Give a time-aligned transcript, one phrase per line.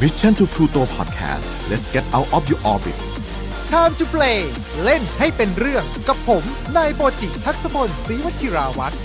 [0.00, 2.98] Mission to Pluto Podcast let's get out of your orbit
[3.74, 4.38] Time to play
[4.84, 6.44] เล่นให้เป็นเรื่องกับผม
[6.76, 8.96] นายโบจิทักษพลศรีวชิราวัตร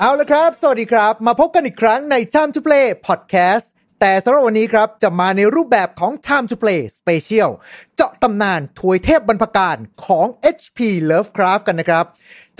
[0.00, 3.66] เอาละครับ สวัสดีครับ มาพบกันอีกครั้งใน Time to Play Podcast
[4.00, 7.50] แต่สำหรับวันนี้ครับ จะมาในรูปแบบของ Time to Play Special
[7.96, 9.76] เจาะตำนานถวยเทพบรรพการ
[10.06, 10.26] ของ
[10.56, 10.78] HP
[11.10, 12.04] Lovecraft กันนะครับ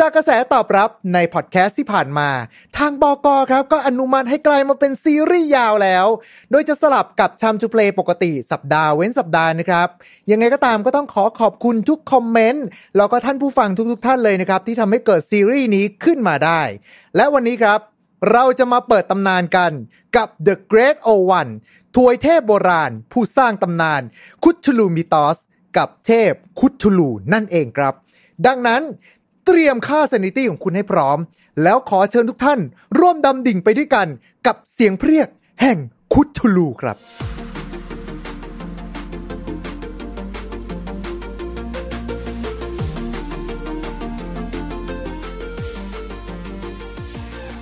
[0.00, 2.28] จากกระแสตอบรับในพอดแคสต์ที่ผ่านมา
[2.78, 6.06] ทางบกครับก็อนุมัติให้กลายมาเป็นซีรีส์ยาวแล้ว
[6.50, 9.88] โดยจะสลับกับ Time to Play ปกติสัปดาห์เว้นสัปดาห์นะครับ
[10.30, 16.60] ยังไงก็ตามก็ต้องขอขอบคุณทุกคอมเมนต์แล้วก็ท่านผู้ฟังทุกๆท่านเลยนะครับ ที่ทำให้เกิดซีรีส์นี้ขึ้นมาได้
[17.16, 17.80] และวันนี้ครับ
[18.32, 19.72] เราจะมาเปิดตำนานกัน
[20.16, 21.52] กับ The Great O One
[21.96, 24.02] ถวยเทพโบราณ ผู้สร้างตำนาน
[24.44, 25.38] คุตทูลูมิตอส
[25.76, 27.94] กับเทพคุตทูลูนั่นเองครับ
[28.46, 28.82] ดังนั้น
[29.46, 31.18] เตรียมค่าสนิตี้ของคุณให้พร้อม
[31.62, 32.60] แล้วขอเชิญทุกท่าน
[32.98, 34.06] ร่วมดำดิ่งไปด้วยกัน
[34.46, 35.28] กับเสียงเพรียก
[35.60, 35.78] แห่ง
[36.12, 36.96] คุตทูลูครับ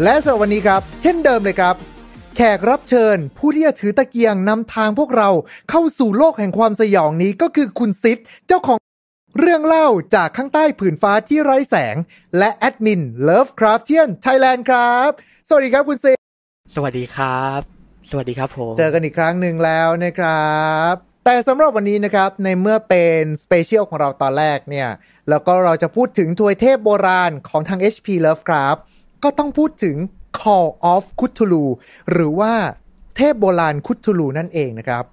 [0.02, 1.76] และสำหรับวันนี้ครับ เช่นเดิมเลยครับ
[2.36, 5.30] แขกรับเชิญ ผู้ที่จะถือตะเกียงนำทางพวกเรา
[5.70, 8.79] เข้าสู่โลกแห่งความสยองนี้ก็คือคุณซิดเจ้าของ
[9.44, 11.96] เรื่องเล่าจากข้างใต้ผืนฟ้าที่ไร้แสง
[12.38, 15.10] และแอดมิน Lovecraftian Thailand ครับ
[15.48, 16.18] สวัสดีครับคุณซิด
[16.74, 17.60] สวัสดีครับ
[18.10, 20.58] สวัสดีครับผม เจอกันอีกครั้งหนึ่งแล้วนะครั
[20.92, 24.88] บ แต่สำหรับวันนี้นะครับ ในเมื่อเป็นสเปเชียลของเราตอนแรกเนี่ย
[25.28, 28.80] แล้วก็เราจะพูดถึงทวยเทพโบราณของทาง HP Lovecraft
[29.24, 29.96] ก็ต้องพูดถึง
[30.40, 31.64] Call of Cthulhu
[32.10, 32.52] หรือว่า
[33.16, 35.04] เทพโบราณคุทูลูนั่นเองนะครับ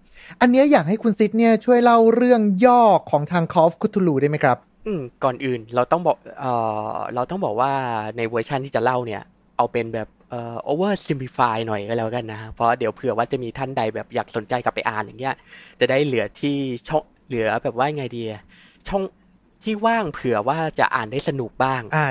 [0.42, 6.52] อันเนี้ยอยากให้คุณซิดเนี่ยช่วยเล่าเรื่องย่อของทาง Call of Cthulhu ได้ไหมครับ อืมก่อนอื่นเราต้องบอกเอ่
[6.94, 7.72] อเราต้องบอกว่า
[8.18, 9.22] ในเวอร์ชันที่จะเล่าเนี่ย
[9.58, 15.36] เอาเป็นแบบเอ่อ over simplify หน่อยก็แล้วกันนะเพราะเดี๋ยวเผื่อว่าจะมีท่านใดแบบอยากสนใจกลับไปอ่านอย่างเงี้ย
[15.80, 16.56] จะได้เหลือที่
[16.88, 18.42] ช่องเหลือแบบว่าไงดีอะ
[18.88, 19.04] ช่อง
[19.64, 22.08] ที่ว่างเผื่อว่าจะอ่านได้สนุกบ้างอ่า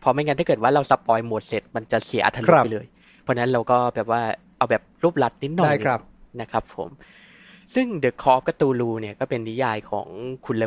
[0.00, 2.86] เพราะไม่งั้นถ้าเกิดว่าเราสปอยหมดเสร็จมันจะเสียอรรถรคสรับไปเลย
[3.22, 4.22] เพราะฉะนั้นเราก็แบบว่า
[4.58, 6.00] เอาแบบรูปลัดนิดหน่อยได้ครับ
[6.40, 6.90] นะครับผม
[7.74, 10.06] ซึ่ง The Call of Cthulhu เนี่ยก็เป็นนิยายของ
[10.46, 10.64] คุณเล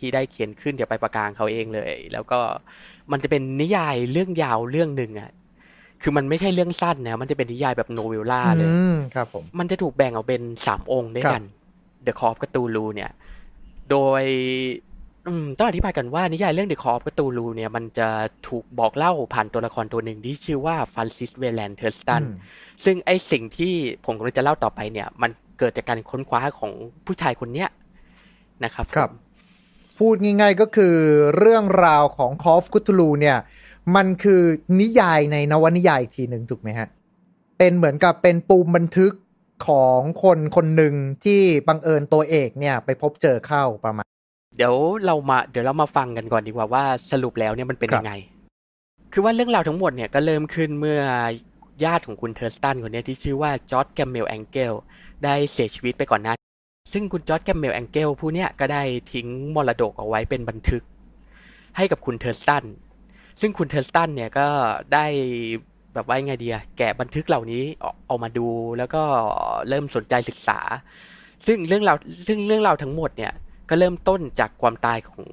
[0.00, 2.40] ที่ได้เขียนขึ้นจากไปประกางเขาเองเลย แล้วก็
[3.12, 5.30] มันจะเป็นนิยายเรื่องยาวเรื่องหนึ่งอะ
[6.02, 11.42] คือมันไม่ใช่เรื่องสั้นนะมันจะเป็นนิยายแบบโนเวลล่าเลยอืมครับผมมันจะถูกแบ่งออกเป็นสามองค์ด้วยกัน
[12.06, 13.10] The Call of Cthulhu เนี่ย
[13.90, 14.22] โดย
[15.26, 18.08] อืมต้องอธิบายกันว่านิยายเรื่อง The Call of Cthulhu เนี่ยมันจะ
[18.48, 22.34] ถูกบอกเล่าผ่านตัวละครตัวหนึ่งที่ชื่อว่าฟ r นซิสเวแลนเทอร์สตันอืม
[22.84, 26.72] ซึ่งไอสิ่งที่ผมกำลังจะเล่าต่อไปเนี่ย มัน เกิดจากการค้นคว้าของ
[27.06, 27.68] ผู้ชายคนเนี้ย
[28.64, 29.16] นะครับครับผม
[29.98, 30.94] พูดง่ายๆก็คือ
[31.38, 33.38] เรื่องราวของ Call of Cthulhu เนี่ย
[33.96, 34.42] มันคือ
[34.80, 36.88] นิยายในนวนิยายอีกทีหนึ่งถูกไหมฮะ
[37.58, 39.12] เป็นเหมือนกับเป็นปูมบันทึก
[39.68, 44.06] ของคนคนหนึ่งที่บังเอิญตัวเอกเนี่ย ไปพบเจอเข้าประมาณ
[44.56, 44.74] เดี๋ยว
[45.04, 48.12] เรามาเดี๋ยวเรามาฟังกันก่อนดีกว่าว่าสรุปแล้วเนี่ยมันเป็นครับยังไง
[49.12, 51.00] คือว่าเรื่องราวทั้งหมดเนี่ยก็เริ่มขึ้นเมื่อ
[51.84, 54.72] ญาติของคุณ Thurston คนเนี้ยที่ชื่อว่า George Gammell Angell
[55.24, 56.34] ได้เสียชีวิตไปก่อนหน้า
[56.92, 60.82] ซึ่งคุณ George Gammell Angell ผู้เนี้ยก็ได้ทิ้งมรดกเอาไว้เป็นบันทึก
[61.76, 62.64] ให้กับคุณ Thurston
[63.40, 64.48] ซึ่งคุณ Thurston เนี่ยก็
[64.94, 65.06] ได้
[65.94, 68.46] แบบว่ายังไงดีอะแกะบันทึกเหล่านี้ออกเอามาดู
[68.78, 69.02] แล้วก็
[69.68, 70.58] เริ่มสนใจศึกษา
[71.46, 71.96] ซึ่งเรื่องราว
[72.28, 73.32] ซึ่งเรื่องราวทั้งหมดเนี่ย
[73.68, 75.24] ก็เริ่มต้นจากความตายของ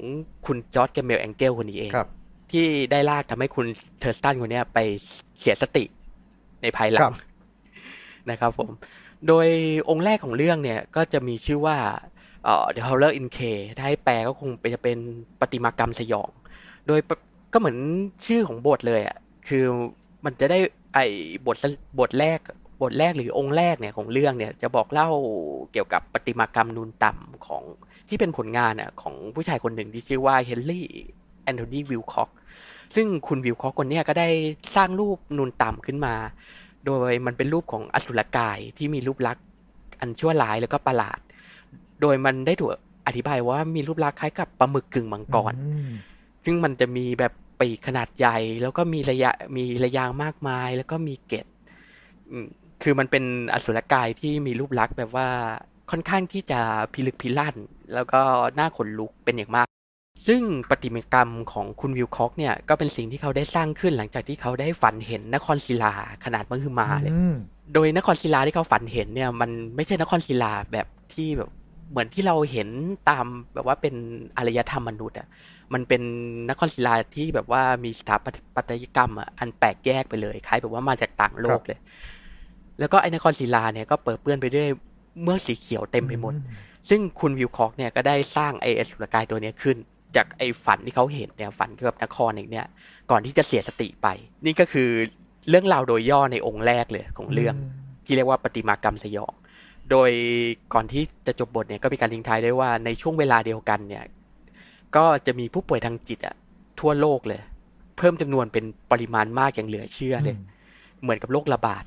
[0.46, 2.09] คุณ George Gammell Angell คนนี้เองครับ
[2.52, 3.66] ที่ได้ลากทำให้คุณ
[4.00, 4.79] Thurston คนเนี้ยไป
[5.40, 5.84] เสียสติ
[6.62, 7.16] ในภายหลังครับ
[8.29, 8.69] นะครับผม
[9.28, 9.48] โดย
[9.90, 11.78] องค์แรกของเรื่องเนี่ยก็จะมีชื่อว่า
[12.44, 13.40] เอ่อ The Horror in Clay
[13.78, 14.98] ถ้าให้แปลก็คงจะเป็น
[15.42, 16.30] ประติมากรรมสยอง
[16.88, 17.00] โดย
[17.53, 17.78] ก็เหมือน
[18.26, 19.18] ชื่อของบทเลยอะ
[19.48, 19.64] คือ
[20.26, 20.59] มันจะได้
[20.94, 21.06] ไอ้
[21.46, 21.56] บท
[22.00, 22.40] บทแรก
[22.81, 25.09] บทแรกหรือองค์แรกเนี่ยของเรื่องเนี่ยจะบอกเล่า
[25.72, 27.64] เกี่ยวกับปฏิมากรรมนูนต่ำของ
[28.09, 30.86] ที่เป็นผลงานอะของผู้ชายคนหนึ่งที่ชื่อว่าเฮนรี่
[31.44, 32.30] แอนโทนีวิลคอก
[32.96, 34.30] ซึ่งคุณวิลคอกคนนี้ก็ได้
[34.76, 36.16] สร้างรูปนูนต่ำขึ้นมา
[36.85, 39.46] โดยมันเป็นรูปของอสุรกายที่มีรูปลักษณ์
[39.99, 41.20] อันชั่วร้ายแล้วก็ประหลาด
[42.02, 42.72] โดยมันได้ถูก
[43.08, 45.91] อธิบายว่ามีรูปลักษณ์คล้ายกับปลาหมึกกึ่งมังกรอืม
[46.46, 51.46] ซึ่งมันจะมีแบบปีกขนาดใหญ่ แล้วก็มีระยะมีระยางมากมาย แล้วก็มีเกล็ด
[52.32, 52.47] อืม
[52.84, 53.23] คือมันเป็น
[53.53, 55.28] อสุรกายที่มีรูปลักษณ์แบบว่า
[55.91, 56.59] ค่อนข้างที่จะ
[56.93, 57.55] พิลึกพิลั่น
[57.93, 58.22] แล้วก็
[58.59, 59.67] น่าขนลุกเป็นอย่างมาก
[60.27, 65.93] ซึ่งประติมากรรมของคุณวิลคอกเนี่ยก็เป็นสิ่งที่เขาได้สร้างขึ้นหลังจากที่เขาได้ฝันเห็นนครศิลา
[66.25, 67.35] ขนาดมหึมาเลยอืม
[67.73, 71.49] โดยนครศิลาที่เขาฝันเห็นเนี่ย มันไม่ใช่นครศิลาแบบที่แบบ
[71.91, 72.67] เหมือนที่เราเห็น
[73.09, 73.95] ตามแบบว่าเป็น
[74.37, 75.27] อารยธรรมมนุษย์อะ
[75.73, 76.01] มันเป็น
[76.49, 78.16] นครศิลาที่แบบว่ามีสถา
[78.55, 81.79] ปัตยกรรมอะอันแปลกแยกไปเลยคล้ายแบบว่ามาจากต่างโลกเลย
[82.79, 84.67] แล้วก็ไอ้นครศิลาเนี่ยก็เปิดเปื้อนไปด้วย
[85.23, 86.33] เมือกสีเขียวเต็มไปหมด
[86.89, 89.77] ซึ่งคุณวิวคอกเนี่ยก็ได้สร้างไอเอสุรกายตัวเนี้ยขึ้น
[90.16, 92.66] จากไอฝันที่เขาเห็นเนี่ยฝันเกี่ยวกับนครอีกเนี่ย
[93.12, 94.08] ก่อนที่จะเสียสติไป
[94.46, 94.90] นี่ก็คือ
[95.50, 97.56] เรื่องราวโดยย่อในองค์แรกเลยของเรื่อง
[98.06, 99.34] ที่เรียกว่าปฏิมากรรมสยอง
[99.91, 100.12] โดย
[100.73, 104.03] ก่อนที่จะจบบทเนี่ยก็มีการทิ้งท้ายด้วยว่าในช่วงเวลาเดียวกันเนี่ย
[104.96, 106.35] ก็จะมีผู้ป่วยทางจิตอะ
[106.79, 107.41] ทั่วโลกเลย
[107.97, 110.35] เพิ่มจำนวนเป็นปริมาณมากอย่างเหลือเชื่อเลย
[111.02, 111.84] เหมือนกับโรคระบาด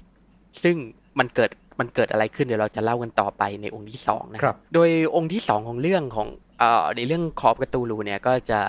[0.63, 0.77] ซึ่ง
[1.19, 1.51] มันเกิด
[1.81, 6.48] มันเกิดอะไรขึ้นเดี๋ยวเราจะเล่ากันต่อไปในองค์ที่สองนะครับ โดยองค์ที่สองของเรื่องของเอ่อ
[6.97, 8.61] ในเรื่องคอปกระตูลูเนี่ยก็จะ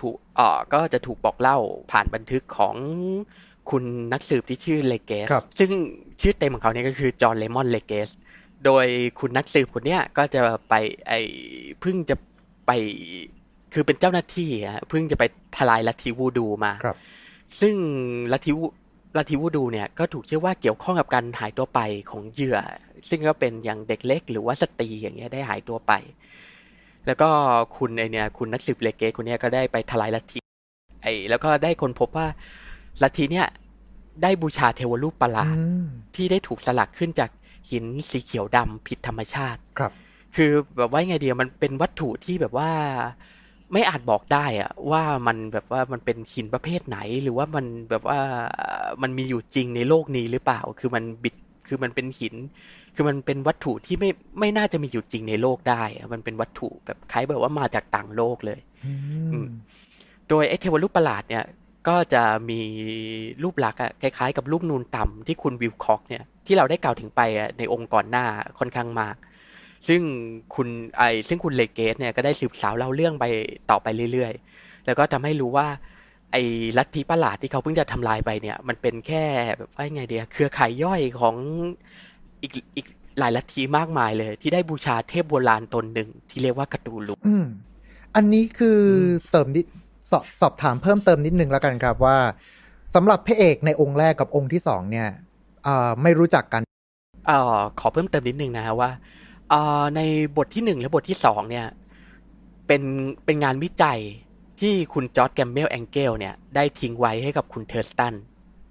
[0.00, 1.58] ถูกเอ่อก็จะถูกบอกเล่า
[1.90, 2.74] ผ่านบันทึกของ
[3.70, 5.70] คุณนักสืบที่ชื่อ Legrasse ครับซึ่ง
[6.20, 8.08] ชื่อเต็มของเขาเนี่ยก็คือ John Raymond Legrasse
[8.64, 8.86] โดย
[9.18, 10.74] คุณนักสืบคนเนี้ยก็จะไป
[11.06, 11.12] ไอ
[11.80, 12.16] เพิ่งจะ
[12.66, 12.70] ไป
[13.72, 15.24] คือเป็นเจ้าหน้าที่อะเพิ่งจะไป
[15.56, 16.96] ทลายลัทธิวูดูมาครับ
[17.60, 17.74] ซึ่ง
[18.32, 18.64] ลัทธิวู
[19.16, 21.80] ลัทธิวูดูเนี่ยก็ถูกเชื่อว่าเกี่ยวข้องกับการหายตัวไป
[22.10, 22.58] ของเหยื่อ
[23.08, 25.92] ซึ่งก็เป็นอย่างเด็กเล็กหรือว่าสตรีอย่างเงี้ยได้หายตัวไป
[27.06, 27.28] แล้วก็
[27.76, 30.38] คุณไอเนี่ยคุณนักสืบ Legrasse คนเนี้ยก็ได้ไปทลายลัทธิ
[31.02, 32.26] ไอแล้วก็ได้คนพบว่า
[33.02, 33.46] ลัทธิเนี่ย
[34.22, 35.84] ได้บูชาเทวรูปประหลาดอืม
[36.14, 37.30] ที่ได้ถูกสลักขึ้นจาก
[37.70, 39.92] หินสีเขียวดำผิดธรรมชาติครับ
[40.36, 42.70] คือแบบว่าไงเดียวมันเป็นวัตถุที่แบบว่า
[43.72, 48.18] ไม่อาจบอกได้อะว่ามันแบบว่ามันเป็นหินประเภทไหน หรือว่ามันแบบว่า
[49.02, 51.34] มันมีอยู่จริงในโลกนี้หรือเปล่า คือมันบิด
[51.66, 52.34] คือมันเป็นหิน
[52.94, 58.92] คือมันเป็นวัตถุที่ไม่ไม่น่าจะมีอยู่จริงในโลกได้อะมันเป็นวัตถุแบบคล้ายแบบว่ามาจากต่างโลกเลยอื
[59.32, 59.46] อืมม
[60.28, 61.44] โดยไอ้เทวรูปประหลาดเนี่ย
[61.88, 62.60] ก็จะมี
[63.42, 68.24] รูปลักษณ์อะคล้ายๆ กับรูปนูนต่ำที่คุณวิลคอกเนี่ยที่เราได้กล่าวถึงไปอะในองค์ก่อนหน้า
[68.58, 69.16] ค่อนข้างมาก
[69.88, 70.00] ซึ่ง
[70.54, 73.24] คุณไอซึ่งคุณเลเกสเนี่ยก็ได้สืบสาวเล่าเรื่องไป
[73.70, 75.66] ต่อไปเรื่อยๆ แล้วก็ทำให้รู้ว่า
[76.32, 76.42] ไอ้
[76.78, 79.24] ลัทธิประหลาดที่เขาเพิ่งจะทำลายไปเนี่ย มันเป็นแค่
[79.58, 81.34] แบบว่าไงเดียเครือข่ายย่อยของ
[82.42, 82.86] อีกอีก
[83.18, 87.46] หลายลัทธิมากมายเลย ที่ได้บูชาเทพโบราณตนหนึ่งที่เรียกว่ากตูลูอืม
[88.14, 89.66] อันนี้คือผมเสริมนิด
[90.10, 92.16] สอบสอบถามเพิ่มเติมนิดนึงแล้วกันครับว่า
[92.94, 95.08] สำหรับพระเอกในองค์แรกกับองค์ที่สองเนี่ย
[95.66, 96.62] อ่าไม่รู้จักกัน
[97.26, 98.90] เอ่อขอเพิ่มเติมนิดนึงนะฮะว่า
[99.50, 100.00] เอ่อใน
[100.36, 101.66] บทที่หนึ่งและบทที่สองเนี่ย
[102.66, 102.82] เป็น
[103.24, 104.00] เป็นงานวิจัย
[104.60, 108.14] ที่คุณ George Gammell Angell เนี่ย ได้ทิ้งไว้ให้กับคุณ Thurston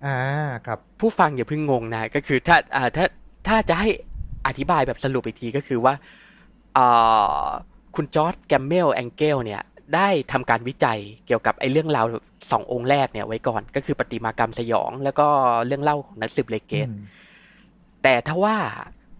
[0.06, 0.18] อ่า
[0.65, 3.06] ครับ ผู้ฟังอย่าเพิ่งงงนะ ก็คือถ้าอ่าถ้า
[3.47, 3.89] ถ้าจะให้
[4.47, 5.94] อธิบายแบบสรุปอีกทีก็คือว่า
[6.74, 6.85] เอ่
[7.44, 7.45] อ
[7.95, 9.62] คุณ George Gammell Angell เนี่ย
[9.95, 12.06] ได้ทำการวิจัยเกี่ยวกับไอ้เรื่องราว
[12.51, 15.27] สององค์แรกเนี่ยไว้ก่อน ก็คือประติมากรรมสยอง แล้วก็
[15.65, 17.03] เรื่องเล่าของนักสืบ Legrasse อืม
[18.03, 18.56] แต่ถ้าว่า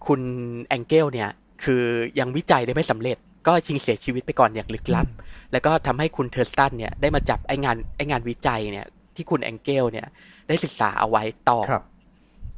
[0.08, 0.22] คุณ
[0.66, 1.30] Angell เนี่ย
[1.64, 1.84] คือ
[2.20, 3.18] ยังวิจัยได้ไม่สำเร็จ
[3.48, 5.08] ก็ชิงเสียชีวิตไปก่อนอย่างลึกลับ
[5.54, 10.08] แล้วก็ทำให้คุณ Thurston เนี่ยได้มาจับไอ้งานไอ้งานวิจัยเนี่ยที่คุณ Angell เนี่ย
[10.48, 11.84] ได้ศึกษาเอาไว้ต่อครับ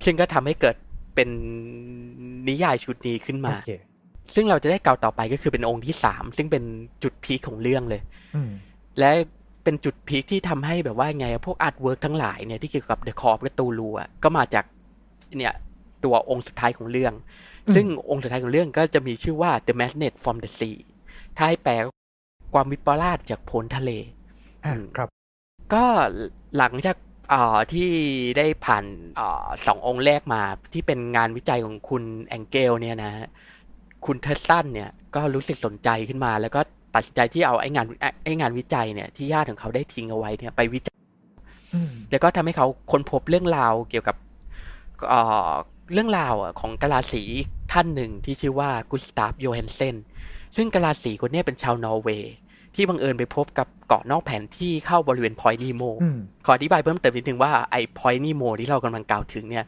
[0.05, 0.75] ซึ่งก็ทำให้เกิด
[1.15, 1.29] เป็น
[2.47, 3.71] นิยายชุดนี้ขึ้นโอมาเค
[4.35, 6.63] ซึ่งเราจะได้กล่าวต่อไปก็คือเป็นองค์ที่สามซึ่งเป็น
[7.03, 8.01] จุด peak ของเรื่องเลย
[8.35, 8.51] อืม
[8.99, 9.11] และ
[9.63, 14.65] เป็นจุด peak ที่ทำให้แบบว่าไงอะพวก artwork ทั้งหลายเนี่ยที่เกี่ยวกับ The Call of Cthulhu อะก็มาจาก
[15.37, 15.53] เนี่ย
[16.03, 17.13] ตัวองค์สุดท้ายของเรื่อง
[17.67, 20.77] อืมซึ่งองค์สุดท้ายของเรื่องก็จะมีชื่อว่า The Madness from the Sea
[21.37, 21.91] ถ้าให้แปลก็
[22.55, 23.91] ความวิปลาสจากโพ้นทะเล
[24.65, 25.09] อ่าอืมครับ
[25.73, 25.83] ก็
[26.57, 26.97] หลังจาก
[27.29, 27.89] เอ่อที่
[28.37, 28.85] ได้ผ่าน
[29.15, 30.41] เอ่อสององค์แรกมา
[30.73, 33.27] ที่เป็นงานวิจัยของคุณแองเกลเนี่ยนะฮะ
[34.05, 36.61] คุณเทสตันเนี่ยก็รู้สึกสนใจขึ้นมา แล้วก็
[36.95, 37.85] ตัดสินใจที่เอาไอ้งาน
[38.23, 40.97] ไอ้งานวิจัยเนี่ยที่ญาติของเขาได้ทิ้งเอาไว้เนี่ยไปวิจัย
[41.73, 44.15] อืมแล้วก็ทำให้เขาค้นพบเรื่องราวเกี่ยวกับ
[45.07, 45.51] เอ่อ
[45.93, 47.23] เรื่องราวอะของกะลาสี
[47.71, 49.95] ท่านหนึ่งที่ชื่อว่ากุสตาฟโยเฮนเซน
[50.55, 52.33] ซึ่งกะลาสีคนเนี้ยเป็นชาวนอร์เวย์
[52.75, 59.65] ที่บังเอิญไปพบกับเกาะนอกแผนที่เข้าบริเวณพอยนีโมอืมขออธิบายเพิ่มเติมนิดนึงว่าไอ้ point นีโมที่เรากำลังกล่าวถึงเนี่ย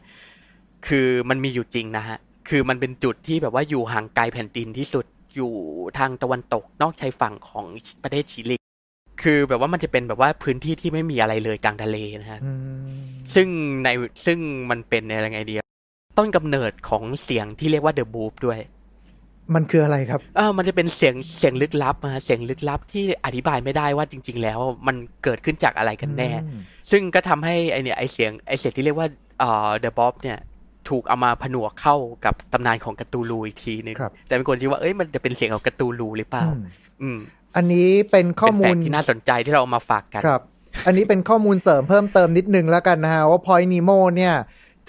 [0.86, 5.52] คือมันมีอยู่จริงนะฮะ คือมันเป็นจุดที่แบบว่าอยู่ห่างไกลแผ่นดินที่สุดอยู่
[5.98, 7.66] ทางตะวันตกนอกชายฝั่งของ
[8.02, 8.56] ประเทศชิลี
[9.22, 12.52] คือแบบว่ามันจะเป็นแบบว่าพื้นที่ที่ไม่มีอะไรเลยกลางทะเลนะฮะอื
[12.84, 12.86] ม
[13.34, 13.48] ซึ่ง
[13.84, 13.88] ใน
[14.26, 14.38] ซึ่ง
[14.70, 15.62] มันเป็นอะไรไงเดีย
[16.18, 18.60] ต้นกำเนิดของเสียงที่เรียกว่าเดอะบูฟด้วย
[19.54, 30.38] มันคืออะไรครับเออมันจะเป็นเสียงเสียงลึกลับนะฮะเสียงลึกลับที่อธิบายไม่ได้ว่าจริง ๆ แล้วมันเกิดขึ้นจากอะไรกันแน่อืมซึ่งก็ทำให้ไอเนี่ยไอเสียงไอเสียงที่เรียกว่าเอ่อ The Bob เนี่ย
[30.88, 36.62] ถูกเอามาผนวกเข้ากับตำนานของกาตูลูอีกทีนึงครับแต่เป็นคนที่ว่าเอ้ยมันจะเป็นเสียงของกาตูลูหรือเปล่า อืม
[37.02, 37.18] อืม
[37.56, 40.42] อันนี้เป็นข้อเป็นมูแฟลกต์ที่น่าสนใจที่เราเอามาฝากกันครับ
[40.86, 44.34] อันนี้เป็นข้อมูลเสริมเพิ่มเติมนิดนึงแล้วกันนะฮะว่า Point Nemo เนี่ย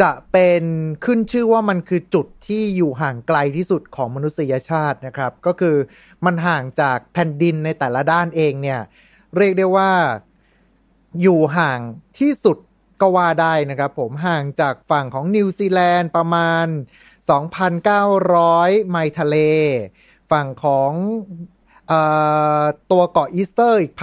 [0.01, 0.63] จะเป็น
[1.06, 5.75] ขึ้นชื่อว่ามันคือจุดที่อยู่ห่างไกลที่สุดของมนุษยชาตินะครับ ก็คือ
[6.25, 8.82] มันห่างจากแผ่นดินในแต่ละด้านเองเนี่ย
[9.38, 9.91] เรียกได้ว่า
[11.22, 11.79] อยู่ห่าง
[12.20, 12.58] ที่สุด
[13.01, 16.65] ก็ว่าได้นะครับผมห่างจากฝั่งของนิวซีแลนด์ประมาณ
[17.38, 19.36] 2,900 ไมล์ทะเล
[20.32, 20.91] ฝั่งของ
[22.91, 23.93] ตัวเกาะอีสเตอร์อีก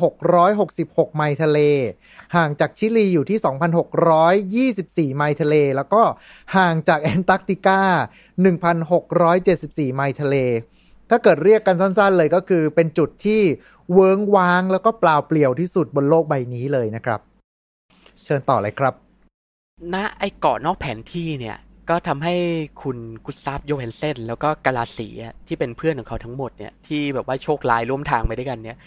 [0.00, 1.58] 1,666ไมล์ทะเล
[2.36, 3.38] ห่างจากชิลีอยู่ที่
[5.12, 6.02] 2,624ไมล์ทะเล แล้วก็
[6.56, 7.80] ห่างจากแอนตาร์กติกา
[8.88, 10.36] 1,674ไมล์ทะเล
[11.10, 13.42] ถ้าเกิดเรียกกันสั้นๆเลยก็คือเป็นจุดที่
[13.92, 17.20] เวิงว้างแล้วก็เปล่าเปลี่ยวที่สุดบนโลกใบนี้เลยนะครับ
[18.24, 18.94] เชิญต่อเลยครับ
[19.94, 21.56] ณไอเกาะนอกแผนที่เนี่ย
[21.90, 22.34] ก็ทำให้
[22.82, 28.78] คุณกุสตาฟโยเฮนเซนแล้วก็กาลาสีอะที่เป็นเพื่อนของเขาทั้งหมดเนี่ยที่แบบว่าโชคร้ายร่วมทางไปด้วยกันเนี่ย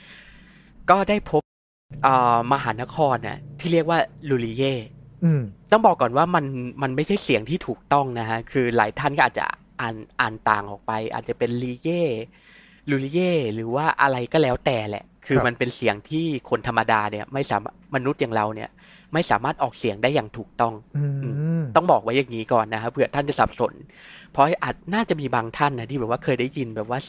[0.90, 1.42] ก็ได้พบ
[2.06, 4.74] อ่ามหานครน่ะที่เรียกว่าลูริเย่
[5.24, 5.42] อืม
[5.72, 6.46] ต้องบอกก่อนว่ามัน
[6.82, 9.46] มันไม่ใช่เสียงที่ถูกต้องนะฮะ คือหลายท่านก็อาจจะ
[9.82, 12.04] อ่านอ่านต่างออกไป อาจจะเป็นลีเย่
[12.90, 18.70] ลูริเย่หรือว่าอะไรก็แล้วแต่แหละ คือครับมันเป็นเสียงที่คนธรรมดาเนี่ย ไม่สามารถมนุษย์อย่างเราเนี่ย
[19.14, 21.06] ไม่สามารถออกเสียงได้อย่างถูกต้องอื
[21.60, 23.74] มต้องบอกไว้อย่างนี้ก่อนนะครับเผื่อท่านจะสับสน
[24.32, 27.00] เพราะอาจน่าจะมีบางท่านนะที่แบบว่าเคยได้ยินแบบว่า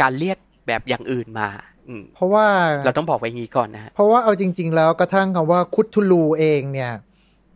[0.00, 1.48] การเรียกแบบอย่างอื่นมา
[1.88, 2.46] อืมเพราะว่า
[2.84, 6.92] เราต้องบอกไว้อย่างนี้ก่อนนะฮะเพราะว่าเอาจริง ๆ แล้วกระทั่งคำว่าคุทูลูเองเนี่ย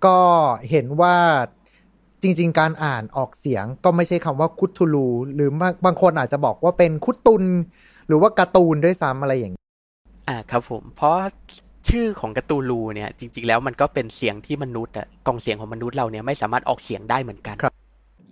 [0.06, 0.18] ก็
[0.70, 1.16] เห็นว่า
[2.22, 7.44] จริง ๆ การอ่านออกเสียงก็ไม่ใช่คำว่าคุทูลู หรือบางบางคนอาจจะบอกว่าเป็นคุตุน
[8.06, 9.64] หรือว่าการ์ตูนด้วยซ้ำอะไรอย่างนี้
[10.28, 11.14] อ่าครับผม เพราะ
[11.90, 17.74] ชื่อของการ์ตูลูเนี่ยจริง ๆ แล้วมันก็เป็นเสียงที่มนุษย์อะกล่องเสียงของมนุษย์เราเนี่ยไม่สามารถออกเสียงได้เหมือนกันครับ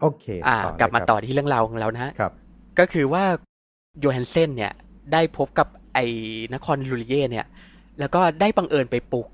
[0.00, 2.32] โอเค อ่าต่อเลยกลับมาครับต่อที่เรื่องราวของเรานะฮะครับ
[2.78, 3.25] ก็คือว่า
[4.00, 4.72] โยฮันเซนเนี่ย
[5.12, 6.04] ได้พบกับไอ้
[6.54, 7.46] นครลูริเย่เนี่ย
[7.98, 9.26] แล้วก็ได้บังเอิญไปปลุก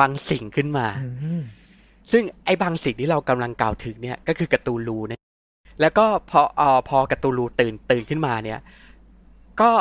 [0.00, 1.08] บางสิ่งขึ้นมาอื
[1.40, 1.42] ม
[2.12, 5.22] ซึ่งไอ้บางสิ่งที่เรากำลังกล่าวถึงเนี่ยก็คือการ์ตูลูเนี่ย
[5.80, 8.58] แล้วก็พอเออพอการ์ตูลูตื่นตื่นขึ้นมาเนี่ย
[9.60, 9.72] ก็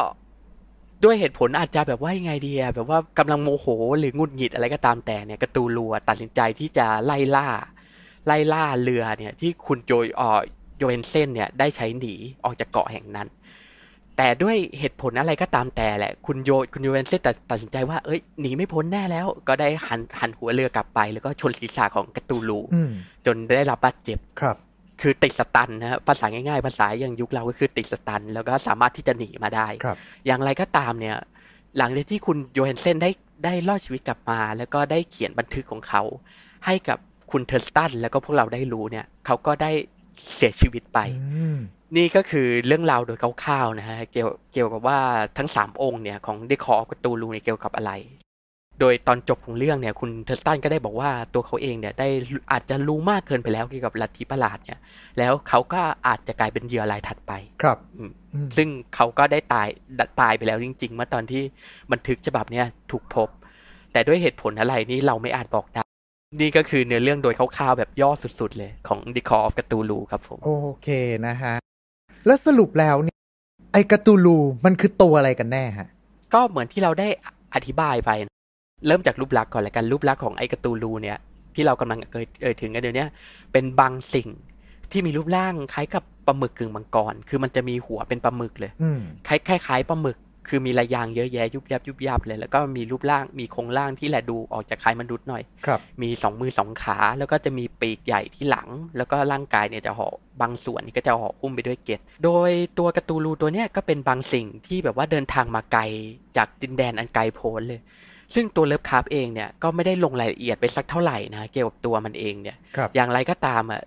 [1.03, 3.65] ด้วยเหตุผลอาจจะแบบว่ายังไงดีอะแบบว่ากำลังโมโห
[3.99, 7.47] หรือหงุดหงิดอะไรก็ตามแต่เนี่ยการ์ตูลูอะตัดสินใจที่จะไล่ล่า
[8.25, 10.39] ไล่ล่าเรือเนี่ยที่คุณโจยเออ
[10.77, 12.13] โยเอนเซนเนี่ยได้ใช้หนี
[12.45, 13.27] ออกจากเกาะแห่งนั้น
[14.17, 22.91] แต่ด้วยเหตุผลอะไรก็ตามแต่แหละคุณโยคุณโยเอนเซนตัดตัดสินใจว่าเอ้ยหนีไม่พ้นแน่แล้ว ก็ได้หันหันหัวเรือกลับไป แล้วก็ชนศีรษะของการ์ตูลูอืม
[23.25, 24.57] จนได้รับบาดเจ็บครับ
[25.01, 31.17] คือติดสตันนะฮะภาษาง่ายๆ ภาษาอย่างยุคเราก็คือติดสตัน แล้วก็สามารถที่จะหนีมาได้ครับอย่างไรก็ตามเนี่ย
[31.77, 33.11] หลังจากที่คุณโยเฮนเซนได้
[33.45, 36.01] ได้รอดชีวิตกลับมา แล้วก็ได้เขียนบันทึกของเขา
[36.65, 36.97] ให้กับ
[37.31, 39.71] คุณเทอร์สตัน แล้วก็พวกเราได้รู้เนี่ย เขาก็ได้
[40.35, 41.57] เสียชีวิตไปอืม
[41.97, 44.99] นี่ก็คือเรื่องราวโดยคร่าวๆนะฮะเกี่ยวเกี่ยวกับว่า
[45.37, 47.91] ทั้งสามองค์เนี่ยของ The Call of Cthulhu เนี่ยเกี่ยวกับอะไร
[48.79, 52.07] โดยตอนจบของเรื่องเนี่ยคุณเทอร์สตันก็ได้บอกว่าตัวเขาเองเนี่ยได้
[52.51, 54.79] อาจจะรู้มากเกินไปแล้วเกี่ยวกับลัทธิประหลาดเนี่ย
[55.19, 57.31] แล้วเขาก็อาจจะกลายเป็นเหยื่อรายถัดไป
[57.61, 59.67] ครับอืมอืมซึ่งเขาก็ได้ตาย
[60.21, 61.41] ตายไปแล้วจริง ๆ เมื่อตอนที่
[61.91, 63.29] บันทึกฉบับเนี้ยถูกพบ
[63.91, 65.83] แต่ด้วยเหตุผลอะไรนี่เราไม่อาจบอกได้
[66.41, 70.51] นี่ก็คือเนื้อเรื่องโดยคร่าวๆแบบย่อสุด ๆ เลยของ The Call of Cthulhu ครับผม โอ
[70.83, 70.87] เค
[71.27, 71.55] นะฮะ
[72.25, 73.17] แล้วสรุปแล้วเนี่ย
[73.73, 75.87] ไอ้การ์ตูลูมันคือตัวอะไรกันแน่ฮะ
[76.33, 77.07] ก็เหมือนที่เราได้
[77.55, 78.33] อธิบายไปนะ
[78.87, 81.17] เริ่มจากรูปลักษณ์ก่อนละกันรูปลักษณ์ของไอ้การ์ตูลูเนี่ย
[81.55, 83.05] ที่เรากำลังเอ่ยเอ่ยถึงกันเดี๋ยวนี้
[83.51, 84.29] เป็นบางสิ่ง
[84.91, 90.17] ที่มีรูปร่างคล้ายกับปลาหมึกกึ่งมังกร คือมันจะมีหัวเป็นปลาหมึกเลยอืมคล้ายคล้ายๆปลาหมึก
[90.51, 98.67] คือมีลายยางเยอะแยะยุบยับยุบยับเลย แล้วก็มีรูปร่าง มีโครงร่างที่แลดูออกจากคล้ายมนุษย์หน่อยครับมีสองมือสองขา แล้วก็จะมีปีกใหญ่ที่หลัง
[98.97, 100.07] แล้วก็ร่างกายเนี่ยจะห่อ
[100.41, 105.81] บางส่วนนี่ก็จะห่อหุ้มไปด้วยเกล็ด โดยตัวการ์ตูลูตัวเนี้ยก็เป็นบางสิ่งที่แบบว่าเดินทางมาไกล
[106.37, 107.81] จากดินแดนอันไกลโพ้นเลย
[108.35, 113.81] ซึ่งตัวเลิฟคราฟเองเนี่ยก็ไม่ได้ลงรายละเอียดไปสักเท่าไหร่นะเกี่ยวกับตัวมันเองเนี่ยครับอย่างไรก็ตามอะ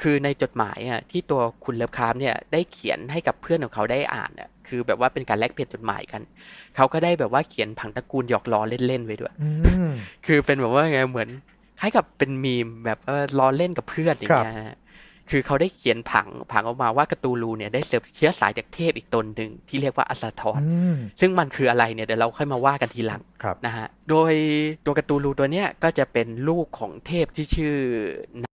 [0.00, 6.22] คือในจดหมายอะที่ตัวคุณเลิฟคราฟเนี่ยได้เขียนให้กับเพื่อนของเขาได้อ่านอะคือแบบว่าเป็นการแลกเปลี่ยนจดหมายกัน
[6.76, 9.50] เขาก็ได้แบบว่าเขียนผังตระกูลหยอกล้อเล่นๆไว้ด้วยอื
[9.88, 9.90] ม
[10.26, 11.28] คือเป็นแบบว่าไงเหมือน
[11.80, 14.76] คล้ายกับเป็นมีมแบบว่าล้อเล่นกับเพื่อนอย่างเงี้ยฮะ
[15.30, 24.32] คือเขาได้เขียนผังผังออกมาว่าการ์ตูลูเนี่ยได้เสืบเชื้อสายจากเทพอีกตนหนึ่งที่เรียกว่าอัสสัทอนอืมซึ่งมันคืออะไรเนี่ยเดี๋ยวเราค่อยมาว่ากันทีหลังครับนะฮะโดย
[24.86, 27.74] ตัวการ์ตูลูตัวเนี้ยก็จะเป็นลูกของเทพที่ชื่อ
[28.42, 28.52] Nug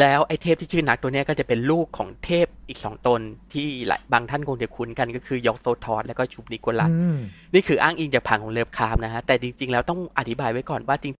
[0.00, 3.20] แล้วไอ้เทพที่ชื่อ Nug ตัวเนี้ยก็จะเป็นลูกของเทพอีกสองตน
[3.52, 7.18] ที่หลายบางท่านคงจะคุ้นกันก็คือ Yog-Sothoth แล้วก็ Shub-Niggurath อืม
[7.54, 11.14] นี่คืออ้างอิงจากผังของ Lovecraft นะฮะแต่จริงๆแล้วต้องอธิบายไว้ก่อนว่าจริง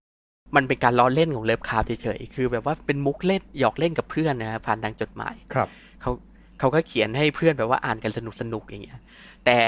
[0.55, 5.67] มันเป็นการล้อเล่นของ Lovecraft เฉยๆคือ แบบว่าเป็นมุกเล่นหยอกเล่นกับเพื่อนนะฮะผ่านทางจดหมายครับ
[6.01, 6.11] เขา
[6.59, 8.99] เขาก็เขียนให้เพื่อนแบบว่าอ่านกันสนุกสนุกๆอย่างเงี้ย
[9.45, 9.59] แต่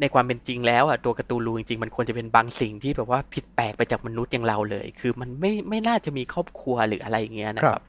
[0.00, 7.82] ในความเป็นจริงแล้วอะตัว Cthulhu จริงๆมันควรจะเป็นบางสิ่งที่แบบว่าผิดแปลกไปจากมนุษย์อย่างเราเลย คือมันไม่ไม่น่าจะมีครอบครัวหรืออะไรอย่างเงี้ยนะคครัรับบ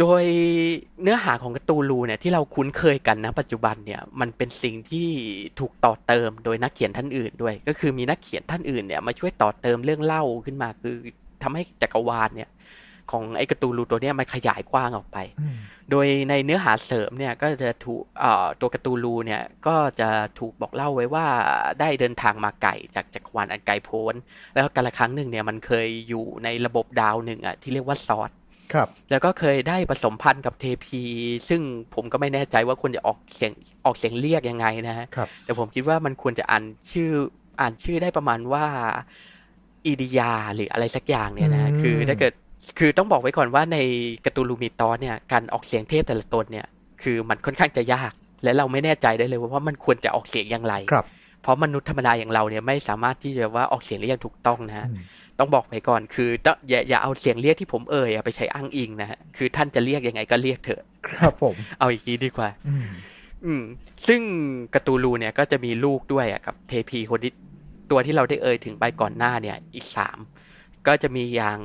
[0.00, 0.24] โดย
[1.02, 5.08] เนื้อหาของการ์ตูนลูเนี่ยที่เราคุ้นเคยกันนะปัจจุบันเนี่ยมันเป็นสิ่งที่
[5.60, 10.96] ถูกต่อเติมโดยนักเขียนท่านอื่นด้วย ก็คือมีนักเขียนท่านอื่นเนี่ยมาช่วยต่อเติมเรื่องเล่าขึ้นมาคือ
[11.42, 12.50] ทำให้จักรวาลเนี่ย
[13.10, 15.56] ของไอ้การ์ตูนรูตัวเนี้ยมันขยายกว้างออกไปอืม
[15.90, 21.26] โดยในเนื้อหาเสริมเนี่ยก็จะถูกเอ่อตัวการ์ตูนรูเนี่ยก็จะถูกบอกเล่าไว้ว่า
[21.80, 24.14] ได้เดินทางมาไกลจากจักรวาลอันไกลโพ้น
[24.54, 28.30] แล้วกาละครั้งหนึ่งเนี่ยมันเคยอยู่ในระบบดาวหนึ่งอะที่เรียกว่าซอส
[28.72, 31.02] ครับแล้วก็เคยได้ผสมพันธุ์กับเทพี
[31.48, 31.62] ซึ่ง
[31.94, 33.52] ผมก็ไม่แน่ใจว่าควรจะออกเสียง
[33.84, 37.10] ออกเสียงเรียกยังไงนะฮะครับแต่ผมคิดว่ามันควรจะอ่านชื่อ
[37.60, 38.66] อ่านชื่อได้ประมาณว่า
[39.88, 42.32] อีดิยาหรืออะไรสักอย่างเนี่ยนะอืมคือถ้าเกิด
[42.78, 43.78] คือต้องบอกไว้ก่อนว่าใน
[44.24, 46.66] การ์ตูนลูมิตอสเนี่ยการออกเสียงเทพแต่ละตนเนี่ย
[47.02, 48.12] คือมันค่อนข้างจะยาก
[48.44, 51.06] และเราไม่แน่ใจได้เลยว่ามันควรจะออกเสียงอย่างไรครับ
[51.42, 55.04] เพราะมนุษย์ธรรมดาอย่างเราเนี่ยไม่สามารถที่จะว่าออกเสียงเรียกถูกต้องนะฮะอืม
[55.38, 62.86] ต้องบอกไปก่อนคือต้องอย่าอย่าเอาเสียงเรียกที่ผมเอ่ยอะไปใช้อ้างอิงนะฮะคือท่านจะเรียกยังไงก็เรียกเถอะ ครับผม เอาอย่างนี้ดีกว่า อืม
[63.44, 63.62] อืม
[64.08, 64.20] ซึ่ง
[64.74, 67.32] Cthulhu เนี่ยก็จะมีลูกด้วยอะกับ เทพีคนที่
[67.90, 70.18] ตัวที่เราได้เอ่ยถึงไปก่อนหน้าเนี่ยอีกสาม
[70.86, 71.58] ก็จะมีอย่าง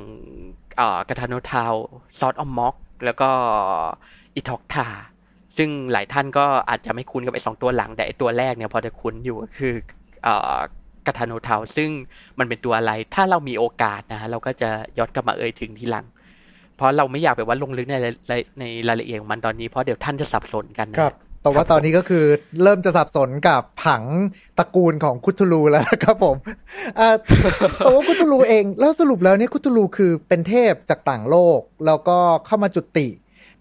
[0.76, 3.30] เอ่อ Ghatanothoa Zoth-Ommog แล้วก็
[4.34, 4.88] Ythogtha
[5.56, 9.74] ซึ่งหลายท่านก็อาจจะไม่คุ้นกับไอ้สองตัวหลัง แต่ไอ้ตัวแรกเนี่ยพอจะคุ้นอยู่ก็คือ
[10.24, 10.58] เอ่อ
[11.06, 11.90] กาทาโนทาวซึ่ง
[12.38, 16.06] มันเป็นตัวอะไร ถ้าเรามีโอกาสนะฮะเราก็จะย้อนกลับมาเอ่ยถึงทีหลัง
[16.76, 22.24] เพราะเราไม่อยากแบบว่าลงลึกในรายในรายละเอียดของมันตอนนี้เพราะเดี๋ยวท่านจะสับสนกันนะครับ แต่ว่าตอนนี้ก็คือ
[22.62, 24.02] เริ่มจะสับสนกับผัง
[24.58, 26.36] ตระกูลของคุทูลูแล้วนะครับผม
[26.98, 27.08] อ่า
[27.78, 33.08] แต่ว่าคุทูลูเอง แล้วสรุปแล้วเนี่ยคุทูลูคือเป็นเทพจากต่างโลก แล้วก็เข้ามาจุติ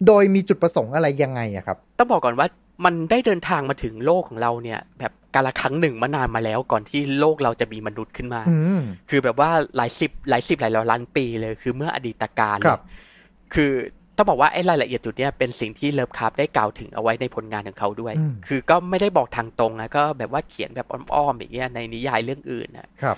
[0.07, 2.47] โดยมีจุดประสงค์อะไรยังไงอะครับ ต้องบอกก่อนว่า
[2.85, 12.81] มันได้เดินทางมาถึงโลกของเราเนี่ย แบบกาละครั้งหนึ่งมานานมาแล้วก่อนที่โลกเราจะมีมนุษย์ขึ้นมาอืมคือแบบว่าหลายสิบหลายสิบหลายร้อยล้านปีเลย คือเมื่ออดีตการครับ
[13.53, 13.71] คือ
[14.17, 23.17] ต้องบอกว่าไอ้รายละเอียดจุดเนี้ยเป็นสิ่งที่เลิฟคราฟได้กล่าวถึงเอาไว้ในผลงานของเขาด้วยอืมคือก็ไม่ได้บอกทางตรงนะก็แบบว่าเขียนแบบอ้อมๆอย่างเงี้ยในนิยายเรื่องอื่นนะครับ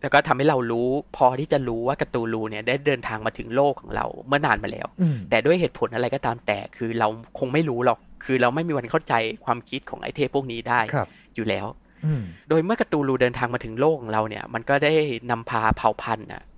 [0.00, 7.08] แล้วก็ทำให้เรารู้พอที่จะรู้ว่าการ์ตูนรูเนี่ยได้เดินทางมาถึงโลกของเราเมื่อนานมาแล้วอืมแต่ด้วยเหตุผลอะไรก็ตามแต่คือเรา
[7.38, 11.66] คงไม่รู้หรอก คือเราไม่มีวันเข้าใจความคิดของไอ้เทพพวกนี้ได้ครับอยู่แล้ว
[12.06, 14.92] อืมโดยเมื่อการ์ตูนรูเดินทางมาถึงโลกของเราเนี่ย มันก็ได้
[15.30, 16.51] นำพาเผ่าพันธุ์น่ะเ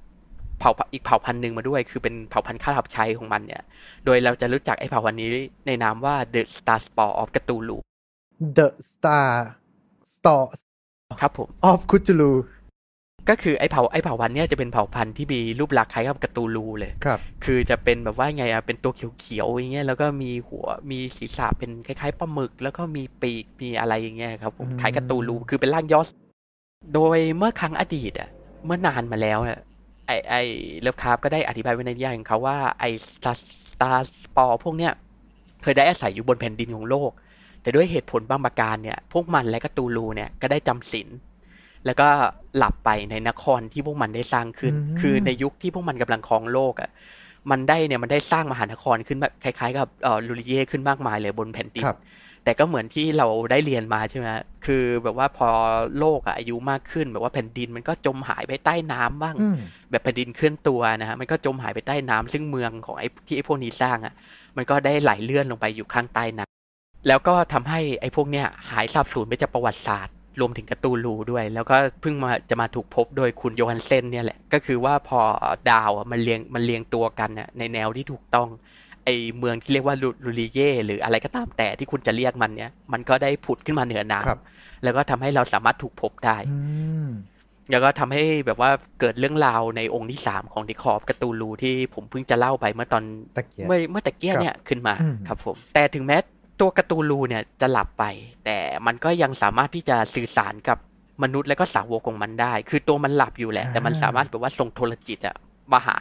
[0.79, 3.63] ผ่าอีกเผ่าพันธุ์หนึ่งมาด้วย คือเป็นเผ่าพันธุ์ข้าทับใช้ของมันเนี่ย
[4.05, 5.29] โดยเราจะรู้จักไอ้เผ่าพันธุ์นี้
[5.67, 7.77] ในนามว่า The Star Spore of Cthulhu
[8.59, 9.29] The Star
[10.15, 10.47] Store
[11.21, 12.33] ครับผม of Cthulhu
[13.31, 26.07] ก็คือไอ้เผ่าไอ้เผ่าพันธุ์เนี่ยจะเป็นเผ่าพันธุ์ที่มีรูปลักษณ์คล้ายกับการ์ตูนรูเลย ครับ คือจะเป็นแบบว่าไงอะเป็นตัวเขียวๆอย่างเงี้ย แล้วก็มีหัว มีศีรษะเป็นคล้ายๆปลาหมึก แล้วก็มีปีก มีอะไรอย่างเงี้ยครับผมอืมคล้าย Cthulhu คือเป็นร่างย่อ
[26.95, 28.29] โดยเมื่อครั้งอดีตอะ
[28.65, 29.59] เมื่อนานมาแล้วอะ
[30.07, 30.35] ไอไอ
[30.81, 34.93] Lovecraft ก็ได้อธิบายไว้ในนิยายของเขาว่าไอ star star spawn พวกเนี้ย
[35.63, 37.11] เคยได้อาศัยอยู่บนแผ่นดินของโลก
[37.63, 41.09] แต่ด้วยเหตุผลบางประการเนี่ย พวกมันและ Cthulhu เนี่ยก็ได้จำศีล
[41.87, 42.09] แล้วก็
[42.57, 46.91] หลับไปในนครที่พวกมันได้สร้างขึ้นอืมคือในยุคที่พวกมันกำลังครองโลกอะ
[47.51, 51.99] มันได้เนี่ยมันได้สร้างมหานครขึ้นมาคล้ายๆ กับเอ่อลูริเย่ขึ้นมากมายเลยบนแผ่นดินครับ
[52.45, 54.27] แต่ก็เหมือนที่เราได้เรียนมาใช่ไหม
[54.67, 55.49] คือแบบว่าพอ
[55.99, 59.59] โลกอะอายุมากขึ้น แบบว่าแผ่นดินมันก็จมหายไปใต้น้ำบ้างอืม
[59.91, 64.15] แบบแผ่นดินเคลื่อนตัวนะฮะมันก็จมหายไปใต้น้ำซึ่งเมืองของไอ้ที่ไอ้พวกนี้สร้างอะ
[64.57, 75.21] มันก็ได้ไหลเลื่อนลงไปอยู่ข้างใต้น้ำแล้วก็ทำให้ไอ้พวกเนี้ยหายสาบสูญไปจากประวัติศาสตร์รวมถึงการ์ตูนรูด้วย แล้วก็เพิ่งมาจะมาถูกพบโดยคุณโยฮันเซนเนี่ยแหละ ก็คือว่าพอ
[75.71, 78.49] ดาวอะมันเรียงมันเรียงตัวกันน่ะในแนวที่ถูกต้อง
[79.05, 86.57] ไอเมืองที่เรียกว่าลูลูริเย่หรืออะไรก็ตามแต่ที่คุณจะเรียกมันเนี่ย มันก็ได้ผุดขึ้นมาเหนือน้ครับำแล้วก็ทำให้เราสามารถถูกพบได้อื
[87.07, 87.09] ม
[87.71, 93.03] แล้วก็ทำให้แบบว่าเกิดเรื่องราวในองค์ที่สามของดิคอฟการ์ตูลูที่ผมเพิ่งจะเล่าไปเมื่อตอน
[93.37, 96.17] ตะเกียบเมื่อเมื่อตะเกียครับเนี่ยขึ้นมาอืมครับผม แต่ถึงแม้
[96.61, 98.05] ตัวการ์ตูลูเนี่ยจะหลับไป
[98.45, 100.79] แต่มันก็ยังสามารถที่จะสื่อสารกับ
[101.23, 105.37] มนุษย์และก็สาวกของมันได้ คือตัวมันหลับอยู่แหละ แต่มันสามารถแบบว่าส่งโทรจิตอะ
[105.73, 105.99] มาหา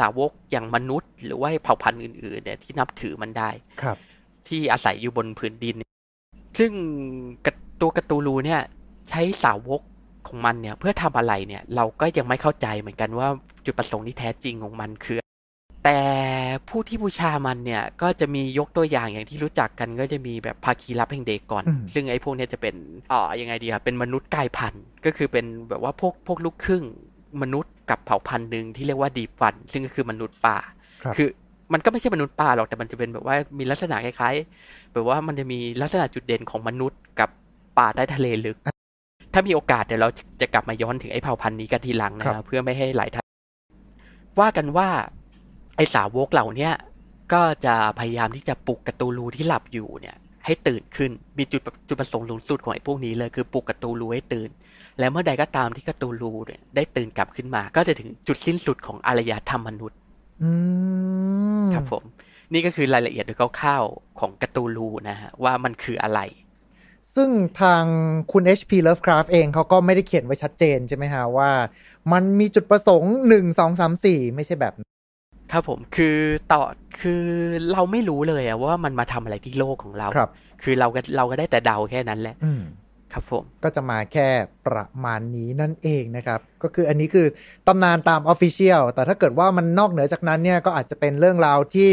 [0.00, 3.50] สาวกอย่างมนุษย์ หรือว่าเผ่าพันธุ์อื่นๆเนี่ยที่นับถือมันได้
[3.82, 3.96] ครับ
[4.48, 5.76] ที่อาศัยอยู่บนพื้นดิน
[6.58, 6.72] ซึ่ง
[7.46, 8.60] กระตัวการ์ตูลูเนี่ย
[9.10, 9.80] ใช้สาวก
[10.28, 13.28] ของมันเนี่ยเพื่อทำอะไรเนี่ยเราก็ยังไม่เข้าใจเหมือนกันว่า
[13.64, 15.18] จุดประสงค์ที่แท้จริงของมันคือ
[15.84, 16.00] แต่
[16.68, 22.74] ผู้ที่บูชามันเนี่ยก็จะมียกตัวอย่างอย่างที่รู้จักกันก็จะมีแบบภาคีรับแห่งเดกอนอืมซึ่งไอ้พวกเนี้ยจะเป็น
[23.12, 26.84] อ่ายังไงดีครับเป็นมนุษย์กลายพันธุ์ก็คือเป็นแบบว่าพวกพวกลูกครึ่ง
[27.42, 30.58] มนุษย์กับเผ่าพันธุ์หนึ่งที่เรียกว่าดีฟัน ซึ่งก็คือมนุษย์ป่า
[31.04, 31.28] ครับคือ
[31.72, 37.28] มันก็ไม่ใช่มนุษย์ป่าหรอกแต่มันจะเป็นแบบว่ามีลักษณะคล้ายๆ แบบว่ามันจะมีลักษณะจุดเด่นของมนุษย์กับ
[37.78, 38.58] ป่าใต้ทะเลลึก
[39.34, 40.08] ถ้ามีโอกาสเดี๋ยวเรา
[40.40, 43.26] จะกลับมาย้อนถึงไอ้เผ่าพันธุ์นี้กันทีหลังนะคครัรับบเพื่อไม่ให้หลายท่าน
[44.40, 44.88] ว่ากันว่า
[45.76, 46.72] ไอ้สาวกเหล่าเนี้ย
[47.32, 50.16] ก็จะพยายามที่จะปลุกกระตูลูที่หลับอยู่เนี่ย
[50.46, 54.48] ให้ตื่นขึ้นมีจุดจุดประสงค์สูงสุดของไอ้พวกนี้เลยคือปลุกกระตูลูให้ตื่น
[55.00, 59.98] และเมื่อใดก็ตามที่กระตูลูเนี่ยได้ตื่นกลับขึ้นมา ก็จะถึงจุดสิ้นสุดของอารยธรรมมนุษย์
[60.42, 60.50] อื
[61.64, 62.04] มครับผม
[62.52, 66.20] นี่ก็คือรายละเอียดโดยคร่าวๆของกระตูลูนะฮะว่ามันคืออะไร
[67.14, 67.84] ซึ่งทาง
[68.32, 71.50] คุณ HP Lovecraft เองเขาก็ไม่ได้เขียนไว้ชัดเจนใช่ไหมฮะว่า
[72.12, 74.88] มันมีจุดประสงค์หนึ่งสองสามสี่ไม่ใช่แบบนั้น
[75.52, 76.16] ครับผมคือ
[76.52, 76.62] ต่อ
[77.00, 77.22] คือ
[77.72, 80.30] เราไม่รู้เลยอะว่ามันมาทำอะไรที่โลกของเราครับ
[80.62, 82.62] คือเราก็เราก็ได้แต่เดาแค่นั้นแหละอืม
[83.12, 84.28] ครับผมก็จะมาแค่
[84.66, 87.26] ประมาณนี้นั่นเองนะครับ ก็คืออันนี้คือ
[87.66, 91.92] ตำนานตาม official แต่ถ้าเกิดว่ามันนอกเหนือจากนั้นเนี่ยก็อาจจะเป็นเรื่องราวที่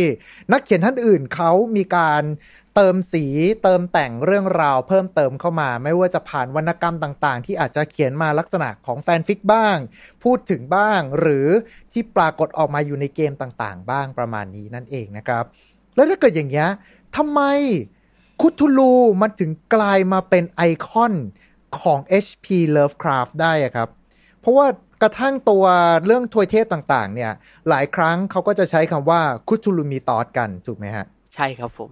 [0.51, 2.23] นักเขียนท่านอื่นเขามีการ
[2.75, 3.25] เติมสี
[3.63, 9.77] เติมแต่งเรื่องราวเพิ่มเติมเข้ามา ไม่ว่าจะผ่านวรรณกรรมต่างๆ ที่อาจจะเขียนมาลักษณะของแฟนฟิกบ้าง
[10.23, 11.47] พูดถึงบ้าง หรือ
[11.93, 15.43] ที่ปรากฏออกมาอยู่ในเกมต่างๆ บ้างประมาณนี้นั่นเองนะครับ
[15.95, 16.69] แล้วถ้าเกิดอย่างเงี้ย
[17.15, 17.41] ทำไม
[18.41, 21.13] คุทูลูมันถึงกลายมาเป็นไอคอน
[21.79, 22.45] ของ HP
[22.75, 23.89] Lovecraft ได้อะครับ
[24.39, 24.67] เพราะว่า
[25.01, 25.65] กระทั่งตัว
[26.05, 27.31] เรื่องทวยเทพต่างๆ เนี่ย
[27.69, 31.89] หลายครั้งเขาก็จะใช้คำว่าคุทูลูมีตอสกัน ถูกไหมฮะ ใช่ครับผม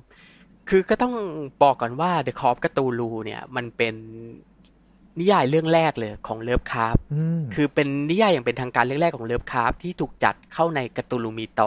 [0.70, 1.14] คือก็ต้อง
[1.62, 3.96] บอกก่อนว่า The Call of Cthulhu เนี่ย มันเป็น
[5.20, 11.66] นิยายเรื่องแรกเลยของ Lovecraft อืมคือเป็นนิยายอย่างเป็นทางการเรื่องแรกของ Lovecraft ที่ถูกจัดเข้าใน Cthulhu Mythos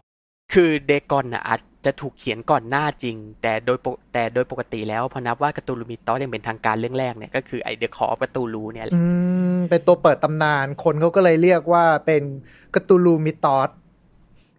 [0.53, 9.03] คือ Dagon น่ะอาจ จะถูกเขียนก่อนหน้าจริง แต่โดยปกแต่โดยปกติแล้วพอนับว่า Cthulhu Mythos อย่างเป็นทางการเรื่องแรกเนี่ยก็คือไอ The Call of Cthulhu เนี่ยแหละอื
[9.57, 12.23] มเป็นตัวเปิดตำนานคนเขาก็เลยเรียกว่าเป็น
[12.75, 13.69] Cthulhu Mythos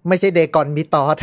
[0.07, 1.17] ไม่ใช่ Dagon Mythos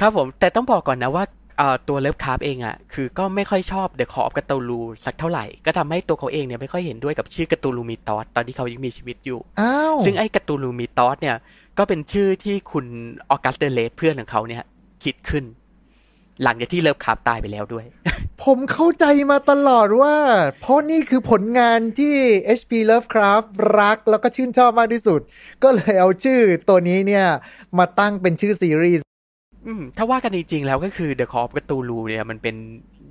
[0.00, 1.24] ครับผมแต่ต้องบอกก่อนนะว่า
[1.58, 11.36] เอ่อตัว Lovecraft เองอะคือก็ไม่ค่อยชอบ The Call of Cthulhu สักเท่าไหร่ ก็ทำให้ตัวเขาเองเนี่ยไม่ค่อยเห็นด้วยกับชื่อ Cthulhu Mythos ตอนที่เขายังมีชีวิตอยู่อ้าวซึ่งไอ้ Cthulhu Mythos เนี่ย
[11.78, 12.86] ก็เป็นชื่อที่คุณ
[13.30, 14.62] ออกัสเดเลสเพื่อนของเขาเนี่ย
[15.04, 15.44] คิดขึ้น
[16.42, 17.86] หลังจากที่เลิฟคราฟตายไปแล้วด้วย
[18.44, 20.16] ผมเข้าใจมาตลอดว่า
[20.60, 22.14] เพราะนี่คือผลงานที่
[22.58, 25.20] HP Lovecraft รักแล้วก็ชื่นชอบมากที่สุด
[25.62, 27.26] ก็เลยเอาชื่อตัวนี้เนี่ย
[27.78, 29.04] มาตั้งเป็นชื่อซีรีส์
[29.66, 32.54] อืมถ้าว่ากันจริงๆแล้วก็คือ The Call of Cthulhu เนี่ยมันเป็น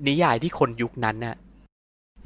[0.08, 1.36] นิยายที่คนยุคนั้นน่ะ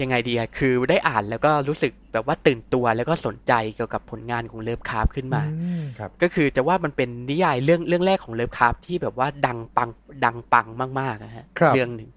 [0.02, 9.90] ยังไงดีอะคือได้อ่านแล้วก็รู้สึกแบบว่าตื่นตัวแล้วก็สนใจเกี่ยวกับผลงานของเลิฟคราฟขึ้นมาอืมครับก็คือจะว่ามันเป็นนิยายเรื่องเรื่องแรกของเลิฟคราฟที่แบบว่าดังปัง
[10.26, 10.68] ดังปัง
[11.00, 12.10] มากๆอะฮะครับเรื่องหนึ่ง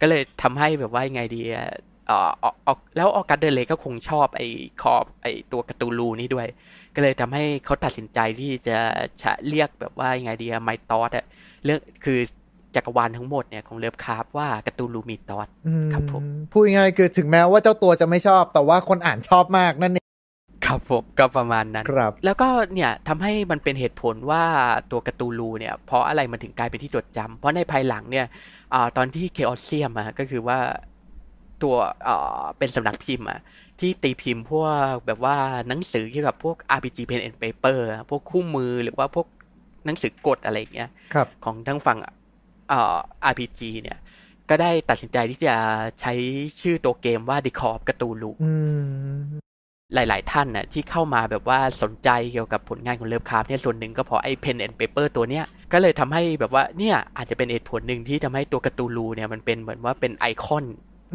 [0.00, 1.68] ก็เลยทำให้แบบว่ายังไงดีอะ
[2.06, 4.48] เอ่อออกออกแล้วออกัสเดเลก็คงชอบไอ้
[4.82, 6.48] คอบไอ้ตัวการ์ตูลูนี่ด้วย
[6.94, 8.78] ก็เลยทำให้เขาตัดสินใจที่จะ
[9.22, 11.26] ฉะเรียกแบบว่ายังไงดีอะไมตอสอะ
[11.64, 12.18] เรื่องคือ
[12.76, 20.06] จักรวาลทั้งหมดเนี่ยของเลิฟคราฟว่าการ์ตูลูมีตอสอืมครับผมพูดง่ายๆคือถึงแม้ว่าเจ้าตัวจะไม่ชอบ แต่ว่าคนอ่านชอบมากนั่นเอง
[20.66, 24.44] ครับผมก็ประมาณนั้นครับแล้วก็เนี่ยทำให้มันเป็นเหตุผลว่า
[24.90, 28.26] ตัวการ์ตูลูเนี่ยเพราะอะไรมันถึงกลายเป็นที่จดจำเพราะในภายหลังเนี่ย
[28.74, 30.58] อาตอนที่เคออสเซียมอะก็คือว่า
[31.62, 33.40] ตัวเอ่อเป็นสำนักพิมพ์อะ
[33.80, 35.36] ที่ตีพิมพ์พวกแบบว่า
[35.68, 39.26] หนังสือเกี่ยวกับพวก RPG Pen and Paper อะพวกคู่มือหรือว่าพวก
[39.86, 41.98] หนังสือกฎอะไรอย่างเงี้ยครับของทั้งฝั่ง
[42.68, 42.96] เอ่อ
[43.30, 43.98] RPG เนี่ย
[44.48, 45.54] ก็ได้ตัดสินใจที่จะ
[46.00, 46.12] ใช้
[46.60, 48.52] ชื่อตัวเกมว่า The Call of Cthulhu อื
[49.16, 49.18] ม
[49.94, 60.64] หลาย ๆ ท่านน่ะที่เข้ามาแบบว่าสนใจเกี่ยวกับผลงานของ Lovecraft เนี่ยส่วนหนึ่งก็เพราะไอ้ pen and paper ตัวเนี้ย ก็เลยทำให้แบบว่าเนี่ยอาจจะเป็นเหตุผลหนึ่งที่ทำให้ตัว Cthulhu เนี่ยมันเป็นเหมือนว่าเป็นไอคอน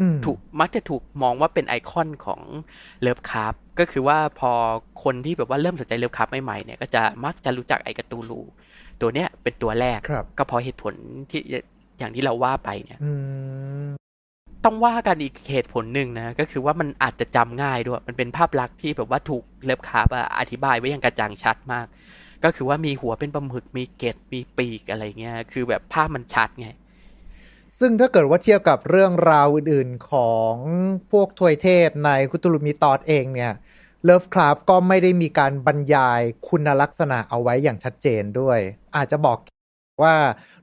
[0.00, 2.40] อืมถูกมักจะถูกมองว่าเป็นไอคอนของ
[3.00, 4.52] Lovecraft ก็คือว่าพอ
[5.04, 8.40] คนที่แบบว่าเริ่มสนใจ Lovecraft ใหม่ ๆ เนี่ยก็จะมักจะรู้จักไอ Cthulhu
[9.00, 10.94] ตัวเนี้ยเป็นตัวแรกครับก็เพราะเหตุผล
[11.30, 11.42] ที่
[11.98, 13.12] อย่างที่เราว่าไปเนี่ยอื
[13.86, 13.88] ม
[14.64, 21.86] ต้องว่ากันอีกเหตุผลหนึ่งนะก็คือว่ามันอาจจะจำง่ายด้วย มันเป็นภาพลักษณ์ที่แบบว่าถูกเลิฟคาร์บอะอธิบายไว้อย่างกระจ่างชัดมาก
[22.44, 26.68] ก็คือว่ามีหัวเป็นปลาหมึกมีเกล็ดมีปีกอะไรเงี้ย คือแบบภาพมันชัดไง
[27.78, 30.54] ซึ่งถ้าเกิดว่าเทียบกับเรื่องราวอื่นๆของ
[31.12, 33.52] พวกทวยเทพในคุตุลุมิตอดเองเนี่ย
[34.04, 38.58] เลิฟคราฟก็ไม่ได้มีการบรรยายคุณลักษณะเอาไว้อย่างชัดเจนด้วย
[38.96, 39.38] อาจจะบอก
[40.02, 40.14] ว่า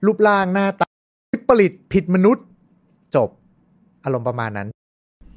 [0.05, 0.87] รูปร่างหน้าตา
[1.31, 2.45] วิปริตผิดมนุษย์
[3.15, 3.29] จบ
[4.03, 4.67] อารมณ์ประมาณนั้น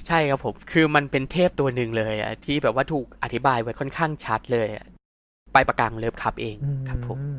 [0.06, 4.86] ใช่ครับผม คือมันเป็นเทพตัวหนึ่งเลยอะที่แบบว่าถูกอธิบายไว้ค่อนข้างชัดเลยอะ
[5.52, 6.56] ไปประกังเลิฟครับเอง
[6.88, 7.38] ครับผมอืม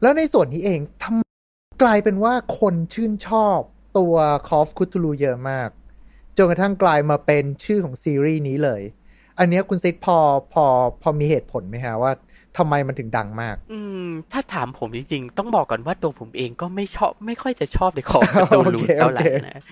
[0.00, 3.58] แล้วในส่วนนี้เองทำกลายเป็นว่าคนชื่นชอบ
[3.98, 4.14] ตัว
[4.48, 5.68] คอฟคุตูลูเยอะมาก
[6.36, 8.82] จนกระทั่งกลายมาเป็นชื่อของซีรีส์นี้เลย
[9.38, 10.16] อันเนี้ยคุณซิดพอ
[10.52, 10.64] พอ
[11.02, 12.12] พอมีเหตุผลไหมฮะว่า
[12.58, 19.62] ทำไมมันถึงดังมาก อืม ถ้าถามผมจริงๆ ต้องบอกก่อนว่าตัวผมเองก็ไม่ชอบ ไม่ค่อยจะชอบในของการ์ตูนลูโอเคเท่าไหร่โอเคนะ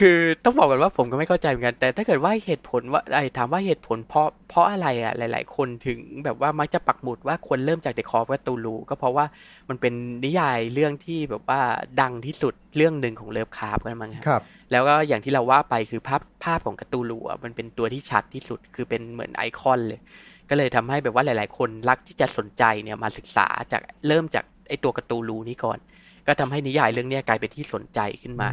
[0.00, 9.24] คือต้องบอกก่อนว่าผมก็ไม่เข้าใจเหมือนกัน แต่ถ้าเกิดว่าเหตุผลว่าไอ้ถามว่าเหตุผลเพราะเพราะอะไรอะ หลาย ๆ คนถึงแบบว่ามักจะปักหมุดว่าควรเริ่มจากเดคอฟการ์ตูนลูก็เพราะว่า
[9.68, 11.60] มันเป็นนิยายเรื่องที่แบบว่า
[12.00, 20.00] ดังที่สุดเรื่องหนึ่งของเลิฟคราฟกันมั้งครับครับแล้วก็อย่างที่เราว่าไปคือภาพภาพของการ์ตูลูอะมันเป็นตัวที่ชัดที่สุดคือเป็นเหมือนไอคอนเลย
[20.48, 25.78] ก็เลยทำให้แบบว่าหลาย ๆ คนรักที่จะสนใจเนี่ยมาศึกษาจากเริ่มจากไอตัวการ์ตูลูนี้ก่อน
[26.26, 28.50] ก็ทำให้นิยายเรื่องเนี้ยกลายเป็นที่สนใจขึ้นมา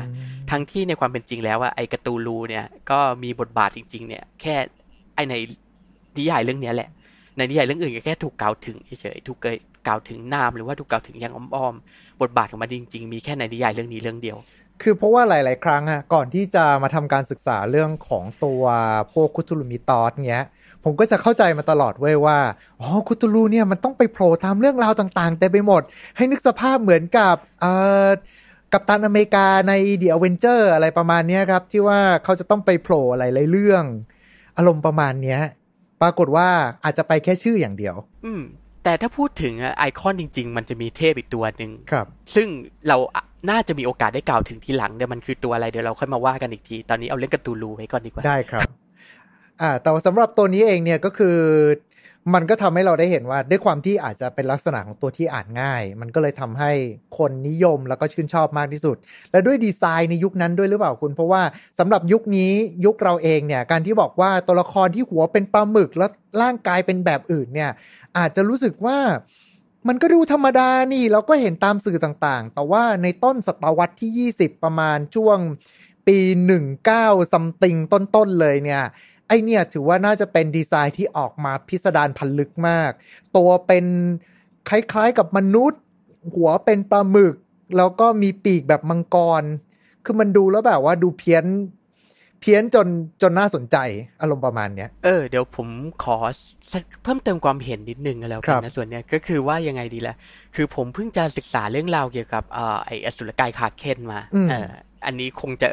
[0.51, 4.55] ทั้งที่ในความเป็นจริงแล้วว่าไอการ์ตูลูเนี่ยก็มีบทบาทจริง ๆ เนี่ย แค่
[5.15, 5.33] ไอใน
[6.17, 6.89] นิยายเรื่องเนี้ยแหละ
[7.37, 9.37] ในนิยายเรื่องอื่นก็แค่ถูกกล่าวถึงเฉยๆถูก
[9.87, 14.37] กล่าวถึงนามหรือว่าถูกกล่าวถึงอย่างอ้อมๆบทบาทของมันจริง ๆ มีแค่ในนิยายเรื่องนี้เรื่องเดียว
[14.81, 18.63] คือเพราะว่าหลาย ๆ ครั้งอะก่อนที่จะมาทำการศึกษาเรื่องของตัว
[19.13, 20.45] พวกคุตูลูมิตอสเงี้ย
[20.83, 22.37] ผมก็จะเข้าใจมาตลอดเว้ยว่า
[22.79, 25.81] อ๋อคุตูลูเนี่ยมันต้องไปโผล่ตามเรื่องราวต่างๆเต็มไปหมด
[26.15, 27.71] ให้นึกสภาพเหมือนกับเอ่
[28.05, 28.07] อ
[28.73, 33.83] กัปตันอเมริกาใน The Avenger อะไรประมาณเนี้ยครับ ที่ว่าเขาจะต้องไปโผล่อะไรหลายเรื่อง
[34.57, 35.41] อารมณ์ประมาณเนี้ย
[36.01, 36.47] ปรากฏว่า
[36.83, 38.43] อาจจะไปแค่ชื่ออย่างเดียว อืม
[38.83, 42.47] แต่ถ้าพูดถึงอะไอคอนจริง ๆ มันจะมีเทพอีกตัวหนึ่งครับ ซึ่ง
[42.87, 48.67] เราอะ น่าจะมีโอกาสได้กล่าวถึงทีหลังเดี๋ยวมันคือตัวอะไรเดี๋ยวเราค่อยมาว่ากันอีกที ตอนนี้เอาเรื่องกร์ตูลูไว้ก่อนดีกว่า ได้ครับ
[49.61, 51.37] อ่า แต่ว่าสำหรับตัวนี้เองเนี่ยก็คือ
[52.33, 56.71] มันก็ทำให้เราได้เห็นว่าด้วยความที่อาจจะเป็นลักษณะของตัวที่อ่านง่าย มันก็เลยทำให้
[57.17, 58.97] คนนิยมแล้วก็ชื่นชอบมากที่สุด
[59.31, 61.41] และด้วยดีไซน์ในยุคนั้นด้วยหรือเปล่าคุณ เพราะว่า
[61.79, 62.51] สำหรับยุคนี้
[62.85, 67.71] ยุคเราเองเนี่ยการที่บอกว่าตัวละครที่หัวเป็นปลาหมึกแล้วร่างกายเป็นแบบอื่นเนี่ย
[68.17, 68.97] อาจจะรู้สึกว่า
[69.87, 75.37] มันก็ดูธรรมดานี่เราก็เห็นตามสื่อต่างๆ แต่ว่าในต้นศตวรรษที่ 20 ประมาณช่วง
[76.07, 76.17] ปี
[76.75, 78.83] 19ซัมติงต้นๆเลยเนี่ย
[79.27, 82.91] ไอเนี่ยถือว่าน่าจะเป็นดีไซน์ที่ออกมาพิสดารพันลึกมาก
[83.35, 83.85] ตัวเป็น
[84.69, 85.81] คล้ายๆกับมนุษย์
[86.33, 87.35] หัวเป็นปลาหมึก
[87.77, 89.43] แล้วก็มีปีกแบบมังกร
[90.03, 91.43] คือมันดูแล้วแบบว่าดูเพี้ยน
[92.45, 92.87] พี้ยนจน
[93.21, 93.77] จนน่าสนใจ
[94.21, 95.67] อารมณ์ประมาณเนี้ยเออเดี๋ยวผม
[96.03, 96.17] ขอ
[97.03, 100.15] เพิ่มเติมความเห็นนิดนึงก็แล้วครักันบนะส่วนเนี้ยก็คือว่ายังไงดีล่ะ
[100.55, 104.69] คือผมเพิ่งจะศึกษาเรื่องราวเกี่ยวกับเอ่อไออสุรกายคาเคนมาเออ
[105.05, 105.69] อันนี้คงจะ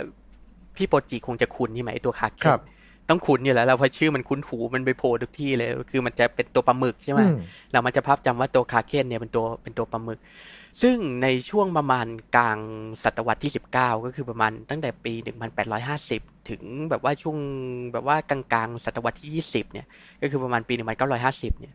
[0.76, 2.60] พี่โปรจิคงจะคุ้นใช่ไหมไอ้ตัวคาเคนครับ
[3.08, 7.36] ต้องคุ้นอยู่แล้วเราเพราะชื่อมันคุ้นหูมันไปโผล่ทุกที่เลย คือมันจะเป็นตัวปลาหมึกใช่ไหมอืม
[7.72, 10.18] เรามันจะภาพจำว่าตัวคาเคนเนี่ยเป็นตัวเป็นตัวปลาหมึก
[10.82, 12.06] ซึ่งในช่วงประมาณ
[12.36, 12.58] กลาง
[13.04, 15.12] ศตวรรษที่ 19 ก็คือประมาณตั้งแต่ปี
[15.80, 17.36] 1850 ถึงแบบว่าช่วง
[17.92, 19.86] แบบว่ากลางๆศตวรรษที่ 20 เนี่ย
[20.22, 20.74] ก็คือประมาณปี
[21.18, 21.74] 1950 เนี่ย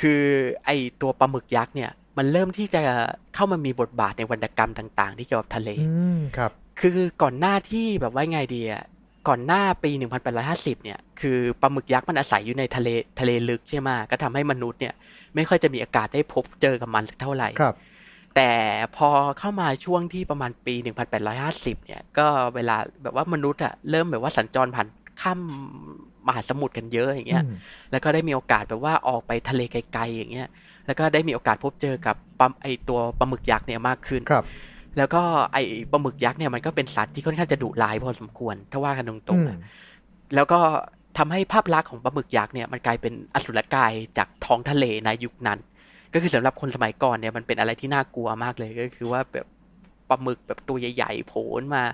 [0.00, 0.22] คือ
[0.64, 2.82] ไอตัวปลาหมึกยักษ์เนี่ย มันเริ่มที่จะ
[3.34, 6.50] เข้ามามีบทบาทในวรรณกรรมต่างๆ ที่เกี่ยวกับทะเลอืมครับ
[6.80, 8.84] คือก่อนหน้าที่แบบว่าไงดีอะ
[9.28, 9.90] ก่อนหน้าปี
[10.38, 12.88] 1850 เนี่ย คือปลาหมึกยักษ์มันอาศัยอยู่ในทะเล
[13.20, 14.94] ทะเลลึกใช่ไหมก็ทำให้มนุษย์เนี่ย
[15.34, 17.74] ไม่ค่อยจะมีโอกาสได้พบเจอกับมันสักเท่าไหร่ครับ
[18.36, 18.50] แต่
[18.96, 20.74] พอเข้ามาช่วงที่ประมาณปี
[21.30, 24.86] 1850 เนี่ย ก็เวลาแบบว่ามนุษย์อะเริ่มแบบว่าสัญจรผ่าน
[25.20, 25.38] ข้าม
[26.26, 27.56] มหาสมุทรกันเยอะอย่างเงี้ยอืม
[27.90, 30.48] แล้วก็ได้มีโอกาสแบบว่าออกไปทะเลไกลๆอย่างเงี้ย
[30.86, 34.44] แล้วก็ได้มีโอกาสพบเจอกับปลาไอตัวปลาหมึกยักษ์เนี่ยมากขึ้นครับ
[34.96, 35.58] แล้วก็ไอ
[35.92, 39.58] ปลาหมึกยักษ์เนี่ยมันก็เป็นสัตว์ที่ค่อนข้างจะดุร้ายพอสมควร ถ้าว่ากันตรงๆอะ
[40.34, 40.60] แล้วก็
[41.18, 45.58] ทำให้ภาพลักษณ์ของปลาหมึกยักษ์เนี่ยมันกลายเป็นอสุรกายจากท้องทะเลในยุคนั้น
[46.14, 49.46] ก็คือสำหรับคนสมัยก่อนเนี่ยมันเป็นอะไรที่น่ากลัวมากเลยก็คือว่าแบบ
[50.08, 51.44] ปลาหมึกแบบตัวใหญ่ๆโผล่
[51.76, 51.84] มา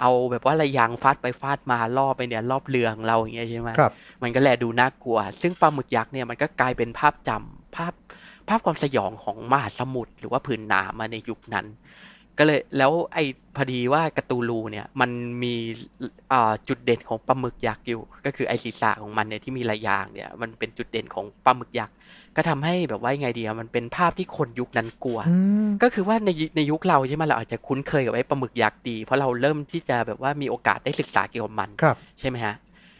[0.00, 3.92] เอาแบบว่าระยางฟาดไปฟาดมาล่อไปเนี่ยรอบเรือของเราอย่างเงี้ยใช่ไหมครับ
[4.22, 7.92] มันก็แลดูน่ากลัว ซึ่งปลาหมึกยักษ์เนี่ยมันก็กลายเป็นภาพจำภาพ
[8.48, 11.66] ภาพความสยองของมหาสมุทรหรือว่าผืนน้ำมาในยุคนั้น
[12.38, 13.24] ก็เลยแล้วไอ้
[13.56, 15.10] พอดีว่าการ์ตูลูเนี่ยมัน
[15.42, 15.54] มี
[16.32, 21.94] อ่าจุดเด่นของปลาหมึกยักษ์อยู่ ก็คือไอ้ศีรษะของมันเนี่ยที่มีระยางเนี่ยมันเป็นจุดเด่นของปลาหมึกยักษ์
[22.36, 32.54] ก็ทำให้แบบว่ายังไงดีอะมันเป็นภาพที่คนยุคนั้นกลัวอืมก็คือว่าในยุในยุคเราใช่ไหมเราอาจจะคุ้นเคยกับไอ้ปลาหมึกยักษ์ดี เพราะเราเริ่มที่จะแบบว่ามีโอกาสได้ศึกษาเกี่ยวกับมันครับใช่ไหมฮะ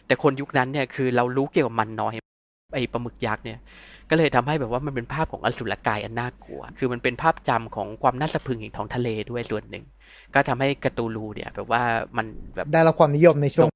[0.07, 2.13] แต่คนยุคนั้นเนี่ยคือเรารู้เกี่ยวกับมันน้อย
[2.73, 3.59] ไอ้ปลาหมึกยักษ์เนี่ย
[4.09, 9.85] ก็เลยทำให้แบบว่ามันเป็นภาพของอสุรกายอันน่ากลัว คือมันเป็นภาพจำของความน่าสะพรึงแห่งท้องทะเลด้วยส่วนหนึ่ง
[10.33, 11.81] ก็ทำให้การ์ตูลูเนี่ย แบบว่า
[12.17, 13.69] มันแบบได้รับความนิยมในช่วง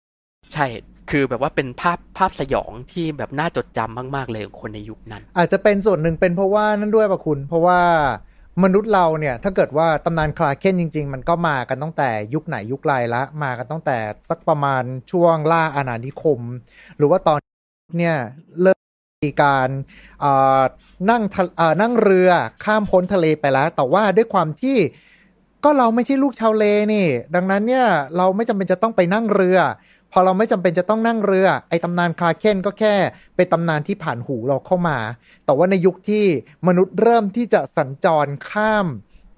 [0.54, 0.66] ใช่
[1.12, 7.82] คือแบบว่าเป็นภาพภาพสยองที่แบบน่าจดจำมากๆเลยของคนในยุคนั้น อาจจะเป็นส่วนหนึ่งเป็นเพราะว่านั่นด้วยป่ะคุณ เพราะว่า
[8.64, 13.98] มนุษย์เราเนี่ยถ้าเกิดว่าตำนานคลาเคนจริง ๆ มันก็มากันตั้งแต่ยุคไหนยุคไรละ มากันตั้งแต่
[14.30, 16.42] สักประมาณช่วงล่าอาณานิคม
[16.98, 17.40] หรือว่าตอน
[18.00, 18.18] เนี่ย
[18.62, 18.80] เริ่ม
[19.26, 19.70] มีการ
[20.24, 20.62] อ่อ
[21.10, 21.24] นั่ง
[21.58, 22.30] เอ่อนั่งเรือ
[22.64, 24.78] ข้ามพ้นทะเลไปแล้ว แต่ว่าด้วยความที่
[25.64, 27.88] ก็เราไม่ใช่ลูกชาวเลนี่ ดังนั้นเนี่ย
[28.18, 29.58] เราไม่จำเป็นจะต้องไปนั่งเรือ
[30.18, 32.96] อเราไม่จำเป็นจะต้องนั่งเรือ ไอ้ตำนานคาเคนก็แค่
[33.36, 34.98] เป็นตำนานที่ผ่านหูเราเข้ามา
[35.46, 36.26] แต่ว่าในยุคที่
[36.68, 38.88] มนุษย์เริ่มที่จะสัญจรข้าม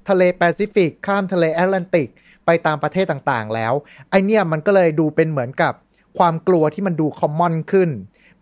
[0.09, 2.09] ทะเลแปซิฟิก ข้ามทะเลแอตแลนติก
[2.45, 3.73] ไปตามประเทศต่างๆ แล้ว
[4.09, 5.73] ไอเนี่ยมันก็เลยดูเป็นเหมือนกับ
[6.17, 7.89] ความกลัวที่มันดูคอมมอนขึ้น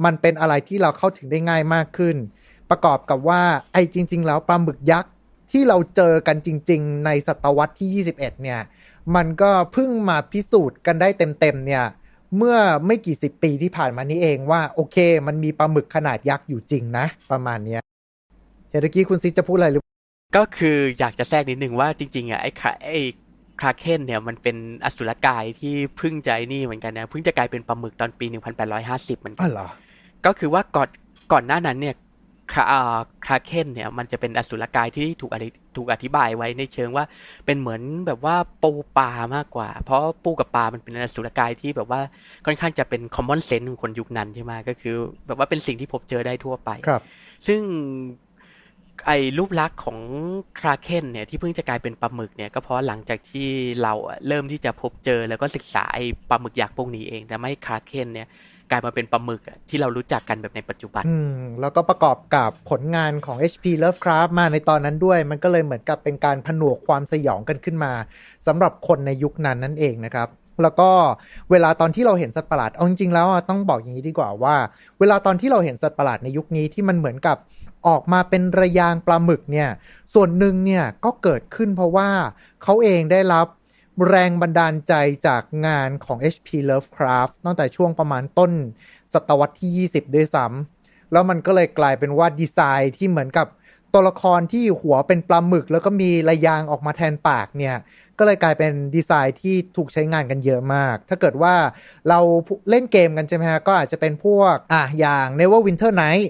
[0.06, 2.16] มันเป็นอะไรที่เราเข้าถึงได้ง่ายมากขึ้น
[2.70, 3.42] ประกอบกับว่า
[3.74, 5.12] ไอจริง ๆ แล้วปลาหมึกยักษ์
[5.52, 8.62] ที่เราเจอกันจริง ๆ ในศตวรรษที่ 21 เนี่ย
[9.16, 11.84] มันก็เพิ่งมาพิสูจน์กันได้เต็มๆ เนี่ย
[12.38, 17.82] เมื่อไม่กี่สิบปีที่ผ่านมานี้เองว่าโอเค มันมีปลาหมึกขนาดยักษ์อยู่จริงนะ ประมาณเนี้ย
[18.70, 19.84] เดี๋ยวตะกี้คุณซิจะพูดอะไรหรือ
[20.38, 23.02] ก็คืออยากจะแทรกนิดนึงว่าจริงๆอะไอ้คาไอ้
[23.60, 28.26] คราเคนเนี่ยมันเป็นอสุรกายที่เพิ่งจะไอ้นี่เหมือนกันนะเพิ่งจะกลายเป็นปลาหมึกตอนปี
[28.74, 29.68] 1850เหมือนกัอ๋อเหรอ
[30.26, 30.90] ก็คือว่าก่อน
[31.32, 31.96] ก่อนหน้านั้นเนี่ย
[32.52, 37.06] คราอ่าคราเคนเนี่ยมันจะเป็นอสุรกายที่ถูกอธิถูกอธิบายไว้ในเชิงว่า
[37.46, 42.02] เป็นเหมือนแบบว่าปูปลามากกว่า เพราะปูกับปลามันเป็นอสุรกายที่แบบว่า
[42.46, 44.96] ค่อนข้างจะเป็น common sense ของคนยุคนั้นใช่ไหมก็คือ
[45.28, 47.02] แบบว่าเป็นสิ่งที่พบเจอได้ทั่วไปครับ
[47.48, 47.62] ซึ่ง
[49.08, 50.00] ไอ้รูปลักษณ์ของ
[50.60, 53.48] คราเคนเนี่ยที่เพิ่งจะกลายเป็นปลาหมึกเนี่ยก็เพราะหลังจากที่
[53.82, 58.28] เราอะเริ่มที่จะพบเจอแล้วก็ศึกษาไอ้ปลาหมึกยักษ์พวกนี้เองแต่ไม่คราเคนเนี่ย
[58.72, 67.92] กลายมาเป็นปลาหมึกที่เรารู้จักกันแบบในปัจจุบัน อืมแล้วก็ประกอบกับผลงานของ HP Lovecraft มาในตอนนั้นด้วย มันก็เลยเหมือนกับเป็นการผนวกความสยองกันขึ้นมา
[68.48, 70.30] สำหรับคนในยุคนั้นนั่นเองนะครับ
[70.62, 70.90] แล้วก็
[71.52, 74.56] เวลาตอนที่เราเห็นสัตว์ประหลาด เอาจริงๆแล้วต้องบอกอย่างนี้ดีกว่าว่า
[75.00, 77.38] เวลาตอนที่เราเห็นสัตว์ประหลาดในยุคนี้ที่มันเหมือนกับ
[77.88, 79.70] ออกมาเป็นระยางปลาหมึกเนี่ย
[80.14, 82.10] ส่วนหนึ่งเนี่ยก็เกิดขึ้นเพราะว่า
[82.64, 83.48] เขาเองได้รับ
[84.10, 84.94] แรงบันดาลใจ
[85.28, 88.52] จากงานของ HP Lovecraft ตั้งแต่ช่วงประมาณต้น
[89.14, 93.48] ศตวรรษที่ 20 ด้วยซ้ำแล้วมันก็เลยกลายเป็นว่าดีไซน์ที่เหมือนกับ
[93.94, 97.76] ตัวละครที่หัวเป็นปลาหมึก แล้วก็มีระยางออกมาแทนปากเนี่ย
[98.18, 101.56] ก็เลยกลายเป็นดีไซน์ที่ถูกใช้งานกันเยอะมาก ถ้าเกิดว่า
[102.10, 102.20] เรา
[102.70, 106.28] เล่นเกมกันใช่ไหมฮะ ก็อาจจะเป็นพวกอะอย่าง Neverwinter Night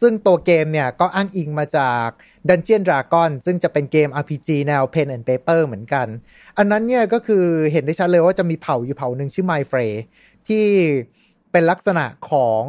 [0.00, 2.08] ซึ่งตัวเกมเนี่ยก็อ้างอิงมาจาก
[2.48, 6.06] Dungeon Dragon ซึ่งจะเป็นเกม RPG แนว Pen and Paper เหมือนกัน
[6.58, 9.92] อันนั้นเนี่ยก็คือเห็นได้ชัดเลยว่าจะมีเผ่าอยู่เผ่าหนึ่งชื่อ My Frey
[10.48, 10.64] ที่
[11.52, 12.62] เป็นลักษณะของ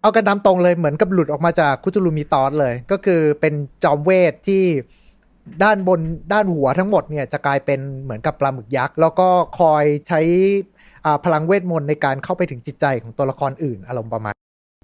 [0.00, 4.64] เอากันตามตรงเลยเหมือนกับหลุดออกมาจากคุตลูมิตอสเลย ก็คือเป็นจอมเวทที่
[5.64, 6.00] ด้านบน
[6.32, 9.28] ด้านหัวทั้งหมดเนี่ยจะกลายเป็นเหมือนกับปลาหมึกยักษ์ แล้วก็
[9.60, 10.20] คอยใช้
[11.04, 14.34] อ่าพลังเวทมนต์ในการเข้าไปถึงจิตใจของตัวละครอื่นอารมณ์ประมาณ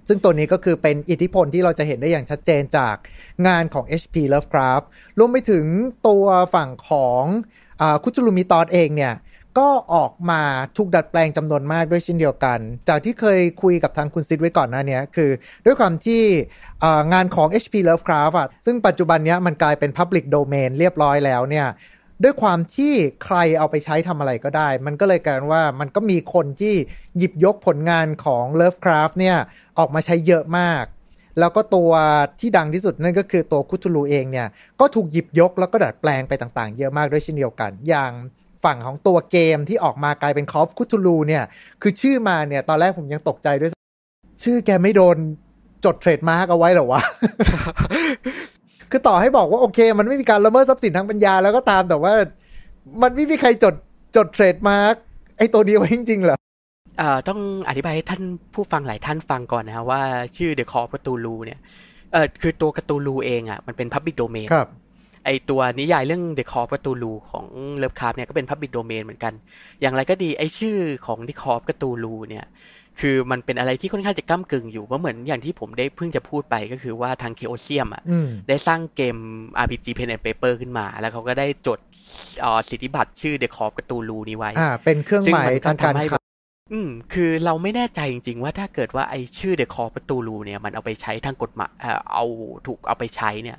[0.09, 2.95] ซึ่งตัวนี้ก็คือเป็นอิทธิพลที่เราจะเห็นได้อย่างชัดเจนจาก
[3.47, 4.85] งานของ HP Lovecraft
[5.19, 5.65] รวมไปถึง
[6.09, 7.23] ตัวฝั่งของ
[8.03, 9.15] คุจูลูมิตอสเองเนี่ย
[9.59, 10.43] ก็ออกมา
[10.77, 15.31] ถูกดัดแปลงจำนวนมากด้วยเช่นเดียวกัน จากที่เคยคุยกับทางคุณซิดไว้ก่อนหน้านี้คือ
[15.65, 16.23] ด้วยความที่
[17.13, 21.67] งานของ HP Lovecraft อะซึ่งปัจจุบันนี้มันกลายเป็น Public Domain เรียบร้อยแล้วเนี่ย
[22.25, 22.93] ด้วยความที่
[23.25, 26.75] ใครเอาไปใช้ทำอะไรก็ได้ มันก็เลยกลายว่ามันก็มีคนที่
[27.19, 29.37] หยิบยกผลงานของ Lovecraft เนี่ย
[29.79, 30.85] ออกมาใช้เยอะมาก
[31.39, 31.91] แล้วก็ตัว
[32.41, 34.49] ที่ดังที่สุดนั่นก็คือตัว Cthulhu เองเนี่ย
[34.81, 38.13] ก็ถูกหยิบยกแล้วก็ดัดแปลงไปต่างๆ เยอะมากด้วยเช่นเดียวกัน อย่าง
[38.65, 41.45] ฝั่งของตัวเกมที่ออกมากลายเป็น Call of Cthulhu เนี่ย
[41.83, 43.71] คือชื่อมาเนี่ย ตอนแรกผมยังตกใจด้วย
[44.45, 45.17] ชื่อแกไม่โดน
[45.85, 47.03] จด trademark เอาไว้หรอวะ
[48.91, 52.13] คือต่อให้บอกว่าโอเค มันไม่มีการละเมิดทรัพย์สินทางปัญญาแล้วก็ตามแต่ว่า
[53.03, 53.75] มันไม่มีใครจด
[54.17, 54.95] จดเทรดมาร์ก
[55.39, 56.39] ไอ้ตัวนี้ไว้จริงๆเหรอ
[57.29, 58.23] ต้องอธิบายให้ท่าน
[58.55, 60.01] ผู้ฟังหลายท่านฟังก่อนนะฮะว่า
[60.37, 61.59] ชื่อ The Call of Cthulhu เนี่ย
[62.13, 64.69] เออคือตัวการ์ตูลูเองอะมันเป็น Public Domain ครับ
[65.25, 69.33] ไอตัวนิยายเรื่อง The Call of Cthulhu ของเลิฟคราฟเนี่ยก็เป็น Public Domain เหมือนกัน
[69.81, 72.47] อย่างไรก็ดีไอชื่อของ The Call of Cthulhu เนี่ย
[73.01, 79.17] คือมันเป็นอะไรที่ค่อนข้างจะก้ากึ่งอยู่เพราะเหมือนอย่างที่ผมได้เพิ่งจะพูดไปก็คือว่าทางเคโอเซียมอะอืมได้สร้างเกม
[79.63, 81.79] RPG Pen and Paper ขึ้นมา แล้วเขาก็ได้จด
[82.41, 86.28] เอ่อสิทธิบัตรชื่อ The Call of Cthulhu นี้ไว้ อ่าเป็นเครื่องหมายทางการซึ่มันค้า
[86.73, 92.25] อืม คือเราไม่แน่ใจจริง ๆ ว่าถ้าเกิดว่าไอชื่อ The Call of Cthulhu เนี่ย มันเอาไปใช้ทางกฎหมายเอ่อเอา
[92.67, 93.59] ถูกเอาไปใช้เนี่ย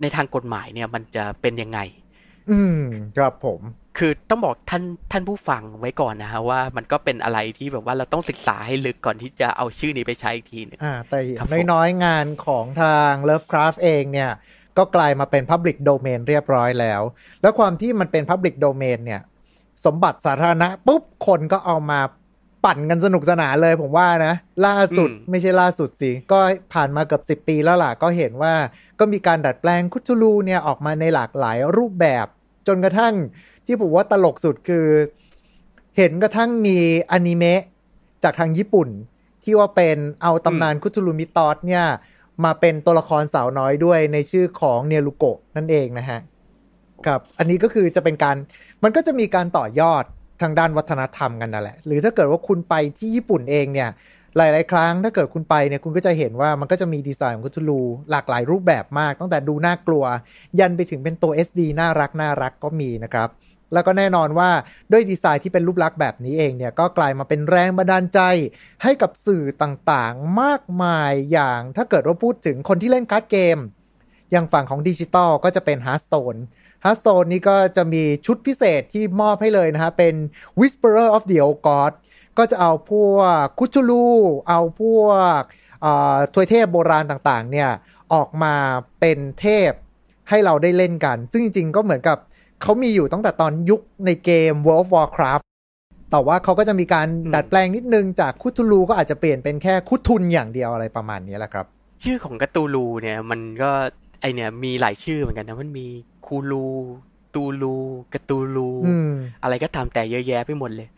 [0.00, 1.80] ในทางกฎหมายเนี่ยมันจะเป็นยังไง
[2.50, 2.80] อืม
[3.16, 3.60] ครับผม
[3.98, 14.30] คือต้องบอกท่านท่านผู้ฟังไว้ก่อนนะฮะว่ามันก็เป็นอะไรที่แบบว่าเราต้องศึกษาให้ลึกก่อนที่จะเอาชื่อนี้ไปใช้อีกทีหนึงอ่า แต่อย่าครับงผมน้อยๆงานของทาง Lovecraft เองเนี่ย
[14.78, 17.02] ก็กลายมาเป็น Public Domain เรียบร้อยแล้ว
[17.42, 19.20] แล้วความที่มันเป็น Public Domain เนี่ย
[19.86, 22.00] สมบัติสาธารณะปุ๊บคนก็เอามา
[22.64, 24.34] ปั่นกันสนุกสนานเลยผมว่านะ
[24.66, 26.38] ล่าสุดอืมไม่ใช่ล่าสุดสิ ก็
[26.72, 28.54] ผ่านมาเกือบสิบ10 ปีแล้วล่ะ ก็เห็นว่า
[28.98, 32.26] ก็มีการดัดแปลงคุตูลูเนี่ยออกมาในหลากหลายรูปแบบ
[32.66, 33.14] จนกระทั่ง
[33.66, 34.86] ที่ผมว่าตลกสุดคือ
[35.96, 36.76] เห็นกระทั่งมี
[37.12, 37.62] อนิเมะ
[38.22, 38.88] จากทางญี่ปุ่น
[39.44, 41.84] ที่ว่าเป็นเอาตำนานคุตูลูมิตอสเนี่ย
[42.44, 46.20] มาเป็นตัวละครสาวน้อยด้วยในชื่อของเนรุโกะนั่นเองนะฮะ
[47.06, 48.36] ครับ อันนี้ก็คือจะเป็นการ
[48.82, 50.04] มันก็จะมีการต่อยอด
[50.42, 53.90] ทางด้านวัฒนธรรมกันนั่นแหละ หรือถ้าเกิดว่าคุณไปที่ญี่ปุ่นเองเนี่ย
[54.36, 57.80] หลาย ๆ ครั้งถ้าเกิดคุณไปเนี่ยคุณก็จะเห็นว่ามันก็จะมีดีไซน์ของคุทูลู
[58.10, 60.04] หลากหลายรูปแบบมาก ตั้งแต่ดูน่ากลัว
[60.58, 63.28] ยันไปถึงเป็นตัว SD น่ารักน่ารักก็มีนะครับ
[63.72, 64.50] แล้วก็แน่นอนว่า
[64.92, 68.20] ด้วยดีไซน์ที่เป็นรูปลักษณ์แบบนี้เองเนี่ย ก็กลายมาเป็นแรงบันดาลใจ
[68.82, 73.58] ให้กับสื่อต่างๆ มากมายอย่างถ้าเกิดว่าพูดถึงคนที่เล่นการ์ดเกม
[74.32, 75.78] อย่างฝั่งของดิจิตอลก็จะเป็น
[76.86, 80.14] Hearthstone Hearthstone นี่ก็จะมีชุดพิเศษที่มอบให้เลยนะฮะ เป็น
[80.60, 81.92] Whispers of the Old Gods
[82.38, 84.06] ก็จะเอาพวก Cthulhu
[84.48, 85.02] เอาพว
[85.38, 85.40] ก
[86.34, 87.70] ทวยเทพโบราณต่างๆ เนี่ย
[88.14, 88.54] ออกมา
[89.00, 89.70] เป็นเทพ
[90.28, 92.18] ให้เราได้เล่นกัน ซึ่งจริงๆ ก็เหมือนกับ
[92.62, 95.44] เขามีอยู่ตั้งแต่ตอนยุคในเกม World of Warcraft
[96.10, 101.66] แต่ว่าเขาก็จะมีการดัดแปลงนิดนึงจากคุทูลูก็อาจจะเปลี่ยนเป็นแค่คุทุนอย่างเดียวอะไรประมาณนี้แหละครับ
[102.02, 103.70] ชื่อของกัตูลูเนี่ยมันก็
[104.20, 105.86] ไอเนี่ยมีหลายชื่อเหมือนกันนะมันมี
[106.26, 106.68] คูลู
[107.34, 107.80] ตูลู
[108.12, 108.70] กตูลู
[109.42, 110.88] อะไรก็ตามแต่เยอะแยะไปหมดเลย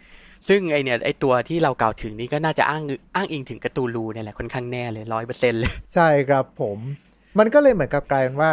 [0.49, 2.83] ซึ่งไอเนี่ยไอตัวที่เรากล่าวถึงนี้ก็น่าจะอ้าง
[3.15, 6.79] อ้างอิงถึงกตูลูเนี่ยแหละค่อนข้างแน่เลยร้อยเปอร์เซ็นเลย ใช่ครับผม
[7.39, 8.53] มันก็เลยเหมือนกับกลายเป็นว่า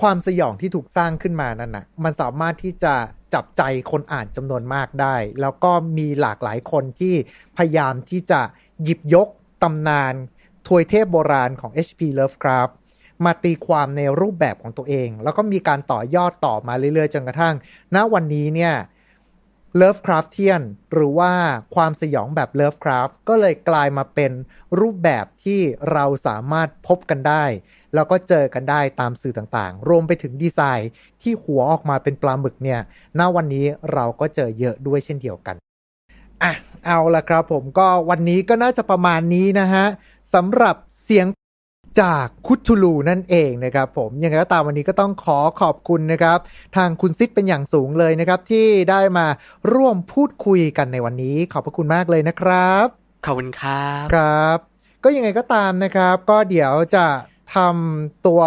[0.00, 2.94] ความสยองที่ถูกสร้างขึ้นมานั่นนะมันสามารถที่จะ
[3.34, 7.14] จับใจคนอ่านจำนวนมากได้ แล้วก็มีหลากหลายคนที่
[7.56, 8.40] พยายามที่จะ
[8.82, 9.28] หยิบยก
[9.62, 10.14] ตำนาน
[10.66, 12.00] ทวยเทพโบราณของ H.P.
[12.18, 12.74] Lovecraft
[13.24, 17.54] มาตีความในรูปแบบของตัวเอง แล้วก็มีการต่อยอดต่อมาเรื่อยๆ จนกระทั่ง
[17.94, 18.74] ณวันนี้เนี่ย
[19.80, 20.62] Lovecraftian
[20.92, 21.32] หรือว่า
[21.74, 24.32] ความสยองแบบ Lovecraft ก็เลยกลายมาเป็น
[24.80, 25.60] รูปแบบที่
[25.92, 27.44] เราสามารถพบกันได้
[27.94, 30.90] แล้วก็เจอกันได้ตามสื่อต่างๆ รวมไปถึงดีไซน์
[31.22, 32.80] ที่หัวออกมาเป็นปลาหมึกเนี่ย
[33.18, 35.56] ณวันนี้เราก็เจอเยอะด้วยเช่นเดียวกัน
[36.42, 36.52] อะ
[36.84, 39.84] เอาละครับผมก็วันนี้ก็น่าจะประมาณนี้นะฮะ
[40.34, 41.26] สำหรับเสียง
[42.00, 46.38] จากคุทูลูนั่นเองนะครับผมยังไงก็ตามวันนี้ก็ต้องขอขอบคุณนะครับ
[46.76, 49.26] ทางคุณซิดเป็นอย่างสูงเลยนะครับ ที่ได้มา
[49.72, 52.86] ร่วมพูดคุยกันในวันนี้ ขอบพระคุณมากเลยนะครับ
[53.26, 54.58] ขอบคุณครับครับ
[55.04, 57.06] ก็ยังไงก็ตามนะครับ ก็เดี๋ยวจะ
[57.54, 58.42] ทำตัว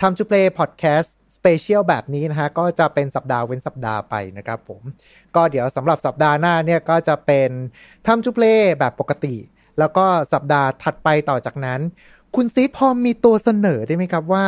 [0.00, 4.82] ทำ to play podcast สเปเชียลแบบนี้นะฮะ ก็จะเป็นสัปดาห์เว้นสัปดาห์ไปนะครับผม
[5.36, 7.50] ก็เดี๋ยวสำหรับสัปดาห์หน้าเนี่ยก็จะเป็น
[8.06, 9.36] ทำ to play แบบปกติ
[9.78, 11.80] แล้วก็สัปดาห์ถัดไปต่อจากนั้น
[12.34, 14.44] คุณซีพอมีตัวเสนอได้ไหมครับว่า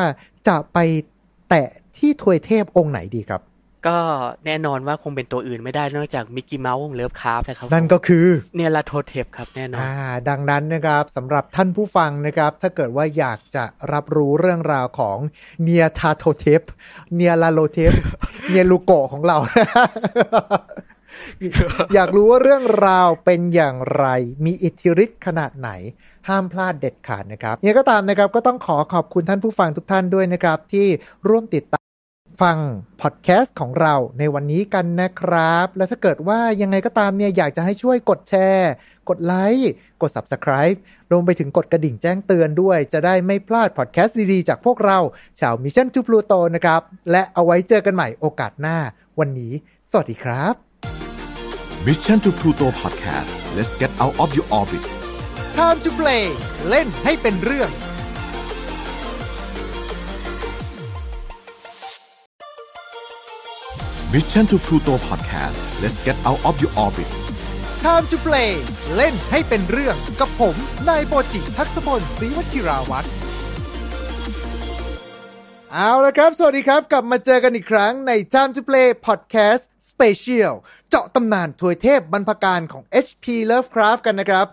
[0.48, 0.78] จะไป
[1.48, 3.42] แตะที่ทวยเทพองค์ไหนดีครับ
[3.86, 3.98] ก็
[4.46, 8.26] แน่นอนว่าคงเป็นตัวอื่นไม่ได้นอกจากมิกกี้เมาส์ Lovecraft นะครับ นั่นก็คือ
[8.56, 9.92] Nyarlathotep ครับแน่นอนอ่า
[10.28, 15.18] ดังนั้นนะครับสำหรับท่านผู้ฟังนะครับ ถ้าเกิดว่าอยากจะรับรู้เรื่องราวของ
[15.62, 16.62] Nyarlathotep
[17.14, 17.92] Nyarlathotep
[18.50, 19.36] เนียลูโกของเรา
[21.94, 24.06] อยากรู้ว่าเรื่องราวเป็นอย่างไร
[24.44, 25.70] มีอิทธิฤทธิ์ขนาดไหน
[26.28, 30.86] ห้ามพลาดเด็ดขาดนะครับยังก็ตามนะครับก็ต้องขอขอบคุณท่านผู้ฟังทุกท่านด้วยนะครับ ที่
[31.28, 31.84] ร่วมติดตาม
[32.42, 32.58] ฟัง
[33.02, 38.70] พอดแคสต์ของเราในวันนี้กันนะครับ และถ้าเกิดว่ายังไงก็ตามเนี่ยอยากจะให้ช่วยกดแชร์
[39.08, 39.70] กดไลค์
[40.02, 40.78] กด Subscribe
[41.10, 44.98] รวมไปถึงกดกระดิ่งแจ้งเตือนด้วย จะได้ไม่พลาดพอดแคสต์ดีๆ จากพวกเรา
[45.40, 48.76] ชาว Mission to Pluto นะครับ และเอาไว้เจอกันใหม่โอกาสหน้า
[49.18, 49.52] วันนี้
[49.90, 50.54] สวัสดีครับ
[51.86, 54.84] Mission to Pluto Podcast let's get out of your orbit
[55.62, 56.24] Time to play
[56.68, 57.70] เล่นให้เป็นเรื่อง
[64.12, 67.08] Mission to Pluto Podcast let's get out of your orbit
[67.86, 68.50] Time to play
[68.96, 70.56] เล่นให้เป็นเรื่องกับผม
[70.88, 73.08] นายโปจิทักษพลศรีวชิราวัตร
[75.72, 80.54] เอาละครับ สวัสดีครับ กลับมาเจอกันอีกครั้งใน Time to Play Podcast Special
[80.88, 84.46] เจาะตำนานถวยเทพบรรพการของ HP Lovecraft กันนะครับ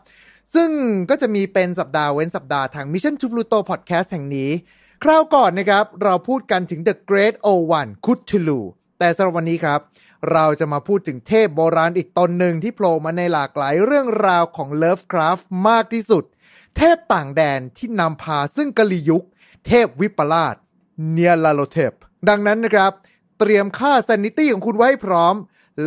[0.56, 0.72] ซึ่ง
[1.10, 4.52] ก็จะมีเป็นสัปดาห์เว้นสัปดาห์ทาง Mission to Pluto Podcast แห่งนี้
[5.04, 8.60] คราวก่อนนะครับ เราพูดกันถึง The Great O1 Cthulhu
[9.00, 9.80] แต่สำหรับวันนี้ครับ
[10.34, 16.24] เราจะมาพูดถึงเทพโบราณอีกตนหนึ่งที่โผล่มาในหลากหลายเรื่องราวของ Lovecraft มากที่สุด
[16.78, 19.24] เทพต่างแดนที่นำพาซึ่งกลียุค
[19.68, 20.56] เทพวิปลาส
[21.10, 21.94] Nyarlathotep
[22.30, 22.92] ดังนั้นนะครับ
[23.40, 25.36] เตรียมค่า sanity ของคุณไว้พร้อม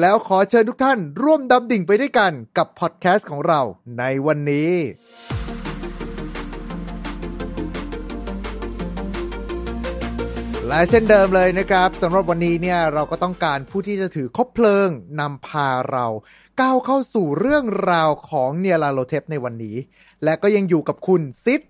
[0.00, 3.60] แล้วขอเชิญทุกท่านร่วมดำดิ่งไปด้วยกันกับพอดแคสต์ของเรา
[3.98, 4.72] ในวันนี้
[10.66, 14.88] และเช่นเดิมเลยนะครับสำหรับวันนี้เนี่ยเราก็ต้องการผู้ที่จะถือคบเพลิง
[15.20, 16.06] นำพาเรา
[16.60, 19.76] ก้าวเข้าสู่เรื่องราวของ Nyarlathotep ในวันนี้
[20.24, 21.60] และก็ยังอยู่กับคุณซิด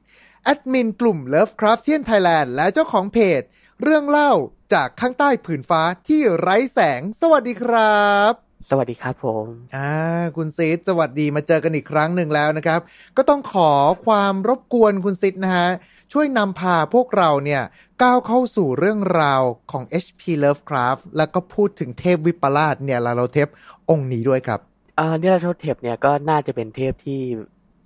[0.45, 3.43] แอดมินกลุ่ม Lovecraftian Thailand และเจ้าของเพจ
[3.83, 4.33] เรื่องเล่า
[4.75, 8.33] จากข้างใต้ผืนฟ้าที่ไร้แสง สวัสดีครับ
[8.71, 9.47] สวัสดีครับผม
[9.77, 9.93] อ่า
[10.37, 12.81] คุณซิดสวัสดีมาเจอกันอีกครั้งหนึ่งแล้วนะครับ
[13.17, 13.73] ก็ต้องขอ
[14.07, 15.69] ความรบกวนคุณซิดนะฮะ
[16.13, 17.63] ช่วยนำพาพวกเราเนี่ย
[18.03, 20.23] ก้าวเข้าสู่เรื่องราวของ H.P.
[20.45, 23.49] Lovecraft แล้วก็พูดถึงเทพวิปลาสเนี่ยลาโลเทป
[23.91, 24.61] องค์นี้ด้วยครับ
[24.97, 27.21] เอ่อ Nyarlathotep เนี่ยก็น่าจะเป็นเทพที่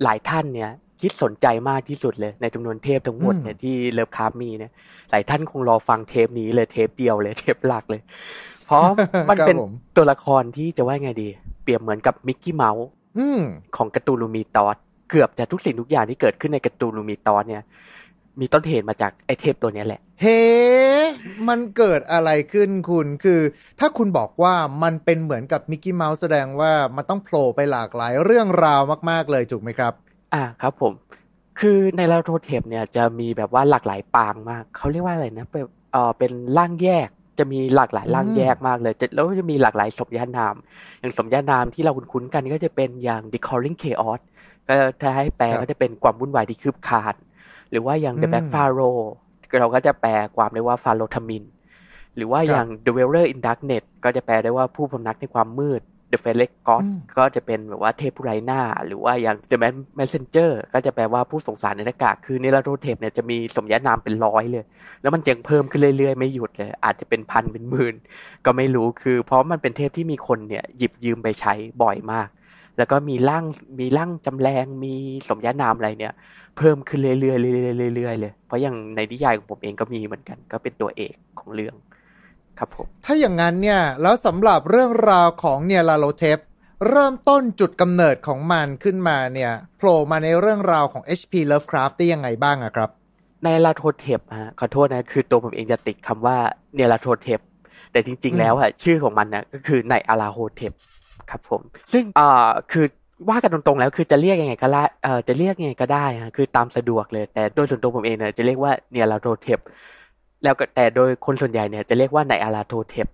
[0.02, 0.70] หลายท่านเนี่ย
[1.00, 4.72] คิดสนใจมากที่สุดเลย ในจำนวนเทพทั้งหมดเนี่ยที่ Lovecraft มีเนี่ย
[5.10, 8.00] หลายท่านคงรอฟังเทปนี้เลยเทปเดียวเลยเทปหลักเลย
[8.66, 8.84] เพราะ
[9.30, 11.28] มันเป็นครับผมตัวละครที่จะว่าไงดี
[11.62, 12.86] เปรียบเหมือนกับมิกกี้เมาส์
[13.18, 13.42] อืม
[13.76, 14.76] ของ Cthulhu Mythos
[15.10, 17.62] เกือบจะทุกสิ่งทุกอย่างที่เกิดขึ้นใน Cthulhu Mythos เนี่ย
[18.40, 20.40] มีต้นเหตุมาจากไอเทพตัวเนี้ยแหละ เฮ้
[21.48, 23.40] มันเกิดอะไรขึ้นคุณ คือ
[23.80, 28.80] ถ้าคุณบอกว่ามันเป็นเหมือนกับมิกกี้เมาส์แสดงว่ามันต้องโผล่ไปหลากหลายเรื่องราว
[29.10, 29.92] มาก ๆ เลยถูกไหมครับ
[30.34, 30.92] อ่าครับผม
[31.60, 37.08] คือ Nyarlathotep เนี่ยจะมีแบบว่าหลากหลายปางมากเขาเรียกว่าอะไรนะเป็นเออเป็นร่างแยก
[37.38, 40.54] จะมีหลากหลายร่างแยกมากเลยจะแล้วจะมีหลากหลายสมญานาม
[41.00, 44.20] อย่างสมญานามที่เราคุ้นๆกันก็จะเป็นอย่าง The Crawling Chaos
[44.68, 47.14] ก็ถ้าให้แปลครับก็จะเป็นความวุ่นวายที่คืบคลาน
[47.70, 49.00] หรือว่าอย่าง The อืม Black Pharaoh
[49.60, 51.44] เราก็จะแปลความได้ว่าฟาโรทามิน
[52.16, 59.36] หรือว่าอย่าง The Dweller in Darkness ก็จะแปลได้ว่าผู้พำนักในความมืด The f a i r y God อืมก็จะเป็นแบบว่าเทพผู้ไร้หน้า หรือว่าอย่าง
[59.50, 64.64] The Man Messenger ก็จะแปลว่าผู้ส่งสารในหน้ากาก คือในลาโรเทปเนี่ยจะมีสมญานามเป็นร้อยเลย
[65.02, 67.94] แล้วมันยังเพิ่มขึ้นเรื่อยๆ ไม่หยุดเลย อาจจะเป็นพันเป็นหมื่น
[68.44, 71.52] ก็ไม่รู้คือ เพราะมันเป็นเทพที่มีคนเนี่ยหยิบยืมไปใช้
[71.82, 72.28] บ่อยมาก
[72.78, 73.44] แล้วก็มีร่าง
[73.80, 74.94] มีร่างจำแรงมี
[75.28, 76.14] สมญานามอะไรเนี่ย
[76.56, 77.34] เพิ่มขึ้นเรื่อยๆเรื่อ
[77.90, 81.74] ยๆเรื่อยๆเลย เพราะอย่างในนิยายของผมเองก็มีเหมือนกัน ก็เป็นตัวเอกของเรื่อง
[82.60, 86.38] ครับผมถ้าอย่างนั้นเนี่ยแล้วสำหรับเรื่องราวของเนี่ยลาโลเทป
[86.88, 91.34] เริ่มต้นจุดกำเนิดของมันขึ้นมาเนี่ยโผล่มาในเรื่องราวของ H.P.
[91.50, 92.90] Lovecraft ได้ยังไงบ้างอะครับ
[93.44, 96.36] ในลาโทเทปฮะขอโทษนะ คือตัวผมเองจะติดคำว่า
[96.74, 97.40] เนลาโทเทป
[97.92, 100.72] แต่จริงอืมๆแล้วอะชื่อของมันนะก็คือไนอาราโทเทป
[101.30, 101.60] ครับผม
[101.92, 102.86] ซึ่งอ่าคือ
[103.28, 109.58] ว่ากันตรงๆแล้วคือจะเรียกยังไงก็ได้เอ่อจะเรียกยังไงก็ได้ฮะคือตามสะดวกเลย แต่โดยส่วนตัวผมเองเนี่ยจะเรียกว่าเนลาโทเทป
[110.44, 113.08] แล้วก็แต่โดยคนส่วนใหญ่เนี่ยจะเรียกว่าไนอาราโทเทป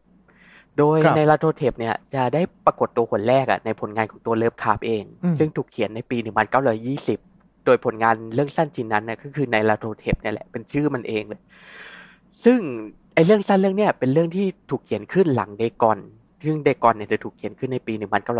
[0.79, 6.17] โดยครับ Nyarlathotep เนี่ยจะได้ปรากฏตัวครั้งแรกอะในผลงานของตัว Lovecraft เองอืมซึ่งถูกเขียนในปี
[6.93, 11.41] 1920 โดยผลงานเรื่องสั้นชิ้นนั้นเนี่ยก็คือ Nyarlathotep เนี่ยแหละเป็นชื่อมันเองเลย
[12.45, 12.59] ซึ่ง
[13.15, 15.99] ไอเรื่องสั้นเรื่องเนี้ยเป็นเรื่องที่ถูกเขียนขึ้นหลัง Dagon
[16.47, 17.95] ซึ่ง Dagon เนี่ยจะถูกเขียนขึ้นในปี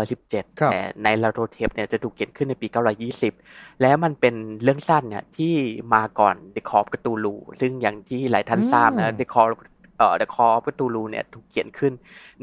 [0.07, 2.67] 1917ครับแต่ Nyarlathotep เนี่ยจะถูกเขียนขึ้นในปี
[3.23, 5.53] 920 และมันเป็นเรื่องสั้นเนี่ยที่
[5.93, 9.43] มาก่อน The Call of Cthulhu ซึ่งอย่างที่หลายท่านทราบนะ The Call
[9.97, 11.93] เอ่อ The Call of Cthulhu เนี่ยถูกเขียนขึ้น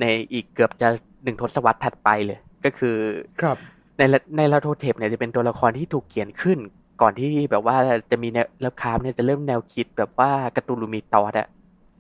[0.01, 0.89] ในอีกเกือบจะ
[1.25, 2.97] หนึ่งทศวรรษถัดไปเลย ก็คือ
[3.43, 3.57] ครับ
[3.99, 6.59] ในละ Nyarlathotep เนี่ยจะเป็นตัวละครที่ถูกเขียนขึ้น
[7.03, 7.77] ก่อนที่แบบว่า
[8.11, 11.49] จะมีแนว Lovecraft เนี่ยจะเริ่มแนวคิดแบบว่า Cthulhu Mythos อะ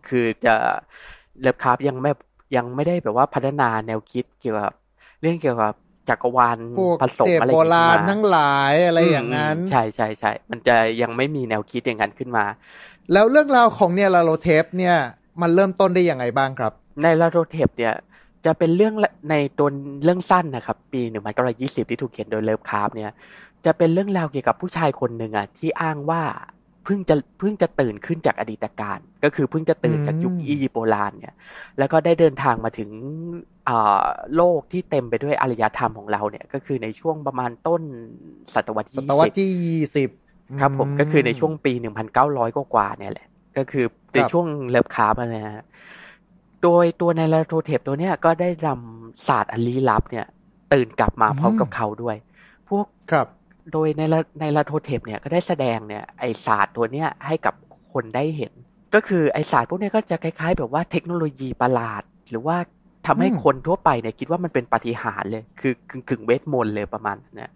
[0.08, 0.54] คือจะ
[1.40, 2.10] Lovecraft ยังไม่
[2.56, 4.72] ยังไม่ได้แบบว่าพัฒนาแนวคิดเกี่ยวกับ
[5.20, 5.72] เรื่องเกี่ยวกับ
[6.08, 12.44] จักรวาลพวกผสมเทพอะไรโบราณขึ้นมทั้งหลายอะไรอย่างนั้นมใช่ใช่ใช่มันจะยังไม่มีแนวคิดอย่างนั้นขึ้นมา
[13.12, 14.96] แล้วเรื่องราวของเนี่ย Nyarlathotep เนี่ย
[15.40, 17.94] มันเริ่มต้นได้ยังไงบ้างครับ Nyarlathotep เนี่ย
[18.44, 19.68] จะเป็นเรื่องละในตัว
[20.04, 23.12] เรื่องสั้นนะครับ ปีหนึ่งพันเก้าร้อยยี่สิบที่ถูกเขียนโดย Lovecraft เนี่ย
[23.64, 26.22] จะเป็นเรื่องราวเกี่ยวกับผู้ชายคนหนึ่งอะที่อ้างว่า
[26.84, 31.34] เพิ่งจะเพิ่งจะตื่นขึ้นจากอดีตกาล ก็คือเพิ่งจะตื่นจากยุคอืมอียิปต์โบราณเนี่ย
[31.78, 32.90] แล้วก็ได้เดินทางมาถึง
[33.68, 34.04] อ่า
[34.36, 37.82] โลกที่เต็มไปด้วยอารยธรรมของเราเนี่ยก็คือในช่วงประมาณต้น
[38.54, 40.10] ศตวรรษศที่ตวรรษสิบที่ยี่สิบ
[40.60, 41.72] ครับผมก็คือในช่วงปี
[42.14, 45.64] 1,900กว่าๆเนี่ยแหละ ก็คือในครับช่วง Lovecraft นะฮะ
[46.62, 50.26] โดยตัว Nyarlathotep ตัวเนี้ยก็ได้นำศาสตร์อันลี้ลับเนี่ย
[50.72, 52.16] ตื่นกลับมาพร้อมกับเขาด้วย
[52.68, 53.26] พวกครับ
[53.72, 57.54] โดยในละ Nyarlathotep เนี่ยก็ได้แสดงเนี่ยไอศาสตร์ตัวเนี้ยให้กับ
[57.92, 58.52] คนได้เห็น
[58.94, 62.56] ก็คือไอศาสตร์พวกเนี้ยก็จะคล้ายๆ แบบว่าเทคโนโลยีประหลาด หรือว่า
[63.06, 67.52] ทำให้อืมคนทั่วไปเนี่ยคิดว่ามันเป็นปาฏิหาริย์เลย คือกึ่งกึ่งๆเวทมนต์เลยประมาณนั้นนะ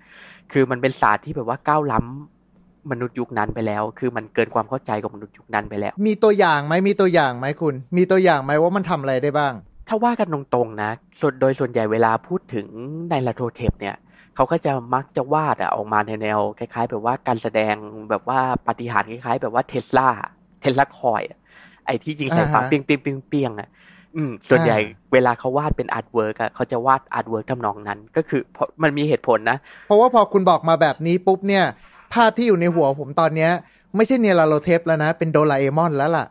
[0.52, 9.52] คือมันเป็นศาสตร์ที่แบบว่าก้าวล้ำมนุษย์ยุคนั้นไปแล้ว คือมันเกินความเข้าใจของมนุษย์ยุคนั้นไปแล้ว มีตัวอย่างไหมมีตัวอย่างไหมคุณ มีตัวอย่างไหมว่ามันทำอะไรได้บ้าง
[9.88, 10.90] ถ้าว่ากันตรงๆนะ
[11.20, 12.66] ส่วนโดยส่วนใหญ่เวลาพูดถึง
[13.11, 13.96] Nyarlathotep เนี่ย
[14.39, 17.74] เขาก็จะมักจะวาดอะออกมาในแนวคล้ายๆ แบบว่าการแสดง
[18.11, 21.39] แบบว่าปาฏิหาริย์คล้ายๆ แบบว่า Tesla Tesla coil อะ
[21.86, 23.68] ไอที่ยิงสายฟ้าอ่าฮะเปียงเปียงเปียงเปียงอะ
[24.16, 31.64] อืมส่วนใหญ่อ่าเวลาเขาวาดเป็น artwork อะเขาจะวาด artwork ทำนองนั้น ก็คือเพราะมันมีเหตุผลนะ เพราะว่าพอคุณบอกมาแบบนี้ปุ๊บเนี่ย
[32.14, 33.51] ภาพที่อยู่ในหัวผมตอนเนี้ย
[33.97, 36.26] ไม่ใช่ Nyarlathotep แล้วนะ เป็นโดราเอมอนแล้วล่ะ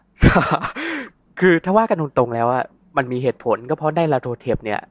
[1.40, 2.64] คือถ้าว่ากันตรงๆแล้วอะ
[2.98, 4.82] มันมีเหตุผลก็เพราะ Nyarlathotep เนี่ย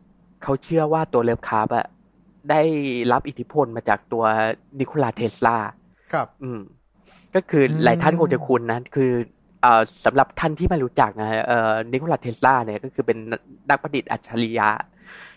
[0.43, 1.87] เขาเชื่อว่าตัว Lovecraft อะ
[2.51, 2.61] ได้
[3.13, 4.25] รับอิทธิพลมาจากตัว
[4.81, 5.57] นิโคลาเทสลา
[6.13, 6.61] ครับ อืม
[7.35, 9.11] ก็คืออมหลายท่านคงจะคุ้นนะ คือ
[9.63, 13.19] เอ่อสำหรับท่านที่ไม่รู้จักนะเอ่อนิโคลาเทสลาเนี่ยก็คือเป็น
[13.71, 14.69] นักประดิษฐ์อัจฉริยะ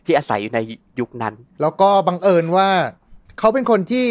[0.05, 0.59] ที่อาศัยอยู่ใน
[0.99, 2.69] ยุคนั้น แล้วก็บังเอิญว่า
[3.39, 4.07] เขาเป็นคนที่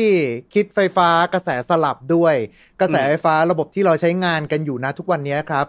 [0.55, 2.34] คิดไฟฟ้ากระแสสลับด้วย
[2.80, 5.66] กระแสไฟฟ้าระบบที่เราใช้งานกันอยู่นะทุกวันนี้ครับ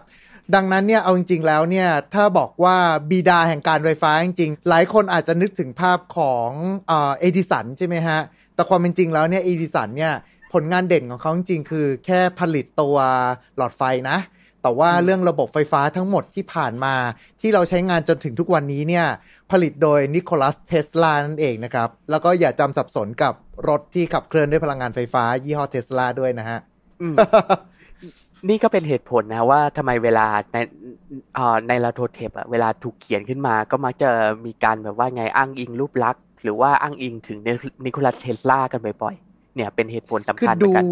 [0.54, 2.76] ดังนั้นเนี่ยเอาจริงๆแล้วเนี่ยถ้าบอกว่า
[3.10, 6.50] บิดาแห่งการไฟฟ้าจริงๆ หลายคนอาจจะนึกถึงภาพของ
[6.88, 8.20] เอดิสันใช่ไหมฮะ
[8.54, 10.12] แต่ความเป็นจริงแล้วเนี่ยเอดิสันเนี่ย
[10.52, 12.96] ผลงานเด่นของเขาจริงๆ คือแค่ผลิตตัว
[13.56, 14.18] หลอดไฟนะ
[14.62, 16.94] แต่ว่าเรื่องระบบไฟฟ้าทั้งหมดที่ผ่านมา
[17.40, 19.06] ที่เราใช้งานจนถึงทุกวันนี้เนี่ย
[19.50, 23.34] ผลิตโดยนิโคลัสเทสลานั่นเองนะครับ แล้วก็อย่าจำสับสนกับ
[23.68, 26.58] รถที่ขับเคลื่อนด้วยพลังงานไฟฟ้ายี่ห้อเทสลาด้วยนะฮะ
[27.02, 27.14] อืม
[28.48, 30.56] นี่ก็เป็นเหตุผลนะว่าทำไมเวลาใน
[31.34, 34.10] เอ่อ Nyarlathotep อะเวลาถูกเขียนขึ้นมา ก็มักจะ
[34.46, 37.38] มีการแบบว่าไงอ้างอิงรูปลักษณ์หรือว่าอ้างอิงถึง
[37.84, 40.86] นิโคลัสเทสลากันบ่อยๆเนี่ยเป็นเหตุผลสำคือคัญเหมืดูอนกัน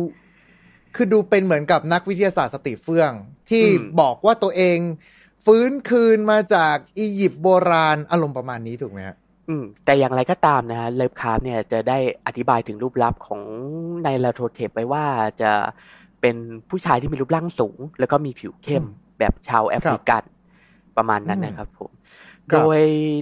[0.95, 3.13] คือดูเป็นเหมือนกับนักวิทยาศาสตร์สติเฟื่อง
[3.51, 4.79] ที่อืมบอกว่าตัวเอง
[5.47, 9.17] ฟื้นคืนมาจากอียิปต์โบราณอารมณ์ประมาณนี้ถูกไหมฮะ
[9.49, 13.43] อืมแต่อย่างไรก็ตามนะฮะ Lovecraft เนี่ยจะได้อธิบายถึงรูปลักษณ์ของ
[14.05, 15.05] Nyarlathotep ไว้ว่า
[15.41, 15.53] จะ
[16.21, 16.37] เป็น
[16.69, 20.23] ผู้ชายที่มีรูปร่างสูง แล้วก็มีผิวเข้มอืมแบบชาวแอฟริกัน
[20.97, 21.91] ประมาณนั้นอืมนะครับผม
[22.51, 22.79] ครัโดบย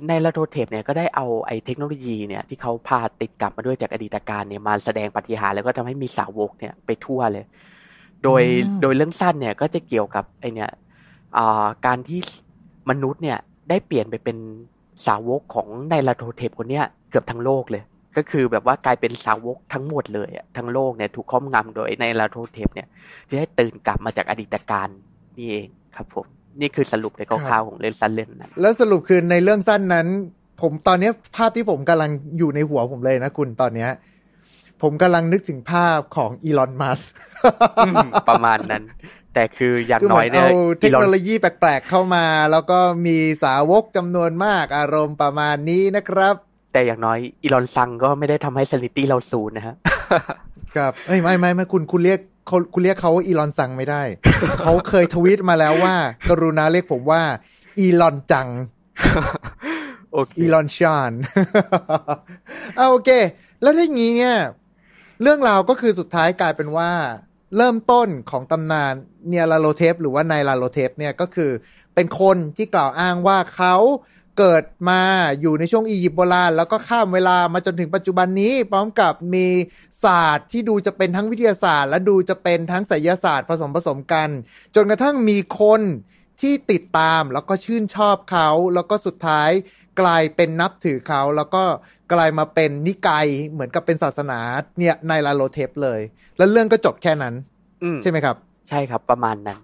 [0.09, 7.45] Nyarlathotep เนี่ยก็ได้เอาไอ้เทคโนโลยีเนี่ยที่เขาพาติดกลับมาด้วยจากอดีตกาลเนี่ยมาแสดงปาฏิหาริย์แล้วก็ทำให้มีสาวกเนี่ยไปทั่วเลย
[8.25, 10.71] โดยอืมโดยเรื่องสั้นเนี่ยก็จะเกี่ยวกับไอเนี่ย
[11.37, 12.21] อ่าการที่
[12.91, 13.39] มนุษย์เนี่ย
[13.69, 14.37] ได้เปลี่ยนไปเป็น
[15.07, 17.83] สาวกของ Nyarlathotep คนเนี้ยเกือบทั้งโลกเลย
[18.17, 22.89] ก็คือแบบว่ากลายเป็นสาวกทั้งหมดเลยอะทั้งโลกเนี่ยถูกครอบงำโดย Nyarlathotep เนี่ย
[23.29, 24.89] จะได้ตื่นกลับมาจากอดีตกาล
[25.37, 26.27] นี่เองครับผม
[26.61, 30.07] นี่คือสรุปในคร่าวๆของเรื่องสั้นเรื่องนั้นแล้วสรุปคือในเรื่องสั้นนั้น
[30.61, 33.91] ผมตอนเนี้ยภาพที่ผมกำลังอยู่ในหัวผมเลยนะคุณตอนเนี้ย
[34.83, 37.01] ผมกำลังนึกถึงภาพของอีลอนมัส
[37.87, 38.85] อืมประมาณนั้น
[39.35, 46.35] แต่คืออย่างคือเหน้มืออยนเนี่ยเอาเทคอีลอโนนโลยีแปลกๆเข้ามา แล้วก็มีสาวกจำนวนมากอารมณ์ประมาณนี้นะครับ
[46.73, 49.75] แต่อย่างน้อยอีลอนซังก็ไม่ได้ทำให้สถิติเราศูนย์นะฮะ
[50.77, 54.03] ครับเอ้ยไม่ไม่ไม่คุณคุณเรียกเขาคุณเรียกเขาว่าอีลอนซังไม่ได้
[54.63, 55.95] เขาเคยทวีตมาแล้วว่า
[56.29, 57.23] กรุณาเรียกผมว่า
[57.79, 58.49] อีลอนจัง
[60.13, 61.13] โอเคอีลอนชาน
[62.77, 63.11] เอาโอเค
[63.63, 64.37] แล้วถ้าอย่างนี้เนี่ย
[65.23, 66.91] เรื่องราวก็คือสุดท้ายกลายเป็นว่า
[67.57, 68.93] เริ่มต้นของตำนาน
[69.29, 71.51] เนียลาโลเทปหรือว่านายลาโลเทปเนี่ยก็คือ
[71.95, 73.75] เป็นคนที่กล่าวอ้างว่าเขา
[74.39, 75.01] เกิดมา
[75.41, 79.47] อยู่ในช่วงอียิปต์โบราณ แล้วก็ข้ามเวลามาจนถึงปัจจุบันนี้ พร้อมกับมี
[80.05, 84.29] ศาสตร์ที่ดูจะเป็นทั้งวิทยาศาสตร์ และดูจะเป็นทั้งไสยศาสตร์ผสมผสมกัน
[84.75, 85.81] จนกระทั่งมีคน
[86.41, 89.51] ที่ติดตามแล้วก็ชื่นชอบเขา แล้วก็สุดท้าย
[90.01, 91.63] กลายเป็นนับถือเขา แล้วก็
[92.13, 94.41] กลายมาเป็นนิกายเหมือนกับเป็นศาสนา
[94.79, 96.01] เนี่ยไนลาโลเทปเลย
[96.37, 97.35] แล้วเรื่องก็จบแค่นั้น
[97.85, 98.37] อืมใช่ไหมครับ
[98.69, 99.61] ใช่ครับประมาณนั้น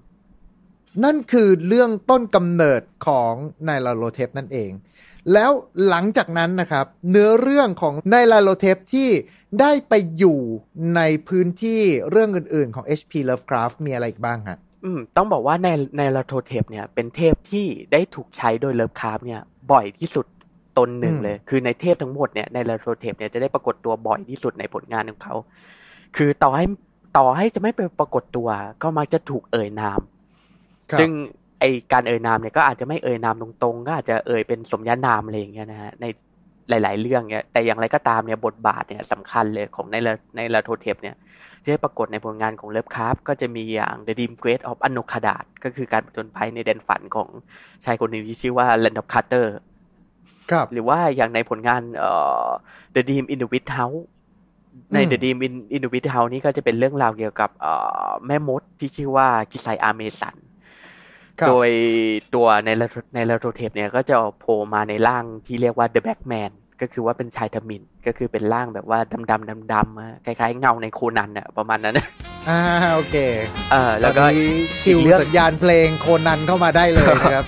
[1.04, 3.32] นั่นคือเรื่องต้นกำเนิดของ
[3.64, 4.70] ไนลาโลเทปนั่นเอง
[5.32, 5.50] แล้ว
[5.88, 9.08] หลังจากนั้นนะครับ เนื้อเรื่องของไนลาโลเทปที่
[9.60, 10.40] ได้ไปอยู่
[10.96, 11.80] ในพื้นที่
[12.10, 15.68] เรื่องอื่นๆของ HP Lovecraft มีอะไรอีกบ้างฮะอืมต้องบอกว่าไน
[15.98, 19.40] ไนลาโทเทปเนี่ยเป็นเทพที่ได้ถูกใช้โดยเลิฟคราฟเนี่ย
[19.72, 20.26] บ่อยที่สุด
[20.78, 25.34] ตนหนึ่งอืมเลย คือในเทพทั้งหมดเนี่ยไนลาโทเทปเนี่ยจะได้ปรากฏตัวบ่อยที่สุดในผลงานของเขา
[26.16, 26.66] คือต่อให้
[27.18, 28.48] ต่อให้จะไม่ไปปรากฏตัว
[28.82, 30.11] ก็มักจะถูกเอ่ยนามครับ
[30.98, 31.10] ซึ่ง
[31.60, 36.06] ไอการเอ่ยนามเนี่ยก็อาจจะไม่เอ่ยนามตรงๆ ก็อาจจะเอ่ยเป็นสมญานามอะไรอย่างเงี้ยนะฮะใน
[36.68, 41.16] หลาย ๆ เรื่องเนี่ยแต่อย่างไรก็ตามเนี่ยบทบาทเนี่ยสำคัญเลยของไนละไนลาโทเทปเนี่ย
[41.62, 47.28] ที่ได้ปรากฏในผลงานของเลิฟคราฟก็จะมีอย่าง The Dream Quest of อโนคาดาดก็คือการผจญภัยในแดนฝันของ
[47.84, 49.46] ชายคนหนึ่งที่ชื่อว่า Randolph Carter
[50.50, 52.12] ครับหรือว่าอย่างในผลงานเอ่
[52.46, 52.48] อ
[52.94, 54.00] The Dreams in the Witch House
[54.94, 57.72] ในอืม The Dreams in in the Witch House นี่ก็จะเป็นเรื่องราวเกี่ยวกับเอ่
[58.08, 60.51] อแม่มดที่ชื่อว่าเคไซอาห์ เมสันครับ
[61.48, 61.70] โดย
[62.34, 72.00] ตัวไนลาไนลาโทเทปเนี่ยก็จะโผล่มาในร่างที่เรียกว่า The Black Man ก็คือว่าเป็นชายทมินก็คือเป็นร่างแบบว่าดำดำดำดำๆอะคล้ายๆ เงาในโคนันอะประมาณนั้น
[72.48, 72.60] อ่า
[72.94, 73.16] โอเค
[73.70, 77.46] เออแล้วก็ตอนนี้คิวอีกเรื่องสัญญาณเพลงโคนันเข้ามาได้เลยนะครับ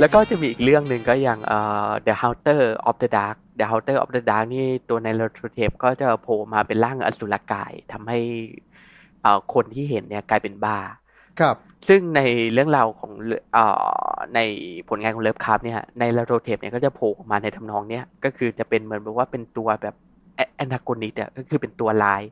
[0.00, 8.18] แล้วก็จะมีอีกเรื่องหนึ่งก็อย่างเอ่อ The Hunter of the Dark The Hunter of the Dark นี่ตัวในลาโทเทปก็จะโผล่มาเป็นร่างอสุรกายทำให้
[9.22, 10.78] เอ่อคนที่เห็นเนี่ยกลายเป็นบ้า
[11.40, 11.56] ครับ
[11.88, 12.20] ซึ่งใน
[12.52, 13.12] เรื่องราวของ
[13.52, 13.64] เอ่
[14.08, 14.40] อใน
[14.88, 19.94] ผลงานของเลิฟคราฟเนี่ยไนลาโรเทปเนี่ยก็จะโผล่ออกมาในทำนองเนี้ยก็คือจะเป็นเหมือนแบบว่าเป็นตัวแบบ
[20.56, 22.22] antagonist อะก็คือเป็นตัวร้าย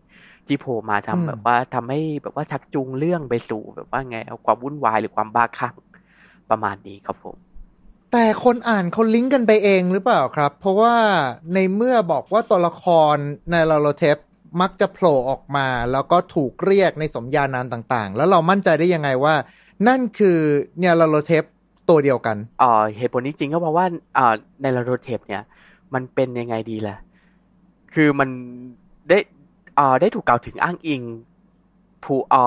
[0.46, 5.74] ที่โผล่มาทำอืมแบบว่าทำให้แบบว่าชักจูงเรื่องไปสู่แบบว่าไงเอาความวุ่นวายหรือความบ้าคลั่ง
[6.51, 7.36] ประมาณนี้ครับผม
[8.12, 10.94] แต่คนอ่านเขาลิงก์กันไปเองหรือเปล่าครับ เพราะว่า
[11.55, 12.84] ในเมื่อบอกว่าตัวละค
[13.14, 13.16] ร
[13.51, 14.16] ไนลาโลเทป
[14.61, 19.34] มักจะโผล่ออกมา แล้วก็ถูกเรียกในสมญานามต่างๆ แล้วเรามั่นใจได้ยังไงว่า
[19.88, 20.38] นั่นคือ
[20.78, 21.44] เนี่ยลาโลเทป
[21.88, 23.86] ตัวเดียวกันอ่อเหตุผลนี้จริงก็เพราะว่า
[24.18, 25.42] อ่อในลาโรเทปเนี่ย
[25.94, 26.96] มันเป็นยังไงดีล่ะ
[27.94, 28.28] คือมัน
[29.09, 29.18] ได้
[29.78, 31.03] อ่อได้ถูกกล่าวถึงอ้างอิง
[32.05, 32.46] ผูกอ่อ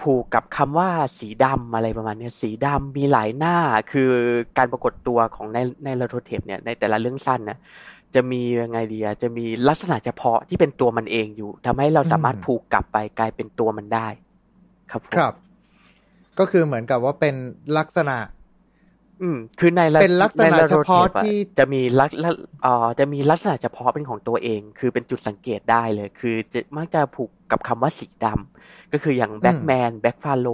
[0.00, 3.56] ผูกกับคำว่าสีดำอะไรประมาณเนี้ยสีดำมีหลายหน้า
[3.92, 4.10] คือ
[4.58, 7.58] การปรากฏตัวของในในลาโทเทปเนี่ยในแต่ละเรื่องสั้นนะ
[8.14, 14.08] จะมียังไงดีอะจะมีลักษณะเฉพาะที่เป็นตัวมันเองอยู่ทำให้เราสามารถอืมผูกกลับไปกลายเป็นตัวมันได้
[14.90, 15.34] ครับผมครับ
[16.38, 17.34] ก็คือเหมือนกับว่าเป็น
[17.78, 18.16] ลักษณะ
[19.22, 22.30] อืม คือไนละเป็นลักษณะในเฉพาะ ไนลาโรเทป อที่จะมีลักษณะ
[22.62, 30.48] เอ่อจะมีลักษณะเฉพาะเป็นของตัวเอง คือเป็นจุดสังเกตได้เลย คือจะมักจะผูกกับคำว่าสีดำก็คืออย่าง Black Man Black Pharaoh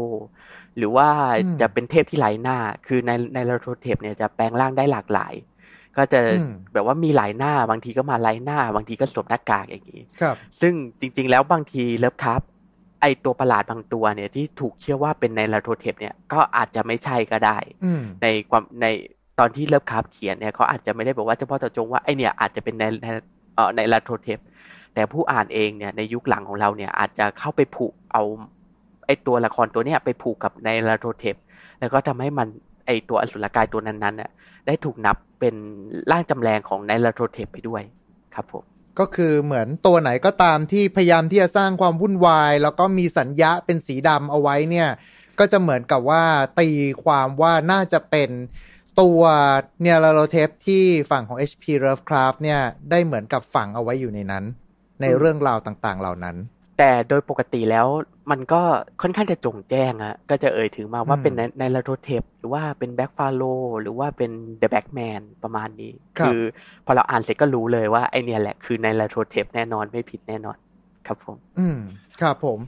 [0.77, 1.09] หรือว่า
[1.45, 5.35] อืมจะเป็นเทพที่ไร้หน้า คือไนไนลาโรเทปเนี่ยจะแปลงร่างได้หลากหลาย
[5.97, 12.43] ก็จะอืมแบบว่ามีหลายหน้าบางทีก็มาไร้หน้า บางทีก็สวมหน้ากากอย่างนี้ครับ ซึ่งจริง ๆ แล้วบางทีเลิฟคราฟ
[13.01, 18.87] ไอตัวประหลาดบางตัวเนี่ยที่ถูกเชื่อว่าเป็นไนลาโรเทปเนี่ยก็อาจจะไม่ใช่ก็ได้อืมในความใน
[19.39, 23.07] ตอนที่เลิฟคราฟเขียนเนี่ยเขาอาจจะไม่ได้บอกว่าเฉพาะเจาะจงว่าไอเนี่ยอาจจะเป็นไนไน
[23.55, 24.39] เอ่อไนลาโทเทป
[24.95, 28.23] แต่ผู้อ่านเองเนี่ยในยุคหลังของเราเนี่ยอาจจะเข้าไปผูกเอา
[29.07, 31.37] ไอตัวละครตัวเนี้ยไปผูกกับไนลาโทเทป
[31.81, 34.31] แล้วก็ทำให้มันไอตัวอสุรกายตัวนั้นๆน่ะ
[34.67, 35.55] ได้ถูกนับเป็น
[36.11, 37.83] ร่างจำแรงของไนลาโทเทปไปด้วย
[38.35, 38.65] ครับผม
[38.99, 44.89] ก็คือเหมือนตัวไหนก็ตามที่พยายามที่จะสร้างความวุ่นวาย แล้วก็มีสัญญะเป็นสีดำเอาไว้เนี่ย
[45.39, 46.25] ก็จะเหมือนกับว่า
[46.61, 46.69] ตี
[47.05, 48.31] ความว่าน่าจะเป็น
[49.01, 49.21] ตัว
[49.83, 52.61] ไนลาโรเทปที่ฝั่งของ HP Lovecraft เนี่ย
[52.91, 54.45] ได้เหมือนกับฝังเอาไว้อยู่ในนั้น
[55.03, 56.37] ในเรื่องราวต่างๆเหล่านั้น
[56.79, 57.87] แต่โดยปกติแล้ว
[58.31, 58.63] มันก็
[59.03, 63.43] ค่อนข้างจะโจ่งแจ้งอะก็จะเอ่ยถึงมาว่าอืมเป็นไนไนลาโทเทปหรือว่าเป็น Black Pharaoh
[63.83, 66.37] หรือว่าเป็น The Black Man ประมาณนี้ครับอ
[66.87, 70.57] พอเราอ่านเสร็จก็รู้เลยว่าไอเนี่ยแหละคือไนลาโทเทปแน่นอนไม่ผิดแน่นอน
[71.07, 71.79] ครับผม อืม
[72.21, 72.59] ครับผม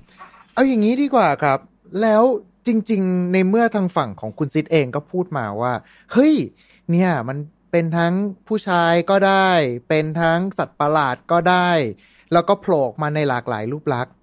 [0.53, 1.59] เอาอย่างนี้ดีกว่าครับ
[2.03, 2.23] แล้ว
[2.67, 5.73] จริง ๆ ในเมื่อทางฝั่งของคุณซิดเองก็พูดมาว่า
[6.13, 6.35] เฮ้ย
[6.91, 7.39] เนี่ยมัน
[7.71, 8.15] เป็นทั้ง
[8.49, 9.51] ผู้ชายก็ได้
[9.89, 11.71] เป็นทั้งสัตว์ประหลาดก็ได้
[12.33, 14.15] แล้วก็โผล่ออกมาในหลากหลายรูปลักษณ์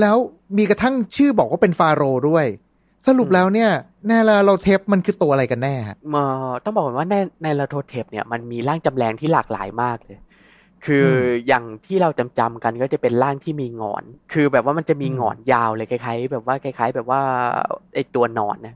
[0.00, 0.16] แล้ว
[0.58, 2.46] มีกระทั่งชื่อบอกว่าเป็นฟาโรห์ด้วย
[3.06, 3.70] สรุปแล้วเนี่ย
[4.08, 10.18] แน่ละเราเทปมันคือตัวอะไรกันแน่ฮะเอ่อต้องบอกก่อนว่าในในลาโทเทปเนี่ยมันมีร่างจำแรงที่หลากหลายมากเลย
[10.84, 17.20] คืออมอย่างที่เราจำจำๆกันก็จะเป็นร่างที่มีหงอน คือแบบว่ามันจะมีอืมหงอนยาวเลยคล้ายๆ แบบว่าคล้าย ๆ แบบว่า
[17.94, 18.74] ไอตัวหนอนนะ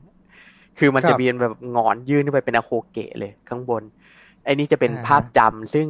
[0.79, 3.83] คือมันครับจะมีแบบหงอนยื่นขึ้นไปเป็นอะโคเกะเลยข้างบน
[4.45, 5.87] ไอ้นี่จะเป็นอ่าภาพจำซึ่ง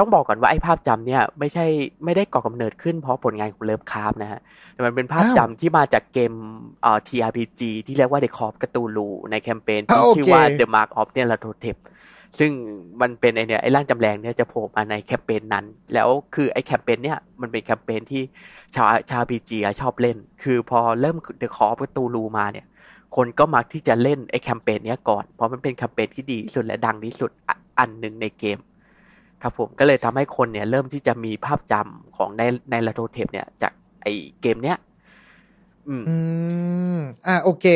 [0.00, 1.64] ต้องบอกก่อนว่าไอ้ภาพจำเนี่ยไม่ใช่
[2.04, 4.40] ไม่ได้ก่อกำเนิดขึ้นเพราะผลงานของเลิฟคราฟนะฮะ
[4.72, 6.32] แต่มันเป็นภาพจำที่มาจากเกม
[6.82, 11.50] เอ่อ TRPG ที่เรียกว่า The Call of Cthulhu ในแคมเปญที่อ่าโอเคชื่อว่า The Mark of the l a t o
[11.64, 11.76] t e p
[12.38, 12.50] ซึ่ง
[13.00, 18.22] มันเป็นไอเนี่ยไอ้ร่างจำแรงเนี่ยจะโผล่มาในแคมเปญนั้น แล้วคือไอ้แคมเปญเนี่ยมันเป็นแคมเปญที่
[18.74, 22.66] ชาวชาวพีจีชอบเล่น คือพอเริ่มเดอะคอร์ประตูรูมาเนี่ย
[23.16, 28.58] คนก็มักที่จะเล่นไอ้แคมเปญเนี้ยก่อน เพราะมันเป็นแคมเปญที่ดีที่สุดและดังที่สุดอะอันหนึ่งในเกม
[29.42, 33.72] ครับผมก็เลยทำให้คนเนี่ยเริ่มที่จะมีภาพจำของในไนลาโทเทปเนี่ย จาก
[34.02, 34.12] ไอ้
[34.42, 34.78] เกมเนี้ย
[35.88, 36.16] อืมอื
[36.96, 37.66] มอะโอเค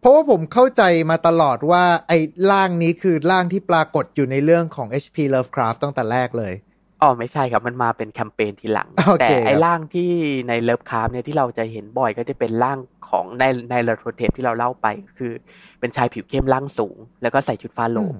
[0.00, 2.18] เพราะว่าผมเข้าใจมาตลอดว่า ไอ้
[2.50, 6.54] ร่างนี้คือร่างที่ปรากฏอยู่ในเรื่องของ HP Lovecraft ตั้งแต่แรกเลย
[7.02, 10.10] อ๋อไม่ใช่ครับ มันมาเป็นแคมเปญทีหลังโอเคแต่ไอ้ครับร่างที่
[10.48, 12.78] ในเลิฟคราฟเนี่ยที่เราจะเห็นบ่อยก็จะเป็นร่าง
[13.10, 14.86] ของไนไนลาโทเทปที่เราเล่าไป
[15.18, 15.32] คือ
[15.80, 18.18] เป็นชายผิวเข้มร่างสูง แล้วก็ใส่ชุดฟาโรห์อืม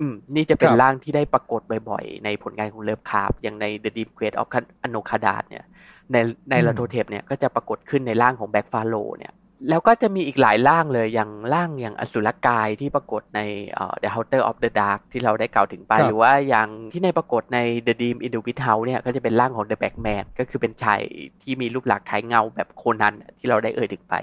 [0.00, 4.48] อืมนี่จะเป็นครับร่างที่ได้ปรากฏบ่อยๆ ในผลงานของเลิฟคราฟอย่างใน The Deep Quest of
[4.86, 5.64] a n o k a d a เนี่ย
[6.12, 6.16] ไน
[6.50, 9.32] ไนอืมลาโทเทปเนี่ยก็จะปรากฏขึ้นในร่างของ Black Pharaoh เนี่ย
[9.68, 13.40] แล้วก็จะมีอีกหลายร่างเลยอย่างร่างอย่างอสุรกายที่ปรากฏใน
[13.72, 20.08] เอ่อ The Haunter of the Dark ที่เราได้กล่าวถึงไปครับหรือว่าอย่างที่ในปรากฏใน The Dreams in the Witch House เนี่ยก็จะเป็นร่างของ The Black
[20.08, 21.00] Man ก็คือเป็นชาย
[21.42, 24.14] ที่มีรูปลักษณ์คล้ายเงาแบบโคนันที่เราได้เอ่ยถึงไป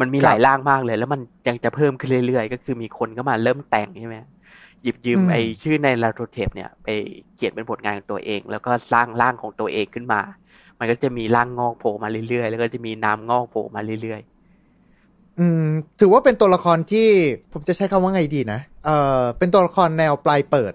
[0.00, 4.16] มันมีหลายร่างมากเลย แล้วมันยังจะเพิ่มขึ้นเรื่อยๆ ก็คือมีคนก็มาเริ่มแต่งใช่ไหม
[4.84, 6.88] หยิบยืมอืมไอชื่อในลาโทเทปเนี่ยไป
[7.36, 10.20] เขียนเป็นผลงานของตัวเอง แล้วก็สร้างร่างของตัวเองขึ้นมา
[10.78, 14.22] มันก็จะมีร่างงอกโผล่มาเรื่อยๆ แล้วก็จะมีน้ำงอกโผล่มาเรื่อย
[15.38, 15.66] อืม
[16.00, 17.08] ถือว่าเป็นตัวละครที่
[17.52, 20.72] ผมจะใช้คำว่าไงดีนะ เอ่อเป็นตัวละครแนวปลายเปิด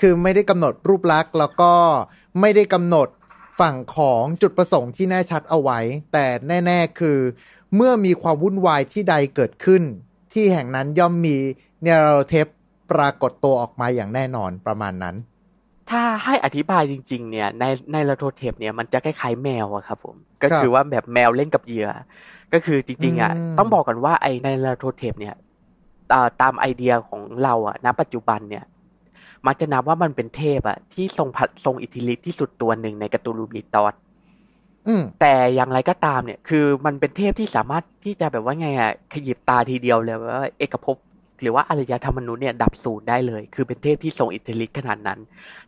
[0.00, 1.72] คือไม่ได้กำหนดรูปลักษณ์ แล้วก็
[2.40, 3.08] ไม่ได้กำหนด
[3.60, 5.78] ฝั่งของจุดประสงค์ที่แน่ชัดเอาไว้
[6.12, 6.26] แต่
[6.66, 7.18] แน่ ๆ คือ
[7.74, 9.82] เมื่อมีความวุ่นวายที่ใดเกิดขึ้น
[10.32, 11.36] ที่แห่งนั้นย่อมมี
[11.82, 12.46] ไนลาโรเทป
[12.90, 21.88] ปรากฏตัวออกมาอย่างแน่นอนประมาณนั้นๆถ้าให้อธิบายจริง ๆ เนี่ยไนไนลาโทเทปเนี่ยมันจะคล้ายๆแมวอะครับผมก็ครับคือว่าแบบแมวเล่นกับเหยื่อ
[22.52, 25.34] ก็คือจริงๆอะอืมต้องบอกก่อนว่าไอไนลาโทเทปเนี่ย
[26.12, 28.64] อ่าตามไอเดียของเราอะณปัจจุบันเนี่ย
[29.46, 33.94] มักจะนับว่ามันเป็นเทพอะที่ทรงพลังทรงอิทธิฤทธิ์ที่สุดตัวหนึ่งใน Cthulhu Mythos
[34.88, 40.96] อืมแต่อย่างไรก็ตามเนี่ย คือมันเป็นเทพที่สามารถที่จะแบบว่าไงอะขยิบตาทีเดียวเลยว่า เอกภพ
[41.40, 45.20] หรือว่าอารยธรรมมนุษย์เนี่ยดับศูนย์ได้เลย คือเป็นเทพที่ทรงอิทธิฤทธิ์ขนาดนั้น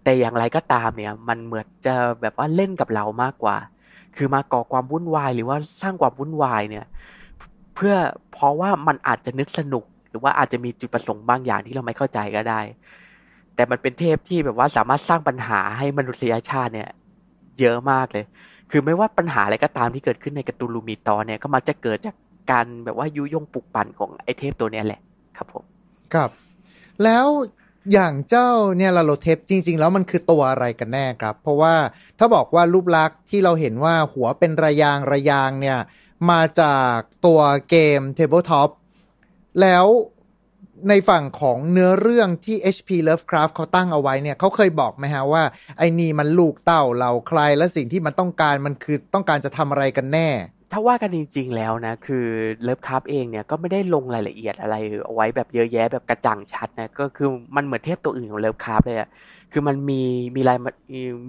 [0.03, 3.57] แต่อย่างไรก็ตามเนี่ย มันเหมือนจะแบบว่าเล่นกับเรามากกว่า
[4.17, 6.85] คือมาก่อความวุ่นวายหรือว่าสร้างความวุ่นวายเนี่ย
[7.75, 7.95] เพื่อ
[8.33, 12.61] เพราะว่ามันอาจจะนึกสนุก หรือว่าอาจจะมีจุดประสงค์บางอย่างที่เราไม่เข้าใจก็ได้
[13.55, 16.91] แต่มันเป็นเทพที่แบบว่าสามารถสร้างปัญหาให้มนุษยชาติเนี่ย
[17.61, 18.25] เยอะมากเลย
[18.71, 22.17] คือไม่ว่าปัญหาอะไรก็ตามที่เกิดขึ้นในกระตูลูมีตอเนี่ยก็มักจะเกิดจาก
[22.51, 25.01] การแบบว่ายุยงปลุกปั่นของไอเทพตัวเนี้ยแหละ
[25.41, 25.67] ครับผม
[26.15, 26.31] ครับ
[27.05, 27.27] แล้ว
[27.93, 31.75] อย่างเจ้าเนี่ยลาโลเทปจริง ๆ แล้วมันคือตัวอะไรกันแน่ครับ เพราะว่า
[32.19, 35.79] ถ้าบอกว่ารูปลักษณ์ที่เราเห็นว่าหัวเป็นระยางระยางเนี่ย
[36.31, 38.71] มาจากตัวเกม Tabletop
[39.61, 39.87] แล้ว
[40.89, 45.43] ในฝั่งของเนื้อเรื่องที่ HP Lovecraft เขาตั้งเอาไว้เนี่ยเขาเคยบอกไหมฮะว่า
[45.79, 50.29] ไอ้นี่มันลูกเต้าเราใครและสิ่งที่มันต้องการมันคือต้องการจะทำอะไรกันแน่
[50.73, 52.25] ถ้าว่ากันจริง ๆ แล้วนะ คือ
[52.63, 59.09] เลิฟคราฟเองเนี่ยก็ไม่ได้ลงรายละเอียดอะไรเอาไว้แบบเยอะแยะแบบกระจ่างชัดนะก็คือมันเหมือนเทพตัวอื่นของเลิฟคราฟเลยอะ
[59.53, 60.03] คือมันมี
[60.37, 60.59] มีราย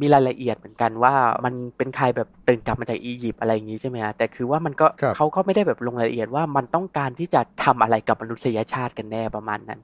[0.01, 1.13] มีรายละเอียดเหมือนกันว่า
[1.45, 9.79] มันเป็นใครแบบตื่นกลับมาจากอียิปต์อะไรอย่างนี้ใช่ไหมฮะแต่คือว่ามันก็ครับเขาก็ไม่ได้แบบลงรายละเอียดว่ามันต้องการที่จะทำอะไรกับมนุษยชาติกันแน่ประมาณนั้น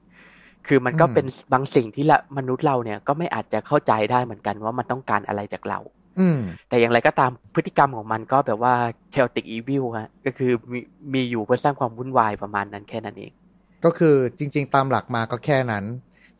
[0.66, 5.97] คือมันก็อืมเป็นบางสิ่งที่ละมนุษย์เราเนี่ยก็ไม่อาจจะเข้าใจได้เหมือนกันว่ามันต้องการอะไรจากเราอืม
[6.68, 8.74] แต่อย่างไรก็ตามพฤติกรรมของมันก็แบบว่า
[9.14, 10.80] chaotic evil ฮะก็คือมี
[11.14, 13.32] มีอยู่เพื่อสร้างความวุ่นวายประมาณนั้นแค่นั้นเอง
[13.84, 15.84] ก็คือจริง ๆ ตามหลักมาก็แค่นั้น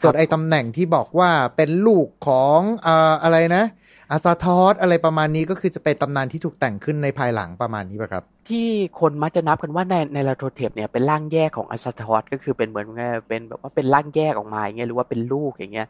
[0.00, 3.64] ส่วนไอ้ตำแหน่งที่บอกว่าเป็นลูกของอ่าอะไรนะ
[4.10, 8.66] อาซาทอสอะไรประมาณนี้ก็คือจะเป็นตำนานที่ถูกแต่งขึ้นในภายหลังประมาณนี้ป่ะครับ ที่
[9.00, 15.88] คนมักจะนับกันว่าในในลาโทเทปเนี่ยเป็นร่างแยกของอัสทอสก็คือเป็นเหมือนไงเป็นแบบว่าเป็นร่างแยกออกมาอย่างเงี้ยหรือว่าเป็นลูกอย่างเงี้ย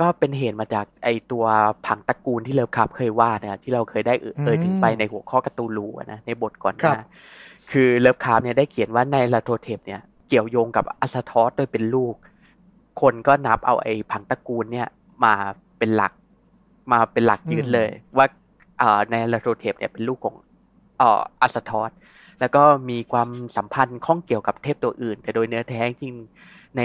[0.00, 1.44] ก็เป็นเหตุมาจากไอตัว
[1.86, 7.06] ผังตระกูลที่ Lovecraft เคยว่านะที่เราเคยได้เอ่ยอืมเอ่ยถึงไปในหัวข้อ Cthulhu อะนะในบทก่อนหน้าครับ
[7.70, 12.14] คือ Lovecraft เนี่ยได้เขียนว่า Nyarlathotep เนี่ยเกี่ยวโยงกับ Azathoth โดยเป็นลูก
[13.00, 14.86] คนก็นับเอาไอ้ผังตระกูลเนี่ย
[15.24, 15.32] มา
[15.78, 16.12] เป็นหลัก
[16.92, 18.26] มาเป็นหลักยืนเลยว่า
[18.78, 21.92] เอ่อ Nyarlathotep เนี่ยเป็นลูกของเอ่อ Azathoth
[22.40, 26.14] แล้วก็มีความสัมพันธ์ข้องเกี่ยวกับเทพตัวอื่น แต่โดยเนื้อแท้จริง
[26.76, 26.82] ใน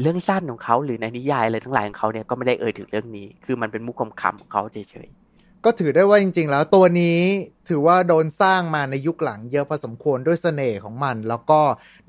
[0.00, 7.20] เรื่องสั้นของเขาหรือในนิยายอะไรทั้งหลายของเขาเนี่ยก็ไม่ได้เอ่ยถึงเรื่องนี้ คือมันเป็นมุกคำคำของเขาเฉยๆก็ถือได้ว่าจริง ๆ แล้วตัวนี้
[7.68, 11.60] ถือว่าโดนสร้างมาในยุคหลังเยอะพอสมควรด้วยเสน่ห์ของมัน แล้วก็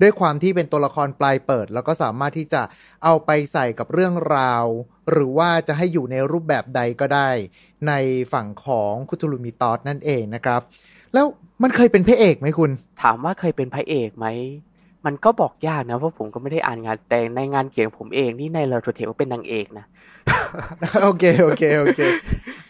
[0.02, 2.62] ด้วยความที่เป็นตัวละครปลายเปิด แล้วก็สามารถที่จะ
[3.04, 4.64] เอาไปใส่กับเรื่องราว
[5.10, 7.30] หรือว่าจะให้อยู่ในรูปแบบใดก็ได้
[7.88, 7.92] ใน
[8.32, 10.62] ฝั่งของคุทูลูมิตอสนั่นเองนะครับ
[11.14, 11.26] แล้ว
[11.62, 14.26] มันเคยเป็นพระเอกไหมคุณๆถามว่าเคยเป็นพระเอกไหม
[15.06, 19.86] มันก็บอกยากนะเพราะผมก็ไม่ได้อ่านงานแต่ในงานเขียนของผมเองนี่ในลาโทเทปว่าเป็นนางเอกนะ
[21.02, 22.00] โอเคโอเคโอเค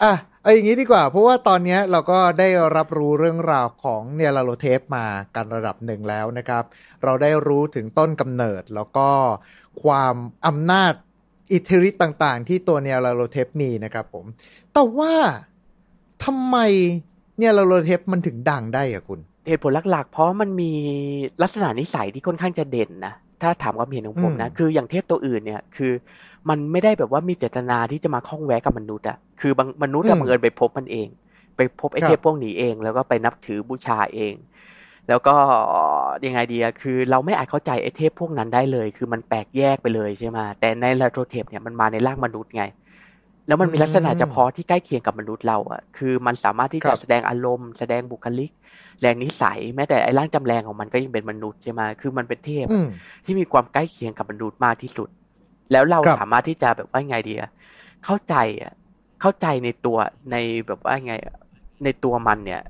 [0.03, 0.12] อะ
[0.43, 6.64] เอาอย่างนี้ดีกว่า เพราะว่าตอนเนี้ยเราก็ได้รับรู้เรื่องราวของเนลาโลเทปมากันระดับหนึ่งแล้วนะครับ
[7.05, 9.09] เราได้รู้ถึงต้นกำเนิดแล้วก็
[9.82, 10.14] ความ
[10.47, 10.93] อำนาจ
[11.53, 14.24] อิทธิฤทธิ์ต่าง ๆ ที่ตัวเนลาโลเทปมีนะครับผม
[14.72, 15.14] แต่ว่า
[16.24, 16.57] ทำไม
[17.41, 20.72] เนลาโลเทปมันถึงดังได้อะคุณเหตุผลหลักๆ เพราะมันมี
[21.43, 25.93] ลักษณะนิสัยที่ค่อนข้างจะเด่นนะถ้าถามความเห็นของผมนะอืมคืออย่างเทพตัวอื่นเนี่ย คือ
[26.49, 31.09] มันไม่ได้แบบว่ามีเจตนาที่จะมาข้องแวะกับมนุษย์อะคือบางมนุษย์อะบังเอิญไปพบมันเอง
[31.57, 34.34] ไปพบไอ้เทพพวกนี้เอง แล้วก็ไปนับถือบูชาเอง
[35.09, 35.34] แล้วก็
[36.24, 42.64] ยังไงดีอะคือ เราไม่อาจเข้าใจไอ้เทพพวกนั้นได้เลย คือมันแปลกแยกไปเลยใช่ไหมแต่ในลาโทเทปเนี่ยมันมาในร่างมนุษย์ไง
[43.51, 48.51] แล้วมันมีลักษณะเฉพาะที่ใกล้เคียงกับมนุษย์เราอะคือมันสามารถที่ครัจะบแสดงอารมณ์ แสดงบุคลิก
[49.01, 52.86] แรงนิสัย แม้แต่ไอ้ร่างจำแรงของมันก็ยังเป็นมนุษย์ใช่ไหมคือมันเป็นเทพอืม
[53.24, 55.09] ที่มีความใกล้เคียงกับมนุษย์มากที่สุด
[55.72, 57.51] แล้วเราครับสามารถที่จะแบบว่าไงดีอะ
[58.05, 58.72] เข้าใจอะ
[59.20, 59.98] เข้าใจในตัว
[60.32, 60.36] ใน
[60.66, 61.36] แบบว่าไงอะ
[61.84, 62.62] ในตัวมันเนี่ย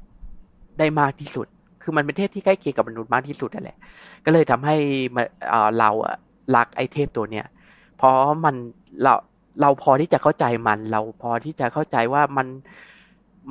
[0.79, 1.47] ได้มากที่สุด
[1.83, 3.77] คือมันเป็นเทพที่ใกล้เคียงกับมนุษย์มากที่สุดนั่นแหละ
[4.25, 4.77] ก็เลยทำให้
[5.17, 6.15] มาเอ่อเราอะ
[6.57, 7.47] รักไอ้เทพตัวเนี้ย
[7.97, 8.15] เพราะ
[8.45, 8.57] มัน
[9.03, 9.15] เรา
[9.61, 12.47] เราพอที่จะเข้าใจมัน เราพอที่จะเข้าใจว่ามัน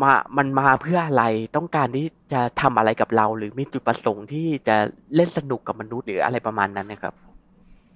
[0.01, 1.23] มามันมาเพื่ออะไร
[1.55, 4.75] ต้องการที่จะทำอะไรกับเรา หรือมีจุดประสงค์ที่จะ
[5.15, 7.13] เล่นสนุกกับมนุษย์หรืออะไรประมาณนั้นนะครับ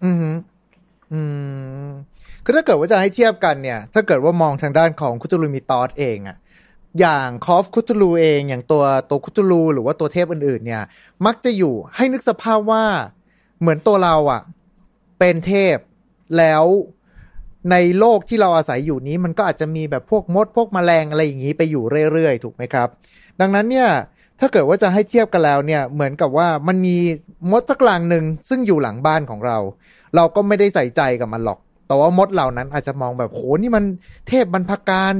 [0.03, 0.15] อืม
[1.13, 1.21] อื
[1.85, 1.87] ม
[2.43, 6.37] คือถ้าเกิดว่าจะให้เทียบกันเนี่ย ถ้าเกิดว่ามองทางด้านของคุตลูมิตอสเองอะ
[6.99, 10.83] อย่างคอฟคุตลูเองอย่างตัวตัวคุตลูหรือว่าตัวเทพอื่นๆ เนี่ย
[11.25, 12.83] มักจะอยู่ให้นึกสภาพว่า
[13.59, 14.41] เหมือนตัวเราอะ
[15.19, 15.77] เป็นเทพ
[16.37, 16.63] แล้ว
[17.71, 22.87] ในโลกที่เราอาศัยอยู่นี้ มันก็อาจจะมีแบบพวกมดพวกแมลงอะไรอย่างนี้ไปอยู่เรื่อยๆ ถูกไหมครับ
[23.39, 23.89] ดังนั้นเนี่ย
[24.39, 26.97] ถ้าเกิดว่าจะให้เทียบกันแล้วเนี่ยเหมือนกับว่ามันมี
[27.51, 29.57] มดสักกลางหนึ่งซึ่งอยู่หลังบ้านของเรา
[30.15, 33.83] เราก็ไม่ได้ใส่ใจกับมันหรอก แต่ว่ามดเหล่านั้นอาจจะมองแบบโหนี่มัน
[34.27, 35.13] เทพบรรพการ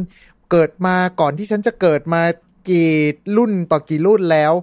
[0.51, 2.21] เกิดมาก่อนที่ฉันจะเกิดมา
[2.69, 2.91] กี่
[3.37, 4.53] รุ่นต่อกี่รุ่นแล้ว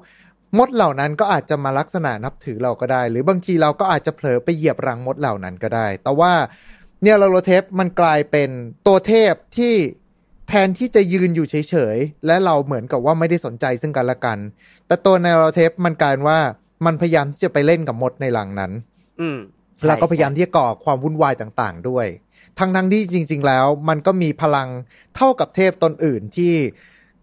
[0.58, 6.32] มดเหล่านั้นก็อาจจะมาลักษณะนับถือเราก็ได้ หรือบางทีเราก็อาจจะเผลอไปเหยียบรังมดเหล่านั้นก็ได้ แต่ว่า
[7.02, 8.50] เนี่ยลาโรเทปมันกลายเป็น
[8.86, 9.74] ตัวเทพที่
[10.48, 14.38] แทนที่จะยืนอยู่เฉยๆ และเราเหมือนกับว่าไม่ได้สนใจซึ่งกันและกัน
[14.86, 16.40] แต่ตัวในลาโรเทปมันกลายว่า
[16.86, 18.72] มันพยายามที่จะไปเล่นกับมดในหลังนั้น
[19.20, 19.38] อืม
[19.86, 22.06] แล้วก็พยายามที่จะก่อความวุ่นวายต่างๆ ด้วย
[22.58, 24.68] ทั้งทั้งๆที่จริง ๆ แล้ว มันก็มีพลัง
[25.16, 26.54] เท่ากับเทพตนอื่นที่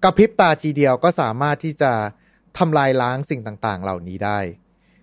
[0.03, 1.91] กระพริบตาทีเดียวก็สามารถที่จะ
[2.57, 4.39] ทำลายล้างสิ่งต่างๆ เหล่านี้ได้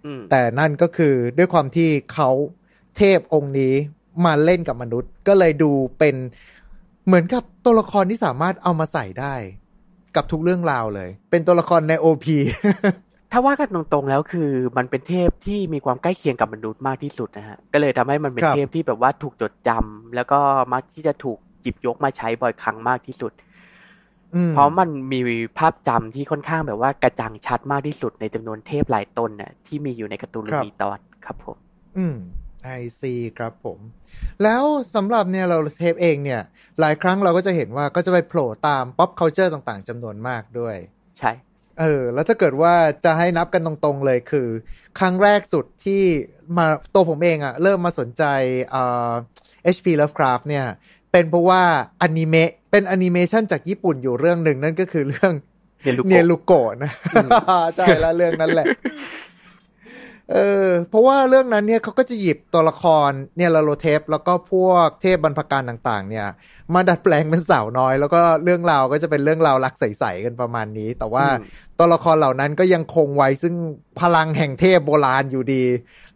[0.06, 2.30] อืมแต่นั่นก็คือด้วยความที่เขา
[2.96, 3.74] เทพองค์นี้
[4.24, 6.14] มาเล่นกับมนุษย์ ก็เลยดูเป็น
[7.06, 9.34] เหมือนกับตัวละครที่สามารถเอามาใส่ได้
[10.16, 12.26] กับทุกเรื่องราวเลย เป็นตัวละครใน OP
[13.32, 20.38] ถ้าว่ากันตรงๆแล้วคือ มันเป็นเทพที่มีความใกล้เคียงกับมนุษย์มากที่สุดนะฮะก็เลยทำให้มันเป็นครับเทพที่แบบว่าถูกจดจำแล้วก็
[20.72, 23.32] มักที่จะถูกหยิบยกมาใช้บ่อยครั้งมากที่สุด
[24.34, 25.20] อืมเพราะมันมี
[25.58, 31.56] ภาพจำที่ค่อนข้างแบบว่ากระจ่างชัดมากที่สุดในจำนวนเทพหลายตนน่ะที่มีอยู่ในการ์ตูนลูมีตอนครับผม
[31.98, 32.16] อืม
[32.64, 33.78] ไอซีครับผม
[34.42, 34.62] แล้ว
[34.94, 36.42] สำหรับเนี่ยเราเทปเองเนี่ย
[36.80, 40.76] หลายครั้งเราก็จะเห็นว่าก็จะไปโผล่ตาม pop culture ต่างๆจำนวนมากด้วย
[41.18, 41.32] ใช่
[41.80, 44.48] เออ แล้วถ้าเกิดว่าจะให้นับกันตรงๆเลยคือ
[44.98, 46.02] ครั้งแรกสุดที่
[46.58, 48.24] มาตัวผมเองอะเริ่มมาสนใจ
[48.70, 49.12] เอ่อ
[49.74, 50.66] HP Lovecraft เนี่ย
[51.12, 51.62] เป็นเพราะว่า
[52.02, 55.32] อนิเมะเป็นแอนิเมชันจากญี่ปุ่นอยู่เรื่องหนึ่งนั่นก็คือเรื่อง
[55.82, 56.92] เนียรุโกะเนียรุโกะนะ
[57.76, 58.66] ใช่แล้วเรื่องนั้นแหละ
[60.32, 66.26] เออเพราะว่าเรื่องนั้นเนี่ยเขาก็จะหยิบตัวละคร Nyarlathotep แล้วก็พวกเทพบรรพกาลต่าง ๆ เนี่ย
[66.74, 71.46] มาดัดแปลงเป็นสาวน้อย แล้วก็เรื่องราวก็จะเป็นเรื่องราวรักใสๆกันประมาณนี้ แต่ว่าอืม
[71.78, 73.54] ตัวละครเหล่านั้นก็ยังคงไว้ซึ่ง
[74.00, 75.64] พลังแห่งเทพโบราณอยู่ดี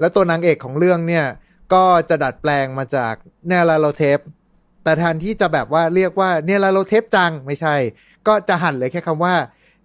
[0.00, 1.26] แล้วตัวนางเอกของเรื่องเนี่ย
[1.74, 3.14] ก็จะดัดแปลงมาจาก
[3.48, 4.18] Nyarlathotep
[4.84, 7.74] แต่แทนที่จะแบบว่าเรียกว่า Nyarlathotep จังไม่ใช่
[8.26, 9.34] ก็จะหั่นเหลือแค่คำว่า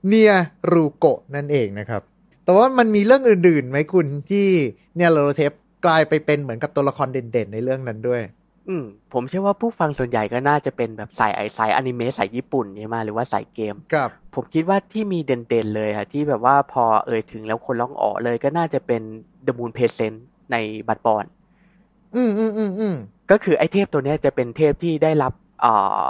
[0.07, 0.33] เนีย
[0.71, 2.01] รุโกะนั่นเองนะครับ
[2.43, 4.45] แต่ว่ามันมีเรื่องอื่นๆไหมคุณที่
[4.95, 5.51] Nyarlathotep
[5.85, 8.21] กลายไปเป็นเหมือนกับตัวละครเด่นๆในเรื่องนั้นด้วย
[8.69, 19.01] อืมผมเชื่อว่าผู้ฟังส่วนใหญ่ก็น่าจะเป็นแบบสายไอสายอนิเมะสายญี่ปุ่นใช่ไหมหรือว่าสายเกมครับ ผมคิดว่าที่มีเด่นๆเลยค่ะที่แบบว่าพอเอ่ยถึงแล้วคนร้องอ๋อเลยก็น่าจะเป็น
[19.45, 20.17] The Moon Presence
[20.51, 20.55] ใน
[20.87, 21.25] Bloodborne
[22.15, 22.95] อืมอืมอืมอืม
[23.31, 25.73] ก็คือไอเทพตัวเนี้ยจะเป็นเทพที่ได้รับเอ่
[26.03, 26.05] อ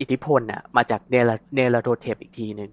[0.00, 2.70] อิทธิพลน่ะ มาจาก Nyarlathotep อีกทีหนึ่ง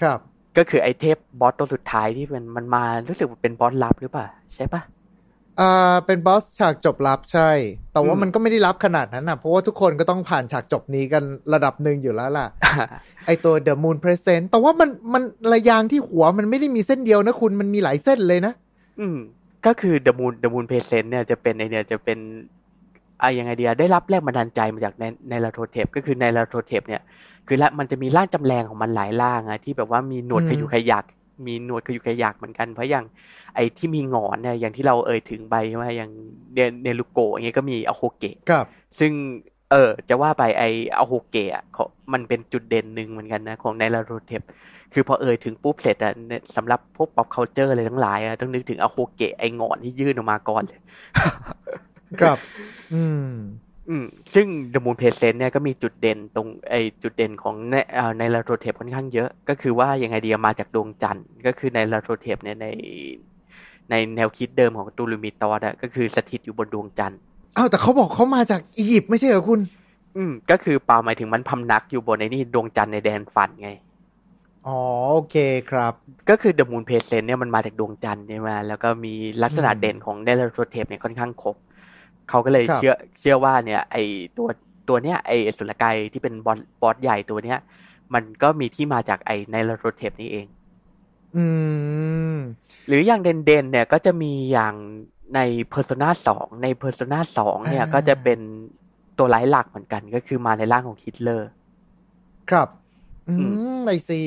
[0.00, 0.18] ครับ
[0.58, 4.82] ก็คือไอเทพบอสตัวสุดท้ายที่มันมันมารู้สึกว่าเป็นบอสลับหรือเปล่าใช่ปะ
[5.60, 7.50] อ่าเป็นบอสฉากจบลับใช่
[7.92, 11.22] แต่ว่าอืมมันก็ไม่ได้ลับขนาดนั้นนะเพราะว่าทุกคนก็ต้องผ่านฉากจบนี้กัน
[11.54, 12.46] ระดับหนึ่งอยู่แล้วล่ะ
[13.26, 18.52] ไอตัว The Moon Present แต่ว่ามันมันระยางที่หัวมันไม่ได้มีเส้นเดียวนะคุณมันมีหลายเส้นเลยนะ
[19.00, 19.18] อืม
[19.66, 22.18] ก็คือ The Moon The Moon Present เนี่ยจะเป็นในเนี่ยจะเป็น
[23.22, 27.02] อะยังไงเดียได้รับแรงบันดาลใจมาจากในในลาโทเทปก็คือในลาโทเทปเนี่ย
[27.46, 31.04] คือละมันจะมีร่างจำแรงของมันหลายร่างอะที่แบบว่ามีหนวดอืมขยุกขยัก
[31.46, 33.04] มีหนวดขยุกขยักเหมือนกันเพราะอย่าง
[33.54, 36.10] ไอ้ที่มีหงอนเนี่ยอย่างที่เราเอ่ยถึงไปใช่ไหมอย่าง
[36.54, 38.66] เนเนียรุโกะอย่างเงี้ยก็มีอโฮเกะครับ
[39.00, 39.12] ซึ่ง
[39.70, 40.62] เออจะว่าไปไอ
[40.98, 44.42] อโฮเกะอะเขามันเป็นจุดเด่นหนึ่งเหมือนกันนะ ของ Nyarlathotep
[44.92, 50.80] คือพอเอ่ยถึงปุ๊บเสร็จอะเนี่ยสำหรับพวก pop culture อะไรทั้งหลายอะต้องนึกถึงอโฮเกะไอหงอนที่ยื่นออกมาก่อนเลย
[52.20, 52.38] ครับ
[52.94, 53.30] อืม
[53.88, 54.04] อืม
[54.34, 62.66] ซึ่ง The Moon Presence เนี่ยก็มีจุดเด่นตรงไอจุดเด่นของในเอ่อ Nyarlathotep ค่อนข้างเยอะ ก็คือว่ายังไงดีอะมาจากดวงจันทร์ก็คือ Nyarlathotep เนี่ยใน
[63.90, 67.18] ในแนวคิดเดิมของ Cthulhu Mythos อะก็คือสถิตอยู่บนดวงจันทร์
[67.56, 69.60] อ้าวแต่เขาบอกเขามาจากอียิปต์ไม่ใช่เหรอคุณ
[70.16, 73.70] อืม ก็คือเปล่าหมายถึงมันพำนักอยู่บนในนี่ดวงจันทร์ในแดนฝันไง
[74.66, 74.78] อ๋อ
[75.14, 75.36] โอเค
[75.70, 75.94] ครับ
[76.28, 81.56] ก็คือ The Moon Presence เนี่ยมันมาจากดวงจันทร์ใช่ไหมแล้วก็มีลักษณะอืมเด่นของ Nyarlathotep เนี่ยค่อนข้างครบ
[82.28, 83.96] เขาก็เลยครับเชื่อเชื่อว่าเนี่ย ไอ
[84.36, 84.48] ตัว
[84.88, 87.58] ตัวเนี้ยไอสุรกายที่เป็นบอสบอสใหญ่ตัวเนี้ย
[88.14, 90.46] มันก็มีที่มาจากไอ Nyarlathotep นี้เอง
[91.36, 91.44] อื
[92.34, 92.36] ม
[92.86, 94.74] หรืออย่างเด่นๆเนี่ยก็จะมีอย่าง
[95.34, 95.40] ใน
[95.72, 98.38] Persona 2 ใน Persona 2 เนี่ยอ่าก็จะเป็น
[99.18, 101.48] ตัวร้ายหลักเหมือนกัน ก็คือมาในร่างของฮิตเลอร์
[102.50, 102.68] ครับ
[103.28, 103.44] อือื
[103.78, 104.22] ม I see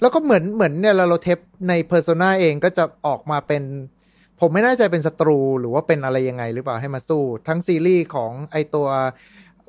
[0.00, 1.38] แล้วก็เหมือนเหมือน Nyarlathotep
[1.68, 3.62] ใน Persona เองก็จะออกมาเป็น
[4.44, 8.88] ผมไม่แน่ใจเป็นศัตรูหรือว่าเป็นอะไรยังไงหรือเปล่าให้มาสู้ ทั้งซีรีส์ของไอตัว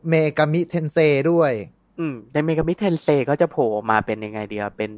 [0.09, 0.97] เมกามิเทนเซ
[1.31, 1.51] ด้วย
[1.99, 4.91] อืมในเมกามิเทนเซย์ก็จะโผล่ออกมาเป็นยังไงดีอะเป็น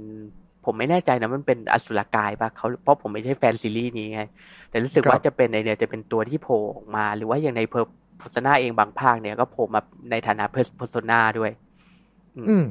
[0.65, 4.21] ผมไม่แน่ใจนะมันเป็นอสุรกายปะเขาเพราะผมไม่ใช่แฟนซีรีส์นี้ไง
[4.69, 11.51] แต่รู้สึกครับว่าจะเป็นในเนี่ยจะเป็นตัวที่โผล่ออกมา หรือว่าอย่างใน Persona เองบางภาคเนี่ยก็โผล่มาในฐานะ Persona ด้วย
[12.49, 12.67] อืม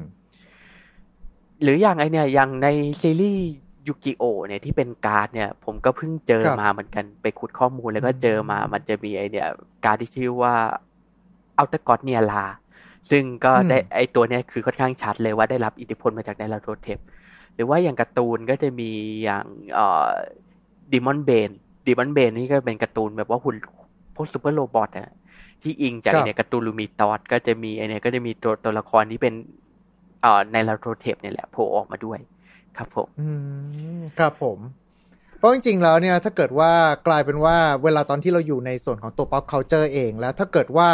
[1.62, 2.68] หรืออย่างไอเนี่ยอย่างใน
[3.02, 3.46] ซีรีส์
[3.86, 9.48] ยูกิโอเนี่ยที่เป็นการ์ดเนี่ย ผมก็เพิ่งเจอครับมาเหมือนกันไปขุดข้อมูลแล้วก็เจอมามันจะมีไอเนี่ย
[9.84, 10.54] การ์ดที่ชื่อว่า
[11.58, 12.44] Outer God Nyarla
[13.10, 16.98] ซึ่งก็ได้อืมไอตัวเนี้ยคือค่อนข้างชัดเลยว่าได้รับอิทธิพลมาจาก Nyarlathotep
[17.54, 18.90] หรือว่าอย่างการ์ตูนก็จะมี
[19.22, 20.08] อย่างเอ่อ
[20.92, 21.50] Demonbane
[21.86, 23.56] Demonbane นี่ก็เป็นการ์ตูนแบบว่าหุ่น
[24.14, 25.10] พวก super robot อะ
[25.62, 29.34] ที่อิงจากครับไอเนี่ย Cthulhu Mythos ก็จะมีไอเนี่ยก็จะมีตัวตัวละครที่เป็น
[30.22, 32.18] เอ่อ Nyarlathotep เนี่ยแหละโผล่ออกมาด้วย
[32.78, 33.28] ครับผมอื
[34.00, 34.58] มครับผม
[35.38, 36.72] เพราะจริงๆแล้วเนี่ยถ้าเกิดว่า
[37.06, 40.90] กลายเป็นว่าเวลาตอนที่เราอยู่ในส่วนของตัว pop culture เอง แล้วถ้าเกิดว่า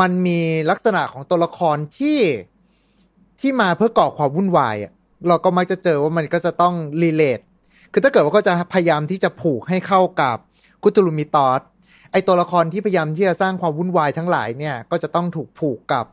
[0.00, 0.40] มันมี
[0.70, 2.20] ลักษณะของตัวละครที่
[3.40, 4.92] ที่มาเพื่อก่อความวุ่นวายอะ
[5.28, 7.40] เราก็มักจะเจอว่ามันก็จะต้อง relate
[7.92, 10.36] คือถ้าเกิดว่าก็จะพยายามที่จะผูกให้เข้ากับ
[10.82, 11.60] Cthulhu Mythos
[12.12, 16.04] ไอตัวละครที่พยายามที่จะสร้างความวุ่นวายทั้งหลายเนี่ย ก็จะต้องถูกผูกกับ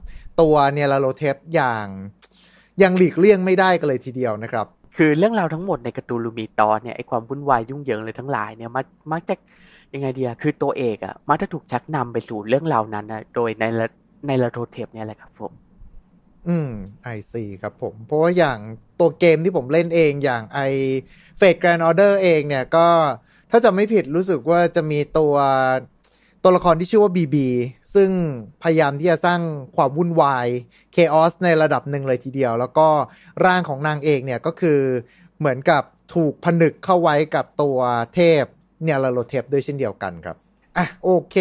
[0.42, 1.86] ตัว Nyarlathotep อย่าง
[2.84, 4.68] ยังหลีกเลี่ยงไม่ได้กันเลยทีเดียวนะครับ
[4.98, 9.36] คือเรื่องราวทั้งหมดใน Cthulhu Mythos เนี่ยไอความวุ่นวายยุ่งเหยิงเลยทั้งหลายเนี่ยมักมักจะ
[9.94, 13.64] ยังไงดีอะคือตัวเอกอะมักจะถูกชักนำไปสู่เรื่องราวนั้นนะโดยใน
[14.28, 15.52] Nyarlathotep เนี่ยแหละครับผม
[16.48, 16.70] อืม
[17.04, 18.58] I see ครับผม เพราะว่าอย่าง
[19.00, 20.60] ตัวเกมที่ผมเล่นเองอย่างไอ
[21.38, 22.88] Fate Grand Order เองเนี่ยก็
[23.52, 25.36] ถ้าจะไม่ผิดรู้สึกว่าจะมีตัว
[26.44, 27.48] ตัวละครที่ชื่อว่า BB
[27.96, 28.10] ซึ่ง
[28.64, 29.42] พยายามที่จะสร้าง
[29.76, 30.48] ความวุ่นวาย
[30.94, 32.88] chaos ในระดับหนึ่งเลยทีเดียว แล้วก็
[33.46, 34.80] ร่างของนางเอกเนี่ยก็คือ
[35.40, 35.84] เหมือนกับ
[36.14, 37.78] ถูกผนึกเข้าไว้กับตัว
[38.16, 38.44] เทพ
[38.84, 40.38] Nyarlathotep ด้วยเช่นเดียวกันครับ
[40.78, 41.36] อะโอเค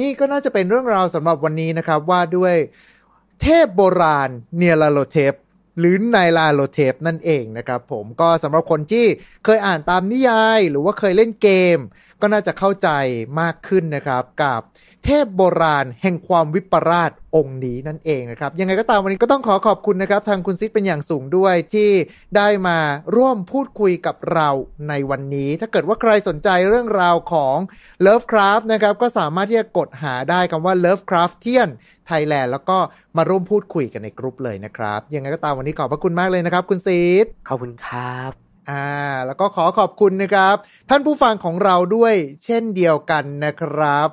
[0.00, 2.54] นี่ก็น่าจะเป็นเรื่องราวสำหรับวันนี้นะครับว่าด้วย
[3.42, 5.34] เทพโบราณเนียลาโธเทป
[5.78, 9.06] หรือไนอาลาโธเทปนั่นเองนะครับผมก็สำหรับคนที่
[9.44, 11.78] เคยอ่านตามนิยาย หรือว่าเคยเล่นเกม
[12.20, 12.88] ก็น่าจะเข้าใจ
[13.40, 14.60] มากขึ้นนะครับกับ
[15.04, 21.90] เทพโบราณแห่งความวิปราชองค์นี้นั่นเองนะครับ ยังไงก็ตามวันนี้ก็ต้องขอขอบคุณนะครับ ทางคุณซิดเป็นอย่างสูงด้วยที่
[22.36, 22.78] ได้มา
[23.16, 24.48] ร่วมพูดคุยกับเรา
[24.88, 27.56] ในวันนี้ ถ้าเกิดว่าใครสนใจเรื่องราวของ
[28.06, 31.70] Lovecraft นะครับ ก็สามารถที่จะกดหาได้คำว่า Lovecraftian
[32.10, 32.78] Thailand แล้วก็
[33.16, 38.32] มาร่วมพูดคุยกันในกลุ่มเลยนะครับ ยังไงก็ตามวันนี้ขอบพระคุณมากเลยนะครับ คุณซีดขอบคุณครับ
[38.70, 38.88] อ่า
[39.26, 40.56] แล้วก็ขอขอบคุณนะครับ
[40.90, 44.10] ท่านผู้ฟังของเราด้วยเช่นเดียวกันนะครับ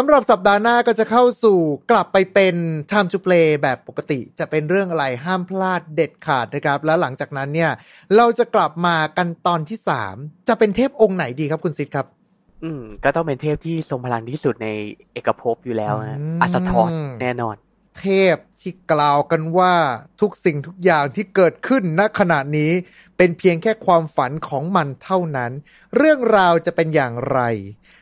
[0.00, 1.58] สำหรับสัปดาห์หน้าก็จะเข้าสู่
[1.90, 2.54] กลับไปเป็น
[2.90, 7.70] Time to Play แบบปกติจะเป็นเรื่องอะไรห้ามพลาดเด็ดขาดนะครับ แล้วหลังจากนั้นเนี่ย
[8.16, 9.78] เราจะกลับมากันตอนที่
[10.12, 12.06] 3 จะเป็นเทพองค์ไหนดีครับคุณซิดครับ
[12.64, 14.68] อืม ก็ต้องเป็นเทพที่ทรงพลังที่สุดใน
[15.12, 16.90] เอกภพอยู่แล้วฮะอืมอัสทอส
[17.20, 17.56] แน่นอน
[18.00, 19.74] เทพที่กล่าวกันว่า
[20.20, 22.70] ทุกสิ่งทุกอย่างที่เกิดขึ้นณขณะนี้
[23.16, 25.52] เป็นเพียงแค่ความฝันของมันเท่านั้น
[25.96, 27.40] เรื่องราวจะเป็นอย่างไร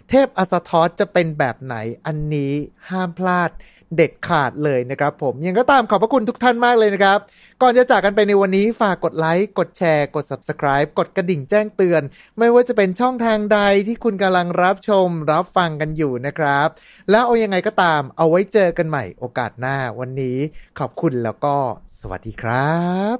[0.09, 1.77] เทพอสทอสจะเป็นแบบไหน
[2.07, 2.53] อันนี้
[2.91, 3.51] ห้ามพลาด
[3.97, 7.19] เด็ดขาดเลยนะครับผมยังก็ตามขอบพระคุณทุกท่านมากเลยนะครับ
[7.63, 12.03] ก่อนจะจากกันไปในวันนี้ฝากกดไลค์ กดแชร์ กด Subscribe กดกระดิ่งแจ้งเตือน
[12.39, 16.69] ไม่ว่าจะเป็นช่องทางใดที่คุณกำลังรับชมรับฟังกันอยู่นะครับ
[17.11, 20.39] แล้วเอายังไงก็ตามเอาไว้เจอกันใหม่โอกาสหน้าวันนี้
[20.79, 21.57] ขอบคุณแล้วก็
[22.01, 22.77] สวัสดีครั
[23.15, 23.17] บ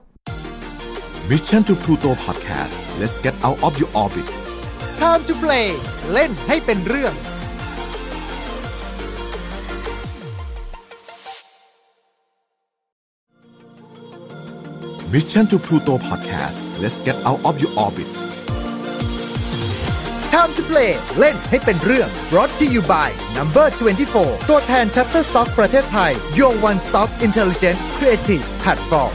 [1.31, 4.46] Mission to Pluto Podcast let's get out of your orbit
[5.03, 5.69] Time to play
[6.13, 7.15] เล่นให้เป็นเรื่อง
[15.13, 18.09] Mission to Pluto Podcast let's get out of your orbit
[20.35, 23.67] Time to play เล่นให้เป็นเรื่อง brought to you by Number
[24.09, 29.13] 24 ตัวแทน Shutterstock ประเทศไทย Your One Stop Intelligent Creative Platform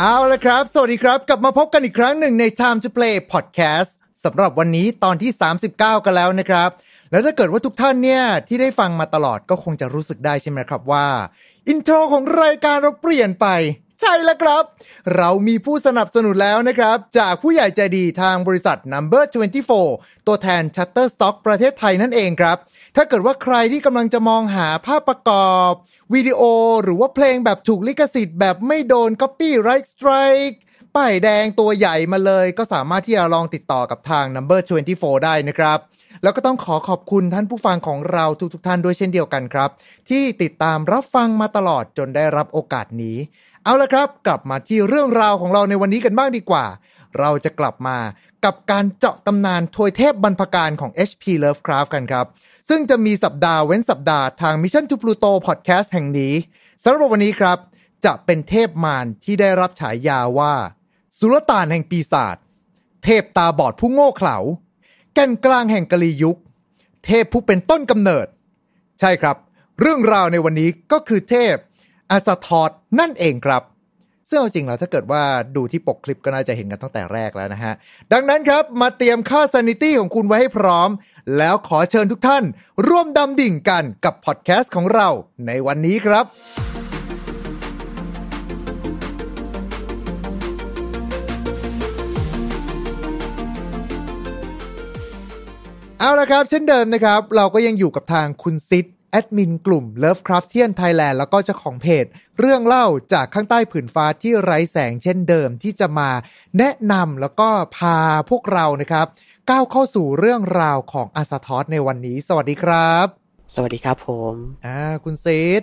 [0.00, 3.90] เอาละครับ สวัสดีครับ กลับมาพบกันอีกครั้งหนึ่งใน Time to Play Podcast
[4.24, 5.30] สำหรับวันนี้ตอนที่
[5.68, 6.70] 39 กันแล้วนะครับ
[7.10, 11.06] แล้วถ้าเกิดว่าทุกท่านเนี่ย ที่ได้ฟังมาตลอดก็คงจะรู้สึกได้ใช่ไหมครับว่า
[11.68, 13.46] อินโทรของรายการเราเปลี่ยนไป
[14.00, 14.64] ใช่แล้วครับ
[15.16, 19.22] เรามีผู้สนับสนุนแล้วนะครับ จากผู้ใหญ่ใจดีทางบริษัท Number
[19.74, 22.58] 24 ตัวแทน Shutterstock ประเทศไทยนั่นเองครับ
[22.96, 25.72] ถ้าเกิดว่าใครที่กำลังจะมองหาภาพประกอบ
[26.14, 26.40] วิดีโอ
[26.82, 30.56] หรือว่าเพลงแบบถูกลิขสิทธิ์แบบไม่โดน Copyright Strike
[30.96, 34.60] ป้ายแดงตัวใหญ่มาเลย ก็สามารถที่จะลองติดต่อกับทาง Number
[34.92, 35.78] 24 ได้นะครับ
[36.22, 38.24] แล้วก็ต้องขอขอบคุณท่านผู้ฟังของเรา
[38.54, 39.70] ทุกๆท่านด้วยเช่นเดียวกันครับ
[40.10, 43.16] ที่ติดตามรับฟังมาตลอดจนได้รับโอกาสนี้
[43.64, 46.66] เอาละครับ กลับมาที่เรื่องราวของเราในวันนี้กันบ้างดีกว่า
[47.18, 47.98] เราจะกลับมา
[48.44, 52.26] กับการเจาะตำนานทวยเทพบรรพการของ HP Lovecraft กันครับ
[52.68, 56.34] ซึ่งจะมีสัปดาห์เว้นสัปดาห์ทาง Mission to Pluto Podcast แห่งนี้
[56.82, 57.58] สำหรับวันนี้ครับ
[58.04, 60.54] จะเป็นเทพมารที่ได้รับฉายาว่า
[61.18, 62.36] สุลต่านแห่งปีศาจ
[63.04, 64.38] เทพตาบอดผู้โง่เขลา
[65.14, 66.38] แก่นกลางแห่งกะลียุค
[67.04, 68.26] เทพผู้เป็นต้นกำเนิด
[69.00, 69.36] ใช่ครับ
[69.80, 71.56] เรื่องราวในวันนี้ก็คือเทพ
[72.10, 73.62] อาสทอดนั่นเองครับ
[74.30, 75.22] ซึ่งอจริงแล้วถ้าเกิดว่า
[75.56, 77.74] ดูที่ปกคลิปก็น่าจะเห็นกันตั้งแต่แรกแล้วนะฮะ
[78.12, 80.90] ดังนั้นครับมาเตรียมค่า sanity ของคุณไว้ให้พร้อม
[81.38, 82.44] แล้วขอเชิญทุกท่าน
[82.88, 85.08] ร่วมดำดิ่งกันกับพอดแคสต์ของเรา
[85.46, 86.24] ในวันนี้ครับ
[96.00, 102.04] เอาละครับ เช่นเดิมนะครับ เราก็ยังอยู่กับทางคุณซิด แอดมินกลุ่ม Lovecraftian Thailand แล้วก็เจ้าของเพจ
[102.38, 106.10] เรื่องเล่าจากข้างใต้ผืนฟ้าที่ไร้แสงเช่นเดิมที่จะมา
[106.58, 107.98] แนะนำแล้วก็พา
[108.30, 109.06] พวกเรานะครับ
[109.50, 113.06] ก้าวเข้าสู่เรื่องราวของอาซาทอสในวันนี้ สวัสดีครับ
[113.54, 114.34] สวัสดีครับผม
[114.66, 115.62] อ่าคุณซีด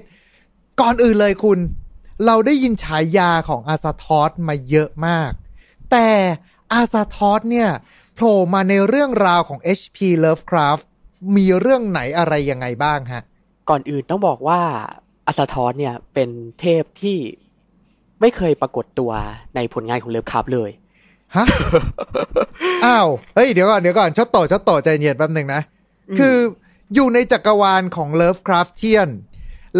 [0.82, 1.60] ก่อนอื่นเลยคุณ
[2.26, 5.32] เราได้ยินฉายาของอาซาทอสมาเยอะมาก
[5.92, 6.10] แต่
[6.74, 7.70] อาซาทอสเนี่ย
[8.14, 9.98] โผล่มาในเรื่องราวของ H.P.
[10.24, 10.86] Lovecraft
[11.36, 13.24] มีเรื่องไหนอะไรยังไงบ้างฮะ
[13.70, 14.62] ก่อนอื่นต้องบอกว่า
[15.28, 16.30] อัสทอสเนี่ยเป็น
[16.60, 17.18] เทพที่
[18.22, 19.12] ไม่เคยปรากฏตัว
[19.56, 20.72] ในผลงานของเลิฟคราฟเลย
[21.36, 21.46] ฮะ
[22.86, 25.62] อ้าวเฮ้ยเดี๋ยวก่อนเดี๋ยวก่อนชดโตชดโตใจเย็นแป๊บหนึ่งนะ
[26.20, 26.36] คือ
[26.94, 29.10] อยู่ในจักรวาลของ Lovecraftian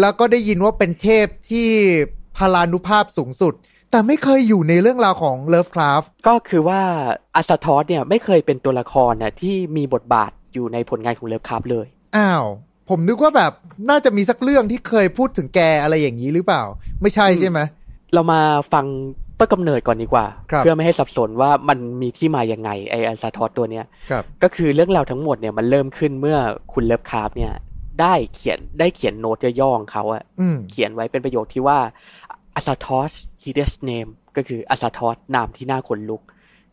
[0.00, 1.68] แล้วก็ได้ยินว่าเป็นเทพที่
[2.36, 3.54] พลานุภาพสูงสุด
[3.90, 6.82] แต่ไม่เคยอยู่ในเรื่องราวของ Lovecraft ก็คือว่า
[7.36, 11.86] อัสทอสเนี่ยไม่เคยเป็นตัวละครน่ะที่มีบทบาทอยู่ในผลงานของ Lovecraft เลย
[12.16, 12.44] อ้าว
[12.88, 13.52] ผมนึกว่าแบบ
[13.90, 16.62] น่าจะมีสักเรื่องที่เคยพูดถึงแกอะไรอย่างนี้หรือเปล่า
[17.02, 17.60] ไม่ใช่ใช่ไหม
[18.14, 18.40] เรามา
[18.72, 18.86] ฟัง
[19.38, 26.38] ต้นกำเนิดก่อนดีกว่าครับเพื่อไม่ให้สับสนว่ามันมีที่มายังไงไออัสทอสตัวเนี้ยครับก็คือเรื่องราวทั้งหมดเนี่ยมันเริ่มขึ้นเมื่อ
[26.72, 27.52] คุณ Lovecraft เนี่ย
[28.00, 31.78] ได้เขียนได้เขียนโน้ตย่อๆของเขาอะอืมเขียนไว้เป็นประโยคที่ว่า
[32.54, 36.22] อัสทอส his name ก็คืออัสทอสนามที่น่าขนลุก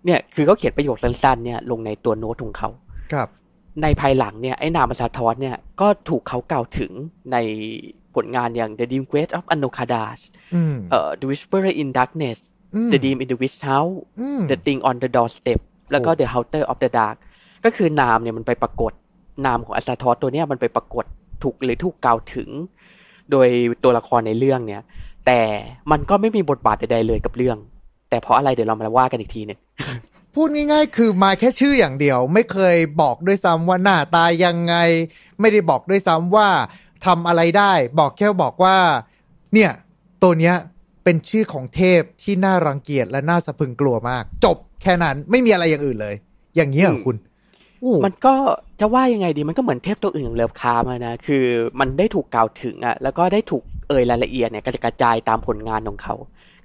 [0.06, 2.70] เนี่ยคือเขาเขียนประโยคสั้นๆเนี่ยลงในตัวโน้ตของเขา
[3.14, 3.30] ครับ
[3.82, 6.92] ในภายหลังเนี่ยไอ้นามอัสทอสเนี่ยก็ถูกเขากล่าวถึง
[7.32, 7.38] ใน
[8.16, 10.20] ผลงานอย่าง The Dream Quest of Anokadas
[10.56, 12.38] อืมเอ่อ The Whisperer in Darkness
[12.76, 15.60] อืม The Dream in the Witch House อืม The Thing on the Doorstep
[15.92, 17.16] แล้วก็โอ้ The Hunter of the Dark
[17.66, 18.94] ก็คือนามเนี่ยมันไปปรากฏ
[19.46, 21.06] นามของอัสทอสตัวเนี้ยมันไปปรากฏ
[21.44, 22.50] ถูกหรือถูกกล่าวถึง
[23.32, 23.48] โดย
[23.84, 24.82] ตัวละครในเรื่องเนี่ย
[25.26, 25.42] แต่
[25.92, 27.58] มันก็ไม่มีบทบาทใดๆเลยกับเรื่อง
[28.10, 29.60] แต่เพราะอะไรเดี๋ยวเรามาว่ากันอีกทีหนึง
[30.36, 34.76] พูดง่ายๆ คือมาแค่ชื่ออย่างเดียว ไม่เคยบอกด้วยซ้ำว่าหน้าตายังไง
[35.40, 36.50] ไม่ได้บอกด้วยซ้ำว่า
[37.06, 38.78] ทำอะไรได้ บอกแค่บอกว่า
[39.54, 39.72] เนี่ย
[40.24, 40.56] ตัวเนี้ย
[41.04, 46.16] เป็นชื่อของเทพที่น่ารังเกียจและน่าสะพรึงกลัวมาก จบแค่นั้นไม่มีอะไรอย่างอื่นเลย
[46.56, 47.18] อย่างนี้ยเหรอคุณ
[47.84, 48.36] อู้มันก็
[48.80, 51.46] จะว่ายังไงดีมันก็เหมือนเทพตัวอื่นอย่าง Lovecraft น่ะนะคือ
[51.80, 56.16] มันได้ถูกกล่าวถึงอะแล้วก็ได้ถูกเอ่ยรายละเอียดเนี่ยกระจายตามผลงานของเขา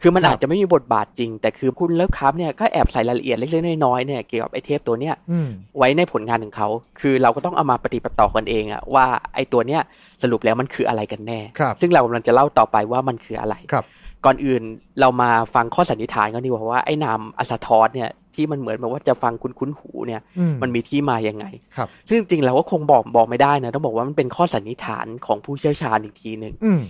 [0.03, 5.49] คือมันอาจจะไม่มีบทบาทจริง แต่คือคุณ Lovecraft เนี่ยก็แอบใส่รายละเอียดเล็กๆน้อยๆเนี่ยเกี่ยวกับไอ้เทพตัวเนี้ยอืม
[5.79, 6.69] ไว้ในผลงานของเขา
[7.01, 9.81] คือเราก็ต้องเอามาปะติดปะต่อกันเองอะว่าไอ้ตัวเนี้ย
[10.23, 13.85] สรุปแล้วมันคืออะไรกันแน่ครับซึ่งเรากำลังจะเล่าต่อไปว่ามันคืออะไรครับ
[14.25, 14.63] ก่อนอื่น
[15.01, 21.45] เรามาฟังข้อสันนิษฐานกันดีกว่าว่าไอ้นามอัสทอสเนี่ยที่มันเหมือนแบบว่าจะฟังคุ้นๆหูเนี่ยอืมมันมีที่มายังไง
[21.77, 26.81] ครับซึ่งจริงๆเราก็คงบอกบอกไม่ได้นะต้องบอกว่ามันเป็นข้อสันนิษฐานของผู้เชี่ยวชาญอีกทีหนึ่งอืม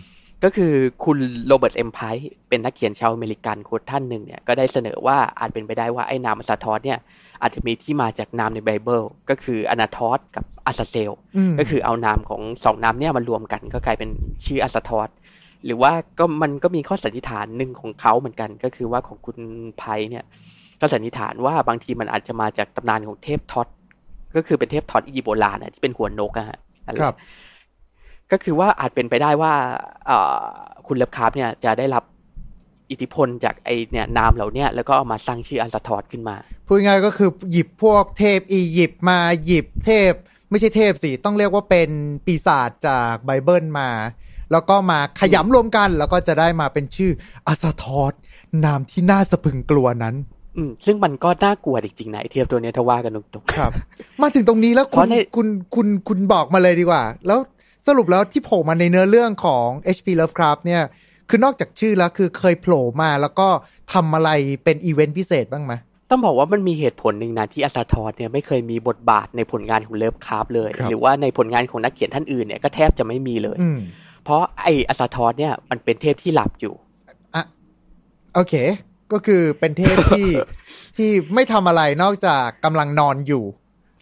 [0.44, 0.72] ก็คือ
[1.04, 1.90] คุณ Robert M.
[1.94, 6.98] Price เป็นนักเขียนชาวอเมริกันคนท่านหนึ่งเนี่ยก็ได้เสนอว่าอาจเป็นไปได้ว่าไอ้นามอัสทอสเนี่ย
[7.42, 14.10] อาจจะมีที่มาจากนามในไบเบิลก็คือ Anathoth กับ Azazel อืมก็คือเอานามของสองนามเนี่ยมารวมกันก็กลายเป็น
[14.46, 15.10] ชื่ออัสทอส
[15.64, 19.38] หรือว่าก็มันก็มีข้อสันนิษฐานหนึ่งของเขาเหมือนกัน ก็คือว่าของคุณ
[19.78, 20.24] Price เนี่ย
[20.80, 23.68] ก็สันนิษฐานว่าบางทีมันอาจจะมาจากตำนานของเทพท็อต
[24.36, 27.18] ก็คือเป็นเทพท็อตอียิปต์โบราณนะที่เป็นหัวนกอะฮะนั่นแหละครับ
[28.32, 29.52] ก็คือว่าอาจเป็นไปได้ว่า
[30.06, 30.44] เอ่อ
[30.86, 32.04] คุณ Lovecraft เนี่ยจะได้รับ
[32.90, 36.36] อิทธิพลจากไอเนี่ยนามเหล่าเนี้ยแล้วก็เอามาสร้างชื่ออัสทอสขึ้นมา
[36.66, 40.12] พูดง่ายๆก็คือหยิบพวกเทพอียิปต์มาหยิบเทพ
[40.50, 41.90] ไม่ใช่เทพสิ ต้องเรียกว่าเป็น
[42.26, 43.90] ปีศาจจากไบเบิลมา
[44.52, 47.10] แล้วก็มาขยำรวมกันแล้วก็จะได้มาเป็นชื่อ
[47.46, 48.12] อัสทอส
[48.64, 50.14] นามที่น่าสะพรึงกลัวนั้น
[50.56, 53.72] อืมซึ่งมันก็น่ากลัวจริงๆนะไอ้เทพตัวเนี้ยถ้าว่ากันตรงๆครับ
[54.22, 57.38] มาถึงตรงนี้แล้วเพคุณราะในคุณคุณคุณบอกมาเลยดีกว่า แล้ว
[57.86, 60.08] สรุปแล้วที่โผล่มาในเนื้อเรื่องของ H.P.
[60.20, 60.82] Lovecraft เนี่ย
[61.28, 63.48] คือนอกจากชื่อแล้วคือเคยโผล่มาแล้วก็
[63.92, 64.30] ทำอะไร
[64.64, 65.72] เป็นอีเวนต์พิเศษบ้างไหม
[66.10, 73.78] ต้องบอกว่ามันมีเหตุผลหนึ่งนะที่อัสทอดเนี่ยไม่เคยมีบทบาทในผลงานของเลิฟคราฟเลยครับหรือว่าในผลงานของนักเขียนท่านอื่นเนี่ยก็แทบจะไม่มีเลยอืม
[74.24, 76.74] เพราะไออัสทอดเนี่ยมันเป็นเทพที่หลับอยู่
[77.34, 77.44] อะ
[78.34, 78.54] โอเค
[79.12, 80.28] ก็คือเป็นเทพที่
[80.96, 83.44] ที่ไม่ทำอะไรนอกจากกำลังนอนอยู่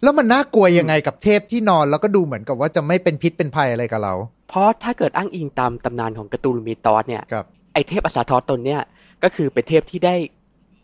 [0.03, 4.13] แล้วมันน่ากลัวยังไงกับเทพที่นอนแล้วก็ดูเหมือนกับว่าจะไม่เป็นพิษเป็นภัยอะไรกับเรา
[4.49, 8.81] เพราะถ้าเกิดอ้างอิงตามตำนานของการ์ตูนมีตอสเนี่ยครับไอเทพอัสทอสตนเนี่ย
[9.23, 10.15] ก็คือเป็นเทพที่ได้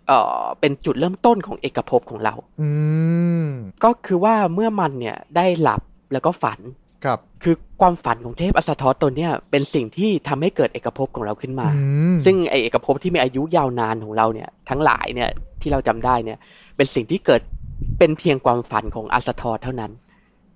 [0.08, 2.70] เอ่อเป็นจุดเริ่มต้นของเอกภพของเราอื
[3.46, 3.48] ม
[3.84, 5.82] ก็คือว่าเมื่อมันเนี่ยได้หลับ
[6.14, 6.60] แล้วก็ฝัน
[7.06, 11.82] ครับ คือความฝันของเทพอัสทอสตนเนี่ยเป็นสิ่งที่ทำให้เกิดเอกภพของเราขึ้นมาอื
[12.14, 15.30] มซึ่งไอเอกภพที่มีอายุยาวนานของเราเนี่ยทั้งหลายเนี่ย
[15.62, 16.38] ที่เราจำได้เนี่ย
[16.78, 17.42] เป็นสิ่งที่เกิด
[17.98, 19.92] เป็นเพียงความฝันของอัสทอสเท่านั้น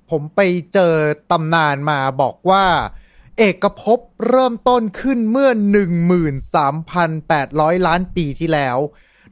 [0.09, 0.39] ผมไป
[0.73, 0.93] เจอ
[1.31, 2.65] ตำนานมาบอกว่า
[3.37, 3.99] เอกภพ
[4.29, 5.49] เริ่มต้นขึ้นเมื่อ
[7.07, 8.77] 13,800 ล้านปีที่แล้ว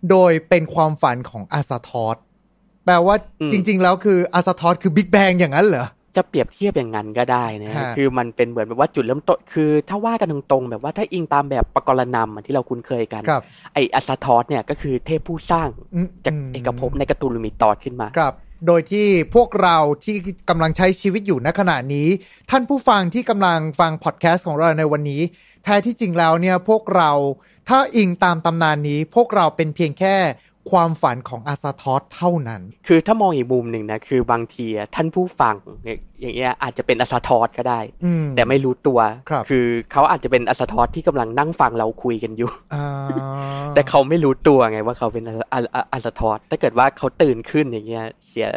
[0.09, 2.15] โดยเป็นความฝันของอาซาทอส
[2.85, 13.43] แปลว่าอืมจริง ๆ แล้วคืออาสทอสคือ Big Bang อย่างนั้นเหรอ จะเปรียบเทียบอย่างนั้นก็ได้นะฮะคือมันเป็นเหมือนแบบว่าจุดเริ่มต้น คือถ้าว่ากันตรงๆ แบบว่าถ้าอิงตามแบบปกรณัมอะที่เราคุ้นเคยกันครับ
[13.73, 18.33] ไออัสทอสเนี่ยก็คือเทพผู้สร้างอืมจากมเอกภพใน Cthulhu Mythos ขึ้นมาครับ
[18.67, 20.15] โดยที่พวกเราที่
[20.49, 22.07] กำลังใช้ชีวิตอยู่ณขณะนี้
[22.51, 25.21] ท่านผู้ฟังที่กำลังฟังพอดแคสต์ของเราในวันนี้
[25.63, 27.11] แท้ที่จริงแล้วเนี่ยพวกเรา
[27.69, 30.15] ถ้าอิงตามตำนานนี้ พวกเราเป็นเพียงแค่
[30.71, 39.53] ความฝันของอาซาทอสเท่านั้น คือถ้ามองอีกมุมหนึ่งนะ คือบางทีอะท่านผู้ฟังเนี่ยอย่างเงี้ยอาจจะเป็นอัสทอสก็ได้อืมแต่ไม่รู้ตัวครับอ
[39.91, 42.85] เขาอาจจะเป็นอัสทอสที่กำลังนั่งฟังเราคุยกันอยู่อ่า
[43.75, 48.47] แต่เขาไม่รู้ตัวไงว่าเขาเป็นอัสอัสอัสทอสถ้าเกิดว่าเขาตื่นขึ้นอย่างเงี้ยเสีย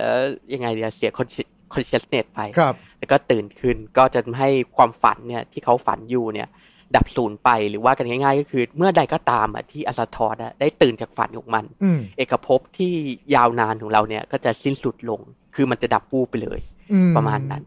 [0.53, 1.29] ยังไงเดียเสียคอน
[1.73, 6.49] คอนเชสเนตไปครับแล้วก็ตื่นขึ้นก็จะทำให้ความฝันเนี่ยที่เขาฝันอยู่เนี่ย
[6.97, 12.93] ดับสูญไปหรือว่ากันง่ายๆ ก็คือ เมื่อใดก็ตามอะที่อัสทอสอะได้ตื่นจากฝันของมันอืมเอกภพที่
[13.35, 15.21] ยาวนานของเราเนี่ยก็จะสิ้นสุดลง
[15.55, 16.61] คือมันจะดับวูบไปเลย
[16.93, 17.63] อืประมาณนั้น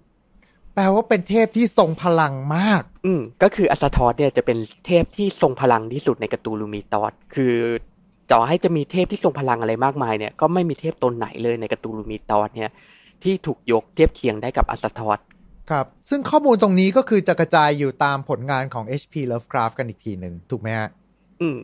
[0.73, 7.56] แปลว่าเป็นเทพที่ทรงพลังมาก อืมก็คืออัสทอสเนี่ยจะเป็นเทพที่ทรงพลังที่สุดใน Cthulhu Mythos คือ
[8.31, 12.72] ต่อให้จะมีเทพที่ทรงพลังอะไรมากมายเนี่ยก็ไม่มีเทพตนไหนเลยใน Cthulhu Mythos เนี่ย
[13.23, 15.19] ที่ถูกยกเทียบเคียงได้กับอัสทอส
[15.69, 20.89] ครับ ซึ่งข้อมูลตรงนี้ก็คือจะกระจายอยู่ตามผลงานของ HP Lovecraft กันอีกทีหนึ่งถูกไหมฮะ
[21.41, 21.59] อืม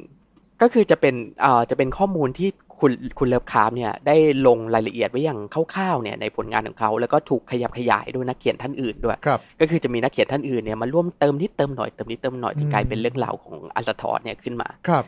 [0.61, 2.49] ก็คือจะเป็นเอ่อจะเป็นข้อมูลที่
[2.79, 4.15] คุณคุณ Lovecraft เนี่ยได้
[4.47, 15.05] ลงรายละเอียดไว้อย่างคร่าวๆเนี่ยในผลงานของเขา แล้วก็ถูกขยับขยายด้วยนักเขียนท่านอื่นด้วยครับก็คือจะมีนักเขียนท่านอื่นเนี่ยมาร่วมเติมนิดเติมหน่อยเติมนิดเติมหน่อยจอืนมกลายเป็นเรื่องราวของอัสทอสเนี่ยขึ้นมาครับ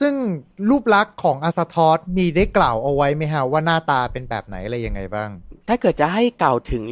[0.00, 0.14] ซึ่ง
[0.70, 5.28] รูปลักษณ์ของอาซาทอสมีได้กล่าวเอาไว้ไหมฮะว่าหน้าตาเป็นแบบไหนอะไรยังไงบ้าง
[5.68, 6.84] ถ้าเกิดจะให้กล่าวถึง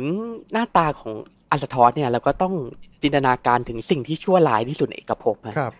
[0.52, 1.14] หน้าตาของ
[1.50, 2.54] อัสทอสเนี่ยเราก็ต้อง
[3.02, 5.74] จินตนาการถึงสิ่งที่ชั่วร้ายที่สุดในเอกภพอะครับ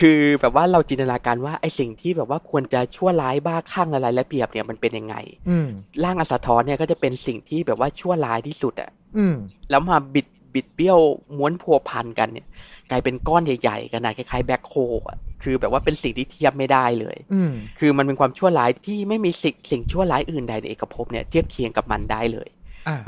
[0.00, 5.16] คือแบบว่าเราจินตนาการว่าไอ้สิ่งที่แบบว่าควรจะชั่วร้ายบ้าคลั่งอะไรและเปรียบเนี่ยมันเป็นยังไง
[5.50, 5.68] อืม
[6.04, 9.36] ร่างอัสทอนเนี่ยก็จะเป็นสิ่งที่แบบว่าชั่วร้ายที่สุดอะอืม
[9.70, 10.98] แล้วมาบิดบิดเบี้ยว
[11.36, 12.46] ม้วนพัวพันกันเนี่ย
[12.90, 14.74] กลายเป็นก้อนใหญ่ๆขนาดคล้ายๆแบ็คโฮ
[15.08, 22.56] อะคือแบบว่าเป็นสิ่งที่เทียบไม่ได้เลย อืมคือมันเป็นความชั่วร้ายที่ไม่มีสิ่งสิ่งชั่วร้ายอื่นใดในเอกภพเนี่ยเทียบเคียงกับมันได้เลยอะ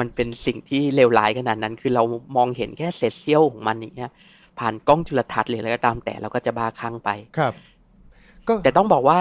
[0.00, 2.02] มันเป็นสิ่งที่เลวร้ายขนาดนั้น คือเรา
[2.36, 4.12] มองเห็นแค่เศษเสี้ยวของมันอย่างเงี้ย
[4.58, 7.52] ผ่านกล้องจุลทรรศน์หรืออะไรก็ตามแต่เราก็จะบ้าคลั่งไปครับ
[8.48, 9.18] ก็แต่ต้องบอกว่า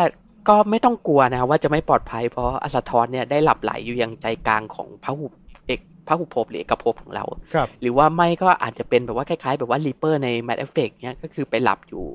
[0.49, 5.27] ก็ไม่ต้องกลัวนะครับว่าจะไม่ปลอดภัยเพราะอัสทอนเนี่ยได้หลับไหลอยู่ยังใจกลางของพระหุ
[5.67, 12.05] เอกพระหุภพหรือเอกภพของเราครับหรือว่าไม่ก็อาจจะเป็นแบบว่าคล้ายๆ แบบว่ารีเปอร์ใน Mad Effect เนี่ยก็คือไปหลับอยู่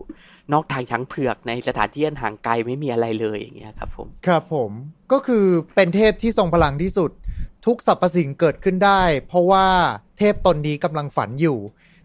[0.53, 4.71] นอกทางช้างเผือกในสถานที่อันห่างไกลไม่มีอะไรเลยอย่างเงี้ยครับผม ครับผม
[5.13, 5.45] ก็คือ
[5.77, 7.11] เป็นเทพที่ทรงพลังที่สุด
[7.67, 9.67] ทุกสรรพสิ่งเกิดขึ้นได้ เพราะว่า
[10.19, 11.59] เทพตนนี้กำลังฝันอยู่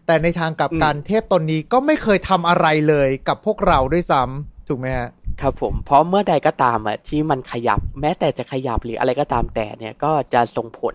[0.06, 5.08] แต่ในทางกลับกันเทพตนนี้ก็ไม่เคยทำอะไรเลยกับพวกเราด้วยซ้ำถูกไหมฮะ
[5.40, 10.94] ครับผมเพราะเมื่อใดก็ตามอะที่มันขยับแม้แต่จะขยับหรืออะไรก็ตามแต่เนี่ยก็จะส่งผล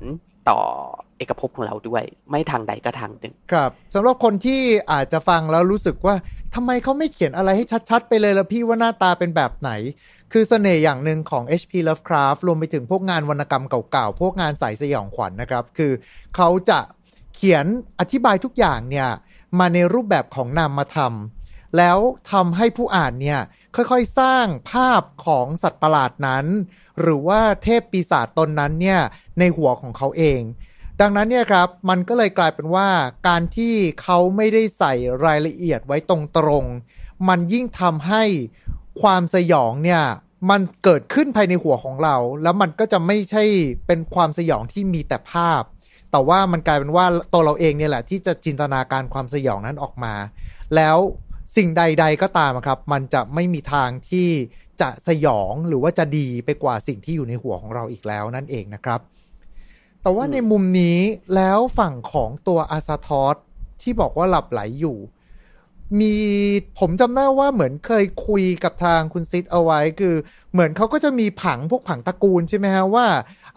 [0.50, 0.60] ต่อ
[1.18, 4.62] เอกภพของเราด้วย ไม่ทางใดก็ทางหนึ่งครับสำหรับคนที่
[4.92, 6.16] อาจจะฟังแล้วรู้สึกว่า
[6.56, 9.72] ทำไมเขาไม่เขียนอะไรให้ชัด ๆ ไปเลยละพี่ว่าหน้าตาเป็นแบบไหน
[10.36, 15.92] คือเสน่ห์อย่างหนึ่งของ HP Lovecraft รวมไปถึงพวกงานวรรณกรรมเก่าๆ พวกงานสายสยองขวัญนะครับ คือ
[16.36, 16.80] เขาจะ
[17.36, 17.66] เขียน
[18.00, 19.10] อธิบายทุกอย่างเนี่ย
[19.60, 21.14] มาในรูปแบบของนามธรรม
[21.78, 21.98] แล้ว
[22.32, 23.40] ทำให้ผู้อ่านเนี่ย
[23.76, 26.46] ค่อยๆสร้างภาพของสัตว์ประหลาดนั้น
[27.02, 29.00] หรือว่าเทพปีศาจตนนั้นเนี่ย
[29.40, 30.42] ในหัวของเขาเอง
[31.02, 32.90] ดังนั้นเนี่ยครับ มันก็เลยกลายเป็นว่า
[33.28, 34.94] การที่เขาไม่ได้ใส่
[35.26, 36.12] รายละเอียดไว้ต
[36.46, 38.24] รงๆ มันยิ่งทำให้
[39.02, 40.04] ความสยองเนี่ย
[40.50, 43.44] มันเกิดขึ้นภายในหัวของเรา แล้วมันก็จะไม่ใช่
[43.88, 45.64] เป็นความสยองที่มีแต่ภาพ
[46.12, 50.14] แต่ว่ามันกลายเป็นว่าตัวเราเองเนี่ยแหละ ที่จะจินตนาการความสยองนั้นออกมา
[50.76, 50.98] แล้ว
[51.56, 54.30] สิ่งใด ๆก็ตามครับ มันจะไม่มีทางที่
[54.82, 59.00] จะสยองหรือว่าจะดีไปกว่าสิ่งที่อยู่ในหัวของเราอีกแล้วนั่นเองนะครับ
[60.02, 61.00] แต่ว่าในมุมนี้
[61.36, 63.36] แล้วฝั่งของตัวอาซาทอส
[63.82, 64.98] ที่บอกว่าหลับไหลอยู่
[66.00, 66.14] มี
[66.80, 70.16] ผมจำได้ว่าเหมือนเคยคุยกับทางคุณซิดเอาไว้คือ
[70.54, 73.06] เหมือนเขาก็จะมีผังพวกผังตระกูลใช่ไหมฮะว่า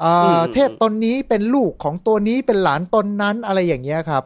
[0.00, 4.22] เอ่ออเทพตนนี้เป็นลูกของตัวนี้เป็นหลานตนนั้นอะไรอย่างเงี้ยครับ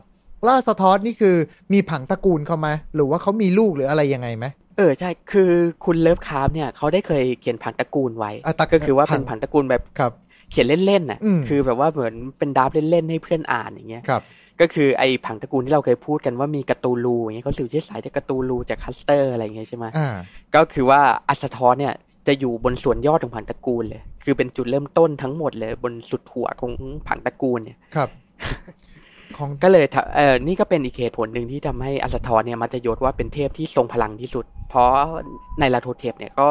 [0.46, 1.36] ล่าสะท้อนนี่คือ
[1.72, 4.46] มีผังตระกูลเขาไหมหรือว่าเขามีลูกหรืออะไรยังไงไหม
[4.76, 5.50] เออใช่คือ
[5.84, 10.12] คุณ Lovecraft เนี่ยเขาได้เคยเขียนผังตระกูลไว้อะตระก็คือว่าเป็นผังผังตระกูลแบบครับ
[10.50, 14.22] เขียนเล่นๆน่ะอืมคือแบบว่าเหมือนเป็น draft เล่นๆให้เพื่อนอ่านอย่างเงี้ยครับ
[14.60, 20.08] ก็คือไอ้ผังตระกูลที่เราเคยพูดกันว่ามี Cthulhu อย่างเงี้ยเขาสืบเชื้อสายจาก Cthulhu จากคัสเตอร์อะไรอย่างเงี้ยใช่ไหมอ่า
[20.54, 21.94] ก็คือว่าอัสทอสเนี่ย
[22.26, 26.72] จะอยู่บนส่วนยอดของผังตระกูลเลย คือเป็นจุดเริ่มต้นทั้งหมดเลย บนสุดหัวของ
[27.08, 28.08] ผังตระกูลเนี่ยครับ
[29.36, 34.90] ของก็เลยทำเออนี่ก็เป็นอีกเหตุผลหนึ่งที่ทำให้อัสทอนเนี่ยมาจะยศว่าเป็นเทพที่ทรงพลังที่สุด เพราะ
[35.60, 36.46] ในลาโทเทปเนี่ยก็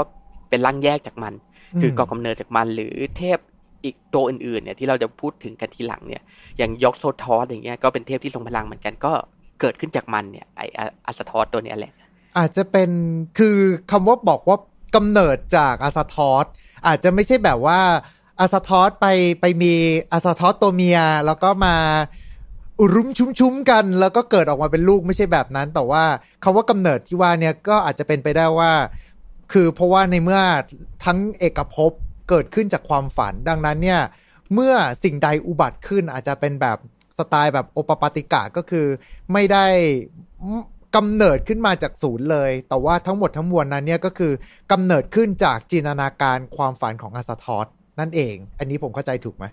[0.50, 1.34] เป็นร่างแยกจากมัน
[1.82, 3.38] คือก่อกำเนิดจากมันหรือเทพ
[3.84, 6.22] อีกตัวอื่นๆเนี่ยที่เราจะพูดถึงกันทีหลังเนี่ย
[6.58, 9.12] อย่างยอกโซทอสอย่างเงี้ยก็เป็นเทพที่ทรงพลังเหมือนกันก็
[9.62, 10.62] เกิดขึ้นจากมันเนี่ยไอ
[11.06, 11.94] อัสทอสตัวเนี้ยแหละ
[12.38, 12.90] อาจจะเป็น
[13.38, 13.58] คือ
[13.92, 14.58] คำว่าบอกว่า
[14.96, 16.46] กำเนิดจากอาซาทอส
[16.88, 17.80] อาจจะไม่ใช่แบบว่า
[18.40, 19.08] อาซาทอสไป
[19.42, 19.74] ไปมี
[20.12, 21.76] อาซาทอสตัวเมียแล้วก็มา
[22.80, 26.04] อุรุมชุ้มๆกัน แล้วก็เกิดออกมาเป็นลูกไม่ใช่แบบนั้น แต่ว่า
[26.44, 28.72] คำว่ากำเนิดที่ว่าเนี่ยก็อาจจะเป็นไปได้ว่า
[29.54, 30.42] คือเพราะว่าในเมื่อ
[31.06, 31.92] ทั้งเอกภพ
[32.30, 34.02] เกิดขึ้นจากความฝัน ดังนั้นเนี่ย
[34.54, 34.74] เมื่อ
[35.04, 36.78] สิ่งใดอุบัติขึ้นอาจจะเป็นแบบ
[37.18, 38.86] สไตล์แบบโอปปาติกะก็คือ
[39.34, 39.66] ไม่ได้
[40.96, 44.32] กำเนิดขึ้นมาจากศูนย์เลย แต่ว่าทั้งหมดทั้งมวลนั้นเนี่ยก็คือ
[44.72, 47.66] กำเนิดขึ้นจากจินตนาการความฝันของอาซาทอส
[48.00, 49.46] นั่นเอง อันนี้ผมเข้าใจถูกไหม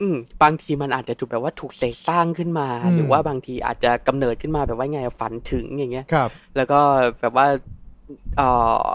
[0.00, 6.80] อืม บางทีมันอาจจะถูกแบบว่าถูกเสกสร้างขึ้นมาอืมหรือว่าบางทีอาจจะกำเนิดขึ้นมาแบบว่าไงฝันถึงอย่างเงี้ย ครับ แล้วก็
[7.20, 7.46] แบบว่า
[8.36, 8.42] เอ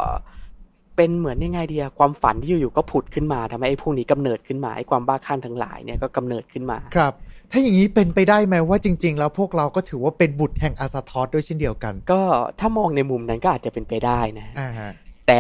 [0.03, 0.07] อ
[1.02, 7.14] เป็นเหมือนยังไงเดียความฝันที่อยู่ๆก็ผุดขึ้นมาทำให้ไอ้พวกนี้กำเนิดขึ้นมาไอ้ความบ้าคลั่งทั้งหลายเนี่ยก็กำเนิดขึ้นมาครับ
[7.52, 12.22] ถ้าอย่างนี้เป็นไปได้ไหมว่าจริง ๆ แล้วพวกเราก็ถือว่าเป็นบุตรแห่งอาซาทอสด้วยเช่นเดียวกัน ก็
[12.60, 14.91] ถ้ามองในมุมนั้นก็อาจจะเป็นไปได้นะอ่าฮะ
[15.28, 15.40] แต่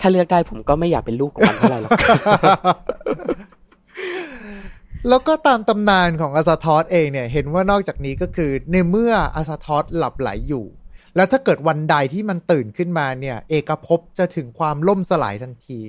[0.00, 1.92] ถ้าเลือกได้ผมก็ไม่อยากเป็นลูกของมันเท่าไหร่หรอก
[5.08, 10.66] แล้วก็ตามตำนานของอาซาทอสเองเนี่ย เห็นว่านอกจากนี้ก็คือในเมื่ออาซาทอสหลับไหลอยู่
[11.16, 15.80] แล้วถ้าเกิดวันใดที่มันตื่นขึ้นมาเนี่ย เอกภพจะถึงความล่มสลายทันที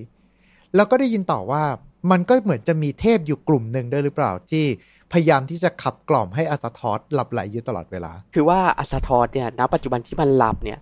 [0.75, 1.63] แล้วก็ได้ยินต่อว่า
[2.11, 4.65] มันก็เหมือนจะมีเทพอยู่กลุ่มหนึ่งด้วยหรือเปล่าที่
[5.11, 10.79] พยายามที่จะขับกล่อมให้อาซาทอสหลับไหลอยู่ตลอดเวลา คือว่าอัสทอสเนี่ยณปัจจุบันที่มันหลับเนี่ย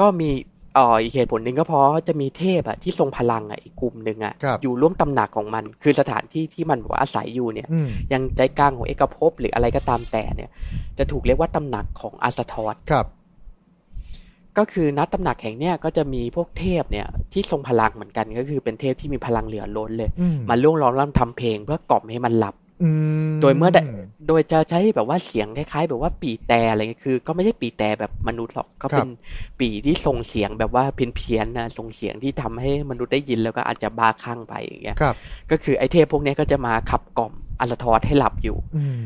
[0.00, 0.30] ก็มี
[0.74, 10.50] เอ่ออีกเหตุผลหนึ่งก็เพราะจะมีเทพอะที่ทรงพลังอะอีกกลุ่มหนึ่งอะครับอยู่ร่วมตำหนักของมัน คือสถานที่ที่มันแบบว่าอาศัยอยู่เนี่ยอืมยังใจกลางของเอกภพหรืออะไรก็ตามแต่เนี่ย
[10.98, 13.06] จะถูกเรียกว่าตำหนักของอัสทอสครับ
[14.58, 22.90] ก็คือณตำหนักแห่งเนี้ยก็จะมีพวกเทพเนี่ยที่ทรงพลังเหมือนกันก็คือเป็นเทพที่มีพลังเหลือล้นเลยอืมมาล่วงล้อมร่ำทำเพลงเพื่อกล่อมให้มันหลับอื
[23.32, 23.78] มโดยเมื่อใด
[24.28, 29.08] โดยจะใช้แบบว่าเสียงคล้ายๆ แบบว่าปี่แต่อะไรเงี้ยคือ ก็ไม่ใช่ปี่แต่แบบมนุษย์หรอกก็เป็น
[29.60, 35.14] ปี่ที่ส่งเสียงแบบว่าเพี้ยนๆนะส่งเสียงที่ทำให้มนุษย์ได้ยินแล้วก็อาจจะบ้าคลั่งไปอย่างเงี้ยครับ
[35.50, 39.04] ก็คือไอ้เทพพวกเนี้ยก็จะมาขับกล่อมอัสทอสให้หลับอยู่อืม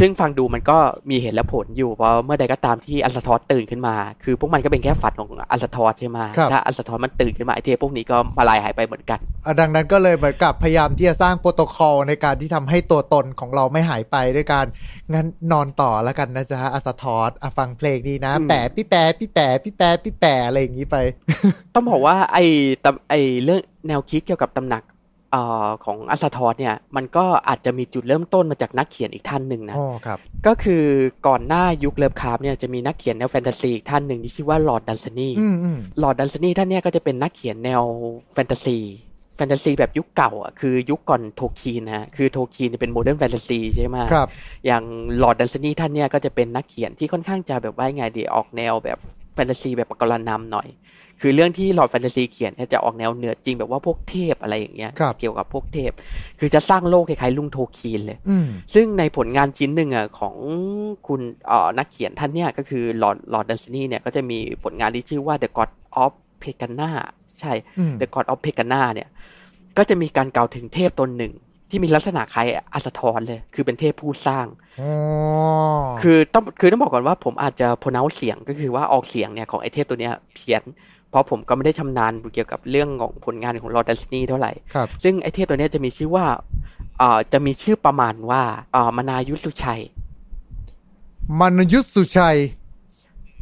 [0.00, 0.78] ซึ่งฟังดูมันก็
[1.10, 3.94] มีเหตุและผลอยู่เพราะเมื่อใดก็ตามที่อัสทอสตื่นขึ้นมา
[4.24, 14.66] คือพวกมันก็เป็นแค่ฝันของอัสทอสใช่ไหมครับถ้าอัสทอสมันตื่นขึ้นมาไอ้เทพพวกนี้ก็มลายหายไปเหมือนกันอะดังนั้นก็เลยเหมือนกับพยายามที่จะสร้างโปรโตคอลในการที่ทำให้ตัวตนของเราไม่หายไปด้วยการ
[15.14, 20.96] งั้นนอนต่อแล้วกันนะจ๊ะอาสาทอสอะฟังเพลงดีนะอืมแปะพี่แปะพี่แปะพี่แปะพี่แปะอะไรอย่างนี้ไป
[21.74, 22.44] ต้องบอกว่าไอ้
[22.84, 30.84] ตำไอ้เรื่องแนวคิดเกี่ยวกับตำหนักเอ่อของอัสทอสเนี่ยมันก็อาจจะมีจุดเริ่มต้นมาจากนักเขียนอีกท่านหนึ่งนะอ๋อครับก็คือ
[31.26, 37.82] ก่อนหน้ายุค Lovecraft เนี่ยจะมีนักเขียนแนวแฟนตาซีอีกท่านหนึ่งที่ชื่อว่า Lord Dunsany อืมอืม Lord Dunsany ท่านเนี่ยก็จะเป็นนักเขียนแนว
[38.34, 38.78] แฟนตาซี
[39.36, 44.28] แฟนตาซีแบบยุคเก่าอะคือยุคก่อนโทคีนนะฮะคือโทคีนเนี่ยเป็น modern fantasy ใช่ไหมครับ
[44.66, 44.82] อย่าง
[45.22, 48.98] ลอร์ดดันเซนีท่านเนี่ยก็จะเป็นนักเขียนที่ค่อนข้างจะแบบว่าไงดีออกแนวแบบ
[49.34, 50.68] แฟนตาซีแบบปกรณัมหน่อย
[51.20, 55.92] คือเรื่องที่ลอร์ดดันเซนีเขียนเนี่ยจะออกแนวเหนือจริงแบบว่าพวกเทพอะไรอย่างเงี้ยครับเกี่ยวกับพวกเทพ
[56.38, 60.34] คือจะสร้างโลกคล้ายๆลุงโทคีนเลยอืมซึ่งในผลงานชิ้นหนึ่งอะของ
[61.06, 65.70] คุณเอ่อนักเขียนท่านเนี่ยก็คือลอร์ดลอร์ดดันเซนีเนี่ยก็จะมีผลงานที่ชื่อว่า The God
[66.02, 66.12] of
[66.42, 66.90] Pegana
[67.40, 69.08] ใช่อืม The God of Pegana เนี่ย
[69.76, 71.34] ก็จะมีการกล่าวถึงเทพตนหนึ่ง
[71.70, 74.46] ที่มีลักษณะคล้ายอัสทรเลย คือเป็นเทพผู้สร้าง
[74.80, 74.90] อ๋อ
[76.02, 80.62] คือต้อง คือต้องบอกก่อนว่าผมอาจจะพนาเสียงก็คือว่าออกเสียงเนี่ยของไอเทพตัวเนี้ยเพี้ยน
[80.95, 86.24] เพ ราะผมก็ไม่ได้ชำนาญเกี่ยวกับเรื่องของผลงานของลอร์ดันซนีเท่าไหร่ครับซึ่งไอเทพตัวเนี้ยจะมีชื่อว่า
[86.98, 89.80] เอ่อจะมีชื่อประมาณว่าเอ่อมนายุทธสุชัย
[91.40, 92.38] มันยุทธสุชัย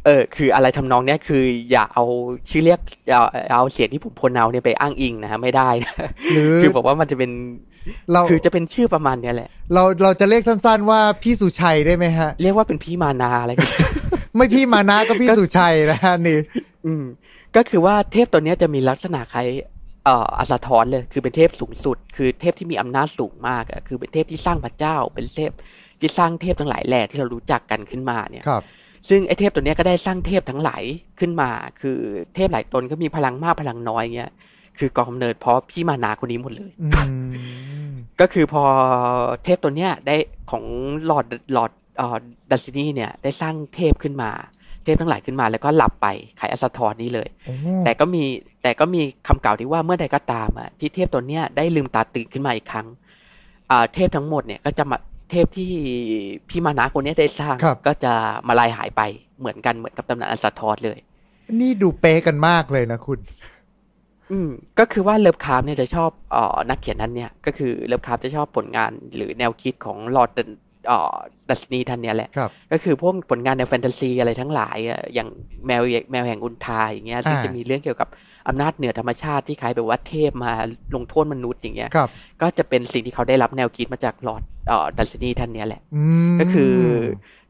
[0.05, 2.05] เออ คืออะไรทำนองเนี้ยคือ อย่าเอา
[2.49, 3.19] ชื่อเรียกอย่า
[3.57, 5.95] เอาเสียงที่ผมพนเอาเนี่ยไปอ้างอิงนะฮะไม่ได้นะ
[6.33, 7.31] หรือคือบอกว่ามันจะเป็น
[8.11, 13.69] เราคือจะเป็นชื่อประมาณเนี้ยแหละ เราเราจะเรียกสั้นๆว่าพี่สุชัยได้ไหมฮะ เรียกว่าเป็นพี่มานาอะไรกัน
[14.35, 16.39] ไม่พี่มานะก็พี่สุชัยนะฮะนี่
[16.85, 17.03] อืม
[17.55, 19.47] ก็คือว่าเทพตัวเนี้ยจะมีลักษณะคล้าย
[20.05, 25.51] เอ่ออาสาทรเลย คือเป็นเทพสูงสุด คือเทพที่มีอำนาจสูงมากอะคือเป็นเทพที่สร้างพระเจ้า เป็นเทพ
[25.99, 28.63] ที่สร้างเทพทั้งหลายแหล่ที่เรารู้จักกันขึ้นมาเนี่ยครับ
[29.09, 30.83] ซึ่งไอเทพตัวเนี้ยก็ได้สร้างเทพทั้งหลาย
[31.19, 31.49] ขึ้นมา
[31.81, 31.97] คือ
[32.35, 34.31] เทพหลายตนก็มีพลังมากพลังน้อยเงี้ย
[34.77, 36.87] คือกองกำเนิดเพราะพี่มานาคนนี้หมดเลยอื
[37.89, 37.91] ม
[38.21, 38.63] ก็คือพอ
[39.43, 40.15] เทพตัวเนี้ยได้
[40.51, 40.63] ของ
[41.05, 42.17] หลอดหลอดเอ่อ
[42.51, 44.31] ดัซซินีเนี่ยได้สร้างเทพขึ้นมา
[44.85, 46.07] เทพทั้งหลายขึ้นมาแล้วก็หลับไป
[46.39, 47.55] ขายอัสทรนี้เลยโอ้
[47.85, 48.23] แต่ก็มี
[48.63, 52.87] แต่ก็มีคำกล่าวที่ว่าเมื่อใดก็ตามอะที่เทพตัวเนี้ยได้ลืมตาตื่นขึ้นมาอีกครั้ง
[53.71, 54.97] อ่าเทพทั้งหมดเนี่ยก็จะมา
[55.31, 55.71] เทพที่
[56.49, 58.13] พี่มานาคนเนี้ยได้สร้างครับก็จะ
[58.47, 59.01] มลายหายไป
[59.39, 60.97] เหมือนกันเหมือนกับตำนานอาซาทอสเลย
[61.59, 63.19] นี่ดูเป๊ะกันมากเลยนะคุณ
[64.31, 64.49] อืม
[64.79, 70.49] ก็คือว่าเลิฟคราฟเนี่ยจะชอบเอ่อนักเขียนท่านเนี่ย ก็คือเลิฟคราฟจะชอบผลงานหรือแนวคิดของลอร์ดเอ่อ
[71.49, 75.29] ดันเซนีท่านเนี่ยแหละครับก็คือพวกผลงานในแฟนตาซีอะไรทั้งหลายอะอย่าง
[75.67, 75.81] แมว
[76.11, 78.09] แมวแห่งอุลธาร์อย่างเงี้ยซึ่งอ่าจะมีเรื่องเกี่ยวกับ
[78.47, 80.51] อำนาจเหนือธรรมชาติที่คล้ายแบบว่าเทพมา
[80.95, 82.09] ลงโทษมนุษย์อย่างเงี้ยครับ
[82.41, 86.03] ก็จะเป็นสิ่งที่เขาได้รับแนวคิดมาจากลอร์ดเอ่อดันเซนีท่านเนี้ยแหละอื
[86.33, 86.73] มก็คือ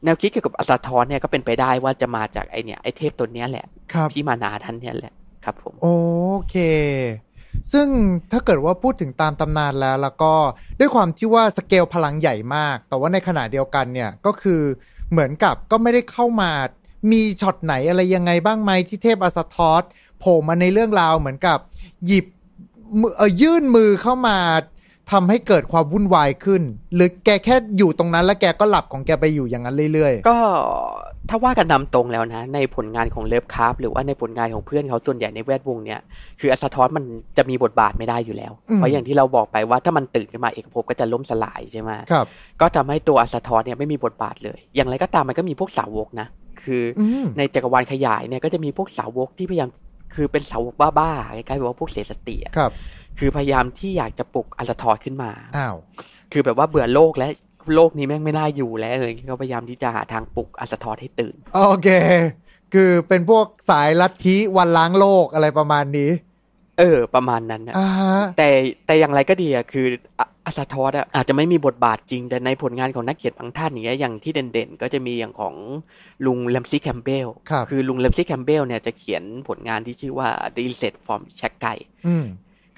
[0.04, 5.12] แนวคิดเกี่ยวกับอาซาทอสเนี่ยก็เป็นไปได้ว่าจะมาจากไอเนี่ยไอเทพตัวเนี้ยแหละครับพี่มานาท่านเนี่ยแหละ
[5.44, 5.88] ครับผมโอ
[6.50, 6.56] เค
[7.72, 7.88] ซึ่ง
[8.32, 10.32] ถ้าเกิดว่าพูดถึงตามตำนานแล้ว แล้วก็
[10.78, 14.60] ด้วยความที่ว่าสเกลพลังใหญ่มาก แต่ว่าในขณะเดียวกันเนี่ยก็คือ
[15.10, 16.52] เหมือนกับก็ไม่ได้เข้ามา
[17.12, 19.82] มีช็อตไหนอะไรยังไงบ้างไหมที่เทพอาซาทอส
[20.18, 21.58] โผล่มาในเรื่องราวเหมือนกับ
[22.06, 22.26] หยิบ
[23.00, 24.38] มือเออยื่นมือเข้ามา
[25.12, 26.62] ทำให้เกิดความวุ่นวายขึ้น
[26.94, 30.38] หรือแกแค่อยู่ตรงนั้น แล้วแกก็หลับของแกไปอยู่อย่างนั้นเรื่อยก็
[31.30, 36.00] ถ้าว่ากันนำตรงแล้วนะ ในผลงานของเลิฟคราฟหรือว่าในผลงานของเพื่อนเขาส่วนใหญ่ในแวดวงเนี่ย
[36.40, 37.04] คืออัสทอสมัน
[37.36, 42.26] จะมีบทบาทไม่ได้อยู่แล้ว เพราะอย่างที่เราบอกไปว่าถ้ามันตื่นขึ้นมาเอกภพก็จะล้มสลายใช่ไหมๆครับ
[42.60, 46.26] ก็ทำให้ตัวอัสทอสเนี่ยไม่มีบทบาทเลย อย่างไรก็ตามมันก็มีพวกสาวกนะ
[46.62, 49.70] คือออืมในจักรวาลขยายเนี่ยก็จะมีพวกสาวกที่พยายาม
[50.14, 52.72] คือเป็นสาวกบ้าๆคล้ายๆแบบว่าพวกเสียสติอะครับ
[53.18, 55.76] คือพยายามที่อยากจะปลุกอัสทอสขึ้นมาอ้าว
[56.32, 57.28] คือแบบว่าเบื่อโลกและ
[57.74, 61.88] โลกนี้แม่งไม่น่าอยู่แล้วเลยก็พยายามที่จะหาทางปลุกอัสทอสให้ตื่น โอเค
[62.74, 66.10] คือเป็นพวกสายลัทธิวันล้างโลกอะไรประมาณนี้
[66.78, 68.48] เออ ประมาณนั้นนะอ่าฮะแต่
[68.86, 69.86] แต่อย่างไรก็ดีอะคือ
[70.18, 75.54] อะอัสทอสอะอาจจะไม่มีบทบาทจริง แต่ในผลงานของนักเขียนบางท่านอย่างเงี้ยอย่างที่เด่นๆ ก็จะมีอย่างของ
[76.26, 81.74] ลุงแรมซีย์แคมป์เบลครับคือลุงแรมซีย์แคมป์เบลเนี่ยจะเขียนผลงานที่ชื่อว่า The Insect from แชกไก่
[82.06, 82.26] อืม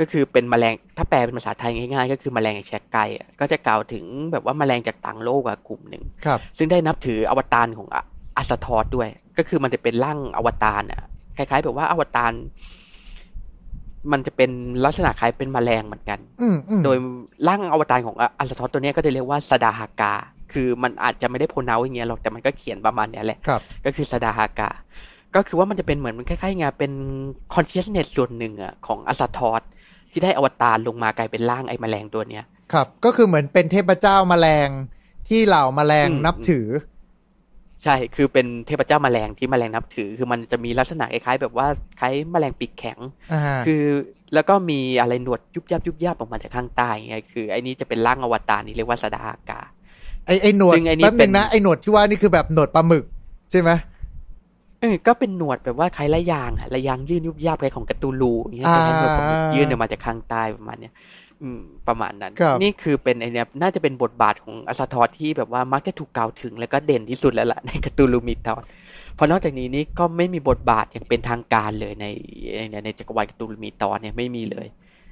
[0.00, 9.08] ก็คือเป็นแมลงถ้าแปลเป็นภาษาไทยง่ายๆ ก็คือแมลง Shaggai อะก็จะกล่าวถึงแบบว่าแมลงจากต่างโลกอะกลุ่มหนึ่งครับซึ่งได้นับถืออวตารของอาซาทอสด้วย
[9.38, 11.02] ก็คือมันจะเป็นร่างอวตารอะ
[11.36, 12.32] คล้ายๆ แบบว่าอวตาร
[14.12, 14.50] มันจะเป็น
[14.84, 16.96] ลักษณะคล้ายเป็นแมลงเหมือนกันอืมอืมโดย
[17.48, 20.14] ร่างอวตารของอาซาทอสตัวเนี้ยก็จะเรียกว่าสดาฮากา
[20.52, 24.70] คือมันอาจจะไม่ได้ pronounce อย่างเงี้ยหรอกแต่มันก็เขียนประมาณเนี้ยแหละครับก็คือสดาฮากา
[25.34, 26.92] ก็คือว่ามันจะเป็นเหมือนมันคล้ายๆไงเป็น
[27.54, 29.62] consciousness ส่วนหนึ่งอะของอาซาทอส
[30.10, 34.68] ที่ได้อวตารลงมากลายเป็นร่างไอ้แมลงตัวเนี้ยครับ ก็คือเหมือนเป็นเทพเจ้าแมลง
[35.28, 36.66] ที่เหล่าแมลงอืมนับถือ
[37.84, 41.66] ใช่คือเป็นเทพเจ้าแมลงที่แมลงนับถือ คือมันจะมีลักษณะคล้ายๆแบบว่า
[42.00, 42.98] คล้ายแมลงปีกแข็ง
[43.32, 43.82] อ่าคือ
[44.34, 49.60] แล้วก็มีอะไรหนวดยุบยับยุบยับออกมาจากข้างใต้ไงคือไอ้นี่จะเป็นร่างอวตารนี่เรียกว่าสดาฮากา
[50.26, 53.04] ไอไอหนวดซึ่งไอ้นี่แป๊บนึเป็งนนะไอหนวดที่ว่านี่คือแบบหนวดปลาหมึก
[53.50, 53.70] ใช่ไหม
[54.80, 60.92] เออก็เป็นหนวดแบบว่าคล้ายระยางอะระยางยื่นยุบยับคล้ายของการ์ตูนลูอย่างเงี้ยอ่าคล้ายๆหนวดปลาหมึกยื่นออกมาจากข้างใต้ประมาณเนี้ย
[61.42, 68.62] อืมประมาณนั้นครับนี่คือเป็นไอเนี้ยน่าจะเป็นบทบาทของอัสทอสที่แบบว่ามักจะถูกกล่าวถึงแล้วก็เด่นที่สุดแล้วล่ะในการ์ตูนลูมิตอน
[69.14, 72.06] เพราะนอกจากนี้นี่ก็ไม่มีบทบาทอย่างเป็นทางการเลยใน
[72.70, 74.66] ในในจักรวาลการ์ตูนลูมิตอนเนี่ยไม่มีเลย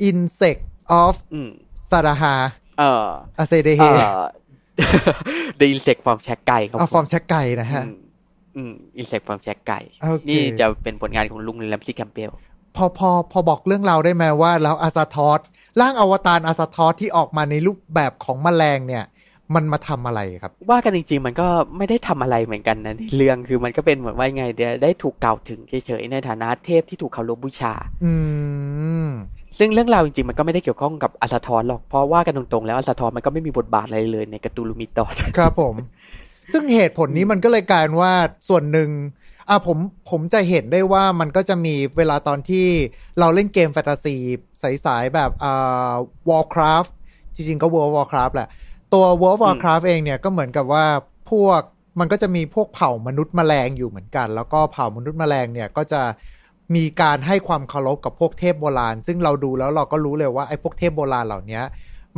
[0.08, 0.60] insect
[1.02, 1.50] of อืม
[1.90, 2.34] ซาดาฮา
[2.78, 3.06] เออ
[3.38, 4.24] อาเซเดเฮเอ่อ
[5.58, 7.82] The Insect from แชกไก่ครับเอาฟอร์มชักไก่นะฮะ
[8.56, 12.30] อืมอืม Insect from แชกไก่โอเคนี่จะเป็นผลงานของลุงแลมซี่แคมเบล
[12.76, 15.40] พอพอพอบอกเรื่องราวได้ไหมว่าแล้วอาซาทอส
[15.80, 19.04] ร่างอวตารอาซาทอสที่ออกมาในรูปแบบของแมลงเนี่ย
[19.54, 21.46] มันมาทำอะไรครับ ว่ากันจริงๆ มันก็
[21.76, 27.74] ไม่ได้ทำอะไรเหมือนกันนะในเรื่องคือมันก็เป็นเหมือนว่าไงเดียวได้ถูกกล่าวถึงเฉยๆในฐานะเทพที่ถูกเคารพบูชา
[28.04, 28.12] อื
[29.06, 29.08] ม
[29.58, 35.74] ซึ่งเรื่องราวจริงๆ มันก็ไม่ได้เกี่ยวข้องกับอัสทอนหรอก เพราะว่ากันตรงๆ แล้วอัสทอนมันก็ไม่มีบทบาทอะไรเลยในการ์ตูนลูมิตอนครับผม
[36.52, 38.12] ซึ่งเหตุผลนี้มันก็เลยกลายเป็นว่า
[38.48, 38.90] ส่วนหนึ่ง
[39.48, 39.78] อะผม
[40.10, 42.66] ผมจะเห็นได้ว่ามันก็จะมีเวลาตอนที่
[43.18, 44.16] เราเล่นเกมแฟนตาซี
[44.60, 45.92] ใสๆแบบอ่า
[46.30, 46.90] Warcraft
[47.34, 48.48] จริงๆ ก็ World of Warcraft แหละ
[48.94, 50.84] ตัว World of Warcraft เองเนี่ยก็เหมือนกับว่า
[51.30, 51.60] พวก
[52.00, 56.02] มันก็จะมีพวกเผ่ามนุษย์แมลงอยู่เหมือนกัน แล้วก็เผ่ามนุษย์แมลงเนี่ยก็จะ
[56.76, 61.60] มีการให้ความเคารพกับพวกเทพโบราณ ซึ่งเราดูแล้วเราก็รู้เลยว่าไอ้พวกเทพโบราณเหล่านี้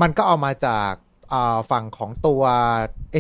[0.01, 0.91] มันก็เอามาจาก
[1.33, 2.43] อ่าฝั่งของตัว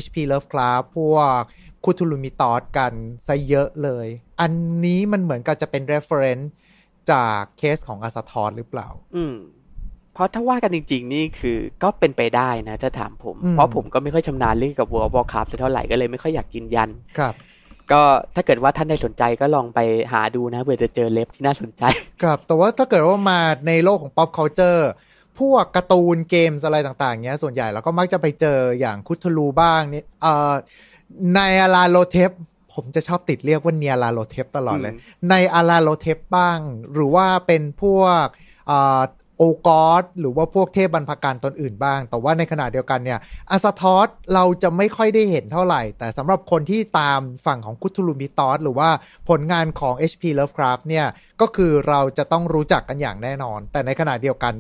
[0.02, 1.40] HP Lovecraft พวก
[1.84, 2.92] คูทูลูมิตอสกัน
[3.26, 4.06] ซะเยอะเลย
[4.40, 4.52] อัน
[4.84, 6.46] นี้มันเหมือนกับจะเป็น reference
[7.10, 9.36] จากเคสของอาซาทอนหรือเปล่า อืม
[10.14, 16.88] เพราะถ้าว่ากันจริง ๆ นี่คือก็เป็นไปได้นะถ้าถามผมอืมเพราะผมก็ไม่ค่อยชำนาญเรื่องกับ World of Warcraft สักเท่าไหร่ก็เลยไม่ค่อยอยากยืนยัน
[17.18, 17.34] ครับ
[17.92, 18.02] ก็
[18.34, 19.80] ถ้าเกิดว่าท่านใดสนใจก็ลองไป
[20.12, 21.82] หาดูนะเผื่อจะเจอเล็บที่น่าสนใจ
[22.22, 24.82] ครับ แต่ว่าถ้าเกิดว่ามาในโลกของ pop culture
[25.38, 30.52] พวกการ์ตูนเกมส์อะไรต่างๆเนี้ยส่วนใหญ่เราก็มักจะไปเจออย่างคุทลูบ้างนี่เอ่อ
[31.34, 32.30] ในอาราโลเทป
[32.72, 36.58] ผมจะชอบติดเรียกว่าเนียราโลเทปตลอดเลยอืมในอาราโลเทปบ้าง
[36.92, 38.26] หรือว่าเป็นพวก
[38.66, 39.00] เอ่อ
[39.38, 43.18] โอกอสหรือว่าพวกเทพบรรพการตนอื่นบ้าง แต่ว่าในขณะเดียวกันเนี่ย
[43.50, 48.88] อาซาทอสเราจะไม่ค่อยได้เห็นเท่าไหร่ แต่สำหรับคนที่ตามฝั่งของคุทูลูมิตอสหรือว่า
[49.28, 50.24] ผลงานของ H.P.
[50.38, 51.06] Lovecraft เนี่ย
[51.40, 54.54] ก็คือเราจะต้องรู้จักกันอย่างแน่นอน แต่ในขณะเดียวกัน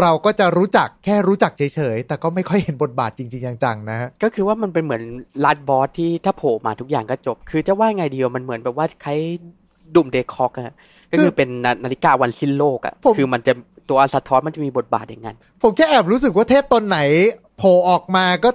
[0.00, 5.02] เราก็จะรู้จักแค่รู้จักเฉยๆ แต่ก็ไม่ค่อยเห็นบทบาทจริง ๆ จังๆนะฮะก็คือว่ามันเป็นเหมือน
[5.44, 9.20] ลัดบอสที่ถ้าโผล่มาทุกอย่างก็จบ คือจะว่าไงดีวะมันเหมือนแบบว่าคล้าย
[9.94, 10.74] ดุมเดคอกอะ
[11.10, 13.52] ก็คือเป็นนานาฬิกาวันสิ้นโลกอะผมคือมันจะ
[13.88, 16.98] ตัวอาซาทอสมันจะมีบทบาทอย่างนั้น ผมแค่แอบรู้สึกว่าเทพตนไหน
[17.58, 18.50] โผล่ออกมาก็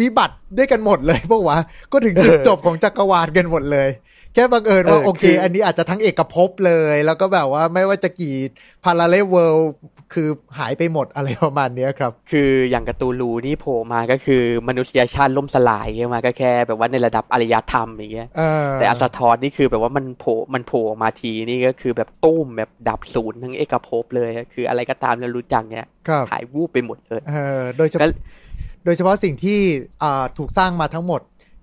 [0.00, 1.58] วิบัติด้วยกันหมดเลยเพราะว่า
[1.92, 3.88] ก็ถึงจุดจบของจักรวาลกันหมดเลย
[4.34, 8.34] แค่บังเอิญว่าเออโอเคคืออัอันนี้อาจจะทั้งเอกภพเลย แล้วก็แบบว่าไม่ว่าจะกี่
[8.84, 9.58] parallel world
[10.14, 10.28] คือ
[10.58, 28.10] หายไปหมดอะไรประมาณเนี้ยครับ คืออย่างการ์ตูนรูนี่โผล่มาก็คือมนุษยชาติล่มสลายใช่ไหมก็แค่แบบว่าในระดับอารยธรรมอย่างเงี้ยเออแต่อาซาทอสนี่คือแบบว่ามันโผล่มันโผล่ออกมาทีนี่ก็คือแบบตุ้มแบบดับศูนย์ทั้งเอกภพเลย คืออะไรก็ตามเรารู้จักเนี่ยครับหายวูบไปหมดเลยเออโดยเฉก็พาะ
[28.84, 29.58] โดยเฉพาะสิ่งที่
[30.02, 31.22] อ่าถูกสร้างมาทั้งหมด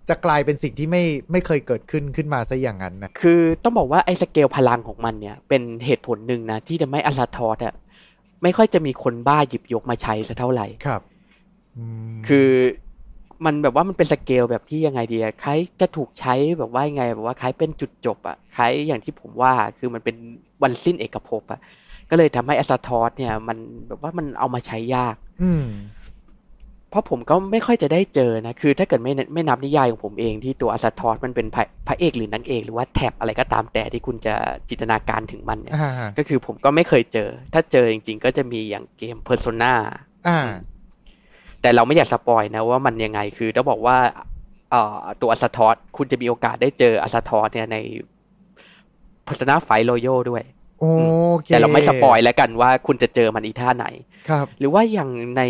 [0.09, 7.73] จะกลายเป็นสิ่งที่ไม่ไม่เคยเกิดขึ้นขึ้นมาซะอย่างนั้นนะคือต้องบอกว่าไอ้สเกลพลังของมันเนี่ยเป็นเหตุผลหนึ่งนะที่จะไม่อาซาทอสอะ
[8.43, 11.01] ไม่ค่อยจะมีคนบ้าหยิบยกมาใช้สักเท่าไหร่ครับ
[11.77, 12.49] อืมคือ
[13.45, 20.15] มันแบบว่ามันเป็นสเกลแบบที่ยังไงดีอะคล้ายจะถูกใช้แบบว่ายังไงแบบว่าคล้ายเป็นจุดจบอะคล้ายอย่างที่ผมว่าคือมันเป็น
[20.63, 21.59] วันสิ้นเอกภพอะ
[22.09, 23.57] ก็เลยทำให้อาซาทอสเนี่ย มัน
[23.87, 25.63] แบบว่ามันเอามาใช้ยาก อืม
[26.91, 34.35] เพราะผมก็ไม่ค่อยจะได้เจอนะ คือถ้าเกิดไม่ไม่นับนิยายของผมเองที่ตัวอาซาทอสมันเป็นพระพระเอกหรือนางเอกหรือว่าแท็บอะไรก็ตามแต่ที่คุณจะ
[34.69, 39.73] จินตนาการถึงมันเนี่ยอ่าก็คือผมก็ไม่เคยเจอ ถ้าเจอจริงๆ ก็จะมีอย่างเกม Persona
[40.27, 40.39] อ่า
[41.61, 43.97] แต่เราไม่อยาก spoil นะว่ามันยังไง คือต้องบอกว่า
[44.71, 47.77] เอ่อตัวอาซาทอสคุณจะมีโอกาสได้เจออาซาทอสเนี่ยใน
[49.27, 50.60] Persona 5 Royal ด้วยโอเค
[51.45, 53.87] แต่เราไม่สปอยแล้วกันว่าคุณจะเจอมันอีท่าไหน
[54.29, 55.41] ครับ หรือว่าอย่างใน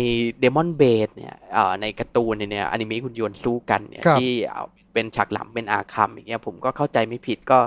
[0.42, 7.58] Demon b a s เนี่ยเอ่อในการ์ตูนเนี่ยอนิเมะคุณโยนต์สู้กันเนี่ยครับที่เอาเป็นฉากหลังเป็นอาคัมอย่างเงี้ยผมก็เข้าใจไม่ผิดก็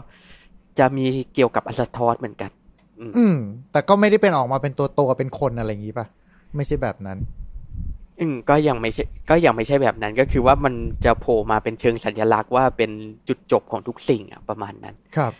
[0.79, 2.51] จะมีเกี่ยวกับอาซาทอสเหมือนกัน
[2.99, 3.37] อืมอืม
[3.71, 6.05] แต่ก็ไม่ได้เป็นออกมาเป็นตัวตัวเป็นคนอะไรอย่างนี้ป่ะ
[6.55, 7.17] ไม่ใช่แบบนั้น
[8.19, 10.73] อืม ก็ยังไม่ใช่ ก็ยังไม่ใช่แบบนั้น ก็คือว่ามัน
[11.05, 12.91] จะโผล่มาเป็นเชิงสัญลักษณ์ว่าเป็น
[13.27, 15.33] จุดจบของทุกสิ่งอะประมาณนั้น ครับ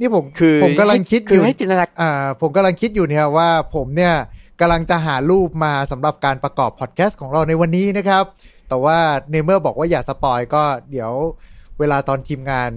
[0.00, 2.10] นี่ผมคือผมกำลังคิดอคือยู่ให้จินตนาอ่า
[2.40, 4.14] ผมกำลังคิดอยู่เนี่ยว่าผมเนี่ย
[4.60, 8.24] กำลังจะหารูปมาสำหรับการประกอบพอดแคสต์ของเราในวันนี้นะครับ
[8.68, 8.98] แต่ว่า
[9.30, 11.12] เนเมอร์บอกว่าอย่า spoil ก็เดี๋ยว
[11.78, 12.70] เวลาตอนทีมงาน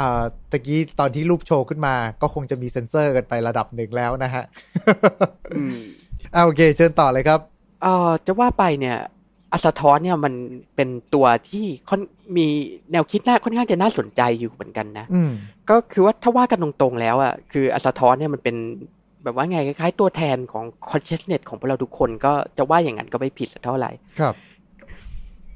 [0.00, 4.44] อ่าตะกี้ตอนที่รูปโชว์ขึ้นมา ก็คงจะมีเซ็นเซอร์กันไประดับหนึ่งแล้วนะฮะ
[5.56, 5.76] อืม
[6.34, 7.40] อ่าโอเค เชิญต่อเลยครับ
[7.82, 8.98] เอ่อจะว่าไปเนี่ย
[9.54, 10.34] อาซาทอสเนี่ยมัน
[10.76, 12.00] เป็นตัวที่ค่อน
[12.36, 12.46] มี
[12.92, 15.30] แนวคิดน่าค่อนข้างจะน่าสนใจอยู่เหมือนกันนะอืม
[15.70, 18.56] ก็คือว่าถ้าว่ากันตรงๆแล้วอะคืออาซาทอสเนี่ยมันเป็น
[19.24, 23.90] แบบว่าไงคล้ายๆตัวแทนของ consciousness ของพวกเราทุกคนก็จะว่าอย่างนั้นก็ไม่ผิดสักเท่าไหร่
[24.20, 24.34] ครับ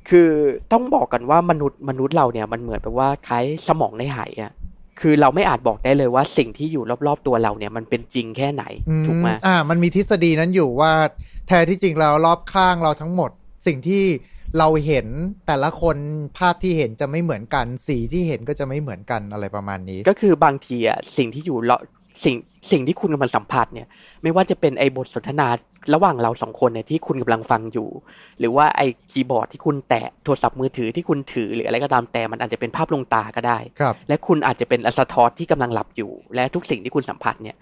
[0.08, 0.30] คือ
[0.72, 4.52] ต้องบอกกันว่ามนุษย์มนุษย์เราเนี่ยมันเหมือนแบบว่าคล้ายสมองในหายอะ
[5.00, 10.92] คือเราไม่อาจบอกได้เลยว่าสิ่งที่อยู่รอบๆตัวเราเนี่ยมันเป็นจริงแค่ไหนอืมถูกไหมอ่า มันมีทฤษฎีนั้นอยู่ว่า
[11.48, 13.30] แท้ที่จริงแล้วรอบข้างเราทั้งหมด
[13.66, 14.04] สิ่งที่
[14.58, 15.06] เราเห็น
[15.46, 15.96] แต่ละคน
[16.38, 21.80] ภาพที่เห็นจะไม่เหมือนกัน สีที่เห็นก็จะไม่เหมือนกันอะไรประมาณนี้ ก็คือบางทีอะสิ่งที่อยู่รอบ
[22.24, 22.36] สิ่ง
[22.72, 23.86] สิ่งที่คุณกำลังสัมผัสเนี่ย
[24.22, 25.48] ไม่ว่าจะเป็นไอ้บทสนทนา
[25.94, 27.88] ระหว่างเราสองคนเนี่ยที่คุณกำลังฟังอยู่
[28.38, 37.56] หรือว่าไอ้คีย์บอร์ดที่คุณแตะโทรศัพท์มือถือที่คุณถือหรืออะไรก็ตามแต่มันอาจจะเป็นภาพลวงตาก็ได้ครับและคุณอาจจะเป็นอัสทอสที่กำลังหลับอยู่ และทุกสิ่งที่คุณสัมผัสเนี่ย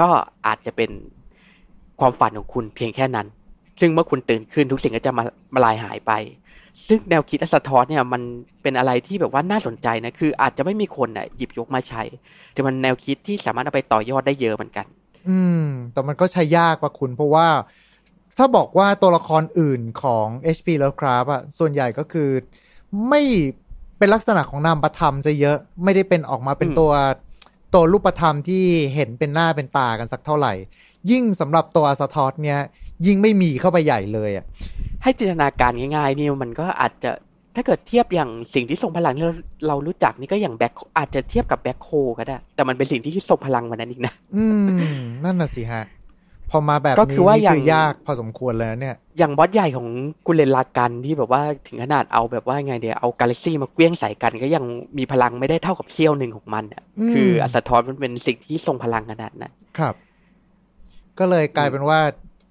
[0.00, 0.08] ก็
[0.46, 0.90] อาจจะเป็น
[2.00, 3.26] ความฝันของคุณเพียงแค่นั้น
[3.80, 5.24] ซึ่งเมื่อคุณตื่นขึ้นทุกสิ่งก็จะมา
[5.54, 6.12] มาลายหายไป
[6.88, 8.22] ซึ่งแนวคิดอัสทอสเนี่ยมัน
[8.62, 12.02] เป็นอะไรที่แบบว่าน่าสนใจนะคืออาจจะไม่มีคนอะหยิบยกมาใช้
[12.52, 14.86] แต่มันแนวคิดที่สามารถเอาไปต่อยอดได้เยอะเหมือนกัน
[15.28, 17.48] อืม แต่มันก็ใช้ยากกว่าคุณเพราะว่า
[18.38, 20.26] ถ้าบอกว่าตัวละครอื่นของ
[20.56, 22.30] HP Lovecraft อะส่วนใหญ่ก็คือ
[23.08, 23.22] ไม่
[23.98, 26.92] เป็นลักษณะของนามประธรรมจะเยอะไม่ได้เป็นออกมาเป็นอืมตัว
[27.74, 30.52] ตัวรูปธรรมที่เห็นเป็นหน้าเป็นตากันสักเท่าไหร่
[31.10, 32.60] ยิ่งสำหรับตัวอาซาทอสเนี่ย
[33.06, 34.44] ยิ่งไม่มีเข้าไปใหญ่เลยอะ
[35.02, 37.10] ให้จินตนาการง่ายๆนี่มันก็อาจจะ
[37.56, 39.34] ถ้าเกิดเทียบอย่างสิ่งที่ทรงพลังที่เรา
[39.68, 45.84] เรารู้จักนี่ก็อย่าง black อาจจะเทียบกับ black hole ก็ได้ แต่มันเป็นสิ่งที่ทรงพลังกว่านั้นอีกนะ อืม นั่นน่ะสิฮะ
[46.50, 49.88] พอมาแบบก็นี้คือว่านี่อย่างคือยากพอสมควรเลยนะเนี่ย อย่างบอสใหญ่ของ
[50.26, 54.64] กุเรนลากันที่แบบว่าถึงขนาดเอาแบบว่าไงเดียเอากาแล็กซี่มาเขวี้ยงใส่กัน ก็ยัง
[54.98, 59.94] มีพลังไม่ได้เท่ากับเซี่ยวหนึ่งของมันอะอืมคืออัสทอนมันเป็นสิ่งที่ทรงพลังขนาดนั้นครับ
[61.18, 62.00] ก็เลยกลายเป็นว่า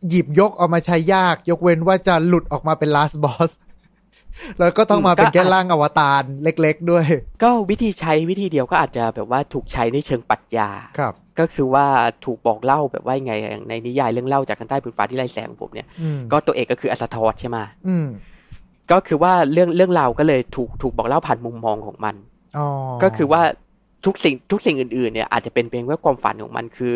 [0.09, 3.51] หยิบยกออกมาใช้ยาก ยกเว้นว่าจะหลุดออกมาเป็น last boss
[4.59, 7.05] แล้วก็ต้องมาเป็นแค่ร่างอวตารเล็กๆด้วย
[7.43, 11.85] ก็วิธีใช้วิธีเดียวก็อาจจะแบบว่าถูกใช้ในเชิงปรัชญาครับ ก็คือว่า
[12.25, 17.57] ถูกบอกเล่าแบบว่าไงอย่างในนิยายเรื่องเล่าจากข้างใต้ผืนฟ้าที่ไร้แสงของผมเนี่ยอืมก็ตัวเอกก็คืออัสทอสใช่ไหม
[17.87, 18.07] อืม
[18.91, 22.15] ก็คือว่าเรื่องเรื่องราวก็เลยถูกถูกบอกเล่าผ่านมุมมองของมัน
[22.57, 22.67] อ๋อ
[23.03, 23.41] ก็คือว่า
[24.05, 26.95] ทุกสิ่งทุกสิ่งอื่นๆเนี่ยอาจจะเป็นเพียงแค่ความฝันของมันคือ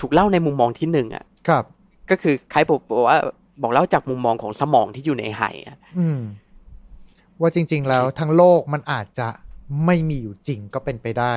[0.00, 1.64] ถูกเล่าในมุมมองที่หนึ่งอะครับ
[2.10, 3.18] ก็คือคล้ายบอกว่า
[3.62, 6.20] บอกเล่าจากมุมมองของสมองที่อยู่ในไหอะอืม
[7.40, 9.28] ว่าจริง ๆ แล้วทั้งโลกมันอาจจะ
[9.86, 11.34] ไม่มีอยู่จริงก็เป็นไปได้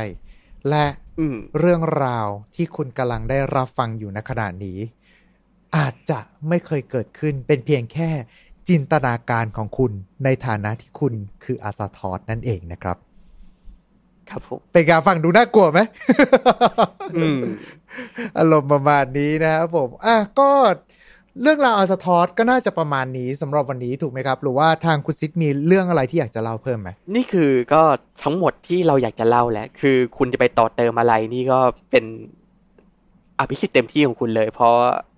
[0.70, 0.86] และ
[1.20, 4.80] อืมเรื่องราวที่คุณกำลังได้รับฟังอยู่ในขณะนี้
[5.78, 8.10] อาจจะไม่เคยเกิดขึ้นเป็นเพียงแค่
[8.70, 9.92] จินตนาการของคุณ
[10.24, 11.14] ในฐานะที่คุณ
[11.44, 12.98] คืออาซาทอสนั่นเองนะครับ
[14.30, 15.80] ครับผมเป็นการฟังดูน่ากลัวไหม
[17.16, 17.40] อืม
[18.38, 20.50] อารมณ์ประมาณนี้นะครับผม อะก็
[21.42, 27.82] เรื่องราวอาซาทอสก็น่าจะประมาณนี้สำหรับวันนี้ถูกไหมครับ หรือว่าทางคุณซิดมีเรื่องอะไรที่อยากจะเล่าเพิ่มไหมนี่คือก็
[28.24, 31.60] ทั้งหมดที่เราอยากจะเล่าแหละ คือคุณจะไปต่อเติมอะไรนี่ก็
[31.92, 32.06] เป็น
[33.40, 35.12] อภิสิทธิ์เต็มที่ของคุณเลย เพราะอะเอ่อ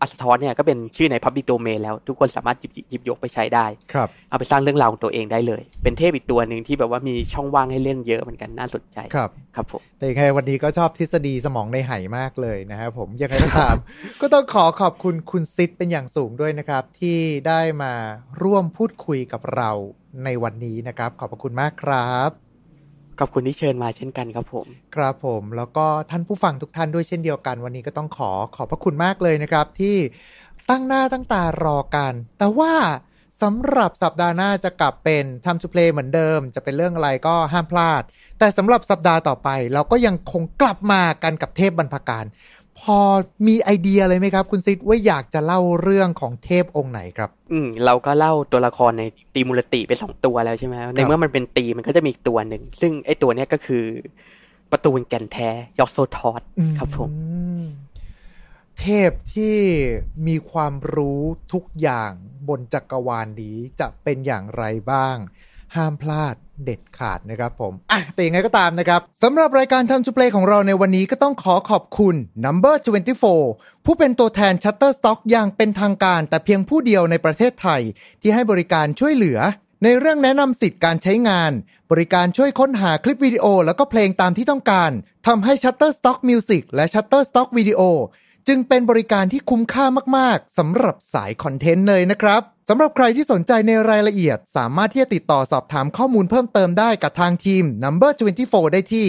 [0.00, 13.76] อัสทอนเนี่ยก็เป็นชื่อใน Public Domain แล้วทุกคนสามารถหยิบหยิบยกไปใช้ได้ ครับ เอาไปสร้างเรื่องราวของตัวเองได้เลย เป็นเทพอีกตัวหนึ่งที่แบบว่ามีช่องว่างให้เล่นเยอะเหมือนกันน่าสนใจ ครับ ครับผม แต่ยังไงวันนี้ก็ชอบทฤษฎีสมองในไหมากเลยนะครับผม ยังไงก็ตาม
[14.20, 17.18] ก็ต้องขอขอบคุณคุณซิดเป็นอย่างสูงด้วยนะครับ ที่
[17.48, 17.94] ได้มา
[18.42, 19.70] ร่วมพูดคุยกับเรา
[20.24, 22.49] ในวันนี้นะครับ ขอบพระคุณมากครับ
[23.20, 24.66] ขอบคุณที่เชิญมาเช่นกันครับผม
[24.96, 29.96] ครับผมแล้วก็ท่านผู้ฟังทุกท่านด้วยเช่นเดียวกัน วันนี้ก็ต้องขอขอบพระคุณมากเลยนะครับ ที่
[30.70, 32.72] ตั้งหน้าตั้งตารอกัน แต่ว่า
[33.42, 38.02] สำหรับสัปดาห์หน้าจะกลับเป็น Time to Play เหมือนเดิม จะเป็นเรื่องอะไรก็ห้ามพลาด
[38.38, 42.24] แต่สำหรับสัปดาห์ต่อไป เราก็ยังคงกลับมากันกับเทพบรรพการ
[42.80, 42.98] พอ
[43.46, 49.02] มีไอเดียเลยไหมครับ คุณซิดว่าอยากจะเล่าเรื่องของเทพองค์ไหนครับ อืมเราก็เล่าตัวละครใน
[49.34, 53.84] ตีมูลติไปสองตัวแล้วใช่ไหมในเมื่อมันเป็นตีมันก็จะมีอีกตัวหนึ่ง ซึ่งไอ้ตัวเนี้ยก็คือ
[54.70, 56.42] ประตูนแก่นแท้ยอกโซทอส
[56.78, 57.64] ครับผมอืม
[58.80, 59.56] เทพที่
[60.26, 62.12] มีความรู้ทุกอย่าง
[62.48, 65.16] บนจักรวาลนี้จะเป็นอย่างไรบ้าง
[65.76, 66.34] ห้ามพลาด
[66.64, 72.14] เด็ดขาดนะครับผม อะ แต่ยังไงก็ตามนะครับสำหรับรายการทำ to play ของเราในวันนี้ก็ต้องขอขอบคุณ
[72.44, 72.74] Number
[73.30, 77.82] 24 ผู้เป็นตัวแทน Shutterstock อย่างเป็นทางการแต่เพียงผู้เดียวในประเทศไทย
[78.20, 79.38] ที่ให้บริการช่วยเหลือ
[79.84, 81.52] ในเรื่องแนะนำสิทธิ์การใช้งาน
[81.90, 84.90] บริการช่วยค้นหาคลิปวิดีโอ แล้วก็เพลงตามที่ต้องการ
[85.26, 87.80] ทำให้ Shutterstock Music และ Shutterstock Video
[88.52, 89.84] จึงเป็นบริการที่คุ้มค่า
[90.16, 98.10] มาก ๆสำหรับสายคอนเทนต์เลยนะครับสำหรับใครที่สนใจในรายละเอียด สามารถที่จะติดต่อสอบถามข้อมูลเพิ่มเติมได้กับทางทีม Number
[98.42, 99.06] 24 ได้ที่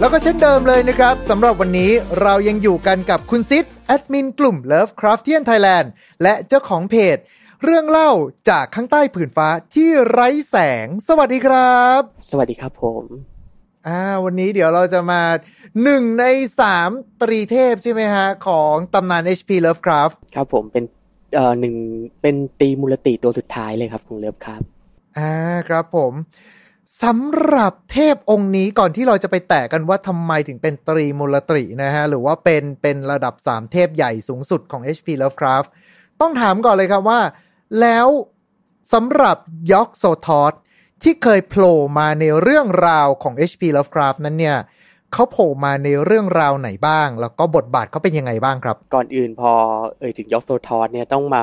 [0.00, 1.90] แล้วก็เช่นเดิมเลยนะครับสำหรับวันนี้
[2.22, 5.86] เรายังอยู่กันกับคุณซิดแอดมินกลุ่ม Lovecraftian Thailand
[6.22, 7.16] และเจ้าของเพจ
[7.64, 8.10] เรื่องเล่า
[8.50, 12.00] จากข้างใต้ผืนฟ้าที่ไร้แสง สวัสดีครับ
[12.30, 13.04] สวัสดีครับผม
[13.86, 15.22] อ่าวันนี้เดี๋ยวเราจะมา
[15.82, 16.24] หนึ่งใน
[16.60, 16.90] สาม
[17.22, 20.84] ตรีเทพใช่ไหมฮะ ของตำนาน HP Lovecraft ครับผมเป็น
[21.34, 21.74] เอ่อหนึ่ง
[22.22, 24.62] เป็นตีมูลติตัวสุดท้ายเลยครับของเลิฟครับ
[25.18, 25.30] อ่า
[25.68, 26.12] ครับผม
[27.02, 35.68] สำหรับเทพองค์นี้ก่อนที่เราจะไปแตะกันว่าทำไมถึงเป็นตรีมูลตรีนะฮะ หรือว่าเป็นเป็นระดับ 3 เทพใหญ่สูงสุดของ HP Lovecraft
[36.20, 37.20] ต้องถามก่อนเลยครับว่า
[37.80, 38.06] แล้ว
[38.92, 39.36] สำหรับ
[39.72, 40.52] ยอกโซทอส
[41.02, 44.56] ที่เคยโผล่มาในเรื่องราวของ HP Lovecraft นั้นเนี่ย
[45.12, 49.52] เขาโผล่มาในเรื่องราวไหนบ้าง แล้วก็บทบาทเขาเป็นยังไงบ้างครับ ก่อนอื่นพอ
[49.98, 51.42] เอ่ยถึงยอกโซทอสเนี่ยต้องมา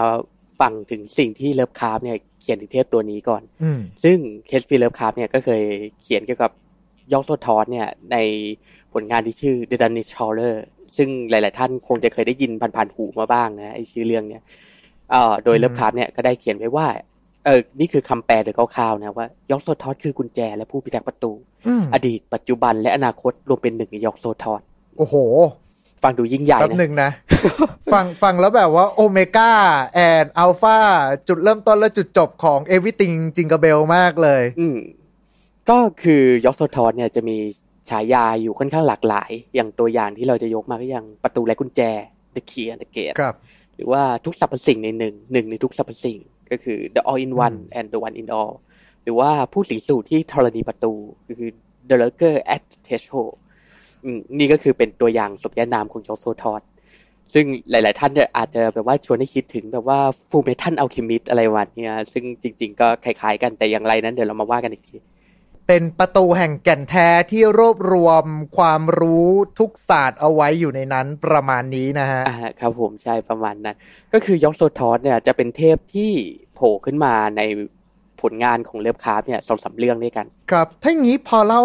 [0.60, 4.18] ฟังถึงสิ่งที่เลิฟคราฟเนี่ย เขียนถึงเทพตัวนี้ก่อนอืมซึ่ง
[4.48, 5.62] เอชพีเลิฟคราฟเนี่ยก็เคย
[6.02, 6.52] เขียนเกี่ยวกับ
[7.14, 8.18] ยอกโซทอสเนี่ยใน
[8.94, 10.54] ผลงานที่ชื่อ The Dunwich Horror
[10.98, 14.42] ซึ่งหลาย ๆ ท่านคงจะเคยได้ยินผ่านๆหูมาบ้างนะไอชื่อเรื่องเนี่ย
[15.12, 16.88] เอ่อโดยอืมเลิฟคราฟเนี่ยก็ได้เขียนไว้ว่า
[17.46, 21.32] เออนี่คือคำแปลโดยคร่าวๆนะว่ายอกโซทอสคือกุญแจและผู้พิทักษ์ประตู
[21.68, 24.62] อืมอดีตปัจจุบันและอนาคตรวมเป็นหนึ่งในยอกโซทอส
[24.98, 25.16] โอ้โห
[26.06, 27.10] ฟังดูยิ่งใหญ่แป๊บหนะนึ่งนะ
[27.94, 29.52] ฟังฟังแล้วแบบว่าโอเมก้า
[29.94, 30.78] แอนอัลฟา
[31.28, 34.78] จุดเริ่มต้นและจุดจบของ Everything จิงก e เบลมากเลย อืม
[35.70, 37.38] ก็คือยอกโซทอสเนี่ยจะมี
[37.90, 41.82] ฉายาอยู่ค่อนข้างหลากหลาย อย่างตัวอย่างที่เราจะยกมาก็อย่างประตูและกุญแจ
[42.36, 43.36] The Key and the Gate ครับ
[43.76, 46.20] หรือว่าทุกสรรพสิ่งในหนึ่งหนึ่งในทุกสรรพสิ่ง
[46.52, 48.54] ก็คือ the all in one อืม and the one in all
[49.04, 50.94] หรือว่าผู้สิงสู่ที่ธรณีประตู
[51.28, 51.50] ก็คือ
[51.90, 53.45] the lurker at the threshold อืม
[54.38, 56.62] นี่ก็คือเป็นตัวอย่างสมญานามของยอกโซทอส
[57.34, 60.00] ซึ่งหลาย ๆ ท่านเนี่ยอาจจะแบบว่าชวนให้คิดถึงแบบว่า
[60.30, 64.98] Fullmetal Alchemist อะไรพวกเนี้ยซึ่งจริง ๆ ก็คล้าย ๆ กันแต่อย่างไรนั้นเดี๋ยวเรามาว่ากันอีกที
[65.68, 68.26] เป็นประตูแห่งแก่นแท้ที่รวบรวม
[68.58, 69.30] ความรู้
[69.60, 73.76] ทุกศาสตร์เอาไว้อยู่ในนั้นประมาณนี้นะฮะอ่าครับผมใช่ประมาณนั้น
[74.14, 76.12] ก็คือยอกโซทอสเนี่ยจะเป็นเทพที่
[76.54, 77.42] โผล่ขึ้นมาใน
[78.22, 81.64] ผลงานของเลิฟคราฟเนี่ยสองสามเรื่องด้วยกัน ครับถ้าอย่างนี้พอเล่า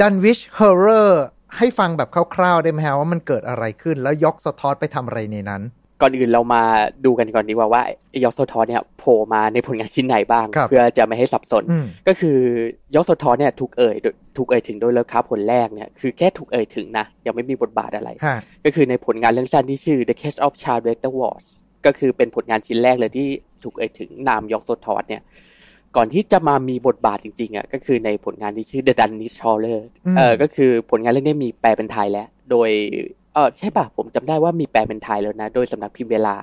[0.00, 1.24] Dunwich Horror
[1.56, 5.62] ให้ฟังแบบคร่าวๆได้ไหมฮะว่ามันเกิดอะไรขึ้น แล้วยอกโซทอสไปทำอะไรในนั้น
[6.02, 6.62] ก่อนอื่นเรามา
[7.04, 12.38] ดูกันก่อนดีกว่าว่าไอ้ยอกโซทอสเนี่ยโผล่มาในผลงานชิ้นไหนบ้างครับเพื่อจะไม่ให้สับสนอืมก็คือ
[12.94, 21.46] ยอกโซทอสเนี่ยถูกเอ่ยโดยถูกเอ่ยถึงโดยเลิฟคราฟหนแรกเนี่ยคือแค่ถูกเอ่ยถึงนะ ยังไม่มีบทบาทอะไรฮะก็คือในผลงานเรื่องสั้นที่ชื่อ The Case of Child Rector Wars
[21.86, 23.28] ก็คือเป็นผลงานชิ้นแรกเลยที่
[23.64, 25.22] ถูกเอ่ยถึงนามยอกโซทอสเนี่ย
[25.96, 32.70] ก่อนที่จะมามีบทบาทจริงๆอะก็คือในผลงานที่ชื่อ The Danish Scholar อืมเออก็คือผลงานเรื่องนี้มีแปลเป็นไทยแล้ว โดย
[33.34, 36.34] เออใช่ป่ะผมจำได้ว่ามีแปลเป็นไทยแล้วนะ โดยสำนักพิมพ์เวลา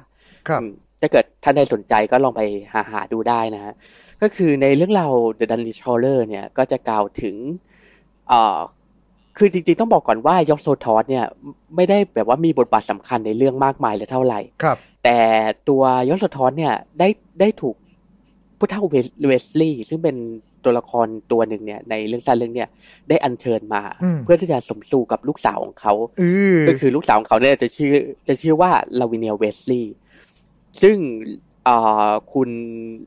[0.48, 0.72] ครับอืม
[1.02, 2.42] ถ้าเกิดท่านใดสนใจก็ลองไป
[2.74, 3.74] หาหาดูได้นะฮะ
[4.22, 7.36] ก็คือในเรื่องราว The Danish Scholar เนี่ยก็จะกล่าวถึง
[8.30, 8.60] เอ่อ
[9.38, 11.26] คือจริงๆต้องบอกก่อนว่ายอกโซทอสเนี่ย
[11.76, 15.18] ไม่ได้แบบว่ามีบทบาทสำคัญในเรื่องมากมายเลยเท่าไหร่ครับ แต่
[15.70, 17.08] ตัวยอกโซทอสเนี่ยได้
[17.40, 17.76] ได้ถูก
[18.58, 20.16] ผู้เฒ่าเวสเวสลีย์ซึ่งเป็น
[20.64, 22.70] ตัวละครตัวหนึ่งเนี่ย ในเรื่องสั้นเรื่องเนี่ย
[23.10, 27.94] ได้อัญเชิญมาอืมเพื่อที่จะสมสู่กับลูกสาวของเขาอือก็คือลูกสาวของเขาเนี่ยจะชื่อ
[28.28, 29.96] จะชื่อว่าลาวิเนียเวสลีย์
[30.82, 30.98] ซึ่ง
[31.66, 31.78] เอ่
[32.10, 32.50] อคุณ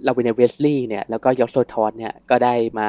[0.07, 2.87] ลาวิเนียเวสลีย์เนี่ยแล้วก็ยอกโซทอสเนี่ยก็ได้มา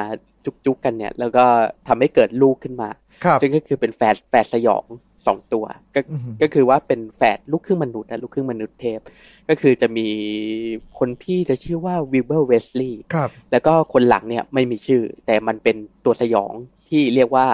[0.66, 1.44] จุกๆกันเนี่ย แล้วก็
[1.88, 2.90] ทำให้เกิดลูกขึ้นมา
[3.24, 4.84] ครับซึ่งก็คือเป็นแฝดแฝดสยอง
[5.26, 9.00] สองตัวก็อือหือก็คือว่าเป็นแฝดลูกครึ่งมนุษย์นะลูกครึ่งมนุษย์เทพ
[9.48, 10.08] ก็คือจะมี
[10.98, 16.52] คนพี่จะชื่อว่าวิลเบอร์เวสลีย์ครับแล้วก็คนหลังเนี่ยไม่มีชื่อ แต่มันเป็นตัวสยอง
[16.88, 17.46] ที่เรียกว่า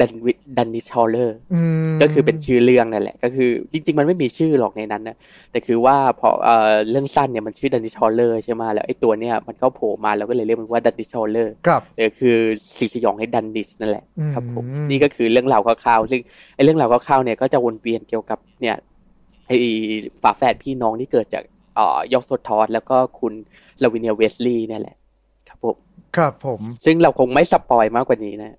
[0.00, 1.60] ดันวิ Dunwich Horror อื
[1.92, 5.16] มก็คือเป็นชื่อเรื่องนั่นแหละ ก็คือจริง ๆ มันไม่มีชื่อหรอกในนั้นนะ
[5.50, 12.36] แต่คือว่าพอเอ่อเรื่องสั้นเนี่ยมันชื่อ Dunwich Horror ใช่ไหมแล้วไอ้ตัวเนี่ยมันก็โผล่มาแล้วก็เลยเรียกมันว่า Dunwich Horror ครับเออคือ
[12.76, 16.20] สิ่งสยองแห่งดันนิชนั่นแหละอืมครับผมนี่ก็คือเรื่องราวคร่าวๆซึ่ง
[16.54, 18.76] ไอ้เรื่องราวคร่าวๆเนี่ยก็จะวนเวียนเกี่ยวกับเนี่ย
[19.46, 19.56] ไอ้
[20.22, 21.44] ฝาแฝดพี่น้องที่เกิดจาก
[21.76, 23.32] เอ่อยอกโซทอสแล้วก็คุณ
[23.82, 24.96] ลาวิเนียเวสลีย์เนี่ยแหละ
[25.48, 25.76] ครับผม
[26.16, 28.56] ครับผม ซึ่งเราคงไม่ spoil มากกว่านี้นะ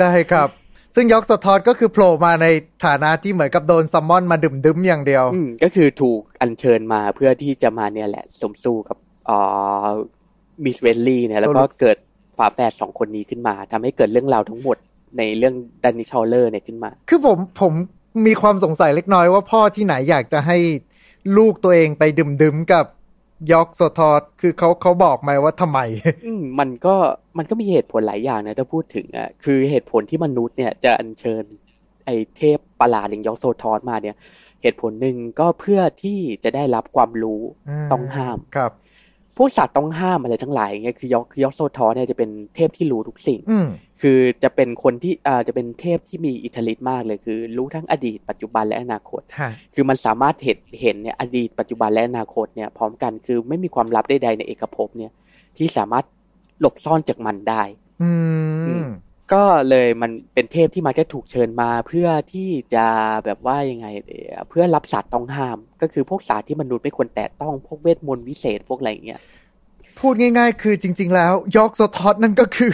[0.00, 0.48] ได้ครับ
[0.94, 2.46] ซึ่งยอกโซทอสก็คือโผล่มาใน
[2.86, 9.36] ฐานะที่เหมือนกับโดน summon มาดื่มดึมอย่างเดียวอืมก็คือถูกอัญเชิญมาเพื่อที่จะมาเนี่ยแหละสมสู่กับเอ่
[9.84, 9.86] อ
[10.64, 11.96] Miss เวสลีย์เนี่ยแล้วก็ตัวลูกเกิด
[12.38, 14.76] ฝาแฝดสองคนนี้ขึ้นมาทำให้เกิดเรื่องราวทั้งหมด
[15.18, 17.72] ในเรื่อง Dunwich Horror เนี่ยขึ้นมา คือผมผม
[18.26, 20.58] มีความสงสัยเล็กน้อยว่าพ่อที่ไหนอยากจะให้
[21.36, 22.84] ลูกตัวเองไปดื่มดึมกับ
[23.52, 25.80] ยอกโซทอสคือเขาเขาบอกไหมว่าทำไม
[26.26, 26.94] อืมมันก็
[27.38, 31.44] มันก็มีเหตุผลหลายอย่างนะถ้าพูดถึงอะคือเหตุผลที่มนุษย์เนี่ยจะอัญเชิญ
[32.06, 34.16] ไอ้เทพประหลาดอย่างยอกโซทอสมาเนี่ย
[34.62, 37.40] เหตุผลหนึ่งก็เพื่อที่จะได้รับความรู้
[37.92, 38.89] ต้องห้ามครับพ
[39.42, 43.66] วกสัตว์ต้องห้ามอะไรทั้งหลายอย่างเงี้ยคือยอกคือยอกโซทอสเนี่ยจะเป็นเทพที่รู้ทุกสิ่งอืม
[44.02, 55.12] คือจะเป็นคนที่อ่าจะเป็นเทพที่มีอิทธิฤทธิ์มากเลยคือ รู้ทั้งอดีตปัจจุบันและอนาคตฮะคือมันสามารถเห็นเห็นเนี่ยอดีตปัจจุบันและอนาคตเนี่ยพร้อมกันคือไม่มีความลับใดๆในเอกภพเนี่ย
[55.56, 56.04] ที่สามารถ
[56.60, 57.62] หลบซ่อนจากมันได้
[58.02, 58.10] อื
[58.68, 58.88] อืมม
[59.32, 62.86] ก็เลยมันเป็นเทพที่มาแค่ถูกเชิญมาเพื่อที่จะ
[63.24, 69.20] แบบว่ายังไงเดียเพื่อรับสัตว์ต้องห้าม ก็คือพวกสัตว์ที่มนุษย์ไม่ควรแตะต้องพวกเวทมนต์วิเศษพวกอะไรอย่างเงี้ย
[69.98, 72.72] พูดง่ายๆ คือจริง ๆ แล้วยอกโซทอสนั่นก็คือ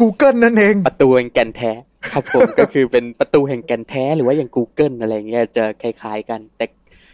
[0.00, 1.72] Google นั่นเอง ประตูแห่งแก่นแท้
[2.12, 6.66] ครับผมก็คือเป็นประตูแห่งแก่นแท้หรือว่าอย่าง Google อะไรเงี้ยจะคล้ายๆกัน แต่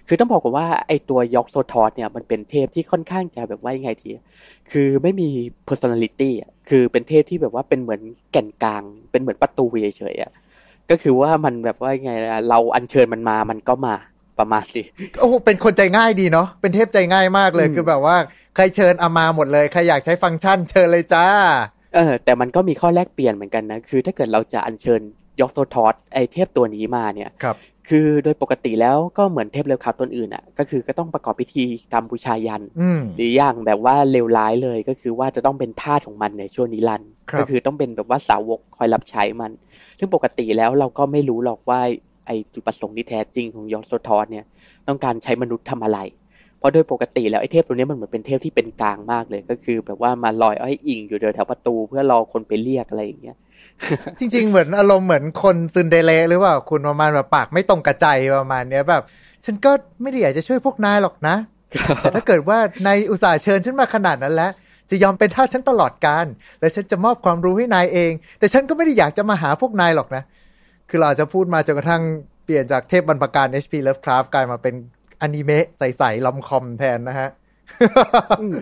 [0.09, 4.11] คือต้องบอกก่อนว่าไอตัวยอกโซทอสเนี่ยมันเป็นเทพที่ค่อนข้างจะแบบว่ายังไงที
[4.71, 5.29] คือไม่มี
[5.69, 8.01] personality อะคือเป็นเทพที่แบบว่าเป็นเหมือน
[8.33, 10.33] แก่นกลาง เป็นเหมือนประตูเฉยๆอะ
[10.91, 13.95] ก็คือว่ามันแบบว่ายังไงล่ะเราอัญเชิญมันมามันก็มา
[14.39, 14.87] ประมาณนี้
[15.21, 18.17] โอ้โหเป็นคนใจง่ายดีเนาะเป็นเทพใจง่ายมากเลยอืมคือแบบว่า
[18.57, 21.27] ใครเชิญเอามาหมดเลยใครอยากใช้ฟังก์ชันเชิญเลยจ้า
[21.95, 25.01] เออแต่มันก็มีข้อแลกเปลี่ยนเหมือนกันนะ คือถ้าเกิดเราจะอัญเชิญ
[25.41, 27.57] ยอกโซทอสไอเทพตัวนี้มาเนี่ยครับ
[27.89, 39.53] คือโดยปกติแล้วก็เหมือนเทพเลิฟคราฟตนอื่นอะ ก็คือก็ต้องประกอบพิธีกรรมบูชายัญอืมหรืออย่างแบบว่าเลวร้ายเลยก็คือว่าจะต้องเป็นทาสของมันในชั่วนิรันดร์ครับก็คือต้องเป็นแบบว่าสาวกคอยรับใช้มัน
[39.99, 41.81] ซึ่งปกติแล้วเราก็ไม่รู้หรอกว่า
[42.27, 44.45] ไอจุดประสงค์ที่แท้จริงของยอกโซทอสเนี่ย
[44.89, 45.99] ต้องการใช้มนุษย์ทำอะไร
[46.59, 53.37] เพราะโดยปกติแล้วไอเทพตัวนี้มันเหมือนเป็นเทพที่เป็นกลางมากเลย ก็คือแบบว่ามาลอยอ้อยอิงอยู่แถวๆประตูเพื่อรอคนไปเรียกอะไรอย่างเงี้ย
[54.19, 58.07] จริง ๆ เหมือนอารมณ์เหมือนคน tsundere หรือเปล่าคุณประมาณแบบปากไม่ตรงกะใจ
[58.39, 59.03] ประมาณเนี้ยแบบ
[59.45, 59.71] ฉันก็
[60.03, 61.37] ไม่ได้อยากจะช่วยพวกนายหรอกนะ
[62.01, 64.51] แต่ถ้าเกิดว่านายอุตส่าห์เชิญฉันมาขนาดนั้นแล้ว
[64.91, 66.27] จะยอมเป็นทาสฉันตลอดกาล
[66.61, 70.23] และฉันจะมอบความรู้ให้นายเอง แต่ฉันก็ไม่ได้อยากจะมาหาพวกนายหรอกนะ
[70.89, 72.03] คือเราอาจจะพูดมาจนกระทั่ง
[72.45, 74.75] เปลี่ยนจากเทพบรรพกาล HP Lovecraft กลายมาเป็น
[75.23, 77.29] อนิเมะใสๆ romcom แทนนะฮะ
[78.41, 78.57] อืม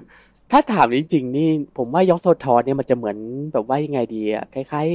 [0.51, 1.49] ถ้าถามจริงๆนี่
[1.79, 3.17] ผมว่ายอกโซทอสเนี่ยมันจะเหมือน
[3.53, 4.87] แบบว่ายังไงดีอะคล้าย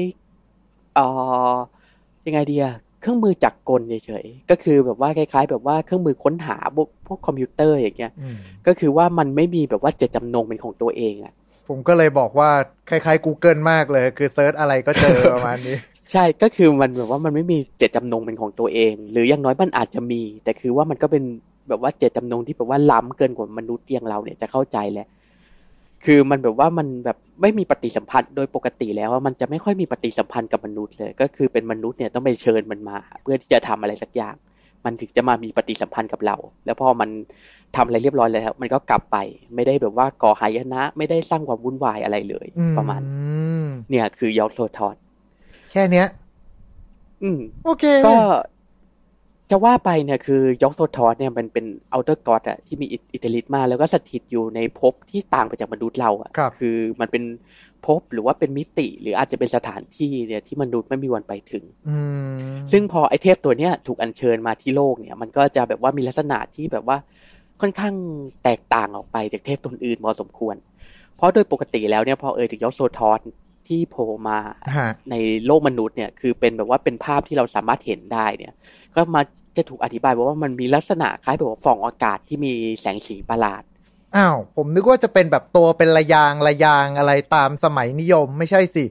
[0.44, 1.06] ๆเอ่
[1.52, 1.54] อ
[2.28, 8.38] ยังไงดีอะเครื่องมือจักรกลเฉยๆก็คือแบบว่าคล้าย ๆ แบบว่าเครื่องมือค้นหาพวกพวกคอมพิวเตอร์อย่างเงี้ยอืม
[8.68, 11.34] ก็คือว่ามันไม่มีแบบว่าเจตจำนงเป็นของตัวเองอะ
[11.68, 12.50] ผมก็เลยบอกว่า
[12.90, 15.78] คล้ายๆ Google มากเลย คือเซิร์ชอะไรก็เจอประมาณนี้
[16.12, 21.24] ใช่ก็คือมันแบบว่ามันไม่มีเจตจำนงเป็นของตัวเอง หรืออย่างน้อยมันอาจจะมี แต่คือว่ามันก็เป็น
[21.68, 25.08] แบบว่าเจตจำนงที่แบบว่าล้ำเกินกว่ามนุษย์อย่างเราเนี่ยจะเข้าใจแหละ
[26.06, 34.36] คือมันแบบว่ามันแบบไม่มีปฏิสัมพันธ์โดยปกติแล้วว่ามันจะไม่ค่อยมีปฏิสัมพันธ์กับมนุษย์เลย ก็คือเป็นมนุษย์เนี่ยต้องไปเชิญมันมา เพื่อที่จะทำอะไรสักอย่าง
[34.86, 37.10] มันถึงจะมามีปฏิสัมพันธ์กับเรา แล้วพอมัน
[37.76, 39.18] ทำอะไรเรียบร้อยแล้วมันก็กลับไป
[39.56, 43.02] ไม่ได้แบบว่าก่อหายนะ ไม่ได้สร้างความวุ่นวายอะไรเลยอืประมาณ
[43.64, 44.96] มเนี่ยคือยอกโซทอส
[45.72, 46.08] แค่เนี้ย
[47.24, 48.16] อืมโอเคก็
[49.52, 57.24] จะว่าไปเนี่ยคือยอกโซทอสเนี่ยมันเป็น Outer God อะที่มีอิทธิฤทธิ์มากแล้วก็สถิตอยู่ในภพที่ต่างไปจากมนุษย์เราอะครับคือมันเป็น
[57.86, 61.98] ภพหรือว่าเป็นมิติ หรืออาจจะเป็นสถานที่เนี่ยที่มนุษย์ไม่มีวันไปถึงอื
[62.36, 62.38] ม
[62.72, 66.98] ซึ่งพอไอเทพตัวเนี้ยถูกอัญเชิญมาที่โลกเนี่ย มันก็จะแบบว่ามีลักษณะที่แบบว่า
[67.62, 67.96] ค่อนข้าง
[68.44, 70.56] แตกต่างออกไปจากเทพตนอื่นพอสมควร
[71.16, 73.20] เพราะโดยปกติแล้วเนี่ยพอเอ่ยถึงยอกโซทอส
[73.70, 74.40] ที่โผล่มา
[74.78, 75.16] ฮะใน
[75.46, 78.54] โลกมนุษย์เนี่ยคือเป็นแบบว่าเป็นภาพที่เราสามารถเห็นได้เนี่ย
[78.96, 79.22] ก็มา
[79.58, 82.52] จะถูกอธิบายว่ามันมีลักษณะคล้ายแบบว่าฟองอากาศที่มี
[82.82, 83.64] แสงสีประหลาด
[84.16, 88.84] อ้าวผมนึกว่าจะเป็นแบบตัวเป็นระยางระยางอะไรตามสมัยนิยมไม่ใช่สิ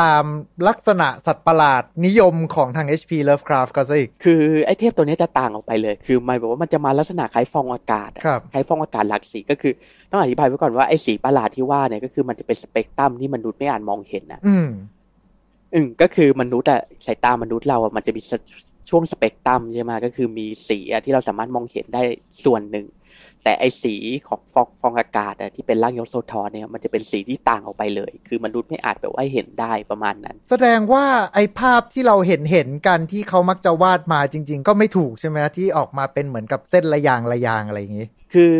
[0.00, 0.24] ตาม
[0.68, 9.72] ลักษณะสัตว์ประหลาดนิยมของทาง HP Lovecraft ก็ซะอีก คือไอ้เทพตัวนี้จะต่างออกไปเลย คือมันแบบว่ามันจะมาลักษณะคล้ายฟองอากาศอะครับคล้ายฟองอากาศหลากสีก็คือ
[10.10, 14.68] ต้องอธิบายไว้ก่อนว่าไอ้สีประหลาดที่ว่าเนี่ยก็คือมันจะเป็นสเปกตรัมที่มนุษย์ไม่อาจมองเห็นนะอืม
[15.74, 18.32] อืมก็คือมนุษย์อะสายตามนุษย์เราอะมันจะมีส
[18.90, 22.02] ช่วงสเปกตรัมใช่ไหมก็คือมีสีอะที่เราสามารถมองเห็นได้
[22.44, 22.86] ส่วนหนึ่ง
[23.44, 23.94] แต่ไอสี
[24.28, 38.54] ของฟองฟองอากาศอะที่เป็นร่างยกโซทอร์เนี่ยมันจะเป็นสีที่ต่างออกไปเลย คือมนุษย์ไม่อาจแบบว่าเห็นได้ประมาณนั้น แสดงว่าไอ้ภาพที่เราเห็นเห็นกันที่เขามักจะวาดมาจริง ๆ ก็ไม่ถูกใช่ไหมที่ออกมาเป็นเหมือนกับเส้นระยางระยางอะไรอย่างนี้ คือ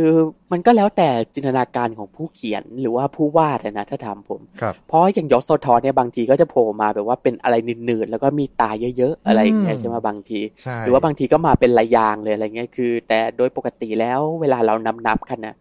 [0.53, 7.55] มันก็แล้วแต่จินตนาการของผู้เขียนหรือว่าผู้วาดอะนะถ้าถามผมครับเพราะอย่างยอสโซทอร์เนี่ยบางทีก็จะโผล่มาแบบว่าเป็นอะไร
[7.85, 15.55] หนืดๆแล้วก็มีตาเยอะๆอะไรอย่างเงี้ยอืมใช่ไหมบางทีใช่หรือว่าบางทีก็มาเป็นระยางเลยอะไรเงี้ยคือ แต่โดยปกติแล้วเวลาเรานับนับๆกันนะ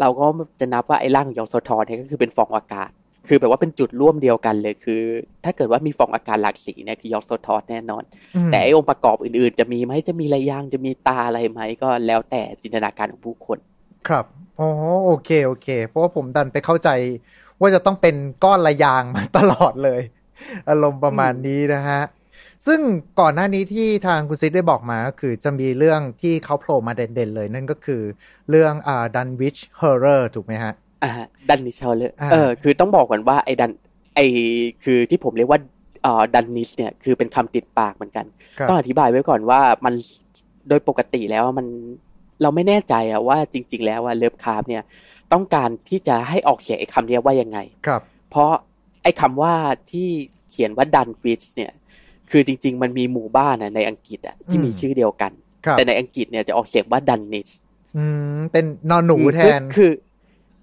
[0.00, 0.26] เราก็
[0.60, 2.90] จะนับว่าไอ้ร่างของยอสโซทอร์เนี่ยก็คือเป็นฟองอากาศ
[3.28, 5.02] คือแบบว่าเป็นจุดร่วมเดียวกันเลยคือ
[5.44, 8.02] ถ้าเกิดว่ามีฟองอากาศหลากสีเนี่ยคือยอสโซทอร์แน่นอน
[8.36, 13.58] อืมแต่ไอ้องค์ประกอบอื่นๆ จะมีไหมจะมีระยางจะมีตาอะไรไหมก็แล้วแต่จินตนาการของผู้คน
[14.08, 14.24] ครับ
[14.58, 14.68] อ๋อ
[15.06, 16.88] โอเคโอเค เพราะว่าผมดันไปเข้าใจ
[17.60, 18.14] ว่าจะต้องเป็น
[18.44, 20.00] ก้อนระยางมาตลอดเลย
[20.68, 22.00] อารมณ์ประมาณนี้นะฮะ
[22.66, 22.80] ซึ่ง
[23.20, 28.02] ก่อนหน้านี้ที่ทางคุณซิดได้บอกมาก็คือจะมีเรื่องที่เขาโผล่มาเด่นๆเลย นั่นก็คือ
[28.50, 30.72] เรื่องอ่า Dunwich Horror ถูกไหมฮะ
[31.02, 31.10] อ่า
[31.48, 33.72] ดันนิชเลยอ่าเออคือต้องบอกก่อนว่าไอ้ดัน
[34.14, 34.26] ไอ้
[34.84, 35.60] คือที่ผมเรียกว่า
[36.02, 38.26] เอ่อดันนิชเนี่ยคือเป็นคำติดปากเหมือนกัน
[38.58, 39.94] ครับต้องอธิบายไว้ก่อนว่ามัน
[40.68, 41.66] โดยปกติแล้วมัน
[42.42, 44.82] เราไม่แน่ใจอะว่าจริง ๆ แล้วว่าเลิฟคราฟเนี่ย
[45.32, 48.50] ต้องการที่จะให้ออกเสียงไอ้คำเนี้ยว่ายังไง ครับ เพราะ
[49.02, 49.54] ไอ้คำว่า
[49.90, 50.08] ที่
[50.50, 51.72] เขียนว่าดันวิชเนี่ย
[52.30, 55.32] คือจริง ๆ มันมีหมู่บ้านนะในอังกฤษอะที่มีชื่อเดียวกัน
[55.66, 57.48] ครับแต่ในอังกฤษเนี่ยจะออกเสียงว่าดันนิช
[57.96, 58.04] อื
[58.36, 59.90] มเป็นนอนหนูแทนคือ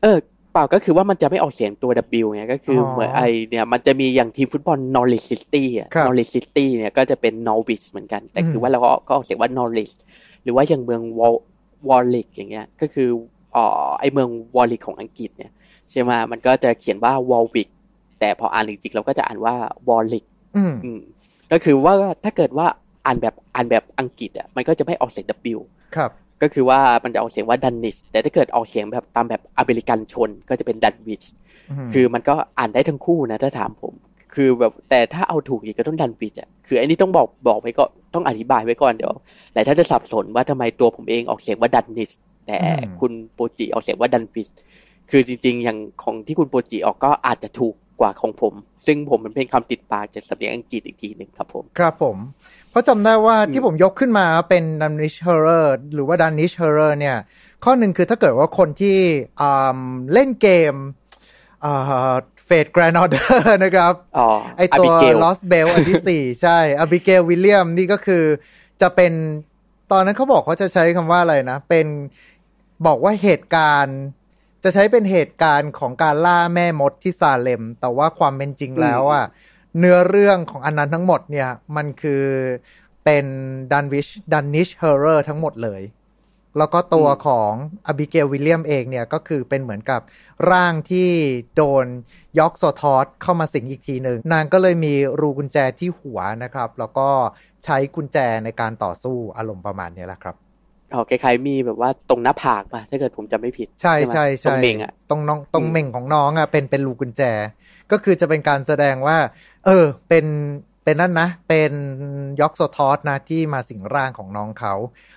[0.02, 0.18] เออ
[0.54, 1.92] เปล่าก็คือว่ามันจะไม่ออกเสียงตัว
[2.24, 9.94] W ไงก็คือออเหมือนไอเนี่ยมันจะมีอย่างทีมฟุตบอล Norwich City อะครับ Norwich City เนี่ยก็จะเป็น Norwich เหมือนกัน แต่คือมว่าเราก็ก็ออกเสียงว่า Norwich
[10.44, 11.36] หรือว่าอย่างเมือง Wal
[11.90, 13.10] Warwick อย่างเงี้ยก็คือ
[13.56, 13.66] อ๋อ
[14.00, 15.52] ไอเมือง Warwick ของอังกฤษเนี่ย
[15.92, 17.70] ใช่ไหมมันก็จะเขียนว่า Warwick
[18.20, 19.56] แต่พออ่านจริงๆเราก็จะอ่านว่า
[19.90, 20.26] Warwick
[20.58, 21.00] อืมอืม
[21.52, 21.94] ก็คือว่า
[22.24, 22.68] ถ้าเกิดว่า
[23.06, 25.26] อ่านแบบอ่านแบบอังกฤษอะมันก็จะไม่ออกเสียง
[25.56, 25.60] W
[25.96, 26.12] ครับ
[26.42, 31.24] ก็คือว่ามันจะออกเสียงว่าดันนิชแต่ถ้าเกิดออกเสียงแบบตามแบบอเมริกันชนก็จะเป็นดันวิช
[31.88, 33.94] มคือมันก็อ่านได้ทั้งคู่นะถ้าถามผม
[34.34, 37.84] คือแบบแต่ถ้าเอาถูกอีกก็ต้องดันวิชอะคืออันนี้ต้องบอกบอกไว้ก็
[38.14, 39.14] ต้องอธิบายไว้ก่อนเดี๋ยว
[39.54, 42.12] หลายท่านจะสับสนว่าทำไมตัวผมเองออกเสียงว่าดันนิช
[42.48, 42.58] แต่
[43.00, 44.50] คุณโปจิออกเสียงว่าดันวิช
[45.12, 48.54] คือจริง ๆ อย่างของที่คุณโปจิออกก็อาจจะถูก กว่าของผม
[48.86, 52.18] ซึ่งผมมันเป็นคำติดปากจากสำเนียงอังกฤษอีกทีหนึ่งครับผมครับผม
[52.70, 57.18] เพราะจำได้ว่าอืมที่ผมยกขึ้นมาเป็น Danish Horror หรือว่า Danish Horror เนี่ย
[57.64, 58.98] ข้อหนึ่งคือถ้าเกิดว่าคนที่
[59.42, 59.80] อ่า
[60.14, 60.74] เล่นเกม
[62.46, 68.24] เฟดแกรนด์ออเดอร์นะครับอ๋อไอตัว Abigail Lost Bell อันที่สี่ใช่ Abigail William นี่ก็คือ
[68.82, 69.12] จะเป็น
[69.92, 71.88] ตอนนั้นเขาบอกเขาจะใช้คำว่าอะไรนะ เป็น
[72.88, 74.00] บอกว่าเหตุการณ์
[74.64, 79.26] จะใช้เป็นเหตุการณ์ของการล่าแม่มดที่ซาเลม แต่ว่าความเป็นจริงแล้วอะ
[79.80, 82.24] เนื้อเรื่องของอันนั้นทั้งหมดเนี่ยมันคือ
[83.04, 83.26] เป็น
[83.72, 85.82] ดันวิช Dunwich Horror ทั้งหมดเลย
[86.58, 87.52] แล้วก็ตัวอืมของ
[87.88, 90.02] อบิเกลวิลเลียมเองเนี่ยก็คือเป็นเหมือนกับ
[90.52, 91.10] ร่างที่
[91.56, 91.86] โดน
[92.40, 97.10] ยอกโซทอสเข้ามาสิงอีกทีหนึ่งนางก็เลยมีรูกุญแจที่หัวนะครับ แล้วก็
[97.66, 100.47] ใช้กุญแจในการต่อสู้อารมณ์ประมาณเนี้ยแหละครับ
[100.94, 107.22] อ๋อคล้ายๆมีแบบว่าตรงหน้าผากป่ะ ถ้าเกิดผมจำไม่ผิด ใช่ไหมใช่ตรใช่งเมงอะตรงน้องตรงอืมเม่งของน้องอะเป็นเป็นรูกุญแจ
[107.92, 109.18] ก็คือจะเป็นการแสดงว่า
[109.64, 109.72] เออ
[110.08, 110.26] เป็น
[110.84, 111.72] เป็นนั่นนะ เป็น
[112.40, 114.74] ยอกโซทอสนะที่มาสิงร่างของน้องเขา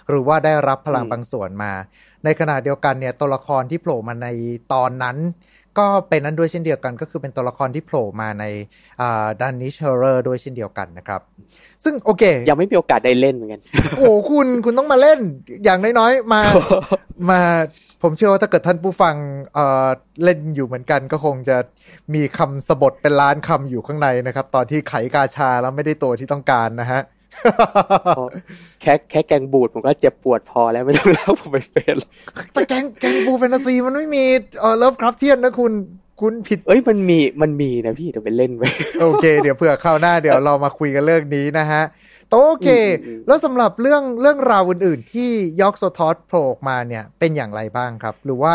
[0.08, 1.72] หรือว่าได้รับพลังบางส่วนมา
[2.24, 4.28] ในขณะเดียวกันเนี่ยตัวละครที่โผล่มาใน
[4.72, 5.16] ตอนนั้น
[5.78, 8.44] ก็เป็นนั้นด้วยเช่นเดียวกันก็คือเป็นตัวละครที่โผล่มาใน
[9.40, 11.20] ดันนิชเฮอร์ด้วยเช่นเดียวกันนะครับ
[11.84, 13.60] ซึ่งโอเค ยังไม่มีโอกาสได้เล่นเหมือนกัน
[13.96, 15.20] โอ้คุณคุณต้องมาเล่น
[15.64, 16.40] อย่างน้อยๆมา
[17.30, 17.40] มา
[18.02, 19.14] ผมเชื่อว่าถ้าเกิดท่านผู้ฟัง
[19.54, 19.88] เอ่อ
[20.24, 21.56] เล่นอยู่เหมือนกันก็คงจะ
[22.14, 27.00] มีคำสบทเป็นล้านคำอยู่ข้างในนะครับ ตอนที่ไขกาชาแล้วไม่ได้ตัวที่ต้องการนะฮะ
[28.80, 32.10] แค่แค่แกงบูดผมก็เจ็บปวดพอแล้วไม่ต้องเล่าผมไปเป็นหรอก
[32.52, 34.24] แต่แกงแกงบูแฟนตาซีมันไม่มี
[34.60, 35.72] เอ่อ Lovecraftian นะคุณ
[36.20, 38.68] คุณผิด เอ้ยมันมีมันมีนะพี่เดี๋ยวไปเล่นไว้
[39.00, 41.82] โอเค เดี๋ยวเผื่อคราวหน้าเดี๋ยวเรามาคุยกันเรื่องนี้นะฮะ
[42.30, 48.54] โอเคอืมอืมอืมแล้วสำหรับเรื่องเรื่องราวอื่น ๆ ที่ Yog-Sothoth โผล่ออกมาเนี่ยเป็นอย่างไรบ้างครับ หรือว่า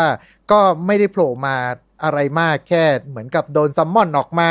[0.50, 1.56] ก็ไม่ได้โผล่มา
[2.04, 4.50] อะไรมากแค่เหมือนกับโดน summon ออกมา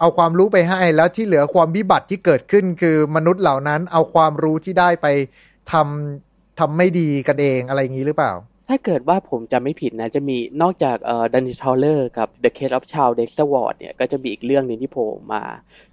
[0.00, 5.06] เอาความรู้ไปให้ แล้วที่เหลือความวิบัติที่เกิดขึ้นคือมนุษย์เหล่านั้น เอาความรู้ที่ได้ไป
[5.72, 8.32] ทำทำไม่ดีกันเองอะไรอย่างนี้หรือเปล่า
[8.68, 15.44] ถ้าเกิดว่าผมจำไม่ผิดนะ จะมีนอกจากเอ่อ Dunwich Horror กับ The Case of Charles Dexter Ward เนี่ยก็จะมีอีกเรื่องหนึ่งที่โผล่มา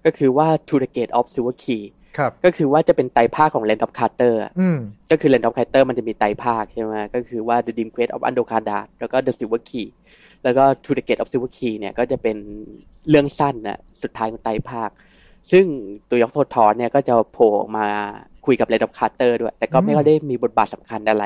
[0.05, 1.83] ก็คือว่า Through the Gate of Silver Key
[2.17, 4.77] ครับก็คือว่าจะเป็นไตรภาคของ Randolph Carter อะอืม
[5.11, 9.87] ก็คือ Randolph Carter มันจะมีไตรภาคใช่ไหมก็คือว่า The Dream Quest of Unknown Kadath แล้วก็ The Silver Key
[10.43, 12.37] แล้วก็ Through the Gate of Silver Key เนี่ยก็จะเป็น
[13.09, 14.89] เรื่องสั้นนะ สุดท้ายของไตรภาค
[15.51, 15.65] ซึ่ง
[16.09, 17.85] ตัวยอกโซทอนเนี่ยก็จะโผล่ออกมา
[18.45, 21.25] คุยกับ Land of Carter ด้วย แต่ก็ไม่อืมค่อยได้มีบทบาทสำคัญอะไร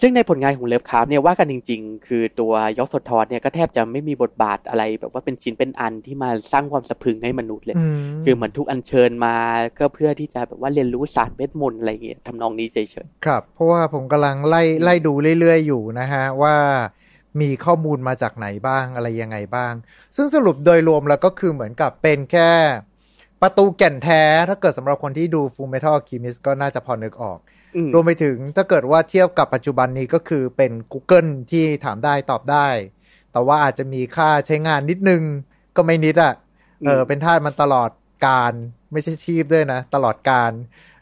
[0.00, 9.34] ซึ่งในผลงานของเลิฟคราฟเนี่ยว่ากันจริง ๆ คือตัวยอกโซทอนเนี่ยก็แทบจะไม่มีบทบาทอะไร แบบว่าเป็นชิ้นเป็นอันที่มาสร้างความสะพรึงให้มนุษย์เลยอืมคือเหมือนทุกอัญเชิญมา
[9.78, 12.86] ก็เพื่อที่จะแบบว่าเรียนรู้ศาสตร์เวทมนต์อะไรอย่างเงี้ยทำนองนี้เฉย
[13.24, 16.54] ครับ เพราะว่าผมกำลังไล่ไล่ดูเรื่อยๆอยู่นะฮะว่า
[17.40, 19.72] มีข้อมูลมาจากไหนบ้างอะไรยังไงบ้าง
[20.16, 22.50] ซึ่งสรุปโดยรวมแล้วก็คือเหมือนกับเป็นแค่
[23.42, 32.68] ประตูแก่นแท้ ถ้าเกิดสำหรับคนที่ดู Full Metal Alchemist ก็น่าจะพอนึกออกๆอืมรวมไปถึงถ้าเกิดว่าเทียบกับปัจจุบันนี้ก็คือเป็น Google ที่ถามได้ตอบได้
[33.32, 35.22] แต่ว่าอาจจะมีค่าใช้งานนิดนึง
[35.76, 36.34] ก็ไม่นิดอะ่ะ
[36.86, 37.90] เอออืมเป็นท่าสมันตลอด
[38.26, 38.52] การ
[38.92, 40.50] ไม่ใช่ชีพด้วยนะ ตลอดการ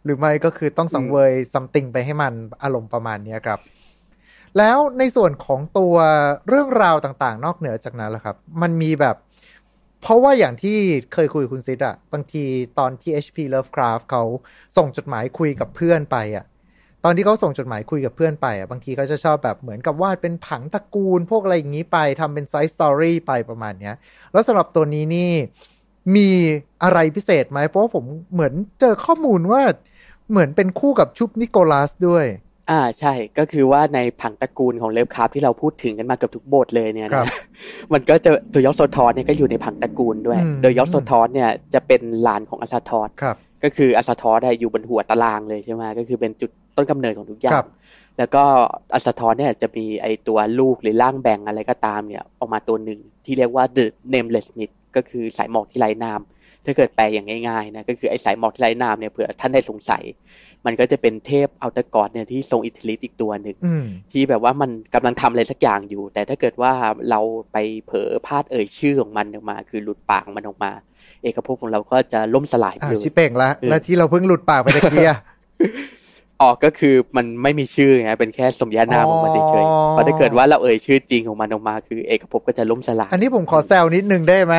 [0.04, 2.32] หรือไม่ก็คือต้องสังเวยซัมติงไปให้มัน
[2.62, 3.60] อารมณ์ประมาณเนี้ยครับ
[4.58, 5.94] แล้วในส่วนของตัว
[6.48, 9.16] เรื่องราวต่างๆ นอกเหนือจากนั้นล่ะครับ มันมีแบบ
[10.02, 10.78] เพราะว่าอย่างที่
[11.12, 12.44] เคยคุยกับคุณซิดอะบางที
[12.78, 14.22] ตอนที่ HP Lovecraft เขา
[14.76, 16.44] ส่งจดหมายคุยกับเพื่อนไปอะ
[17.04, 23.94] ตอนที่เขาส่งจดหมายคุยกับเพื่อนไปอะบางทีเขาจะชอบแบบเหมือนกับวาดเป็นผังตระกูล พวกอะไรอย่างนี้ไปทำเป็น side story ไปประมาณเนี้ย
[24.32, 25.32] แล้วสำหรับตัวนี้นี่
[26.16, 26.28] มี
[26.82, 29.62] อะไรพิเศษไหมเพราะผมเหมือนเจอข้อมูลว่า
[30.30, 32.26] เหมือนเป็นคู่กับ Shub-Niggurath ด้วย
[32.70, 37.28] อ่าใช่ก็คือว่าในผังตระกูลของ Lovecraft ที่เราพูดถึงกันมาเกือบทุกบทเลยเนี่ยครันะบ
[37.92, 47.68] มันก็จะตัวยอสโซทอสเนี่ยก็อยู่ในผังตระกูลด้วยอืมโดยยอสโซทอสเนี่ยจะเป็นหลานของ Azathoth ครับก็คือ Azathoth อะอยู่บนหัวตารางเลยใช่ไหมก็คือเป็นจุดต้นกำเนิดของทุกอย่างครับ
[48.18, 48.44] แล้วก็
[48.94, 53.84] Azathoth เนี่ยจะมีไอตัวลูกหรือร่างแบ่งอะไรก็ตามเนี่ยออกมาตัวหนึ่งที่เรียกว่า the
[54.14, 56.20] nameless mist ก็คือสายหมอกที่ไร้นาม
[56.64, 60.02] ถ้าเกิดแปลอย่างง่ายๆนะก็คือไอ้สายหมอกที่ไร้นามเนี่ยเผื่อท่านได้สงสัย
[60.66, 66.72] มันก็จะเป็นเทพ Outer God เนี่ยที่ทรงอิทธิฤทธิ์อีกตัวหนึ่งอืมที่แบบว่ามันกำลังทำอะไรสักอย่างอยู่ แต่ถ้าเกิดว่า
[67.10, 67.20] เรา
[67.52, 70.70] ไปเผลอพลาดเอ่ยชื่อของมันออกมา คือหลุดปากมันออกมา
[71.22, 75.10] เอกภพของเราก็จะล่มสลายไปอ่าเลยชิเป่งละเออแล้วที่เราเพิ่งหลุดปากไปตะเกีย
[76.42, 84.54] ออกก็คือมันไม่มีชื่อไงเป็นแค่สมญานามของมันเฉยอ๋อๆเพราะถ้าเกิดว่าเราเอ่ยชื่อจริงของมันออกมา คือเอกภพก็จะล่มสลายอันนี้ผมขอแซวนิดนึงได้ไหม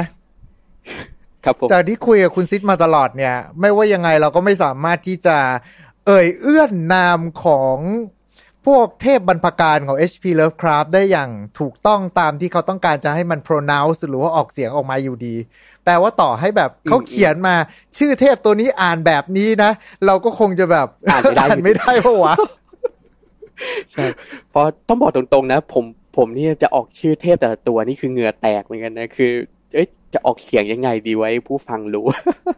[1.46, 5.38] ครับผมจากที่คุยกับคุณซิดมาตลอดเนี่ย ไม่ว่ายังไงเราก็ไม่สามารถที่จะ
[6.06, 7.78] เอ่ยเอื้อนนามของ
[8.66, 15.36] พวกเทพบรรพการของ HP Lovecraft ได้อย่างถูกต้องตามที่เขาต้องการจะให้มัน pronounce หรือว่าออกเสียงออกมาอยู่ดี
[15.84, 17.56] แปลว่าต่อให้แบบเขาเขียนมา
[17.98, 19.72] ชื่อเทพตัวนี้อ่านแบบนี้นะ
[20.06, 22.34] เราก็คงจะแบบอ่านไม่ได้อ่านไม่ได้เพราะวะ
[23.92, 24.06] ใช่
[24.50, 25.86] เพราะต้องบอกตรงๆนะ ผม
[26.18, 29.34] ผมเนี่ยจะออกชื่อเทพแต่ละตัวนี่คือเหงื่อแตกเหมือนกันนะคือ
[29.74, 32.06] เอ้ย จะออกเสียงยังไงดีไว้ผู้ฟังรู้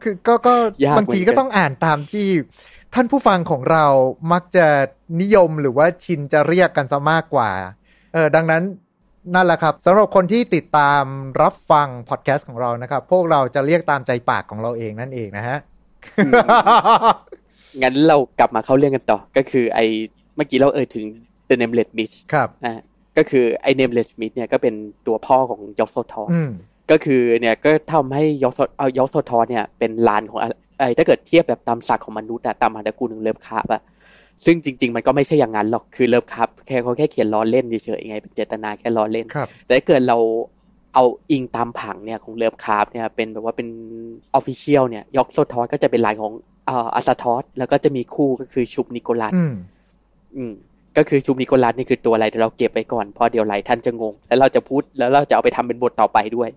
[0.03, 0.55] คือก็ก็
[0.85, 2.27] ยากบางทีเหมือนกันก็ต้องอ่านตามที่
[2.93, 3.85] ท่านผู้ฟังของเรา
[4.31, 4.67] มักจะ
[5.21, 7.51] นิยมหรือว่าชินจะเรียกกันซะมากกว่า
[8.13, 8.63] เออดังนั้น
[9.35, 11.03] นั่นแหละครับสำหรับคนที่ติดตาม
[11.41, 15.57] รับฟังพอดแคสต์ของเรานะครับ พวกเราจะเรียกตามใจปากของเราเองนั่นเองนะฮะ
[17.81, 19.79] งั้นเรากลับมาเข้าเรื่องกันต่อ ก็คือไอ
[20.35, 21.05] เมื่อกี้เราเอ่ยถึง
[21.49, 22.81] The Nameless Mist ครับนะ
[23.17, 24.75] ก็คือไอ Nameless Mist เนี่ยก็เป็น
[25.07, 26.51] ตัวพ่อของ Yog-Sothoth อืม
[26.91, 30.49] ก็คือเนี่ยก็ทำให้ Yog-So เอา Yog-Sothoth เนี่ยเป็นหลานของอะ
[30.80, 33.81] ไอถ้าเกิดเทียบแบบตามศักดิ์ของมนุษย์อะตามผังตระกูลของ Lovecraft อะ
[34.45, 40.18] ซึ่งจริง ๆ มันก็ไม่ใช่อย่างนั้นหรอกคือ Lovecraft แค่เขาแค่เขียนล้อเล่นเฉยๆไงเป็นเจตนาแค่ล้อเล่นครับแต่ถ้าเกิดเรา
[40.95, 43.68] เอาอิงตามผังเนี่ยของ Lovecraft เนี่ยเป็นแบบว่าเป็น
[44.34, 46.31] official เนี่ย Yog-Sothoth ก็จะเป็นหลานของ
[46.65, 49.53] เอ่อ Azathoth แล้วก็จะมีคู่ก็คือ Shub-Niggurath อืม
[50.35, 50.53] อืม
[50.98, 56.49] ก็คือ Shub-Niggurath นี่คือตัวอะไรเดี๋ยวเราเก็บไว้ก่อนเพราะเดี๋ยวหลายท่านจะงง แล้วเราจะพูดแล้วเราจะเอาไปทำเป็นบทต่อไปด้วย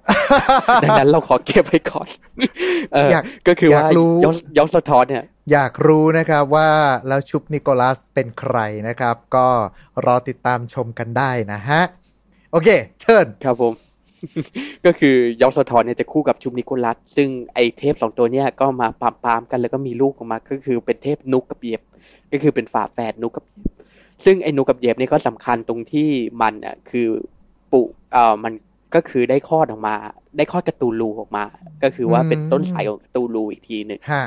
[0.83, 2.09] ดังนั้นเราขอเก็บไว้ก่อน
[2.93, 6.69] เอออยากก็คือว่าอยากรู้ Yog Yog-Sothoth เนี่ยอยากรู้นะครับว่า
[7.09, 8.57] แล้ว Shub-Niggurath เป็นใคร
[8.89, 9.47] นะครับ ก็
[10.07, 11.83] รอติดตามชมกันได้นะฮะ
[12.53, 12.69] โอเค
[13.01, 13.75] เชิญครับผม
[14.87, 21.83] ก็คือยอกโซทอนเนี่ยจะคู่กับชุมนิโคลัส ซึ่งไอเทพสองตัวเนี่ยก็มาปามปามๆกันแล้วก็มีลูกออกมา ก็คือเป็นเทพนุกกับเย็บ
[22.33, 23.70] ก็คือเป็นฝาแฝดนุกกับเย็บ
[24.25, 26.09] ซึ่งไอ้นุกกับเย็บเนี่ยก็สำคัญตรงที่
[26.43, 27.09] มันอะคือ
[27.73, 27.81] ปุ
[28.13, 28.53] เอ่อมัน
[28.95, 29.95] ก็คือได้คลอดออกมา
[30.37, 31.45] ได้คลอดกระตูลูออกมา
[31.83, 34.25] ก็คือว่าเป็นต้นสายของกระตูลูอีกทีหนึ่งฮะ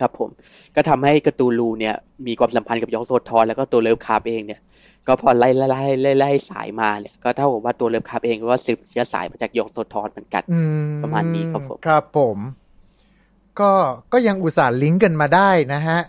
[0.00, 0.30] ครับผม
[0.76, 1.94] ก็ทำให้กระตูลูเนี่ย
[2.26, 4.60] มีความสัมพันธ์กับยองโซทอนแล้วก็ตัวเลิฟคาร์บเองเนี่ย
[5.06, 10.60] ก็พอไล่ไล่ไล่ไล่ไล่สายมาเนี่ยก็เท่ากับว่าตัว Lovecraft เองก็สืบเชื้อสายมาจาก Yog-Sothoth เหมือนกันอื
[11.02, 12.38] ประมาณนี้ครับผมครับผม
[13.60, 13.70] ก็
[14.12, 16.00] ก็ยังอุตส่าห์ลิงก์กันมาได้นะฮะ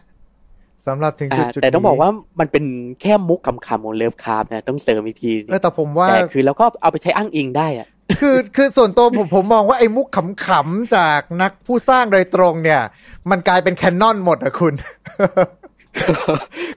[0.88, 2.10] สำหรับถึงจุดอ่าจุดแต่ต้องนี้บอกว่า
[2.40, 2.66] มันเป็น
[3.02, 7.88] แค่มุกขำๆของ Lovecraft นะต้องเสริมอีกทีเออแต่ผมว่าแต่คือเราก็เอาไปใช้อ้างอิงได้อะ
[8.22, 12.82] คือคือส่วนตัวผมผมมองว่าไอ้มุกขำๆจากนักผู้สร้างโดยตรงเนี่ย
[13.30, 14.74] มันกลายเป็น canon หมดอะคุณ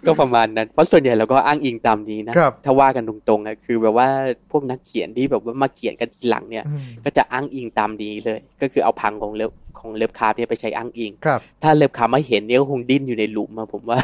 [0.06, 4.08] ก็ประมาณนั้น เพราะส่วนใหญ่เราก็อ้างอิงตามนี้นะครับถ้าว่ากันตรงๆอะคือแบบว่า
[4.50, 13.98] พวกนักเขียนที่แบบว่ามาเขียนกันทีหลังเนี่ยอืมก็จะอ้างอิงตามนี้เลย ก็คือเอาผังของ Love ของ Lovecraft เนี่ยไปใช้อ้างอิงครับถ้า Lovecraft มาเห็นเนี่ยก็คงดิ้นอยู่ในหลุมมาผมว่า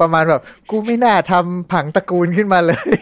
[0.00, 2.96] ประมาณแบบกูไม่น่าทำผังตระกูลขึ้นมาเลย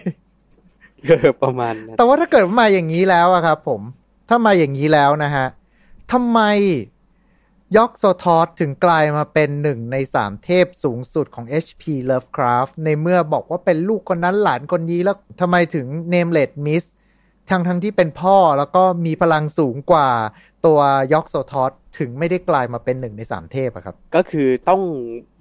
[1.07, 3.81] เออประมาณนั้นแต่ว่าถ้าเกิดมาอย่างนี้แล้วอะครับผม
[4.29, 5.47] ถ้ามาอย่างนี้แล้วนะฮะ
[6.13, 6.41] ทำไม
[7.77, 16.85] Yog-Sothoth ถึงกลายมาเป็นหนึ่งในสามเทพสูงสุดของ HP Lovecraft ในเมื่อบอกว่าเป็นลูกคนนั้นหลานคนนี้แล้วทำไมถึง Nameless Mist
[17.51, 20.09] ทั้งทั้งที่เป็นพ่อแล้วก็มีพลังสูงกว่า
[20.67, 20.79] ตัว
[21.13, 24.83] Yog-Sothoth ถึงไม่ได้กลายมาเป็นหนึ่งในสามเทพอะครับ ก็คือต้อง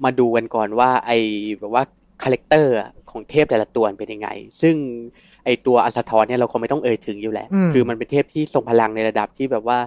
[0.04, 1.12] มาดูกันก่อนว่าไอ
[1.60, 1.84] แบบว่า
[2.24, 2.74] character
[3.12, 4.30] ของเทพแต่ละตัวเป็นยังไง
[4.62, 4.76] ซึ่ง
[5.45, 9.80] ไอตัว Azathoth เนี่ยเราคงไม่ต้องเอ่ยถึงอยู่แล้วอืมคือมันเป็นเทพที่ทรงพลังในระดับที่แบบว่า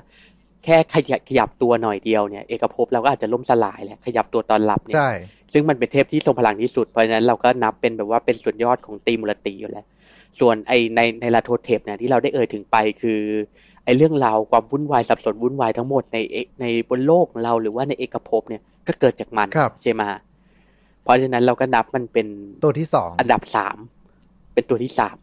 [0.67, 5.11] แค่ขยับขยับตัวหน่อยเดียวเนี่ยเอกภพเราก็อาจจะล่มสลายแหละขยับตัวตอนหลับเนี่ยใช่
[5.53, 9.87] ซึ่งมันเป็นเทพที่ทรงพลังที่สุดเพราะฉะนั้นเราก็นับเป็นแบบว่าเป็นส่วนยอดของตีมูลตีอยู่แล้ว
[10.41, 13.21] ส่วนไอในในลาโทเทปเนี่ยที่เราได้เอ่ยถึงไปคือ
[13.85, 20.03] ไอเรื่องราวความวุ่นวายสับสนวุ่นวายทั้งหมดในเอในบนโลกของเราหรือว่าในเอกภพเนี่ยก็เกิดจากมันครับใช่ไหม
[21.03, 22.27] เพราะฉะนั้นเราก็นับมันเป็น
[22.65, 23.77] ตัวที่สองอันดับสาม
[24.55, 25.17] เป็นตัวที่สาม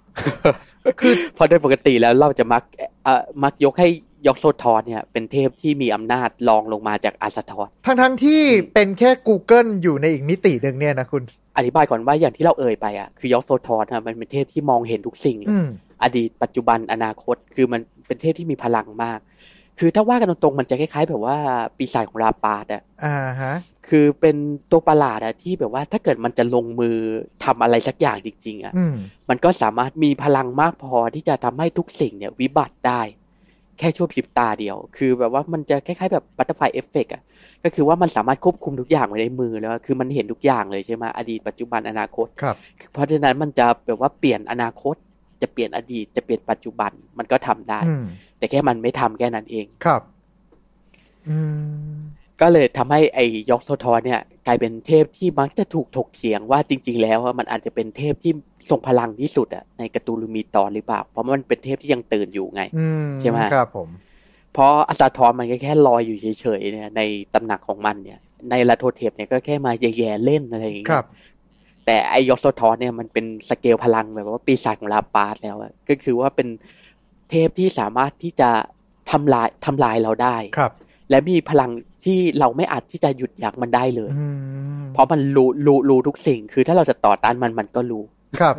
[1.00, 2.64] คือพอโดยปกติแล้วเราจะมัก
[3.04, 3.90] เอ่อมักยกให้
[4.28, 8.42] ยอกโซทอนเนี่ยเป็นเทพที่มีอำนาจรองลงมาจากอาสทอนทั้งทั้งๆที่
[8.74, 11.22] เป็นแค่ Google อยู่ในอีกมิติหนึ่งเนี่ยนะคุณ
[11.58, 15.68] อธิบายก่อนว่าอย่างที่เราเอ่ยไปอะคือยอสโซทอนมันเป็นเทพที่มองเห็นทุกสิ่งเลยอืม
[16.04, 19.20] อดีตปัจจุบันอนาคตคือมันเป็นเทพที่มีพลังมาก
[19.80, 21.38] คือถ้าว่ากันตรงๆมันจะคล้ายๆ แบบว่า
[21.78, 23.56] ปีศาจของราปาดอะอ่าฮะ
[23.88, 24.36] คือเป็น
[24.72, 26.96] ตัวประหลาดอะที่แบบว่าถ้าเกิดมันจะลงมือ
[27.44, 28.96] ทำอะไรสักอย่างจริง ๆอะอืม
[29.30, 33.02] มันก็สามารถมีพลังมากพอที่จะทำให้ทุกสิ่งเนี่ยวิบัติได้
[33.80, 37.22] แค่ชั่วพริบตาเดียว คือแบบว่ามันจะคล้ายๆแบบ butterfly effect อะ
[37.64, 42.56] ก็คือว่ามันสามารถควบคุมทุกอย่างไว้ในมือแล้วคือมันเห็นทุกอย่างเลยใช่ไหมอดีตปัจจุบันอนาคตครับ
[42.94, 44.96] เพราะฉะนั้นมันจะแบบว่าเปลี่ยนอนาคต
[45.42, 48.06] จะเปลี่ยนอดีตจะเปลี่ยนปัจจุบันมันก็ทำได้อืม
[48.38, 50.02] แต่แค่มันไม่ทำแค่นั้นเองครับ
[51.30, 51.38] อื
[51.94, 51.98] ม
[52.44, 58.32] ก็เลยทำให้ไอ้ Yog-Sothoth เนี่ยกลายเป็นเทพที่มักจะถูกถกเถียงว่าจริง ๆ แล้วอะมันอาจจะเป็นเทพที่
[58.70, 63.90] ทรงพลังที่สุดอะใน Cthulhu Mythos หรือเปล่า เพราะมันเป็นเทพที่ยังตื่นอยู่ไงอืมใช่ไหมครับผม
[64.54, 67.02] เพราะ Azathoth มันก็แค่ลอยอยู่เฉยๆเนี่ยใน
[67.34, 71.08] ตำหนักของมันเนี่ย Nyarlathotep เนี่ยก็แค่มาแหย่ๆเล่นอะไรอย่างคเงี้ยครับ
[71.86, 76.48] แต่ไอ Yog-Sothoth เนี่ยมันเป็นสเกลพลังแบบว่าปีศาจของลาปาสแล้วอะก็คือว่าเป็น
[77.30, 78.50] เทพที่สามารถที่จะ
[79.12, 80.72] ทำลายทำลายเราได้ครับ
[81.10, 81.72] และมีพลัง
[82.06, 84.26] ที่เราไม่อาจที่จะหยุดยั้งมันได้เลยอื
[84.82, 88.04] มเพราะมันรู้รู้รู้ทุกสิ่ง คือถ้าเราจะต่อต้านมันมันก็รู้
[88.40, 88.56] ครับ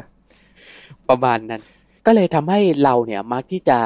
[1.08, 1.62] ประมาณนั้น
[2.06, 3.78] ก็เลยทำให้เราเนี่ยมักที่จะ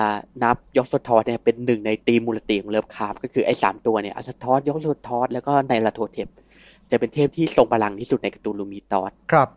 [0.42, 6.28] นับ Yog-Sothoth เนี่ยเป็นหนึ่งในตรีมูรติของ Lovecraft ก็คือไอ้สามตัวเนี่ย Azathoth Yog-Sothoth แล้วก็ Nyarlathotep
[6.90, 9.48] จะเป็นเทพที่ทรงพลังที่สุดใน Cthulhu Mythosครับ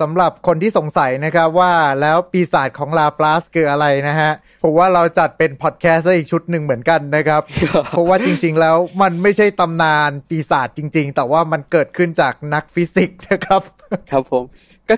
[0.00, 4.32] สำหรับคนที่สงสัยนะครับว่าแล้วปีศาจของลาปลาซคืออะไรนะฮะ
[4.62, 7.42] ผมว่าเราจัดเป็นพอดแคสต์อีกชุดหนึ่งเหมือนกันนะครับ
[7.90, 13.62] เพราะว่าจริง ๆ แล้วมันไม่ใช่ตำนานปีศาจจริง ๆ แต่ว่ามันเกิดขึ้นจากนักฟิสิกส์นะครับ
[14.10, 14.44] ครับผม
[14.88, 14.94] ก็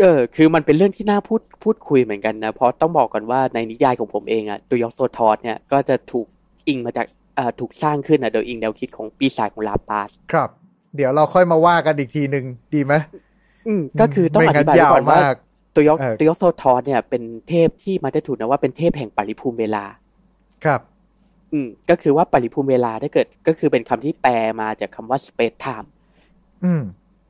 [0.00, 6.26] เออคือมันเป็นเรื่องที่น่าพูดพูดคุยเหมือนกันนะ เพราะต้องบอกก่อนว่าในนิยายของผมเองอะตัว Yog-Sothoth เนี่ยก็จะถูก
[6.68, 7.06] อิงมาจาก
[7.36, 10.50] เอ่อถูกสร้างขึ้นอะโดยอิงแนวคิดของปีศาจของลาปลาซครับ
[10.96, 12.44] เดี๋ยวเราค่อยมาว่ากันอีกทีหนึ่ง
[12.74, 12.94] ดีไหม
[13.70, 15.36] อืมก็คือต้องไม่งั้นอธิบายยาวก่อนว่ามาก
[15.74, 19.84] ตัวยกเออตัว Yog-Sothoth เนี่ยเป็นเทพที่มาจะถูกนะว่าเป็นเทพแห่งปริภูมิเวลา
[20.64, 20.80] ครับ
[21.52, 25.88] อืมก็คือว่าปริภูมิเวลาถ้าเกิด ก็คือเป็นคำที่แปลมาจากคำว่า space time
[26.64, 26.82] อืม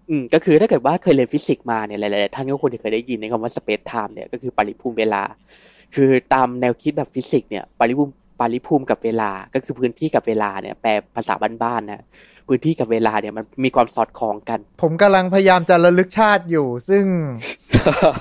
[0.09, 5.23] อืมก็คือถ้าเกิดว่าเคยเรียนฟิสิกส์มาเนี่ยหลายๆท่านก็คงจะเคยได้ยินในคำว่า space time เนี่ยก็คือปริภูมิเวลา
[5.95, 12.03] คือตามแนวคิดแบบฟิสิกส์เนี่ยปริภูมิปริภูมิกับเวลา ก็คือพื้นที่กับเวลาเนี่ยแปลภาษาบ้านๆนะ
[12.51, 17.05] พื้นที่กับเวลาเนี่ยมันมีความสอดคล้องกัน ผมกำลังพยายามจะระลึกชาติอยู่ ซึ่ง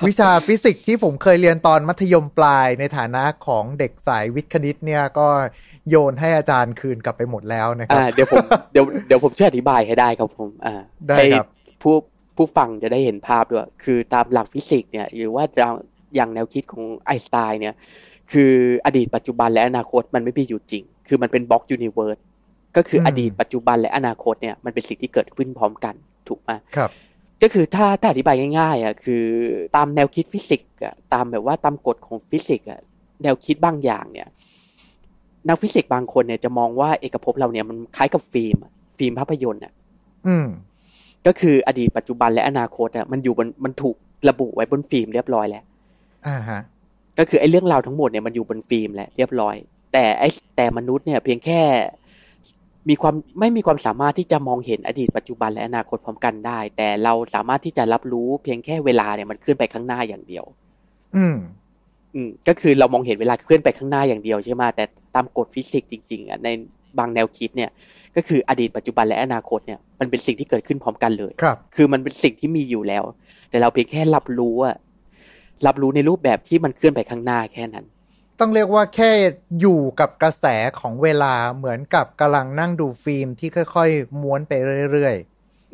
[0.06, 5.28] วิชาฟิสิกส์ที่ผมเคยเรียนตอนมัธยมปลายในฐานะของเด็กสายวิทย์คณิตเนี่ยก็
[5.88, 10.74] โยนให้อาจารย์คืนกลับไปหมดแล้วนะครับอ่าบเดี๋ยวผมเดี๋ยวเดี๋ยวผมช่วยอธิบายให้ได้ครับผมอ่า
[11.08, 11.48] ได้ให้ครับ
[11.82, 11.94] ผู้
[12.36, 15.44] ผู้ฟังจะได้เห็นภาพด้วย คือตามหลักฟิสิกส์เนี่ยหรือว่า
[16.14, 17.74] อย่างแนวคิดของไอน์สไตน์เนี่ย
[18.32, 18.52] คือ
[18.86, 22.18] อดีตปัจจุบันและอนาคตมันไม่มีอยู่จริง คือมันเป็น block universe
[22.76, 25.94] ก็คืออืมอดีตปัจจุบันและอนาคตเนี่ยมันเป็นสิ่งที่เกิดขึ้นพร้อมกัน
[26.28, 26.90] ถูกไหมครับ
[27.42, 29.24] ก็คือถ้าถ้าอธิบายง่ายๆอะคือ
[29.76, 32.80] ตามแนวคิดฟิสิกส์อะตามแบบว่าตามกฎของฟิสิกส์อะ
[33.22, 34.28] แนวคิดบางอย่างเนี่ย
[35.48, 39.72] นักฟิสิกส์บางคนเนี่ยจะมองว่าเอกภพเราเนี่ยมันคล้ายกับฟิล์มอะฟิล์มภาพยนตร์อะ
[40.26, 40.46] อืม
[41.26, 43.96] ก็คืออดีตปัจจุบันและอนาคตอะมันอยู่บนมันถูก
[44.28, 45.64] ระบุไว้บนฟิล์มเรียบร้อยแล้ว
[46.26, 46.60] อ่าฮะ
[47.18, 49.56] ก็คือไอ้เรื่องราวทั้งหมดเนี่ยมันอยู่บนฟิล์มแหละเรียบร้อย
[49.92, 51.60] แต่ไอ้แต่มนุษย์เนี่ยเพียงแค่
[52.88, 60.44] มีความไม่มีความสามารถที่จะมองเห็นอดีตปัจจุบันและอนาคตพร้อมกันได้ แต่เราสามารถที่จะรับรู้เพียงแค่เวลาเนี่ยมันเคลื่อนไปข้างหน้าอย่างเดียว
[61.16, 61.36] อืม
[62.14, 64.84] อืม ก็คือเรามองเห็นเวลาเคลื่อนไปข้างหน้าอย่างเดียวใช่ไหมแต่
[65.14, 66.48] ตามกฎฟิสิกส์จริงๆอะใน
[66.98, 67.70] บางแนวคิดเนี่ย
[68.16, 73.04] ก็คืออดีตปัจจุบันและอนาคตเนี่ยมันเป็นสิ่งที่เกิดขึ้นพร้อมกันเลยครับ คือมันเป็นสิ่งที่มีอยู่แล้ว
[73.50, 74.76] แต่เราเพียงแค่รับรู้อะ
[75.66, 77.86] รับรู้ในรูปแบบที่มันเคลื่อนไปข้างหน้าแค่นั้น
[78.40, 79.10] ต้องเรียกว่าแค่
[79.60, 80.46] อยู่กับกระแส
[80.80, 84.52] ของเวลาเหมือนกับกำลังนั่งดูฟิล์มที่ค่อยๆ ม้วนไป
[84.92, 85.16] เรื่อย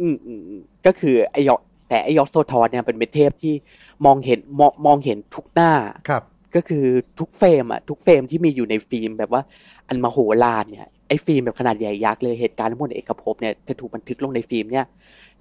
[0.01, 3.55] อืมอืมอืมก็คือไอยอกแต่ไอ Yog-Sothoth เนี่ยเป็นเทพที่
[4.05, 6.22] มองเห็นมองมองเห็นทุกหน้าๆครับ
[6.55, 6.84] ก็คือ
[7.18, 9.43] ทุกเฟรมอะทุกเฟรมที่มีอยู่ในฟิล์มแบบว่า
[9.88, 14.87] อันมโหฬารเนี่ย ไอ้ฟิล์มแบบขนาดใหญ่ยักษ์เลยเหตุการณ์ทั้งหมดในเอกภพเนี่ยจะถูกบันทึกลงในฟิล์มเนี่ย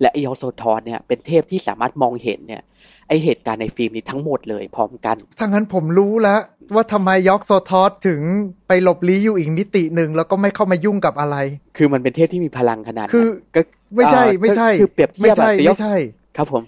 [0.02, 2.62] และไอยอกโซทอนเนี่ยเป็นเทพที่สามารถมองเห็นเนี่ย
[3.08, 6.40] ไอเหตุการณ์ในฟิล์มนี้ทั้งหมดเลยพร้อมกันถ้างั้นผมรู้แล้ว
[6.76, 8.22] ว่าทำไมยอกโซทอสถึง
[8.68, 11.38] ไปหลบลี้อยู่อีกมิติหนึ่งแล้วก็ไม่เข้ามายุ่งกับอะไร
[11.78, 13.62] คือมันเป็นเทพที่มีพลังขนาดนั้นคือก็
[13.96, 15.96] ไม่ใช่เอ่อไม่ใช่ก็คือเปรียบเทีไม่ยบอะใช่แต่ยกไม่ใช่
[16.38, 16.64] ครับผม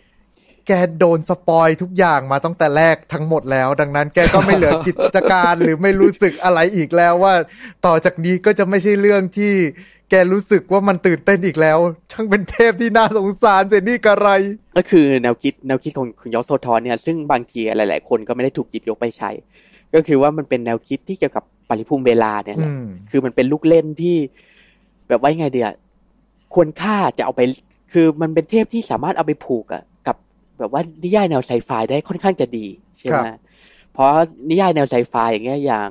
[0.67, 7.33] แกโดนสปอยทุกอย่างมาตั้งแต่แรกทั้งหมดแล้ว ดังนั้นแกก็ไม่เหลือกิจการหรือไม่รู้สึกอะไรอีกแล้วว่า
[7.85, 9.53] ต่อจากนี้ก็จะไม่ใช่เรื่องที่
[10.09, 11.77] แกรู้สึกว่ามันตื่นเต้นอีกแล้ว
[12.11, 14.29] ช่างเป็นเทพที่น่าสงสารเจนี่กระไร
[14.77, 19.29] ก็คือแนวคิดแนวคิดของคุณยอสโซทอนเนี่ยซึ่งบางทีหลาย ๆ คนก็ไม่ได้ถูกหยิบยกไปใช้
[19.93, 24.15] ก็คือว่ามันเป็นแนวคิดที่เกี่ยวกับปริภูมิเวลาเนี่ยแหละอืมคือมันเป็นลูกเล่นที่
[25.09, 25.69] แบบว่ายังไงเดีย
[26.53, 27.41] ควรค่าจะเอาไป
[27.93, 29.96] คือมันเป็นเทพที่สามารถเอาไปผูกอะกับ
[30.59, 32.65] แบบว่านิยายแนวไซไฟได้ค่อนข้างจะดี
[32.97, 33.37] ใช่ไหมครับ
[33.93, 34.09] เพราะ
[34.49, 35.89] นิยายแนวไซไฟอย่างเงี้ยอย่าง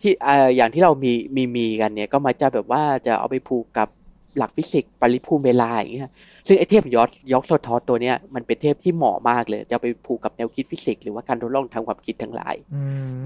[0.00, 3.88] ที่เอ่ออย่างที่เรามีมีมีกันเนี่ย ก็มักจะแบบว่าจะเอาไปผูกกับ
[4.38, 6.10] หลักฟิสิกส์ปริภูมิเวลาอย่างเงี้ย
[6.46, 12.54] ซึ่งไอเทพยอด Yog-Sothoth ตัวเนี้ยมันเป็นเทพที่เหมาะมากเลย จะเอาไปผูกกับแนวคิดฟิสิกส์หรือว่าการทดลองทางความคิดทั้งหลาย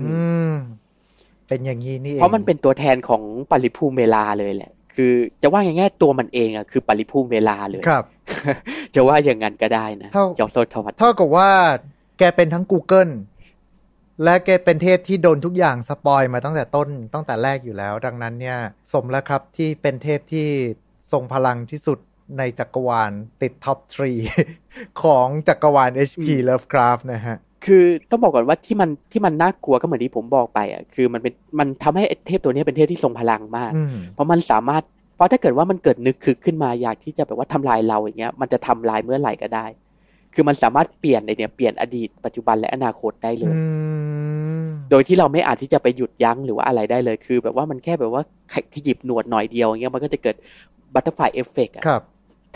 [0.02, 0.12] อื
[0.52, 0.54] ม
[1.48, 8.04] เป็นอย่างนี้นี่เองเพราะมันเป็นตัวแทนของปริภูมิเวลาเลยแหละ คือจะว่าง่ายๆตัวมันเองอะคือปริภูมิเวลาเลยครับ
[8.94, 11.50] จะว่าอย่างนั้นก็ได้นะเท่า Yog-Sothoth เท่ากับว่า
[12.18, 13.12] แกเป็นทั้ง Google
[14.24, 18.58] และแกเป็นเทพที่โดนทุกอย่าง spoil มาตั้งแต่ต้นตั้งแต่แรกอยู่แล้ว ดังนั้นเนี่ย
[18.92, 20.48] สมแล้วครับที่เป็นเทพที่
[21.12, 21.98] ทรงพลังที่สุด
[22.38, 23.12] ในจักรวาล
[23.42, 24.12] ติด top three
[25.02, 34.82] ของจักรวาล HP Lovecraft นะฮะ คือต้องบอกก่อนว่าที่มันที่มันน่ากลัวก็เหมือนที่ผมบอกไปอะคือมันเป็นมันทำให้ไอ้เทพตัวเนี้ยเป็นเทพที่ทรงพลังมากอืมเพราะมันสามารถ
[35.16, 39.66] เพราะถ้าเกิดว่ามันเกิดนึกคึกขึ้นมาอยากที่จะแบบว่าทำลายเราอย่างเงี้ย มันจะทำลายเมื่อไหร่ก็ได้
[40.34, 43.62] คือมันสามารถเปลี่ยนไอเนี่ยเปลี่ยนอดีตปัจจุบันและอนาคตได้เลยอื
[44.64, 48.22] มโดยที่เราไม่อาจที่จะไปหยุดยั้งหรือว่าอะไรได้เลย คือ แบบว่ามันแค่แบบว่า
[48.74, 50.36] ขยับหนวดหน่อยเดียวอย่างเงี้ยมันก็จะเกิด
[50.94, 52.02] butterfly effect ครับ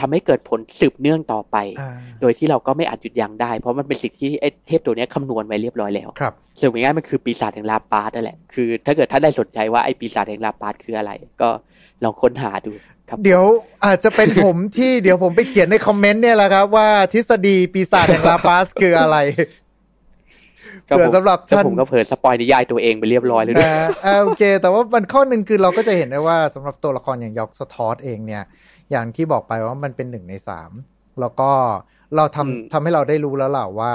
[0.03, 11.11] ทำให้เกิดผลสืบเนื่องต่อไปอ่าโดยที่เราก็ไม่อาจหยุดยั้งได้ เพราะมันเป็นสิ่งที่ไอ้เทพตัวเนี้ยคำนวณไว้เรียบร้อยแล้วครับสรุปง่ายๆมันคือปีศาจแห่งลาปลาซนั่นแหละ คือ ถ้าเกิดท่านได้สนใจว่าไอ้ปีศาจแห่งลาปลาซคืออะไร
[11.43, 11.51] ก็
[12.05, 12.73] ลองค้นหาดู
[13.09, 13.45] ครับ เดี๋ยว
[13.85, 19.19] อาจจะเป็นผมที่เดี๋ยวผมไปเขียนในคอมเมนต์เนี่ยแหละครับว่าทฤษฎีปีศาจแห่งลาปาสคืออะไร
[20.89, 28.43] ก็เผื่อผมสำหรับก็ท่านผมก็เผยสปอยนิยายตัวเองไปเรียบร้อยเลยด้วยนะอ่าโอเค แต่ว่ามันข้อหนึ่งคือเราก็จะเห็นได้ว่าสำหรับตัวละครอย่างยอกสทอสเองเนี่ย
[28.91, 30.71] อย่างที่บอกไปว่ามันเป็นหนึ่งในสาม
[31.21, 31.51] แล้วก็
[32.17, 33.93] เราทำอืมทำให้เราได้รู้แล้วแหละว่า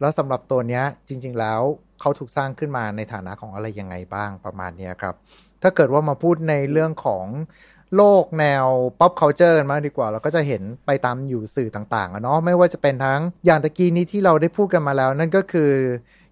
[0.00, 1.60] แล้วสำหรับตัวเนี้ยจริง ๆ แล้ว
[2.00, 5.14] เขาถูกสร้างขึ้นมาในฐานะของอะไรยังไงบ้างประมาณเนี้ยครับ
[5.62, 7.26] ถ้าเกิดว่ามาพูดในเรื่องของ
[7.96, 8.66] โลกแนว
[8.98, 15.72] pop culture กันมากดีกว่า เราก็จะเห็นไปตามอยู่สื่อต่างๆอะเนาะไม่ว่าจะเป็นทั้งอย่างตะกี้นี้ที่เราได้พูดกันมาแล้ว นั่นก็คือ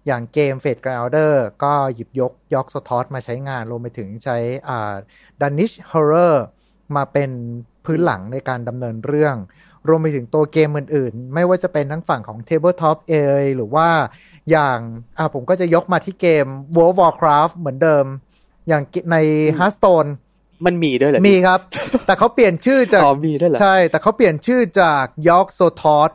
[0.07, 1.33] อย่างเกม Fate Grounder
[1.63, 4.37] ก็หยิบยกยอกสทอสมาใช้งานรวมไปถึงใช้
[4.67, 4.93] อ่า
[5.41, 6.35] Danish Horror
[6.95, 7.31] มาเป็น
[7.85, 9.35] พื้นหลังในการดำเนินเรื่อง
[9.87, 13.87] รวมไปถึงตัวเกมอื่นๆ ไม่ว่าจะเป็นทั้งฝั่งของ Tabletop เอยหรือว่า
[14.51, 14.77] อย่าง
[15.17, 16.45] อ่าผมก็จะยกมาที่เกม
[16.75, 18.05] World of Warcraft เหมือนเดิม
[18.67, 19.17] อย่างใน
[19.59, 20.09] Hearthstone
[20.65, 21.59] มันมีด้วยเหรอ มีครับ
[22.05, 26.11] แต่เขาเปลี่ยนชื่อจาก อ๋อ มีด้วยเหรอ ใช่ แต่เขาเปลี่ยนชื่อจากยอกโซทอส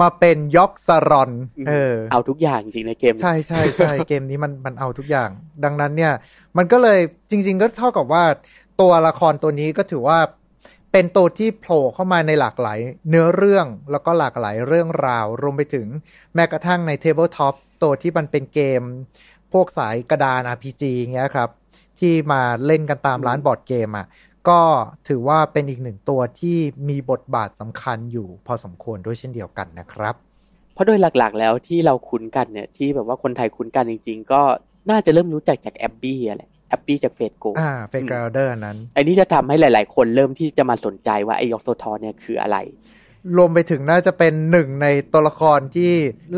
[0.00, 1.30] มาเป็นยอกซารอน
[1.68, 5.30] เออ เอาทุกอย่างจริงๆในเกม ใช่ใช่ใช่เกมนี้มันมันเอาทุกอย่าง
[5.64, 6.12] ดังนั้นเนี่ย
[6.56, 6.98] มันก็เลย
[7.30, 8.24] จริง ๆ ก็เท่ากับว่า
[8.80, 10.18] ตัวละครตัวนี้ก็ถือว่า
[10.92, 15.86] เป็นตัวที่โผล่เข้ามาในหลากหลาย เนื้อเรื่องแล้วก็หลากหลายเรื่องราว รวมไปถึง
[16.34, 18.82] แม้กระทั่งใน Tabletop ตัวที่มันเป็นเกม
[19.52, 21.50] พวกสายกระดาน RPG เงี้ยครับ
[21.98, 24.06] ที่มาเล่นกันตามร้านบอร์ดเกมอะ
[24.48, 24.60] ก็
[25.08, 26.56] ถือว่าเป็นอีกหนึ่งตัวที่
[26.88, 30.14] มีบทบาทสำคัญอยู่พอสมควรด้วยเช่นเดียวกันนะครับ
[30.74, 34.40] เพราะโดยหลักๆแล้วที่เราคุ้นกันเนี่ยที่แบบว่าคนไทยคุ้นกันจริง ๆ ก็
[34.90, 42.56] น่าจะเริ่มรู้จักจากแอบบี้แหละ แอบบี้จาก Fate/GO อ่า Fate/Grand Order นั้น อันนี้จะทำให้หลาย ๆ คนเริ่มที่จะมาสนใจว่าไอ้ Yog-Sothoth เนี่ยคืออะไร
[43.36, 45.92] รวมไปถึงน่าจะเป็นหนึ่งในตัวละครที่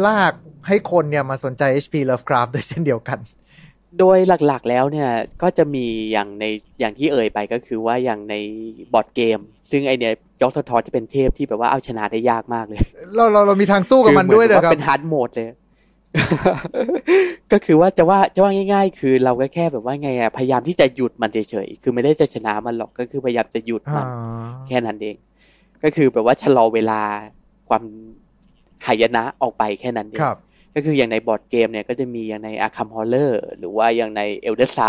[0.07, 0.33] ลาก
[0.69, 3.19] ให้คนเนี่ยมาสนใจ HP Lovecraft ด้วยเช่นเดียวกัน
[3.99, 5.11] โดยหลักๆแล้วเนี่ย
[5.43, 6.45] ก็จะมีอย่างใน
[6.81, 8.35] อย่างที่เอ่ยไปก็คือว่าอย่างใน
[8.93, 9.39] บอร์ดเกม
[9.71, 12.81] ซึ่งไอเนี่ย Yog-Sothoth จะเป็นเทพที่แบบว่าเอาชนะได้ยากมากเลย
[13.15, 15.49] เราเราเรามีทางสู้กับมันด้วยคือเลยหมือครับเป็น hard modeเลย
[17.53, 24.07] ก็คือว่าจะว่าจะว่าง่าย ๆ คือเราก็แค่แบบว่าไงอะพยายามที่จะหยุดมันเฉยๆคือไม่ได้จะชนะมันหรอกก็คือพยายามจะหยุดอ่ามัน
[24.69, 25.17] แค่นั้นเอง
[25.83, 27.01] ก็คือแบบว่าชะลอเวลา
[27.69, 27.83] ความ
[28.87, 30.39] หายนะออกไปแค่นั้นเองครับ
[30.75, 34.81] ก็คืออย่างในบอร์ดเกมเนี่ยก็จะมีอย่างใน Arkham Horror หรือว่าอย่างใน Elder Sign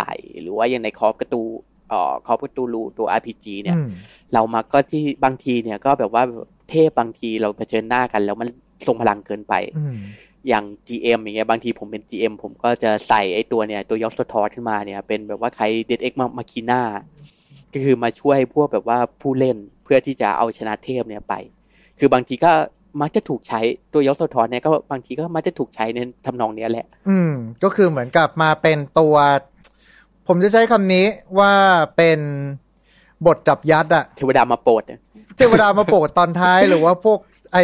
[0.42, 1.42] หรือว่าอย่างใน Call of Cthulhu
[1.90, 3.90] เอ่อ Call of Cthulhu ตัว RPG เนี่ยอืม
[4.34, 6.24] เรามาก็ที่บางทีเนี่ยก็แบบว่า
[6.70, 8.50] เทพบางทีเราเผชิญหน้ากัน แล้วมัน
[8.88, 9.54] ทรงพลังเกินไป
[10.44, 16.82] อืมอย่าง GM อย่างเงี้ยบางทีผมเป็น GM ผมก็จะใส่ไอ้ตัวเนี่ยตัวยอกสทอร์ขึ้นมาเนี่ย เป็นแบบว่าคล้าย deus ex machina
[17.74, 21.34] ก็คือมาช่วยพวกแบบว่าผู้เล่นเพื่อที่จะเอาชนะเทพเนี่ยไป
[22.00, 22.52] คือบางทีก็
[23.02, 23.60] มักจะถูกใช้
[23.94, 27.32] ตัวยอกสทอร์เนี่ยก็บางทีก็มักจะถูกใช้ในทำนองเนี้ยแหละ อืม
[27.64, 29.16] ก็คือเหมือนกับมาเป็นตัว
[30.28, 31.06] ผมจะใช้คำนี้
[31.40, 31.54] ว่า
[31.98, 32.20] เป็น
[33.26, 35.00] บทจับยัดอะเทวดามาโปรดเนี่ย
[35.38, 37.20] เทวดามาโปรดตอนท้ายหรือว่าพวก
[37.54, 37.58] ไอ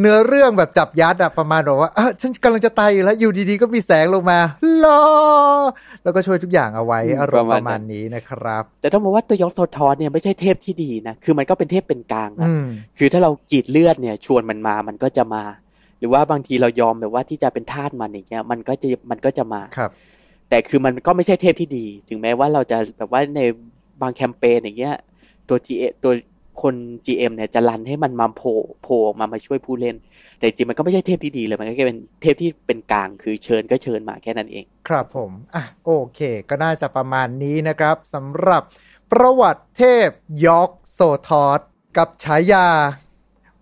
[0.00, 4.38] เนื้อเรื่องแบบจับยัดอะประมาณแบบว่าอะฉันกำลังจะตายอยู่แล้วอยู่ดีๆ ก็มีแสงลงมา
[4.84, 5.02] ลอ
[6.02, 12.66] แล้วก็ช่วยทุกอย่างเอาไว้อารมณ์ประมาณนี้นะครับ แต่ต้องบอกว่าตัวยอกสทอร์เนี่ยไม่ใช่เทพที่ดีนะ คือมันก็เป็นเทพเป็นกลางนะอืม
[12.98, 15.42] คือถ้าเรากรีดเลือดเนี่ย ชวนมันมามันก็จะมา
[15.98, 19.90] หรือว่าบางทีเรายอมแบบว่าที่จะเป็นทาสมันอย่างเงี้ยมันก็จะมันก็จะมาครับ
[20.48, 23.40] แต่คือมันก็ไม่ใช่เทพที่ดี ถึงแม้ว่าเราจะแบบว่าใน
[24.00, 24.94] บางแคมเปญอย่างเงี้ย
[25.48, 25.68] ตัว G
[26.02, 26.12] ตัว
[26.62, 26.74] คน
[27.06, 29.96] GM เนี่ยจะรันให้มันมาโผล่โผล่ออกมามาช่วยผู้เล่น
[30.38, 36.20] แต่จริงมันก็ไม่ใช่เทพที่ดีเลยมันก็แค่เป็นเทพที่เป็นกลางคือเชิญก็เชิญมาแค่นั้นเอง ครับผมอะโอเค
[36.50, 38.62] ก็น่าจะประมาณนี้นะครับสำหรับ
[39.12, 40.08] ประวัติเทพ
[40.46, 41.60] ยอกโซทอส
[41.96, 42.68] กับฉายา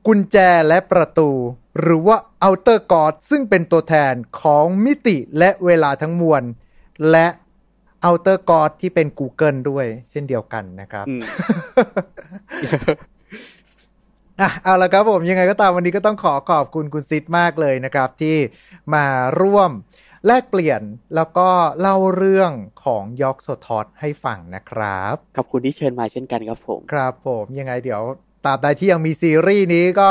[0.07, 0.37] กุญแจ
[0.69, 1.31] และประตู
[1.81, 6.43] หรือว่า Outer God ซึ่งเป็นตัวแทนของมิติและเวลาทั้งมวล
[7.11, 7.27] และ
[8.05, 11.23] Outer God ที่เป็น Google ด้วยเช่นเดียวกันนะครับอืม
[14.41, 18.37] อะเอาละครับผมยังไงก็ตามวันนี้ก็ต้องขอขอบคุณคุณซิดมากเลยนะครับ ที่
[18.95, 19.05] มา
[19.41, 19.71] ร่วม
[20.27, 20.83] แลกเปลี่ยน
[21.15, 21.49] แล้วก็
[21.81, 22.53] เล่าเรื่อง
[22.85, 28.03] ของยอกโซทอสให้ฟังนะครับขอบคุณที่เชิญมาเช่นกันครับผม ครับผมยังไงเดี๋ยว
[28.45, 30.11] ตราบใดที่ยังมีซีรีส์นี้ก็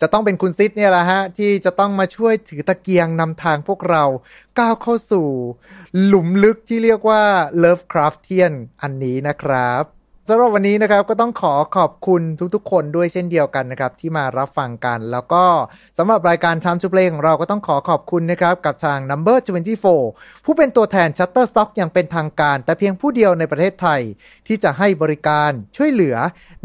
[0.00, 4.04] จะต้องเป็นคุณซิดเนี่ยแหละฮะ ที่จะต้องมาช่วยถือตะเกียงนำทางพวกเรา
[4.58, 5.28] ก้าวเข้าสู่
[6.04, 7.22] หลุมลึกที่เรียกว่า
[7.62, 9.84] Lovecraftian อันนี้นะครับ
[10.32, 12.22] สำหรับวันนี้นะครับก็ต้องขอขอบคุณ
[12.54, 15.44] ทุกๆ คนด้วยเช่นเดียวกันนะครับที่มารับฟังกัน แล้วก็
[15.98, 19.38] สำหรับรายการ Time to Play ของเราก็ต้องขอขอบคุณนะครับกับทาง Number
[19.92, 24.00] 24 ผู้เป็นตัวแทน Shutterstock อย่างเป็นทางการ แต่เพียงผู้เดียวในประเทศไทย
[24.46, 26.16] ที่จะให้บริการช่วยเหลือ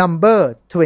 [0.00, 0.40] number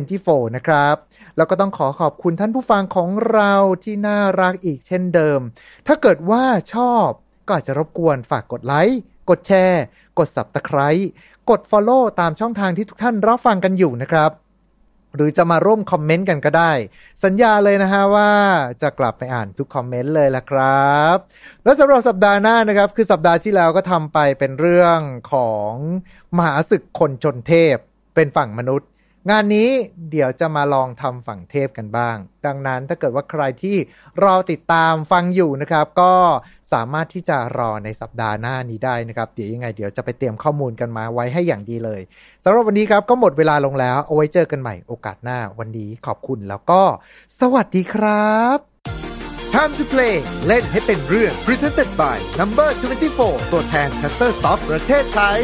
[0.05, 0.95] 24 นะครับ
[1.37, 3.53] แล้วก็ต้องขอขอบคุณท่านผู้ฟังของเรา
[3.85, 5.41] ที่น่ารักอีกเช่นเดิม
[5.87, 6.45] ถ้าเกิดว่า
[6.75, 7.09] ชอบ
[7.47, 9.01] ก็อาจจะรบกวนฝากกดไลค์
[9.31, 9.83] กดแชร์
[10.19, 11.05] กด Subscribe
[11.51, 14.33] กด Follow ตามช่องทางที่ทุกท่านรับฟังกันอยู่นะครับ
[15.17, 16.73] หรือจะมาร่วมคอมเมนต์กันก็ได้
[17.25, 18.31] สัญญาเลยนะฮะว่า
[18.83, 21.17] จะกลับไปอ่านทุกคอมเมนต์เลยละครับ
[21.65, 24.99] แล้วสำหรับสัปดาห์หน้านะครับ คือสัปดาห์ที่แล้วก็ทำไปเป็นเรื่อง
[25.33, 25.73] ของ
[26.37, 27.77] มหาศึกคนชนเทพ
[28.15, 28.89] เป็นฝั่งมนุษย์
[29.31, 29.71] งานนี้
[30.11, 32.17] เดี๋ยวจะมาลองทำฝั่งเทพกันบ้าง
[32.47, 33.77] ดังนั้นถ้าเกิดว่าใครที่
[34.25, 36.15] รอติดตามฟังอยู่นะครับ ก็
[36.73, 42.01] สามารถที่จะรอในสัปดาห์หน้านี้ได้นะครับเดี๋ยวยังไงเดี๋ยวจะไปเตรียมข้อมูลกันมาไว้ให้อย่างดีเลย
[42.45, 46.83] สำหรับวันนี้ครับก็หมดเวลาลงแล้วเอาไว้เจอกันใหม่โอกาสหน้าวันนี้ขอบคุณแล้วก็
[47.41, 48.59] สวัสดีครับ
[49.55, 50.15] Time to play
[50.47, 52.71] เล่นให้เป็นเรื่อง Presented by Number
[53.13, 55.41] 24 ตัวแทน Shutterstock ประเทศไทย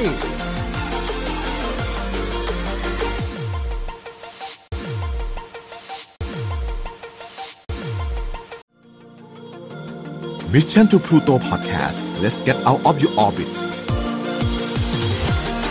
[10.54, 13.50] Mission to Pluto Podcast let's get out of your orbit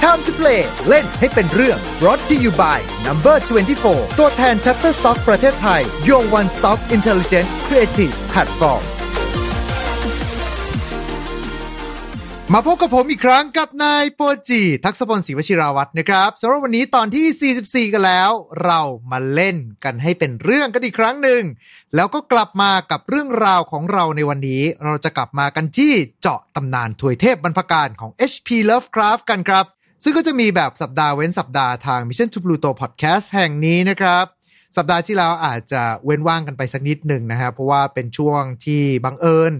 [0.03, 3.37] Time to play เล่นให้เป็นเรื่อง brought to you by Number
[3.79, 8.83] 24 ตัวแทน Shutterstock ประเทศไทย Your One Stop Intelligent Creative Platform
[12.56, 18.32] มาพบกับผมอีกครั้งกับนายโปจีทักษพลศรีวชิราวัตรนะครับสำหรับวันนี้ตอนที่ 44 กันแล้ว
[18.66, 21.44] เรามาเล่นกันให้เป็นเรื่องกันอีกครั้งหนึ่ง
[21.96, 29.66] แล้วก็กลับมากับเรื่องราวของเราในวันนี้ เราจะกลับมากันที่เจาะตำนานถวยเทพบรรพการของ HP Lovecraft กันครับ
[30.04, 34.26] ซึ่งก็จะมีแบบสัปดาห์เว้นสัปดาห์ทาง Mission to Pluto Podcast แห่งนี้นะครับ
[34.78, 39.54] สัปดาห์ที่แล้วอาจจะเว้นว่างกันไปสักนิดหนึ่งนะฮะเพราะว่าเป็นช่วงที่บังเอิญ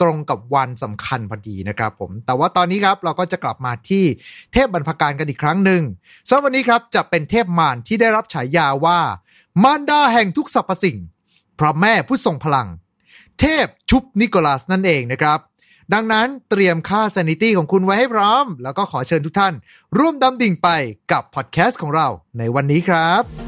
[0.00, 4.04] ตรงกับวันสำคัญพอดีนะครับผม แต่ว่าตอนนี้ครับเราก็จะกลับมาที่
[4.52, 5.82] เทพบรรพการกันอีกครั้งหนึ่ง
[6.28, 8.98] สำหรับวันนี้ครับจะเป็นเทพมารที่ได้รับฉายาว่า
[9.62, 10.96] มารดาแห่งทุกสรรพสิ่ง
[11.58, 12.68] พระแม่ผู้ทรงพลัง
[13.40, 15.38] เทพชุบนิโคลัสนั่นเองนะครับ
[15.94, 19.54] ดังนั้นเตรียมค่า sanity ของคุณไว้ให้พร้อม แล้วก็ขอเชิญทุกท่าน
[19.98, 20.68] ร่วมดำดิ่งไป
[21.12, 22.08] กับพอดแคสต์ของเรา
[22.38, 23.45] ในวันนี้ครับ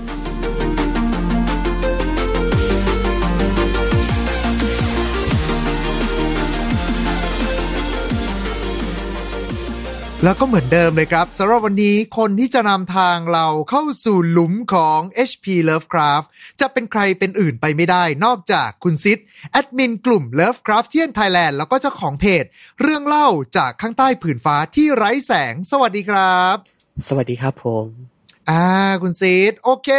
[10.25, 16.27] แล้วก็เหมือนเดิมเลยครับสำหรับวันนี้คนที่จะนำทางเราเข้าสู่หลุมของ HP Lovecraft
[16.61, 19.19] จะเป็นใครเป็นอื่นไปไม่ได้นอกจากคุณซิด
[19.53, 22.45] แอดมินกลุ่ม Lovecraftian Thailand แล้วก็เจ้าของเพจ
[22.81, 26.57] เรื่องเล่าจากข้างใต้ผืนฟ้าที่ไร้แสง สวัสดีครับ
[27.09, 27.87] สวัสดีครับผม
[28.51, 28.65] อ่า
[29.03, 29.91] คุณซีดโอเค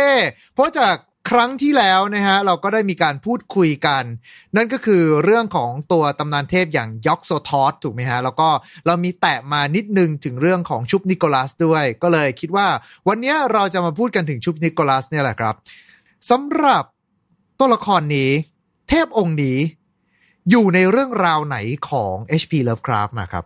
[0.54, 0.96] เพราะจาก
[1.30, 4.04] ครั้งที่แล้วนะฮะเราก็ได้มีการพูดคุยกัน
[4.56, 8.50] นั่นก็คือเรื่องของตัวตำนานเทพอย่างยอกโซทอสถูกไหมฮะ แล้วก็
[8.86, 12.68] เรามีแตะมานิดนึงถึงเรื่องของชุบนิโคลัสด้วย ก็เลยคิดว่า
[13.08, 15.56] วันนี้เราจะมาพูดกันถึงชุบนิโคลัสเนี่ยแหละครับ
[16.30, 16.84] สำหรับ
[17.60, 18.30] ตัวละครนี้
[18.90, 19.58] เทพองค์นี้
[20.50, 21.58] อยู่ในเรื่องราวไหน
[21.90, 23.46] ของ HP Lovecraft นะครับ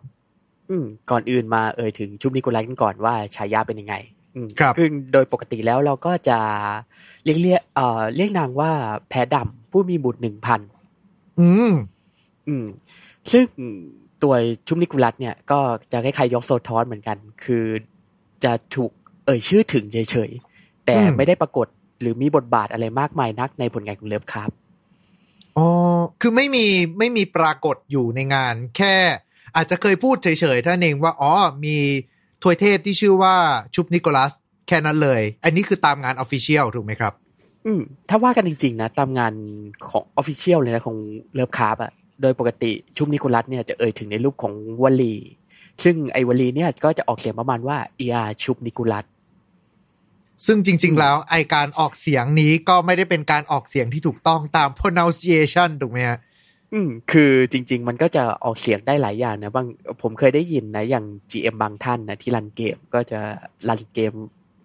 [0.70, 3.96] อืมก่อนอื่นมาเอ่ยถึงชุบนิโคลัสกันก่อนว่าฉายาเป็นยังไง
[4.60, 6.40] ครับคือโดยปกติแล้วเราก็จะ
[7.24, 8.72] เรียกเรียกเอ่อเรียกนางว่า
[9.10, 10.62] แพะดำผู้มีบุตรหนึ่งพัน
[11.40, 11.74] อืม
[12.48, 12.66] อืม
[13.32, 13.46] ซึ่ง
[14.24, 14.34] ตัว
[14.68, 15.60] ชุมนิกุลัสเนี่ยก็
[15.92, 17.66] จะคล้ายๆยกโซทอสเหมือนกัน คือ
[18.44, 18.92] จะถูก
[19.26, 21.68] เอ่ยชื่อถึงเฉยๆ แต่อืมไม่ได้ปรากฏ
[22.02, 24.50] หรือมีบทบาทอะไรมากมายนักในผลงานของเลิฟครับ
[25.58, 25.68] อ๋อ
[26.22, 26.66] คือไม่มี
[27.00, 28.96] ไม่มีปรากฏอยู่ในงาน แค่
[29.56, 31.34] อาจจะเคยพูดเฉยๆท่านเองว่า อ๋อ
[31.66, 31.78] มี
[32.44, 33.36] ทวยเทพที่ชื่อว่า
[33.76, 34.34] ชุบนิโคลัส
[34.68, 37.14] แค่นั้นเลย อันนี้คือตามงานออฟฟิเชียลถูกไหมครับ
[37.66, 39.34] อืมถ้าว่ากันจริง ๆ นะ ตามงาน
[39.90, 40.98] ของ official เลยนะของ
[41.34, 41.92] เลิฟคราฟต์อะ
[42.22, 44.54] โดยปกติชุบนิกกูรัธเนี่ยจะเอ่ยถึงในรูปของ
[44.84, 45.16] วลี
[45.84, 49.06] ซึ่งไอ้วลีเนี่ยก็จะออกเสียงประมาณว่าเอียชุบนิกกูรัธ
[50.46, 56.20] ซึ่งจริง ๆ แล้วไอการออกเสียงนี้ก็ไม่ได้เป็นการออกเสียงที่ถูกต้องตาม pronunciation ถูกไหมฮะ
[56.74, 59.68] อืมคือจริง ๆ มันก็จะออกเสียงได้หลายอย่างนะบาง
[60.02, 63.20] ผมเคยได้ยินนะ อย่าง GM บางท่านนะที่ run เกมก็จะ
[63.70, 64.14] run เกม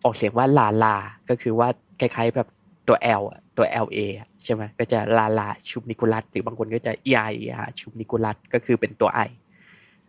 [0.04, 0.96] ออกเสียงว่าลาลา
[1.28, 1.68] ก็คือว่า
[2.00, 2.48] คล้ายๆแบบ
[2.88, 7.48] ตัว L อะตัว LA อะใช่ไหมก็จะลาลาชุบนิกกูรัธหรือบางคนก็จะ e i e
[7.78, 9.30] ชุบนิกกูรัธก็คือเป็นตัว I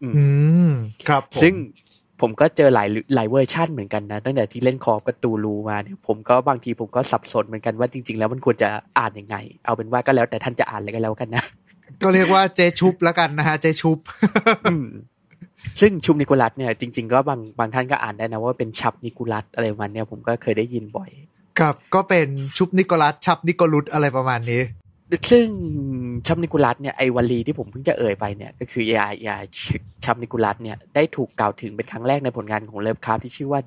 [0.01, 0.25] อืมอื
[0.69, 0.71] ม
[1.07, 1.53] ครับผมซึ่ง
[2.21, 9.35] ผมก็เจอหลายหลายเวอร์ชันเหมือนกันนะตั้งแต่ที่เล่น Call of Cthulhu มาเนี่ยผมก็บางทีผมก็สับสนเหมือนกันว่าจริง ๆ แล้วมันควรจะอ่านยังไง
[9.65, 11.43] เอาเป็นว่าก็แล้วแต่ท่านจะอ่านเลยก็แล้วกันนะ
[12.03, 13.97] ก็เรียกว่าเจชุบแล้วกันนะฮะเจชุบ
[14.71, 14.87] อืม
[15.81, 21.09] ซึ่งชุบนิกกูรัธเนี่ยจริง ๆ ก็บางบางท่านก็อ่านได้นะว่าเป็นชับนิกกูรัธอะไรประมาณเนี่ยผมก็เคยได้ยินบ่อย
[21.59, 24.61] ครับก็เป็นชุบนิกกูรัธชับนิกกูรัธอะไรประมาณนี้
[25.31, 25.45] ซึ่ง
[26.27, 29.37] ชับนิกกูรัธเนี่ยไอวลีที่ผมเพิ่งจะเอ่ยไปเนี่ยก็คือยายา
[30.03, 33.61] ชับนิกกูรัธเนี่ยได้ถูกกล่าวถึงเป็นครั้งแรกในผลงานของเลิฟคราฟต์ที่ชื่อว่า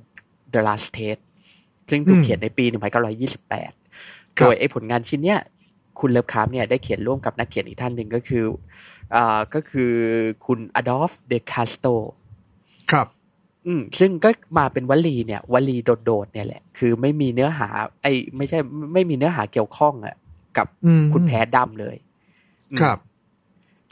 [0.52, 1.22] The Last Test
[1.90, 2.64] ซึ่งถูกอืมเขียนในปี
[3.30, 5.40] 1928ครัโดยไอผลงานชิ้นเนี้ย
[5.98, 8.44] คุณเลิฟคราฟต์เนี่ยได้เขียนร่วมกับนักเขียนอีกท่านหนึ่งก็คือ
[9.14, 9.92] อ่าก็คือ
[10.46, 11.86] คุณอดอล์ฟเดคาสโต
[12.90, 13.06] ครับ
[13.66, 17.68] อืมซึ่งก็มาเป็นวลีเนี่ยวลีโดดๆเนี่ยแหละ คือไม่มีเนื้อหา
[18.02, 18.58] ไอ้ไม่ใช่
[18.92, 20.16] ไม่มีเนื้อหาเกี่ยวข้องอะ
[20.56, 21.96] กับอืมคุณแพ้ดำเลย
[22.70, 22.98] อืมครับ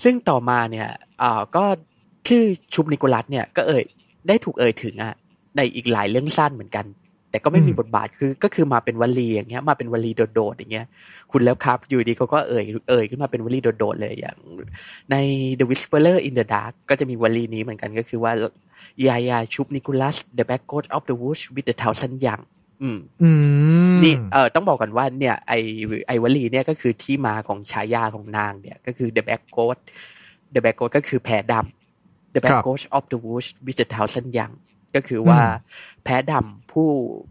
[0.04, 0.88] ซึ่งต่อมาเนี่ย
[1.22, 1.64] อ่าก็
[2.28, 2.42] ชื่อ
[2.74, 3.84] ชุบนิโคลัสเนี่ยก็เอ่ย
[4.28, 5.14] ได้ถูกเอ่ยถึงอะ
[5.56, 6.86] ในอีกหลายเรื่องสั้นเหมือนกัน
[7.30, 10.86] แต่ก็ไม่มีอืมบทบาทคือก็คือมาเป็นวลีอย่างเงี้ยมาเป็นวลีโดดๆอย่างเงี้ย
[11.32, 14.36] คุณแล้วครับ อยู่ดีเขาก็เอ่ยเอ่ยขึ้นมาเป็นวลีโดดๆเลยอย่าง
[15.10, 15.16] ใน
[15.58, 18.32] The Whisperer in the Dark ก็จะมีวลีนี้เหมือนกันก็คือว่า
[19.06, 22.42] ยายาชุบนิโคลัส the back coat of the woods with the thousand young
[22.82, 23.30] อืมอื
[23.92, 25.52] มนี่เออต้องบอกก่อนว่าเนี่ยไอ
[26.06, 29.78] ไอวลีเนี่ยก็คือที่มาของฉายาของนางเนี่ยก็คือ the back coat
[30.54, 34.28] the back coat ก็คือแผลดำ the ครั back บ coat of the woods with the thousand
[34.38, 34.54] young
[34.94, 36.88] ก็คือว่าอืมแพ้ดำ ผู้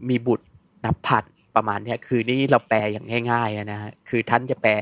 [0.08, 0.46] มีบุตร
[0.84, 1.24] นับพัน
[1.56, 4.72] ประมาณเนี้ยคือนี่เราแปลอย่างง่ายๆอะนะฮะคือท่านจะแปล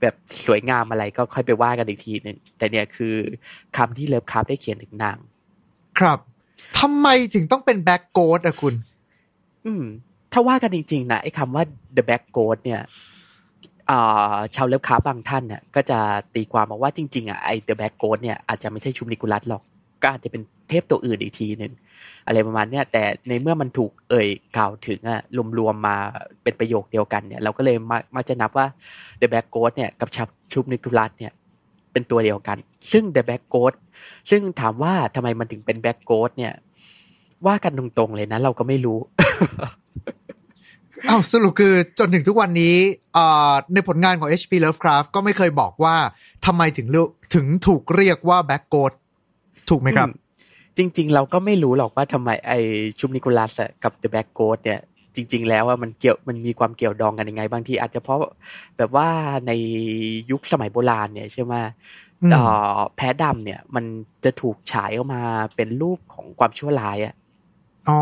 [0.00, 0.14] แบบ
[0.46, 3.14] สวยงามอะไรก็ค่อยไปว่ากันอีกทีหนึ่งแต่เนี่ยคือ
[3.76, 5.18] คำที่เลิฟคราฟต์ได้เขียนถึงนาง
[5.98, 6.18] ครับ
[6.78, 8.74] ทำไมถึงต้องเป็น Black Goat อะคุณ
[9.64, 9.84] อืม
[10.32, 11.64] ถ้าว่ากันจริงๆนะไอ้คำว่า
[11.96, 12.80] the Black Goat เนี่ย
[13.90, 15.98] อ่าชาวเลิฟคราฟต์บางท่านเนี่ยก็จะ
[16.34, 19.62] ตีความมาว่าจริงๆอะไอ้ the Black Goat เนี่ยอาจจะไม่ใช่ชุบนิกกูรัธหรอก
[20.02, 21.72] ก็อาจจะเป็น เทพตัวอื่นอีกทีหนึ่ง
[22.26, 25.20] อะไรประมาณเนี้ยแต่ในเมื่อมันถูกเอ่ยกล่าวถึงอะ
[25.58, 25.96] รวมๆมา
[26.42, 28.66] เป็นประโยคเดียวกันเนี่ย เราก็เลยมามาจะนับว่า
[29.20, 31.32] the back ghost เนี่ยกับชับชุมนิกุลัสเนี่ย
[31.92, 32.58] เป็นตัวเดียวกัน
[32.92, 33.76] ซึ่ง the back ghost
[34.30, 36.52] ซึ่งถามว่าทำไมมันถึงเป็น back ghost เนี่ย
[37.46, 38.98] ว่ากันตรงๆเลยนะ เราก็ไม่รู้
[41.08, 42.76] อ้าวสรุปคือจนถึงทุกวันนี้
[43.16, 45.96] อ่าในผลงานของ HP Lovecraft ก็ไม่เคยบอกว่า
[46.46, 48.92] ทำไมถึงเรียกถึงถูกเรียกว่า Black Goat
[49.70, 50.25] ถูกไหมครับอืม
[50.76, 52.52] จริง ๆ เราก็ไม่รู้หรอกว่าทำไมไอ
[52.98, 54.80] ชุบนิกกูรัธอะกับ The Black Goat เนี่ย
[55.14, 58.20] จริง ๆ แล้วว่ามันเกี่ยวมันมีความเกี่ยวดองกันยังไง บางทีอาจจะเพราะ
[58.78, 59.08] แบบว่า
[59.46, 59.52] ใน
[60.30, 61.54] ยุคสมัยโบราณเนี่ยใช่ไหม
[62.22, 62.42] อืมเอ่
[62.76, 63.84] อแพะดำเนี่ย มัน
[64.24, 65.22] จะถูกฉายออกมา
[65.56, 67.14] เป็นรูปของความชั่วร้ายอะ
[67.88, 67.98] อ๋อ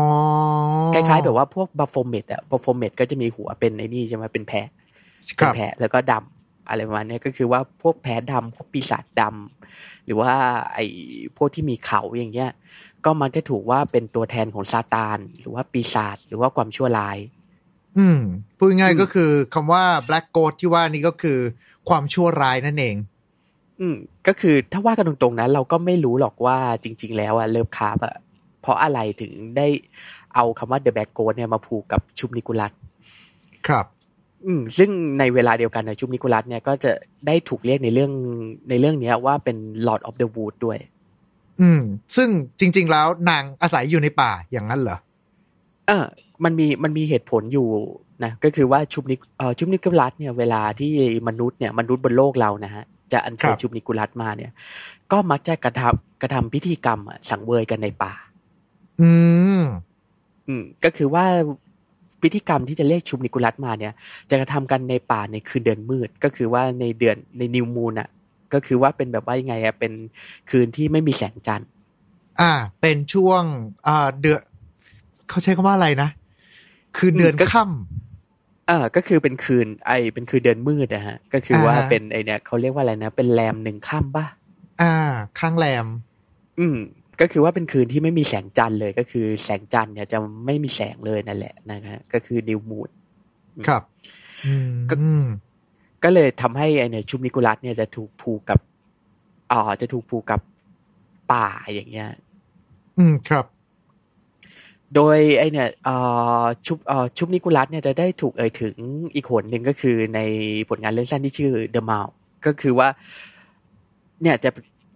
[0.93, 4.67] คล้ายๆแบบว่าพวกบัฟโฟเมตอะบัฟโฟเมตก็จะมีหัวเป็นไอ้นี่ใช่ไหมเป็นแพะ
[5.39, 6.34] คเป็นรับแผลแล้วก็ดำ
[6.67, 10.33] อะไรประมาณเนี้ยก็คือว่าพวกแผลดำพวกปีศาจดำหรือว่า
[10.73, 10.85] ไอ้
[11.37, 12.51] พวกที่มีเขาอย่างเงี้ย
[13.05, 17.17] ก็มันจะถูกว่าเป็นตัวแทนของซาตาน หรือว่าปีศาจหรือว่าความชั่วร้าย
[17.97, 18.19] อืม
[18.57, 21.37] พูดง่ายอืมๆก็คือคำว่าแบล็กโกดที่ว่านี้ก็คือ
[21.89, 22.95] ความชั่วร้ายนั่นเอง
[23.79, 23.95] อืม
[24.27, 28.15] ก็คือถ้าว่ากันตรงๆนะเราก็ไม่รู้หรอกว่าจริง ๆ แล้วอะเลิฟคาร์บอะ
[28.61, 29.67] เพราะอะไรถึงได้
[30.35, 32.73] เอาคำว่า The Black Ghost เนี่ยมาผูกกับชุมนิกุลัส
[33.67, 33.85] ครับ
[34.45, 36.91] อืมซึ่งในเวลาเดียวกันนะชุมนิกุลัสเนี่ยก็จะ
[37.27, 38.11] ได้ถูกเรียกในเรื่อง
[38.69, 39.57] ในเรื่องเนี้ยว่าเป็น
[39.87, 40.77] Lord of the Wood ด้วย
[41.61, 41.81] อืม
[42.15, 44.97] ซึ่งจริง ๆ แล้วนางอาศัยอยู่ในป่าอย่างนั้นเหรอ
[45.87, 46.05] เออ
[46.43, 47.67] มันมีมันมีเหตุผลอยู่
[48.23, 50.91] นะก็คือว่าชุบนิกเอ่อชุบนิกุลัสเนี่ยเวลาที่
[51.27, 52.83] มนุษย์เนี่ยมนุษย์บนโลกเรานะฮะ
[53.13, 54.51] จะอัญเชิญครับชุบนิกุลัสมาเนี่ย
[55.11, 58.13] ก็มักจะกระทำกระทำพิธีกรรมอะสังเวยกันในป่า
[59.01, 59.09] อื
[59.59, 59.61] ม
[60.47, 61.25] อืมก็คือว่า
[62.25, 63.93] พิธีกรรมที่จะเรียกชุบนิกุลัสมาเนี่ย
[64.29, 68.09] จะกระทำกันในป่าในคืนเดือนมืด ก็คือว่าในเดือนในนิวมูนอะ
[68.53, 69.93] ก็คือว่าเป็นแบบว่ายังไงอะเป็น
[70.49, 71.69] คืนที่ไม่มีแสงจันทร์
[72.41, 73.43] อ่า เป็นช่วง
[73.87, 74.41] อ่าเดือน
[75.29, 76.09] เขาใช้คำว่าอะไรนะ
[76.97, 84.25] คือเดือนค่ำเออก็คือเป็นคืน ไอเป็นคืนเดือนมืดนะฮะ ก็คือว่าอ่าฮะเป็นไอเนี่ยเขาเรียกว่าอะไรนะ เป็นแรมหนึ่งค่ำป่ะ
[84.81, 84.93] อ่า
[85.39, 85.85] ข้างแรม
[86.59, 86.77] อืม
[87.21, 92.89] ก็คือว่าเป็นคืนที่ไม่มีแสงจันทร์เลย ก็คือแสงจันทร์เนี่ยจะไม่มีแสงเลยนั่นแหละนะฮะก็คือนิวมูน
[93.67, 93.83] ครับ
[94.45, 94.95] อืมก็
[96.03, 98.59] ก็เลยทำให้ไอเนี่ยชุมนิกุลัสเนี่ยจะถูกผูกกับ
[99.51, 100.41] อ่าจะถูกผูกกับ
[101.31, 102.09] ป่าอย่างเงี้ย
[102.97, 103.45] อืมครับ
[104.95, 105.95] โดยไอเนี่ยเอ่
[106.41, 108.75] อชุบเอ่อชุบนิกุลัสเนี่ยจะได้ถูกเอ่ยถึง
[109.15, 110.19] อีกหนหนึ่งก็คือใน
[110.69, 112.13] ผลงานเรื่องสั้นที่ชื่อ The Mouth
[112.45, 112.87] ก็คือว่า
[114.21, 114.49] เนี่ยจะ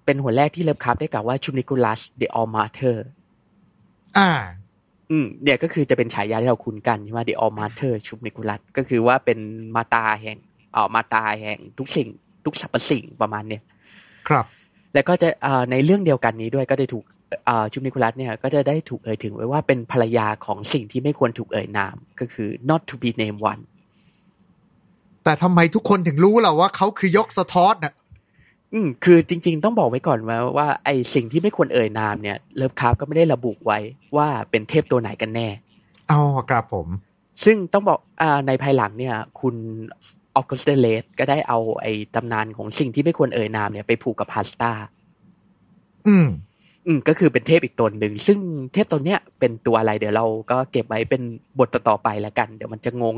[0.09, 2.97] เป็นหัวแรกที่เลิฟคับได้กล่าวว่าชุบนิกุลัส The All Mater
[4.17, 4.29] อ่า
[5.11, 9.39] อืมเนี่ยก็คือจะเป็นฉายาที่เราคุ้นกันใช่ไหม The All Mater ชุบนิกุลัสก็คือว่าเป็น
[9.75, 10.37] มาตาแห่ง
[10.73, 12.07] เอ่อมาตาแห่งทุกสิ่ง
[12.45, 13.63] ทุกสรรพสิ่งประมาณเนี่ย
[14.27, 14.45] ครับ
[14.93, 17.03] แล้วก็จะเอ่อในเรื่องเดียวกันนี้ด้วยก็ได้ถูก
[17.45, 23.61] เอ่อชุมนิคุลัสเนี่ยก็จะได้ถูกเอ่ยถึงไว้ว่าเป็นภรรยาของสิ่งที่ไม่ควรถูกเอ่ยนาม ก็คือ not to be named one
[25.23, 27.93] แต่ทำไมทุกคนถึงรู้ล่ะว่าเขาคือยกสะท้อนน่ะ
[28.73, 33.79] อืมคือจริง ๆ ต้องบอกไว้ก่อนว่าว่าไอสิ่งที่ไม่ควรเอ่ยนามเนี่ยเลิฟคราฟก็ไม่ได้ระบุไว้
[34.17, 35.47] ว่าเป็นเทพตัวไหนกันแน่
[36.11, 36.87] อ๋อครับผม
[37.45, 39.55] ซึ่งต้องบอกอ่าในภายหลังเนี่ย คุณ
[40.35, 44.71] ออ g ก s สเตเลสก็ได้เอาไอ้ตำนานของสิ่งที่ไม่ควรเอ่ยนามเนี่ยไปผูกกับพาสตา
[46.07, 46.27] อืม
[46.85, 48.39] อืมก็คือเป็นเทพอีกตนหนึ่ง ซึ่ง
[48.73, 51.21] เทพตนเนี้ยเป็นตัวอะไรเดี๋ยวเราก็เก็บไว้เป็น
[51.59, 53.15] บทต่อๆไปแล้วกัน เดี๋ยวมันจะงง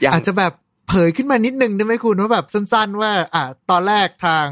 [0.00, 0.52] อย่างอาจจะแบบ
[0.88, 4.46] เผยขึ้นมานิดนึงได้ไหมคุณว่าแบบสั้นๆ ว่าอ่าตอนแรกทาง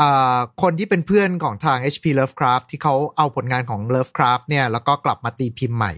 [0.00, 5.92] อ่าคนที่เป็นเพื่อนของทาง HP Lovecraft ที่เขาเอาผลงานของ Lovecraft เนี่ยแล้วก็กลับมาตีพิมพ์ใหม่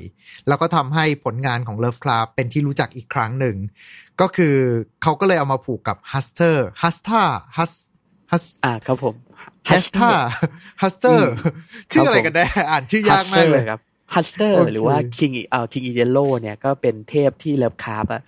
[0.48, 3.56] แล้วก็ทำให้ผลงานของ Lovecraft เป็นที่รู้จักอีกครั้งหนึ่ง
[4.20, 4.54] ก็คือ
[5.02, 7.72] เขาก็เลยเอามาผูกกับ Huster Huster Hus
[8.32, 9.14] Hus อ่าครับผม
[9.70, 10.16] Hastur
[10.82, 11.20] Hastur
[11.92, 13.80] ชื่ออะไรกันแน่อ่านชื่อยากมากเลยครับ
[14.14, 18.22] ฮัสเตอร์โอเคหรือว่า King เอ่อ King in Yellow เนี่ยก็เป็นเทพที่เลิฟคราฟต์อะ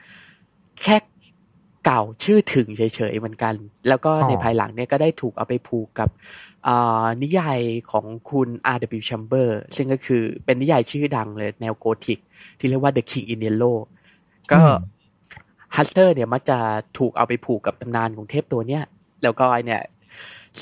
[0.83, 0.97] แค่
[1.87, 3.55] กล่าวชื่อถึงเฉยๆเหมือนกัน
[3.89, 6.09] แล้วก็ในภายหลังเนี่ยก็ได้ถูกเอาไปผูกกับ
[6.67, 7.61] อ่านิยาย
[7.91, 9.01] ของคุณ R.W.
[9.09, 12.19] Chambers ซึ่งก็คือเป็นนิยายชื่อดังเลยแนวโกธิก
[12.59, 13.77] ที่เรียกว่า The King in Yellow
[14.51, 14.79] ก็อืม
[15.77, 16.59] ฮัสเตอร์เนี่ยมักจะ
[16.99, 18.83] ถูกเอาไปผูกกับตำนานของเทพตัวเนี้ย
[19.23, 19.83] แล้วก็ไอเนี่ย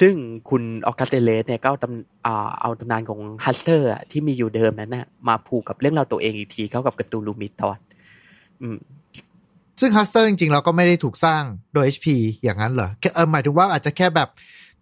[0.01, 0.15] ซึ่ง
[0.51, 7.71] คุณออกัสต์เดอเลธเนี่ยก็เอาตำอ่าเอาตำนานของฮัสเตอร์ที่มีอยู่เดิมนั้นนะมาผูกกับเรื่องราวตัวเองอีกทีเข้ากับ Cthulhu Mythos
[9.81, 11.43] ซึ่ง Hastur จริงๆเราก็ไม่ได้ถูกสร้าง
[11.75, 12.07] โดย HP
[12.45, 14.29] อย่างนั้นเหรอแค่เออหมายถึงว่าอาจจะแค่แบบ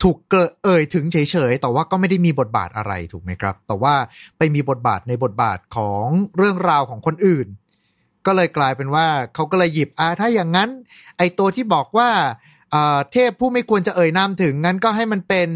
[0.03, 1.17] ถูกเกิดเอ่ยถึงเฉ
[1.51, 3.95] ยๆ แต่ว่าก็ไม่ได้มีบทบาทอะไรถูกไหมครับ แต่ว่า
[4.39, 7.47] ไปมีบทบาทในบทบาทของเรื่องราวของคนอื่น
[8.27, 10.71] ก็เลยกลายเป็นว่าเขาก็เลยหยิบอ่าถ้าอย่างนั้น
[11.19, 12.09] ไอตัวที่บอกว่า
[13.13, 15.49] เทพผู้ไม่ควรจะเอ่ยนามถึงงั้นก็ให้มันเป็น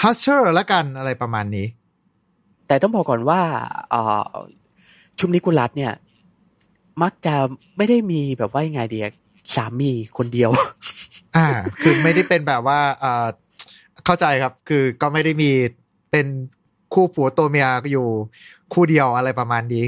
[0.00, 1.66] Huster ละกันอะไรประมาณนี้
[2.66, 3.40] แต่ต้องบอกก่อนว่า
[5.18, 5.92] ชุมนิกุลัสเนี่ย
[7.02, 7.34] มักจะ
[7.76, 9.10] ไม่ได้มีแบบว่ายังไงเดีย
[9.54, 10.50] สามีคนเดียว
[11.36, 11.46] อ่า
[11.82, 13.26] คือไม่ได้เป็นแบบว่าอ่า
[14.04, 15.50] เข้าใจครับ คือก็ไม่ได้มี
[16.10, 16.26] เป็น
[16.94, 18.06] คู่ผัวตัวเมียอยู่
[18.72, 19.86] คู่เดียวอะไรประมาณนี้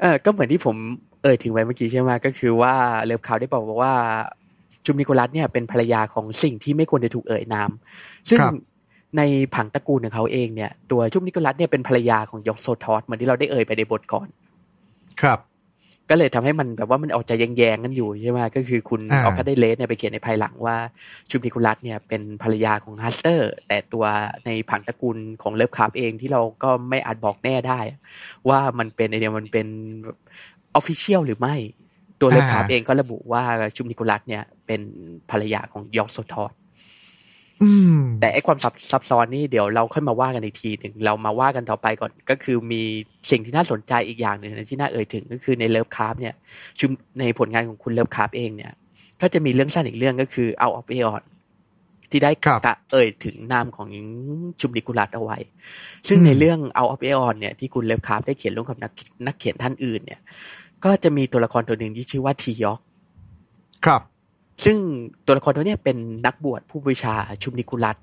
[0.00, 0.76] เออก็เหมือนที่ผม
[1.22, 3.94] เอ่ยถึงไว้เมื่อกี้ใช่ไหมก็คือว่าเลิฟคราฟต์ได้บอกว่า
[4.84, 7.70] ชุบนิกกูรัธเนี่ยเป็นภรรยาของสิ่งที่ไม่ควรจะถูกเอ่ยนาม
[8.28, 8.54] ซึ่งครับ
[9.16, 9.22] ใน
[9.54, 14.28] ผังตระกูลของเขาเองเนี่ย ตัวชุบนิกกูรัธเนี่ยเป็นภรรยาของยอกโซทอสเหมือนที่เราได้เอ่ยไปในบทก่อน
[15.20, 15.38] ครับ
[16.10, 20.76] ก็เลยทำให้มันแบบว่ามันออกจะแยงๆกันอยู่ใช่ไหมก็คือคุณอ่าออกัสต์เดอเลธเนี่ยไปเขียนในภายหลังว่า
[21.30, 24.04] ชุบนิกกูรัธเนี่ยเป็นภรรยาของฮัสเตอร์ แต่ตัว
[24.46, 27.80] ในผังตระกูลของเลิฟคราฟต์เองที่เราก็ไม่อาจบอกแน่ได้
[28.48, 29.66] ว่ามันเป็นไอเดียมันเป็น
[30.74, 31.54] official หรือไม่
[32.20, 33.42] ตัวเลิฟคราฟต์เองก็ระบุว่า
[33.76, 34.80] ชุบนิกกูรัธเนี่ยเป็น
[35.30, 36.63] ภรรยาของยอกโซทอสอืม
[38.20, 42.82] แต่ไอ้ความซับซับซ้อนนี่เดี๋ยวเราค่อยมาว่ากันอีกทีหนึ่งเรามาว่ากันต่อไปก่อนก็คือมี
[43.30, 46.34] สิ่งที่น่าสนใจอีกอย่างหนึ่งนะที่น่าเอ่ยถึงก็คือในเลิฟคราฟต์เนี่ย
[46.80, 48.72] ชุมในผลงานของคุณเลิฟคราฟต์เองเนี่ย
[49.20, 51.22] ก็จะมีเรื่องสั้นอีกเรื่องก็คือ Out of Aeons
[52.10, 53.88] ที่ได้ครับกะเอ่ยถึงนามของ
[54.60, 55.38] ชุบนิกกูรัธเอาไว้
[56.08, 58.92] ซึ่งอืมในเรื่อง Out of Aeons เนี่ยที่คุณเลิฟคราฟต์ได้เขียนร่วมกับนัก
[59.26, 60.20] นักเขียนท่านอื่นเนี่ย
[60.84, 62.80] ก็จะมีตัวละครตัวหนึ่งที่ชื่อว่าทียอก
[63.84, 64.02] ครับ
[64.64, 64.76] ซึ่ง
[65.26, 67.96] ตัวละครตัวเนี้ยเป็นนักบวชผู้บูชาชุบนิกกูรัธ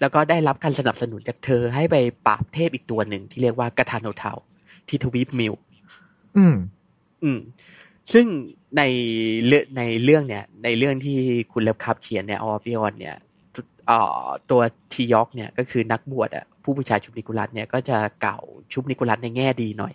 [0.00, 4.32] แล้วก็ได้รับการสนับสนุนจากเธอให้ไปปราบเทพอีกตัวหนึ่งที่เรียกว่ากาทาโนธัว
[4.88, 5.52] ที่ทวีปมู
[6.36, 6.56] อืม
[7.22, 7.38] อืม
[8.12, 8.26] ซึ่ง
[8.76, 8.82] ใน
[9.46, 11.18] เรื่องในเรื่องเนี่ย ในเรื่องที่
[11.52, 13.16] คุณเลิฟคับเขียนเนี่ยออปิออนเนี่ย
[13.86, 14.60] เอ่อตัว
[14.92, 18.42] ทียอกเนี่ยก็คือนักบวชอะผู้บูชาชุบนิกุลัสเนี่ยก็จะกล่าว
[18.72, 19.94] ชุบนิกุลัสในแง่ดีหน่อย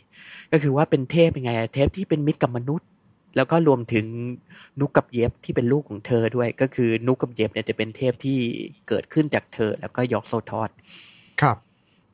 [0.52, 2.88] ก็คือว่าเป็นเทพเป็นไงอะเทพที่เป็นมิตรกับมนุษย์
[3.36, 4.06] แล้วก็รวมถึง
[4.80, 8.38] นุกกับเย็บที่เป็นลูกของเธอด้วย ก็คือนุกกับเย็บเนี่ยจะเป็นเทพที่
[8.90, 10.70] เกิดขึ้นจากเธอ แล้วก็ยอกโซทอด
[11.42, 11.58] ครับ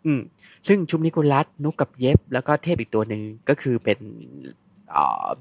[0.06, 0.22] อืม
[0.68, 4.00] ซึ่งชุมนิโคลัสนุกกับเย็บ แล้วก็เทพอีกตัวหนึ่งก็คือเป็น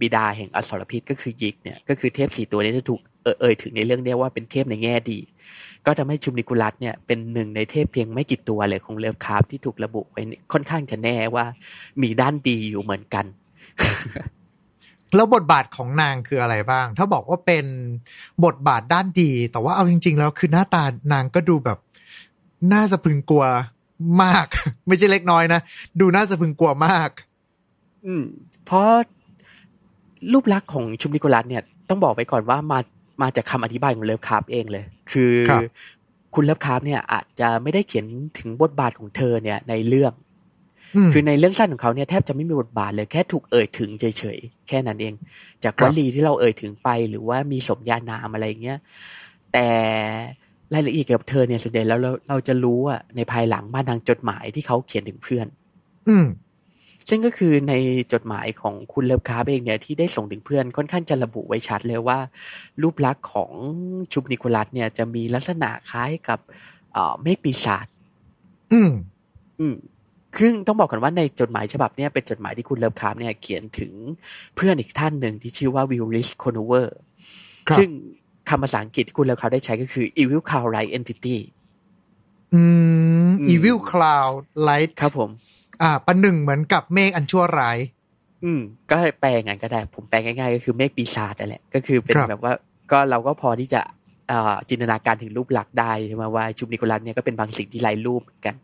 [0.01, 3.01] บิดาแห่งอสรพิษก็คือยิกเนี่ยก็คือเทพสี่ตัวนี้จะถูก
[3.41, 5.19] เอ่ยถึงในเรื่องเนี้ยว่าเป็นเทพในแง่ดี
[5.87, 10.23] ก็ทำให้ชุบนิกกูรัธเนี่ยเป็นหนึ่งในเทพเพียงไม่กี่ตัวเลยของเลิฟคราฟต์ที่ถูกระบุไว้
[10.53, 11.45] ค่อนข้างจะแน่ว่า
[12.03, 13.27] มีด้านดีอยู่เหมือนกัน
[15.15, 17.65] แล้วบทบาทของนางคืออะไรบ้าง ถ้าบอกว่าเป็น
[18.45, 21.79] บทบาทด้านดี แต่ว่าเอาจริง ๆ แล้วคือหน้าตานางก็ดูแบบ
[22.73, 23.45] น่าสะพึงกลัว
[24.23, 24.47] มาก
[24.87, 25.61] ไม่ใช่เล็กน้อยนะ
[26.01, 27.11] ดูน่าสะพึงกลัวมาก
[28.07, 28.25] อืม
[28.65, 28.89] เพราะ
[30.33, 32.79] รูปลักษณ์ของ Shub-Niggurath เนี่ย ต้องบอกไว้ก่อนว่ามา
[33.23, 35.53] มาจากคำอธิบายของ Lovecraft เองเลย คือค
[36.35, 38.07] คุณ Lovecraft เนี่ยอาจจะไม่ได้เขียน
[38.39, 40.13] ถึงบทบาทของเธอเนี่ยในเรื่อง
[41.13, 45.15] คือในเรื่องสั้นของเขาเนี่ยแทบจะไม่มีบทบาทเลยแค่ถูกเอ่ยถึงเฉยๆแค่นั้นเอง
[45.65, 48.79] จากวลีที่เราเอ่ยถึงไป หรือว่ามีสมญานามอะไรเงี้ย
[49.53, 49.69] แต่
[50.75, 55.47] รายละเอียดเกี่ยวกับเธอเนี่ยส่วนใหญ่แล้วเราเราจะรู้อะในภายหลังมาทางจดหมายที่เขาเขียนถึงเพื่อน
[56.09, 56.27] อืม
[57.09, 57.75] ซึ่งก็คือใน
[58.13, 62.19] จดหมายของคุณ Lovecraft เองเนี่ยที่ได้ส่งถึงเพื่อนค่อนข้างจะระบุไว้ชัดเลยว่า
[62.83, 63.53] รูปลักษณ์ของ
[64.13, 66.39] Shub-Niggurath เนี่ยจะมีลักษณะคล้ายกับ
[67.23, 67.87] เมฆปีศาจ
[68.73, 68.93] อืม
[69.61, 69.77] อืม
[70.41, 73.93] ซึ่งต้องบอกกันว่าในจดหมายฉบับนี้เป็นจดหมายที่คุณ Lovecraft เนี่ยเขียนถึง
[74.57, 76.97] เพื่อนอีกท่านหนึ่งที่ชื่อว่า Willis Conover
[77.79, 77.89] ซึ่ง
[78.49, 81.37] คำภาษาอังกฤษที่คุณ Lovecraft ได้ใช้ก็คือ evil cloud like entity
[82.55, 82.63] อื
[83.29, 84.35] ม evil cloud
[84.69, 85.31] like ครับผม
[85.83, 87.79] อ่าประหนึ่งเหมือนกับเมฆอันชั่วร้าย
[88.45, 92.53] อืม ก็แปลง่ายก็ได้ ผมแปลง่ายๆ ก็คือเมฆปีศาจนั่นแหละ ก็คือเป็นแบบว่า
[92.91, 93.81] ก็เราก็พอที่จะ
[94.69, 98.55] จินตนาการถึงรูปลักษณ์ได้ใช่ไหมว่า Shub-Niggurath เนี่ยก็เป็นบางสิ่งที่ไร้รูปเหมือนกัน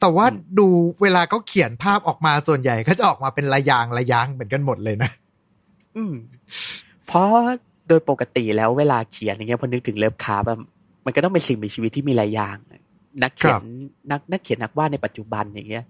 [0.00, 0.26] แต่ว่า
[0.58, 0.66] ดู
[1.02, 5.10] เวลาเขาเขียนภาพออกมาส่วนใหญ่ก็จะออกมาเป็นระยางระยางเหมือนกันหมดเลยนะ
[5.96, 6.14] อืม
[7.06, 7.26] เพราะ
[7.88, 10.58] โดยปกติแล้วเวลาเขียนอย่างเงี้ยพอนึกถึง Lovecraft แบบ
[11.04, 12.56] มันก็ต้องเป็นสิ่งมีชีวิตที่มีระยาง
[13.22, 13.62] นักเขียน
[14.10, 15.84] นักนักเขียนนักวาดในปัจจุบันอย่างเงี้ย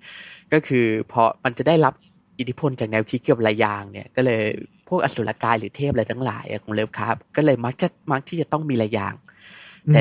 [0.53, 1.95] ก็คือพอมันจะได้รับ
[2.39, 4.43] อิทธิพลจากแนวคิดเกี่ยวกับระยางเนี่ย ก็เลย
[4.89, 9.15] พวกอสุรกายหรือเทพอะไรทั้งหลายของ Lovecraft ก็เลยมักจะมักที่จะต้องมีระยาง
[9.93, 10.01] แต่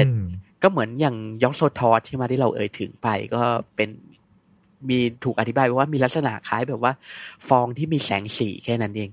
[0.63, 3.41] ก็เหมือนอย่างยองโซทอสที่มาที่เราเอ่ยถึงไปก็
[3.75, 3.89] เป็น
[4.89, 6.93] มีถูกอธิบายว่ามีลักษณะคล้ายแบบว่า
[7.47, 9.09] ฟองที่มีแสงสีแค่นั้นเอง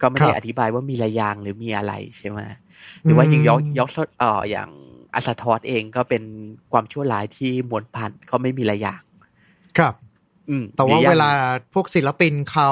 [0.00, 2.40] ก็ไม่ได้อธิบายว่ามีระยางหรือมีอะไรใช่ไหม
[3.02, 4.68] หรือว่าอย่างยอกยอกเอ่ออย่าง
[5.14, 6.22] อัสทอสเองก็เป็น
[6.72, 9.02] ความชั่วร้ายที่มวลพันธ์ก็ไม่มีระยาง
[9.78, 9.94] ครับ
[10.76, 11.30] แต่ว่าเวลา
[11.74, 12.70] พวกศิลปินเขา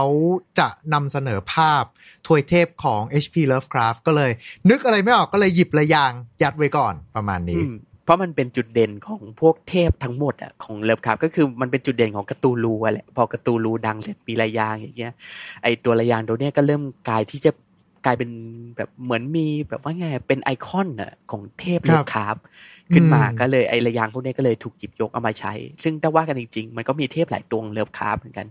[0.59, 1.85] จะนำเสนอภาพ
[2.27, 4.31] ถวยเทพของ HP Lovecraft ก็เลย
[4.71, 7.63] นึกอะไรไม่ออกก็เลยหยิบระยางยัดไว้ก่อนประมาณนี้
[8.07, 15.13] เพราะมันเป็นจุดเด่นของพวกเทพทั้งหมดอะของเลิฟคราฟก็คือมันเป็นจุดเด่นของกระตูรูแหละพอกระตูรูดังเสร็จมีระยางอย่างเงี้ย
[15.63, 17.51] ไอตัวระยางตัวเนี้ยก็เริ่มกลายที่จะ
[18.05, 18.31] กลายเป็น
[18.77, 22.37] แบบเหมือนมีแบบว่าไงเป็นไอคอนอะของเทพเลิฟคราฟ
[22.95, 25.53] ขึ้นมาก็เลยไอระยางพวกนี้ก็เลยถูกหยิบยกเอามาใช้
[25.85, 28.47] ซึ่งถ้าว่ากันจริงๆ มันก็มีเทพหลายตัวเลิฟคราฟเหมือนกัน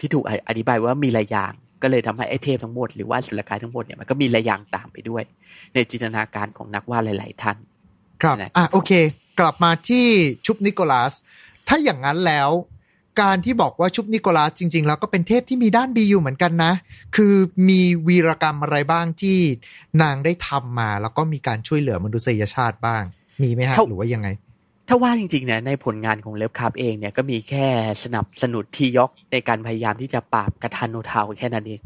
[0.00, 1.52] ที่ถูกอธิบายว่ามีระยาง
[1.82, 5.22] ก็เลยทำให้ไอเทพทั้งหมดหรือว่าสุรกายทั้งหมดเนี่ยมันก็มีระยางตามไปด้วย
[5.74, 7.56] ในจินตนาการของนักวาดหลาย ๆ ท่าน
[8.22, 8.92] ครับอะโอเค
[9.40, 10.06] กลับมาที่
[10.46, 11.12] ชุบนิโคลัส
[11.68, 12.50] ถ้าอย่างนั้นแล้ว
[13.20, 16.72] การที่บอกว่าชุบนิโคลัสจริง ๆ แล้วก็เป็นเทพที่มีด้านดีอยู่เหมือนกันนะ
[17.16, 17.34] คือ
[17.68, 19.38] มีวีรกรรมอะไรบ้างที่
[20.02, 23.02] นางได้ทำมา แล้วก็มีการช่วยเหลือมนุษยชาติบ้าง
[23.42, 24.28] มีไหมฮะหรือว่ายังไง
[24.88, 27.66] ถ้าว่าจริงๆเนี่ยในผลงานของเลิฟคาร์เองเนี่ยก็มีแค่
[28.04, 31.80] สนับสนุนทียอกในการพยายามที่จะปราบกระทันโนทาวแค่นั้นเอง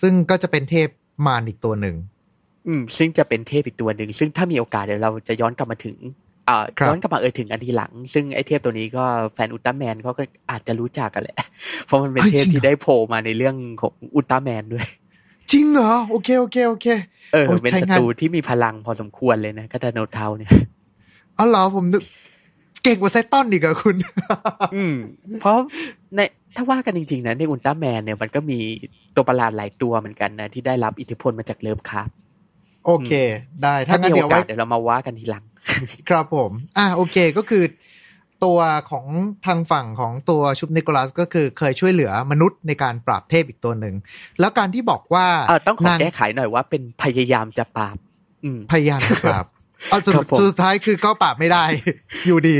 [0.00, 0.88] ซึ่งก็จะเป็นเทพ
[1.26, 1.96] มารอีกตัวหนึ่ง
[2.68, 5.96] อืม ซึ่งจะเป็นเทพอีกตัวหนึ่ง ซึ่งถ้ามีโอกาสเดี๋ยวเราจะย้อนกลับมาถึง
[6.48, 11.38] อ่าย้อนกลับมาเอ่ยถึงอันทีหลัง ซึ่งไอเทพตัวนี้ก็แฟนอุลตร้าแมนเขาก็อาจจะรู้จักกันแหละ
[11.86, 14.86] เพราะมันเป็นเทพที่ได้โผล่มาในเรื่องของอุลตร้าแมนด้วย
[15.50, 16.86] จริงเหรอ โอเคโอเคโอเค
[17.32, 20.52] เออ เป็นศัตรูที่มีพลังพอสมควรเลยนะกาตาโนเทาเนี่ย
[21.38, 22.02] อ๋อเหรอผมนึก
[22.82, 23.96] เก่งกว่าไซตอนอีกอะคุณ
[24.74, 24.96] อืม
[25.40, 25.56] เพราะ
[26.14, 26.20] ใน
[26.56, 28.58] ถ้าว่ากันจริงๆนะในอุลตร้าแมนเนี่ยมันก็มี
[29.16, 32.12] ตัวประหลาดหลายตัวเหมือนกันนะที่ได้รับอิทธิพลมาจากเลิฟคาร์
[32.86, 33.12] โอเค
[33.62, 35.44] ได้ถ้างั้นเดี๋ยวไว้เดี๋ยวเรามาว่ากันทีหลัง
[36.08, 37.64] ครับผม อ่าโอเคก็คือ
[38.44, 39.06] ตัวของ
[39.46, 43.94] ทางฝั่งของตัวชุบนิโคลัสก็คือเคยช่วยเหลือมนุษย์ในการปราบเทพอีกตัวหนึ่ง
[44.40, 45.26] แล้วการที่บอกว่า
[45.66, 47.96] ต้องขอแก้ไขหน่อยว่าเป็นพยายามจะปราบ
[48.72, 49.46] พยายามจะปราบ
[49.90, 51.64] เอาสุดสุดท้ายคือก็ปราบไม่ได้
[52.26, 52.56] อยู่ดี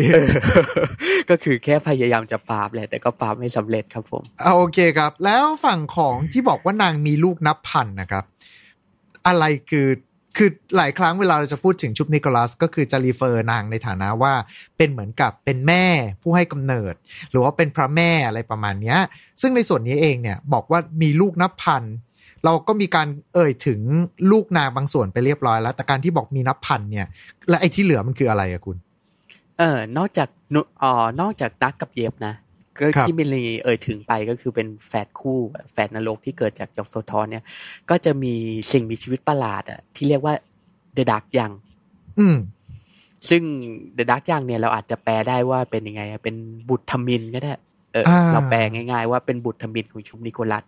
[1.31, 4.23] ก็คือแค่พยายามจะปราบแหละ แต่ก็ปราบไม่สำเร็จครับผม
[4.57, 8.25] โอเคครับ แล้วฝั่งของที่บอกว่านางมีลูกนับพันนะครับ
[9.27, 9.87] อะไรคือ
[10.39, 14.35] คือหลายครั้งเวลาเราจะพูดถึงชุบนิโคลัส ก็คือจะรีเฟอร์นางในฐานะว่า
[14.77, 15.85] เป็นเหมือนกับเป็นแม่
[16.23, 16.95] ผู้ให้กำเนิด
[17.31, 18.97] หรือว่าเป็นพระแม่อะไรประมาณนี้
[19.41, 21.83] ซึ่งในส่วนนี้เองเนี่ยบอกว่ามีลูกนับพัน
[22.45, 23.81] เราก็มีการเอ่ยถึง
[24.33, 27.07] ลูกนางบางส่วนไปเรียบร้อยแล้ว แต่การที่บอกมีนับพันเนี่ย
[27.49, 28.77] และไอ้ที่เหลือมันคืออะไรอะคุณ
[29.59, 32.35] เออนอกจากนุอ๋อนอกจากดักกับเย็บนะ
[32.81, 35.39] ก็ครับที่มิลลีเอ่ยถึงไปก็คือเป็นแฝดคู่
[35.73, 37.45] แฝดนรกที่เกิดจากยอกโซทอนเนี่ย
[37.91, 38.35] ก็จะมี
[38.73, 40.35] สิ่งมีชีวิตประหลาดอะที่เรียกว่า
[40.95, 41.53] เดอะดักยัง
[42.19, 42.37] อืม
[43.29, 43.43] ซึ่ง
[43.95, 46.37] เดอะดักยังเนี่ยเราอาจจะแปลได้ว่าเป็นยังไงอะเป็น
[46.69, 47.53] บุตรทมิฬก็ได้
[47.93, 50.65] เอออาเราแปลง่ายๆว่าเป็นบุตรทมิฬของ Shub-Niggurath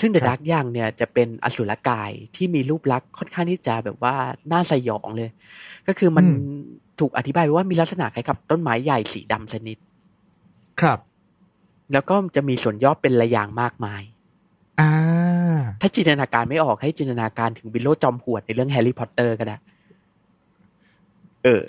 [0.00, 4.14] ซึ่ง the ครับ Dark Young เนี่ยจะเป็นอสุรกายที่มีรูปลักษณ์ค่อนข้างที่จะแบบว่า
[4.52, 5.30] น่าสยองเลย
[5.86, 6.26] ก็คือมัน
[7.00, 9.76] ถูกอธิบายไว้ว่ามีลักษณะคล้ายกับต้นไม้ใหญ่สีดำสนิท
[10.80, 10.98] ครับ
[11.92, 14.02] แล้วก็จะมีส่วนยอดเป็นระยางมากมาย
[14.80, 14.90] อ่า
[15.80, 19.56] ถ้าจินตนาการไม่ออกให้จินตนาการถึงวิลโลว์จอมหวดในเรื่องแฮร์รี่พอตเตอร์ก็ได้
[21.44, 21.62] เออ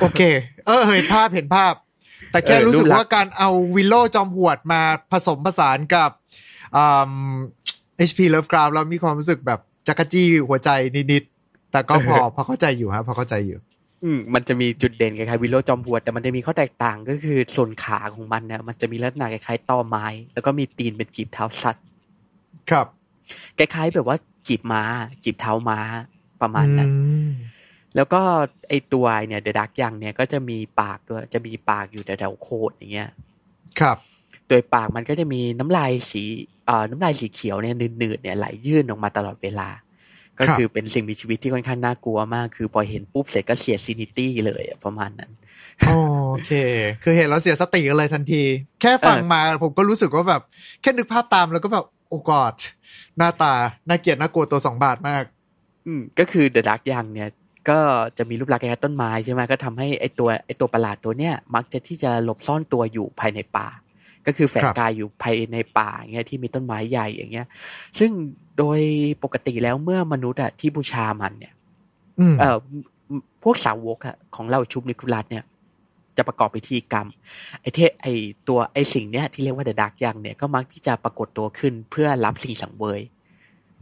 [0.00, 0.20] โอเค
[0.66, 1.74] เออ เห็นภาพเห็นภาพ
[2.30, 4.82] แต่แค่เออรู้สึกรูปลักษณ์ว่าการเอาวิลโลว์จอมหวดมา
[5.12, 6.10] ผสมผสานกับ
[6.76, 7.12] อืม
[8.08, 10.70] HP Lovecraft แล้วมีความรู้สึกแบบจั๊กจี้หัวใจ
[11.12, 13.58] นิดๆ แต่ก็พอพอเข้าใจอยู่ฮะพอเข้าใจอยู่
[14.04, 21.84] อืมมันจะมีจุดเด่นคล้ายๆวิลโลว์จอมหวดแต่มันจะมีข้อแตกต่างก็คือส่วนขาของมันเนี่ยมันจะมีลักษณะคล้ายๆตอไม้ แล้วก็มีตีนเป็นกีบเท้าสัตว์
[22.70, 22.86] ครับ
[23.58, 24.16] คล้ายๆแบบว่า
[24.48, 24.82] กีบม้า
[25.24, 25.78] กีบเท้าม้า
[26.40, 26.96] ประมาณนั้นอื
[27.30, 27.32] ม
[27.96, 28.20] แล้วก็
[28.68, 33.10] ไอตัวเนี่ย the Dark Young เนี่ยก็จะมีปากด้วยจะมีปากอยู่แถวๆโคนอย่างเงี้ย
[33.80, 33.96] ครับ
[34.48, 36.22] โดยปากมันก็จะมีน้ำลายสี
[36.66, 39.68] เอ่อน้ำลายสีเขียวเนี่ยหนืดๆเนี่ยไหลเยิ้มออกมาตลอดเวลา
[40.38, 45.30] ก็ครับคือเป็นสิ่งมีชีวิตที่ค่อนข้างน่ากลัวมาก คือพอเห็นปุ๊บเสร็จก็เสีย sanity เลยอะประมาณนั้น
[45.86, 46.52] โอเค
[47.02, 48.42] คือเห็นแล้วเสียสติกันเลยทันที
[48.80, 50.42] แค่ฟังมาผมก็รู้สึกว่าแบบ
[50.82, 52.54] แค่นึกภาพตามแล้วก็แบบโอ้กอด
[53.16, 53.54] หน้าตา
[53.88, 55.24] น่าเกลียดน่ากลัวตัวสองบาทมาก
[55.86, 57.30] อืมก็คือเดอะดักยังเนี่ย
[57.68, 57.78] ก็
[58.18, 63.68] จะมีรูปลักษณ์คล้ายๆต้นไม้ใช่ไหมก็ทำให้ไอตัวไอตัวประหลาดตัวเนี้ยมักจะที่จะหลบซ่อนตัวอยู่ภายในป่า
[64.26, 67.46] ก็คือแฝงครับกายอยู่ภายในป่าอย่างเงี้ยที่มีต้นไม้ใหญ่อย่างเงี้ย
[67.98, 68.10] ซึ่ง
[68.58, 68.78] โดย
[69.22, 71.54] ปกติแล้วเมื่อมนุษย์อะที่บูชามันเนี่ย
[72.20, 72.56] อืมเอ่อ
[73.42, 75.44] พวกสาวกอะของเราชุบนิคุลัสเนี่ย
[76.16, 77.06] จะประกอบพิธีกรรม
[77.60, 78.06] ไอเทไอ
[78.48, 83.00] ตัวไอสิ่งเนี้ยที่เรียกว่าเดอะดักยังเนี่ยก็มักที่จะปรากฏตัวขึ้นเพื่อรับสิ่งสังเวย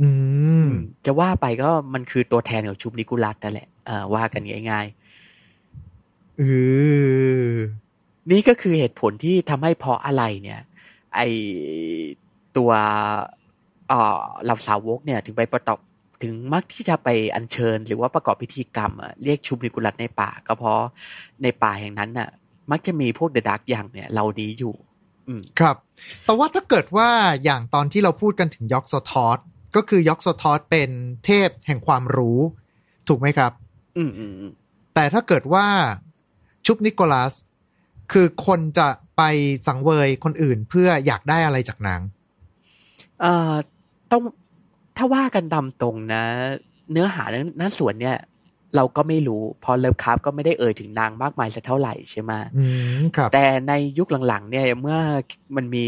[0.00, 0.08] อื
[0.64, 0.68] ม
[1.04, 4.86] จะว่าไปก็มันคือตัวแทนของชุบนิกุลัสนั่นแหละเอ่อว่ากันง่าย
[6.38, 6.42] เอ
[7.48, 10.60] อๆนี่ก็คือเหตุผลที่ทำให้เพราะอะไรเนี่ย
[11.14, 11.20] ไอ
[12.56, 12.70] ตัว
[13.88, 15.78] เอ่อเหล่าสาวกเนี่ยถึงไปประกอบ
[16.22, 20.80] ถึงมักที่จะไปอัญเชิญ หรือว่าประกอบพิธีกรรมอะเรียกชุบนิกุลัสในป่า ก็เพราะ
[21.42, 22.28] ในป่าแห่งนั้นน่ะ
[22.70, 24.74] มักจะมีพวกเดอะดักอย่างเนี่ยเราดีอยู่
[25.28, 25.76] อืมครับ
[26.24, 27.08] แต่ว่าถ้าเกิดว่า
[27.44, 29.38] อย่างตอนที่เราพูดกันถึงยอกโซทอส
[29.76, 30.90] ก็คือยอกโซทอสเป็น
[31.24, 32.38] เทพแห่งความรู้
[33.08, 33.52] ถูกไหมครับ
[33.96, 34.52] อืมอืมอืม
[34.94, 35.66] แต่ถ้าเกิดว่า
[36.66, 37.34] ชุบนิโคลัส
[38.12, 39.22] คือคนจะไป
[39.66, 42.00] สังเวยคนอื่นเพื่ออยากได้อะไรจากนาง
[43.20, 43.52] เอ่อ
[44.14, 44.24] ต้อง
[44.96, 46.22] ถ้าว่ากันตามตรงนะ
[46.90, 47.24] เนื้อหา
[47.58, 48.16] หน้าส่วนเนี่ย
[48.76, 52.64] เราก็ไม่รู้เพอเลิฟคราฟก็ไม่ได้เอ่ยถึงนางมากมายสักเท่าไหร่ใช่ไหมอื
[53.00, 54.98] มครับ แต่ในยุคหลังๆ เนี่ย เมื่อ
[55.56, 55.86] มันมี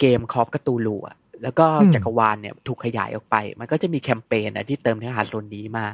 [0.00, 5.86] เกมคอฟกตูลูอะแล้วก็อืมจักรวาลเนี่ยถูกขยายออกไป มันก็จะมีแคมเปญอะที่เติมเนื้อหาส่วนนี้มา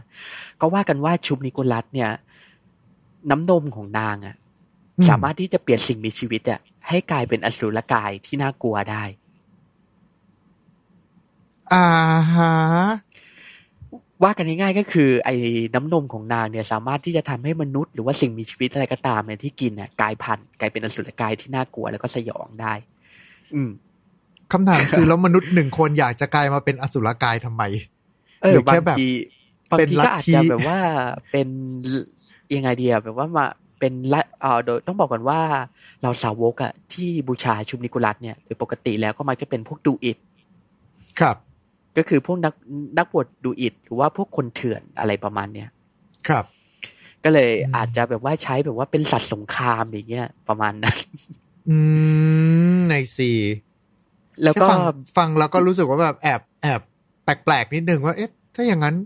[0.60, 2.10] ก็ว่ากันว่าชุบนิโคลัสเนี่ย
[3.31, 4.36] น้ำนมของนางอะ
[4.98, 9.05] อืสามารถที่จะเปลี่ยนสิ่งมีชีวิตอะให้กลายเป็นอสูรกายที่น่ากลัวได้
[11.73, 11.86] อ่า
[12.35, 12.53] ฮะ
[14.25, 15.35] ว่ากันง่ายๆก็คือ ไอ้
[15.75, 22.75] น้ำนมของนางเนี่ยสามารถที่จะทำให้มนุษย์หรือว่าสิ่งมีชีวิตอะไรก็ตามเนี่ยที่กินเนี่ยกลายพันธุ์กลายเป็นอสุรกายที่น่ากลัวแล้วก็สยองได้
[23.55, 23.70] อืม
[24.53, 27.62] คำถามคือแล้วมนุษย์หนึ่งคนอยากจะกลายมาเป็นอสุรกายทำไม
[28.43, 29.09] เอหรืออบาแค่งแบบที
[29.70, 30.78] บางเป็นทีลัทก็อาจธิจะแบบว่า
[31.31, 31.49] เป็น
[32.57, 33.47] ยังไงเดียแบบว่ามา
[33.78, 35.41] เป็นละเอ่อโดยต้องบอกก่อนว่า
[36.03, 40.19] เราสาวกอะที่บูชาชุมนิกุลัสเนี่ยโดยปกติแล้วก็มักจะเป็นพวกดูอิด
[41.19, 41.36] ครับ
[41.97, 42.55] ก็คือพวกนัก
[42.99, 45.68] นักบวชดูอิดหรือว่าพวกคนเถื่อนอะไรประมาณเนี้ย
[46.28, 46.44] ครับ
[47.25, 50.97] ก็เลยอืมอาจจะแบบว่าใช้แบบว่าเป็นสัตว์สงครามอย่างเงี้ยประมาณนั้น
[51.68, 51.76] อื
[52.75, 53.31] มในสี
[54.42, 54.78] แล้วแค่ก็ฟัง
[55.16, 56.81] ฟังแล้วก็รู้สึกว่าแบบแอบแอบ
[57.25, 58.97] แปลกๆนิดนึงว่าเอ๊ะถ้าอย่างนั้น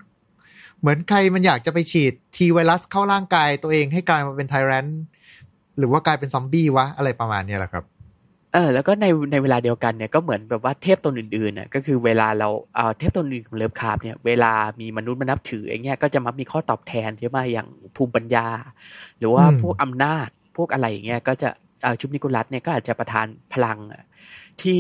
[0.81, 4.87] เหมือนใครมันอยากจะไปฉีดทีไวรัสเข้าร่างกายตัวเองให้กลายมาเป็นไทแรน
[5.79, 7.85] หรือว่ากลายเป็นซอมบี้วะ อะไรประมาณเนี้ยแหละครับ
[8.53, 18.47] เออแล้วก็ในในเวลาเดียวกันเนี่ยก็เหมือนแบบว่าเทพตนอื่นๆน่ะก็คือเวลาเราเอ่อเทพตนอื่นของเลิฟคราฟเนี่ยเวลามีมนุษย์มานับถืออย่างเงี้ยก็จะมักมีข้อตอบแทนใช่ไหมอย่างภูมิปัญญา
[19.19, 21.49] หรือว่าอืมพวกอำนาจพวกอะไรอย่างเงี้ยก็จะ
[21.83, 24.03] เอ่อชุบนิโคลัสเนี่ยก็อาจจะประทานพลังอะ
[24.63, 24.79] ที่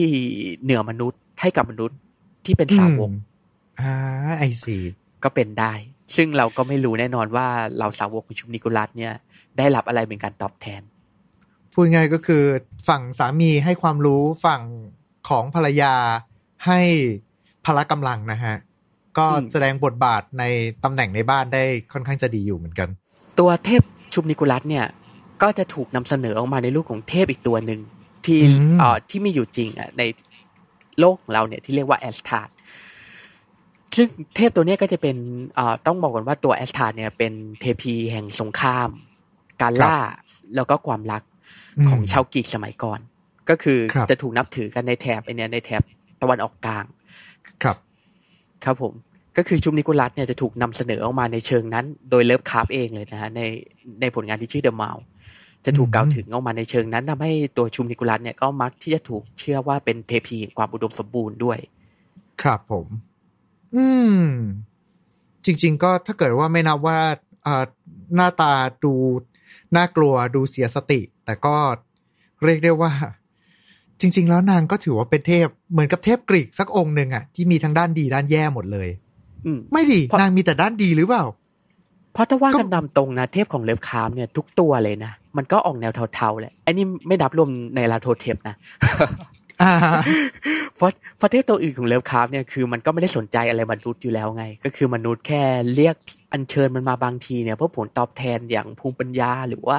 [0.63, 1.99] เหนือมนุษย์ให้กับมนุษย์
[2.47, 3.15] ที่เป็นสาวกอืม
[3.81, 3.93] อ่า
[4.39, 4.77] ไอซี
[5.25, 5.73] ก็เป็นได้
[6.17, 7.47] ซึ่งเราก็ไม่รู้แน่นอนว่า
[7.79, 9.13] เราสาวกของชุบนิโคลัสเนี่ย
[9.59, 10.83] ได้รับอะไรเป็นการตอบแทน
[11.73, 12.43] พูดง่ายก็คือ
[12.89, 14.63] ฝั่งสามีให้ความรู้ฝั่ง
[15.29, 15.95] ของภรรยา
[16.67, 16.81] ให้
[17.65, 18.57] พละกำลังนะฮะ
[19.19, 20.45] ก็อืมแสดงบทบาทใน
[20.85, 22.89] ตำแหน่งในบ้านได้ค่อนข้างจะดีอยู่เหมือนกัน
[23.39, 23.83] ตัวเทพ
[24.15, 24.87] ชุมนิกุลัสเนี่ย
[25.43, 27.81] ก็จะถูกนำเสนอออกมาในรูปของเทพอีกตัวหนึ่ง
[28.27, 30.03] ที่อืมเอ่อที่มีอยู่จริงอะใน
[31.01, 32.51] โลกของเราเนี่ยที่เรียกว่าแอสทาร์ด
[33.97, 35.17] ซึ่งเทพตัวเนี้ยก็จะเป็น
[35.55, 38.89] เอ่อต้องบอกก่อนว่าตัว Astarte เนี่ยเป็นเทพีแห่งสงคราม
[39.63, 39.97] การล่า
[40.57, 41.23] แล้วก็ความรัก
[41.89, 43.01] ของชาวกรีกสมัยก่อน
[43.51, 45.83] ก็คือครับจะถูกนับถือกันในแถบไอเนี้ยในแถบ
[46.23, 46.85] ตะวันออกกลาง
[47.63, 47.77] ครับ
[48.65, 48.95] ครับผม
[49.37, 53.41] ก็คือ Shub-Niggurath เนี่ยจะถูกนำเสนอออกมาในเชิงนั้น โดย Lovecraft เองเลยนะฮะใน
[54.01, 54.91] ในผลงานที่ชื่อ The Mound
[55.65, 61.59] จะถูกอืมกล่าวถึงออกมาในเชิงนั้นทำให้ตัว Shub-Niggurath เนี่ยก็มักที่จะถูกเชื่อว่าเป็นเทพีแห่งความอุดมสมบูรณ์ด้วย
[62.43, 62.87] ครับผม
[63.77, 63.87] อื
[64.21, 64.25] ม
[65.45, 66.99] จริง ๆ ก็ถ้าเกิดว่าไม่นับว่า
[67.45, 67.65] เอ่อ
[68.15, 68.53] หน้าตา
[68.85, 68.95] ดู
[69.77, 71.01] น่ากลัวดูเสียสติ
[71.31, 71.57] แต่ก็
[72.45, 72.93] เรียกได้ว่า
[74.01, 78.89] จริง ๆ แล้วนางก็ถือว่าเป็นเทพ เหมือนกับเทพกรีกสักองค์หนึ่งอะที่มีทั้งด้านดีด้านแย่หมดเลย
[79.47, 81.25] อืมไม่ดีเพราะนางมีแต่ด้านดีหรือเปล่า
[82.13, 88.55] เพราะถ้าว่าก็กันตามตรงนะเทพของ Lovecraft เนี่ย ทุกตัวเลยนะ มันก็ออกแนวเทาๆแหละไอ้นี่ไม่นับรวม Nyarlathotep นะ
[89.63, 89.73] อ่า
[90.77, 95.43] เพราะเพราะเทพตัวอื่นของเลิฟคราฟต์เนี่ยคือมันก็ไม่ได้สนใจอะไรมนุษย์อยู่แล้วไง ก็คือมนุษย์แค่
[95.75, 95.97] เรียก
[96.33, 99.79] อัญเชิญมันมาบางทีเนี่ยเพื่อผลตอบแทนอย่างภูมิปัญญาหรือว่า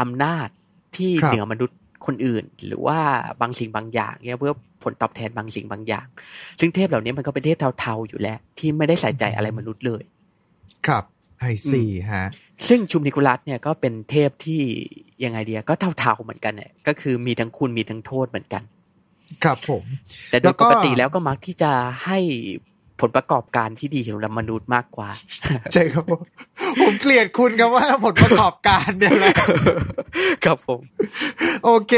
[0.00, 0.48] อำนาจ
[0.96, 2.98] ที่ครับเหนือมนุษย์คนอื่น หรือว่า
[3.40, 6.06] บางสิ่งบางอย่างเนี่ยเพื่อผลตอบแทนบางสิ่งบางอย่าง
[6.60, 10.02] ซึ่งเทพเหล่านี้มันก็เป็นเทพเทาๆอยู่แล้ว ที่ไม่ได้ใส่ใจอะไรมนุษย์เลย
[10.86, 11.04] ครับ
[11.40, 12.24] ไอซีฮะ
[12.68, 14.60] ซึ่งชุมนิกุลัสเนี่ยก็เป็นเทพที่
[15.24, 18.62] ยังไงเดียก็เทาๆเหมือนกันเนี่ยก็คือมีทั้งคุณมีทั้งโทษเหมือนกัน
[19.42, 19.82] ครับผม
[20.30, 21.72] แต่โดแล้ยวก็ปกติแล้วก็มักที่จะ
[22.04, 22.18] ให้
[23.02, 25.08] ผลประกอบการที่ดีสำหรับมนุษย์มากกว่า
[25.72, 26.22] ใช่ครับผม
[26.82, 29.34] ผมเกลียดคุณครับว่าผลประกอบการเนี่ยแหละ
[30.44, 30.80] ครับผม
[31.64, 31.94] โอเค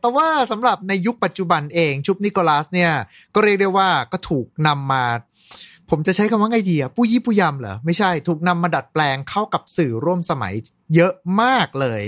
[0.00, 2.92] แต่ว่าสำหรับในยุคปัจจุบันเองชุบนิโคลัสเนี่ย
[3.34, 5.04] ก็เรียกได้ว่าก็ถูกนำมา
[5.90, 10.54] ผมจะใช้คำว่าไงดีอะผู้ยี่ผู้ยำเหรอ ไม่ใช่ถูกนำมาดัดแปลงเข้ากับสื่อร่วมสมัย
[10.94, 12.02] เยอะมากเลย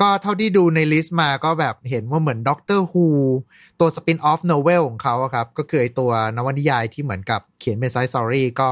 [0.00, 3.06] ก็เท่าที่ดูใน list มาก็แบบเห็นว่าเหมือน Doctor Who
[3.80, 8.68] ตัว spin-off novel ของเขาครับ ก็คือไอตัวนวนิยายที่เหมือนกับเขียนเป็น side story ก็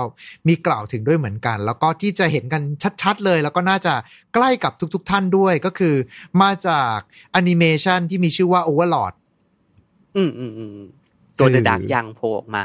[0.48, 2.62] มีกล่าวถึงด้วยเหมือนกัน แล้วก็ที่จะเห็นกัน
[3.02, 3.94] ชัดๆเลย แล้วก็น่าจะ
[4.34, 5.94] ใกล้กับทุกๆท่านด้วยก็คือ
[6.42, 6.96] มาจาก
[7.32, 9.14] แอนิเมชันที่มีชื่อว่า Overlord
[10.16, 10.70] อืมอืมอืม
[11.38, 12.64] ตัว the Dark Young โผล่ออกมา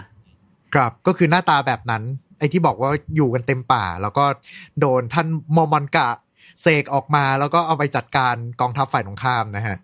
[0.73, 2.03] ครับก็คือหน้าตาแบบนั้น
[2.39, 4.25] ไอ้ที่บอกว่าอยู่กันเต็มป่า แล้วก็
[4.79, 6.07] โดนท่านโมมอนกะ
[6.61, 9.77] เสกออกมาแล้วก็เอาไปจัดการกองทัพฝ่ายตรงข้ามนะฮะ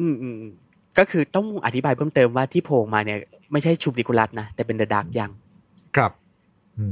[0.00, 0.52] อืมอืมอืม
[0.98, 3.18] ก็คือต้องอธิบายเพิ่มเติมว่าที่โผล่ออกมาเนี่ย
[3.52, 5.30] ไม่ใช่ Shub-Niggurath นะ แต่เป็น the Dark Young
[5.96, 6.12] ครับ
[6.78, 6.86] อื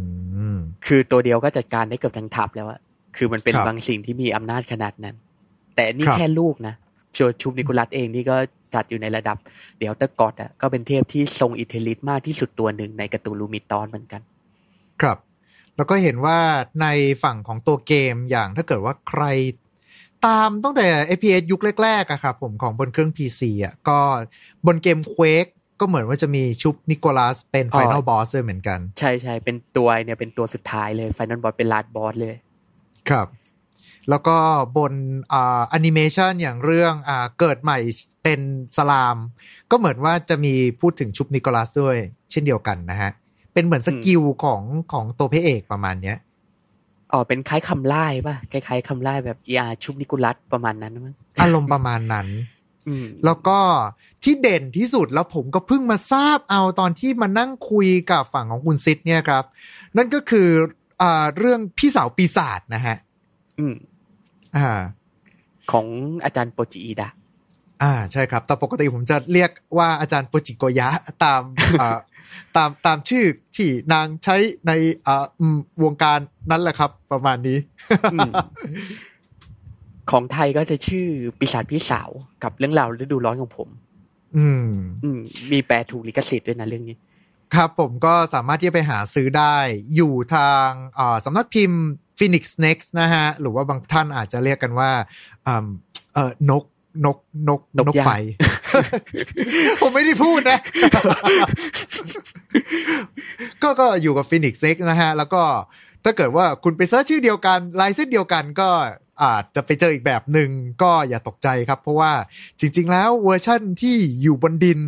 [0.54, 2.80] มคือตัวเดียวก็จัดการได้เกือบทั้งทัพแล้วอะ
[3.16, 5.16] คือมันเป็นครับบางสิ่งที่มีอำนาจขนาดนั้น
[5.74, 6.74] แต่นี่ครับแค่ลูกนะ
[7.16, 8.36] ตัว Shub-Niggurath เองนี่ก็
[8.74, 9.36] จัดอยู่ในระดับ
[9.78, 14.22] Outer God อะก็เป็นเทพที่ทรงอิทธิฤทธิ์มากที่สุดตัวหนึ่งใน Cthulhu Mythos เหมือนกัน
[15.02, 15.18] ครับ
[15.76, 16.38] แล้วก็เห็นว่า
[16.82, 16.86] ใน
[17.22, 19.24] ฝั่งของตัวเกมอย่างถ้าเกิดว่าใคร
[20.26, 23.98] ตามตั้งแต่ FPS ยุคแรกๆอะครับผมของบนเครื่อง PC อะก็
[24.66, 32.34] บนเกม Quake ก็เหมือนว่าจะมี Shub-Niggurath เป็นอ๋อ Final Boss ด้วยเหมือนกัน ใช่ใช่เป็นตัวเนี่ยเป็นตัวสุดท้ายเลย final boss เป็น last boss เลย
[33.08, 33.26] ครับ
[34.10, 34.36] แล้วก็
[34.76, 34.92] บน
[35.32, 37.78] อ่าแอนิเมชันอย่างเรื่องอ่าเกิดใหม่
[38.22, 38.40] เป็น
[38.76, 39.16] สไลม์
[39.70, 41.96] ก็เหมือนว่าจะมีพูดถึงชุบนิโคลัสด้วย
[42.30, 43.10] เช่นเดียวกันนะฮะ
[43.54, 44.62] เป็นเหมือนสกิลของ
[44.92, 46.18] ของตัวพระเอกประมาณเนี้ย
[47.12, 52.28] อ๋อเป็นคล้ายคำไล่ป่ะคล้ายๆคำไล่แบบยาชุบนิกุลัสประมาณนั้นมั้งอารมณ์ประมาณนั้น
[52.86, 53.58] อืมแล้วก็
[54.22, 59.44] ที่เด่นที่สุดแล้วผมก็เพิ่งมาทราบเอาตอนที่มานั่งคุยกับฝั่งของคุณซิดเนี่ยครับ
[59.96, 60.48] นั่นก็คือ
[61.02, 62.96] อ่าเรื่องพี่สาวปีศาจนะฮะ
[64.56, 64.70] อืมอ่า
[65.70, 65.86] ของ
[66.24, 67.08] อาจารย์โปจิอิดะ
[67.82, 70.88] อ่าใช่ครับแต่ปกติผมจะเรียกว่าอาจารย์โปจิโกยะ
[71.24, 71.42] ตาม
[71.80, 71.98] อ่า
[72.56, 73.24] ตามตามชื่อ
[73.56, 74.36] ที่นางใช้
[74.66, 74.72] ใน
[75.06, 76.18] อ่าอืมวงการ
[76.50, 77.58] นั้นแหละครับ ประมาณนี้
[78.12, 78.30] อืม
[80.10, 81.06] ของไทยก็จะชื่อ
[81.38, 82.10] ปีศาจพี่สาว
[82.42, 83.68] กับเรื่องราวฤดูร้อนของผม
[84.36, 84.70] อืม
[85.04, 85.20] อืม
[85.52, 86.96] มีแปลถูกลิขสิทธิ์ด้วยนะเรื่องนี้
[87.54, 89.56] ครับผมก็สามารถที่จะไปหาซื้อได้
[89.96, 90.68] อยู่ทาง
[90.98, 91.82] อ่าสำนักพิมพ์
[92.18, 94.90] Phoenix Next นะฮะ หรือว่าบางท่านอาจจะเรียกกันว่า
[95.46, 95.66] อืม
[96.14, 96.64] เออนก
[97.04, 97.16] นก
[97.48, 98.10] นกนกนกย่างไฟ
[99.80, 100.58] ผมไม่ได้พูดนะ
[103.62, 105.42] ก็ก็อยู่กับ Phoenix Next นะฮะ แล้วก็
[106.04, 108.70] ถ้าเกิดว่าคุณไป search ชื่อเดียวกันลายเส้นเดียวกันก็
[109.22, 110.48] อาจจะไปเจออีกแบบหนึ่ง
[110.82, 112.12] ก็อย่าตกใจครับ เพราะว่า
[112.60, 114.80] จริง ๆ แล้วเวอร์ชั่นที่อยู่บนดิน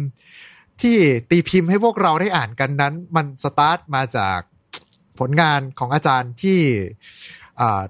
[0.83, 0.97] ที่
[1.31, 4.39] ตีพิมพ์ให้พวกเราได้อ่านกันนั้น มันสตาร์ทมาจาก
[5.21, 6.61] ผลงานของอาจารย์ที่
[7.61, 7.83] อ่า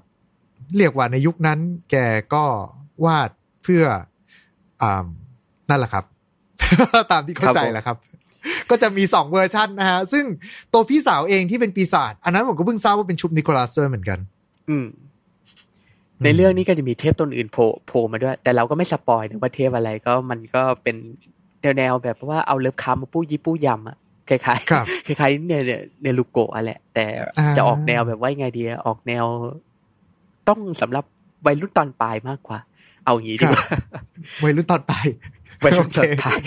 [0.77, 1.59] เรียกว่าในยุคนั้น
[1.91, 1.95] แก
[2.33, 2.43] ก็
[3.05, 3.29] วาด
[3.63, 3.83] เพื่อ
[4.81, 5.05] อ่า
[5.69, 6.05] นั่นแหละครับ
[7.11, 7.97] ตามที่เข้าใจแหละครับ
[8.69, 10.25] ก็จะมีสองเวอร์ชันนะฮะ ซึ่ง
[10.73, 14.19] ตัวพี่สาวเองที่เป็นปีศาจอันนั้นผมก็เพิ่งทราบว่าเป็น Shub Niggurath ด้วยเหมือนกัน
[14.69, 14.87] อืม
[16.23, 20.95] ในเรื่องนี้ก็จะมีเทพตนอื่นโผล่โผล่มาด้วย แต่เราก็ไม่ spoil นะว่าเทพอะไรก็มันก็เป็น
[21.77, 23.97] แนวๆแบบว่าเอา Lovecraft มาปู้ยี่ปู้ยำอะ
[24.31, 25.61] คล้ายครับๆคล้ายๆเนี่ย
[26.01, 27.05] เนลูโกะอะแหละ แต่
[27.37, 29.25] อ่าจะออกแนวแบบว่ายังไงดีอะออกแนว
[30.47, 31.05] ต้องสำหรับ
[31.45, 32.59] วัยรุ่นตอนปลายมากกว่า
[33.05, 33.65] เอาอย่างนี้ดีกว่า
[34.43, 34.93] วัยรุ่นตอนไป
[35.63, 36.41] วัยรุ่นตอนโอเคปลาย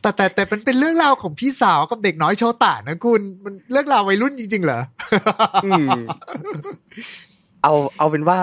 [0.00, 4.80] แต่แต่แต่เป็นเป็นเรื่องราวของพี่สาวกับเด็กน้อยโชตะนะคุณ มันเรื่องราววัยรุ่นจริง ๆ เหรอ
[5.66, 5.88] อืม
[7.62, 8.38] เอาเอาเป็นว่า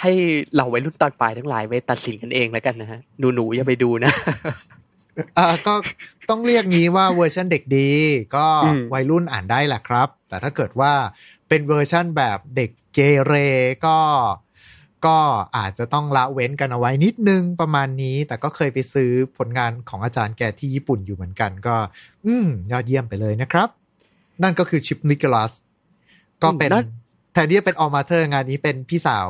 [0.00, 0.12] ให้
[0.52, 4.12] เหล่าวัยรุ่นตอนปลายทั้งหลายไปตัดสินกันเองแล้วกันนะฮะหนูหนูๆอย่าไปดูนะ
[5.38, 5.74] อ่าก็
[6.30, 7.90] ต้องเรียกงี้ว่าเวอร์ชันเด็กดี
[8.36, 10.92] ก็อืมวัยรุ่นอ่านได้แหละครับ แต่ถ้าเกิดว่า
[11.48, 13.34] เป็นเวอร์ชันแบบเด็กเกเร
[13.86, 13.98] ก็
[15.06, 15.18] ก็
[15.56, 21.76] อาจจะต้องละเว้นกันเอาไว้นิดนึงประมาณนี้ แต่ก็เคยไปซื้อผลงานของอาจารย์แกที่ญี่ปุ่นอยู่เหมือนกัน ก็
[22.26, 23.68] อืมยอดเยี่ยมไปเลยนะครับ
[24.42, 25.52] นั่นก็คือ Shub-Niggurath
[26.42, 26.84] ก็เป็นอืมแล้ว
[27.32, 29.28] แทนที่จะเป็น All Mother งานนี้เป็นพี่สาว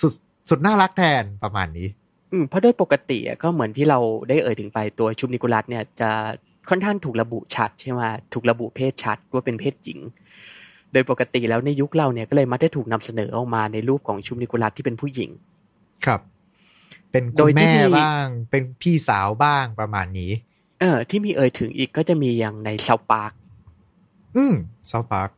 [0.00, 0.12] สุด
[0.48, 1.88] สุดน่ารักแทนประมาณนี้
[2.32, 3.98] อืมเพราะโดยปกติอะก็เหมือนที่เรา
[4.28, 6.10] ได้เอ่ยถึงไปตัว Shub-Niggurath เนี่ยจะ
[6.68, 8.00] ค่อนข้างถูกระบุชัดใช่ไหม
[8.32, 9.98] ถูกระบุเพศชัดว่าเป็นเพศหญิง
[10.92, 15.30] โดยปกติแล้วในยุคเราเนี่ยก็เลยมักได้ถูกนำเสนอออกมาในรูปของ Shub-Niggurath ที่เป็นผู้หญิง
[16.04, 16.20] ครับ
[17.10, 20.30] เป็นโดคุณยที่แม่มีบ้าง เป็นพี่สาวบ้างประมาณนี้
[20.80, 23.32] เออ ที่มีเอ่ยถึงอีกก็จะมีอย่างใน South Park
[24.36, 24.54] อืม
[24.90, 25.30] South Park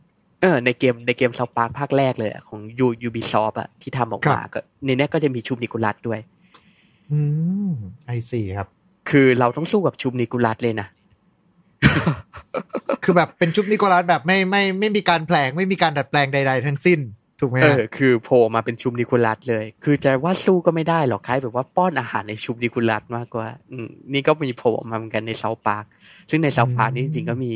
[0.42, 6.20] เออในเกมในเกม South Park ภาคแรกเลยอะของยู Ubisoft อะที่ทำออกมาครับก็ในเนี้ยก็จะมี Shub-Niggurath ด้วย
[7.12, 7.20] อื
[7.68, 7.70] ม
[8.06, 8.68] I see ครับ
[9.10, 10.88] คือเราต้องสู้กับ Shub-Niggurath เลยนะ
[13.04, 17.00] คือแบบเป็น Shub-Niggurath แบบไม่ไม่ไม่มีการแปลงไม่มีการดัดแปลงใด ๆ ทั้งสิ้น
[17.40, 25.84] ถูกไหมเอฮะอคือโผล่มาเป็น Shub-Niggurath เลย คือจะว่าสู้ก็ไม่ได้หรอกคล้ายแบบว่าป้อนอาหารใน Shub-Niggurath มากกว่าอืมนี่ก็มีโผล่มาเหมือนกันใน South Park
[26.30, 27.52] ซึ่งใน South Park นี่จริงๆก็มี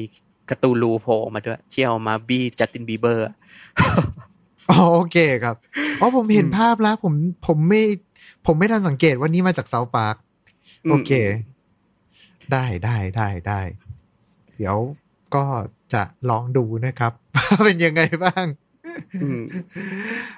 [0.50, 3.26] Cthulhu โผล่มาด้วยที่เอามาบี้ Justin Bieber
[4.70, 5.56] อ๋อโอเคครับ
[6.00, 7.14] อ๋อผมเห็นอืมภาพแล้วผม
[7.46, 7.82] ผมไม่
[8.46, 10.16] ผมไม่ทันสังเกตว่านี่มาจาก South Park
[10.90, 11.12] โอเค
[12.52, 13.60] ได้ได้ได้ได้
[14.56, 14.78] เดี๋ยว
[15.34, 15.44] ก็
[15.92, 18.46] จะลองดูนะครับว่าเป็นยังไงบ้าง
[19.22, 19.42] อืม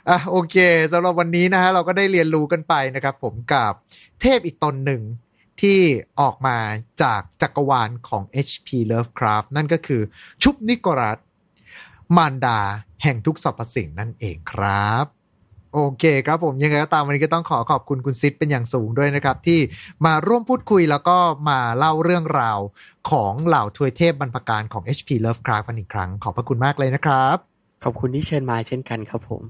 [0.09, 0.57] อะโอเค
[0.93, 3.73] สำหรับวันนี้นะฮะเราก็ได้เรียนรู้กันไปนะครับ ผมกับ
[4.21, 5.03] เทพอีกตนหนึ่ง
[5.61, 5.79] ที่
[6.21, 6.59] ออกมา
[7.03, 10.03] จากจักรวาลของ HP Lovecraft นั่นก็คือ
[10.43, 11.19] ชุบนิโครัส
[12.17, 12.61] มารดา
[13.03, 15.07] แห่งทุกสรรพสิ่งนั่นเองครับ
[15.77, 19.61] โอเคครับผมยังไงก็ตามวันนี้ก็ต้องขอขอบคุณคุณซิดเป็นอย่างสูงด้วยนะครับ ที่
[20.07, 21.17] มาร่วมพูดคุยแล้วก็
[21.49, 22.59] มาเล่าเรื่องราว
[23.11, 27.37] ของเหล่าทวยเทพบรรพการของ HP Lovecraft กันอีกครั้ง ขอบพระคุณมากเลยนะครับ
[27.85, 29.43] ขอบคุณที่เชิญมาเช่นกันครับผม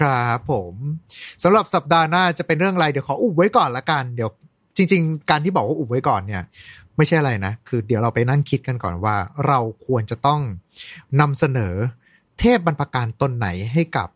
[0.00, 0.74] ครับผม
[1.42, 4.30] สำหรับสัปดาห์หน้าจะเป็นเรื่องอะไรเดี๋ยวขออุบไว้ก่อนละกันเดี๋ยว
[4.76, 6.42] จริง ๆ การที่บอกว่าอุบไว้ก่อนเนี่ย
[6.96, 10.40] ไม่ใช่อะไรนะ คือเดี๋ยวเราไปนั่งคิดกันก่อนว่า เราควรจะต้อง
[11.20, 11.74] นำเสนอ
[12.40, 14.08] เทพบรรพการตนไหนให้กับ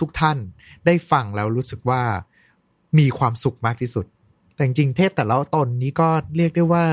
[0.00, 0.38] ทุกๆทท่าน
[0.88, 2.02] ได้ฟังแล้วรู้สึกว่า
[2.98, 4.06] มีความสุขมากที่สุด
[4.54, 6.84] แต่จริงเทพแต่ละตนนี้ก็เรียกได้ว่า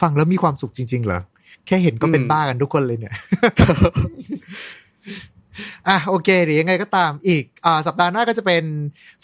[0.00, 1.20] ฟังแล้วมีความสุขจริง ๆ เหรอ
[1.66, 3.14] แค่เห็นก็เป็นบ้ากันทุกคนเลยเนี่ย
[5.88, 8.64] อะโอเคเดี๋ยวยังไงก็ตามอีกอ่าสัปดาห์หน้าก็จะเป็น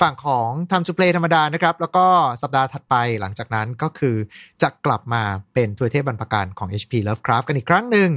[0.00, 2.06] ฝั่งของทำ to play ธรรมดานะครับ แล้วก็
[2.42, 4.16] สัปดาห์ถัดไปหลังจากนั้นก็คือ
[4.62, 5.22] จะกลับมา
[5.54, 8.10] เป็นทัวเทพบรรพการของ HP Lovecraft กันอีกครั้งหนึ่ง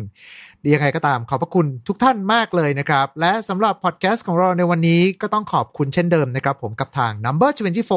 [0.66, 7.52] ดียังไงก็ตามขอบพระคุณทุกท่านมากเลยนะครับ และสำหรับพอดแคสต์ของเราในวันนี้ก็ต้องขอบคุณเช่นเดิมนะครับผมกับทาง Number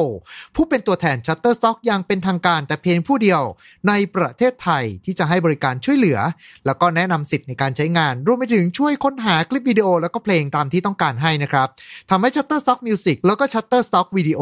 [0.05, 3.41] 24 ผู้เป็นตัวแทน Shutterstock อย่างเป็นทางการแต่เพียงผู้เดียว
[3.87, 6.19] ในประเทศไทยที่จะให้บริการช่วยเหลือ
[6.65, 11.67] แล้วก็แนะนำสิทธิ์ในการใช้งาน รวมไปถึงช่วยค้นหาคลิปวิดีโอแล้วก็เพลงตามที่ต้องการให้นะครับ
[12.09, 14.41] ทำให้ Shutterstock Music แล้วก็ Shutterstock Video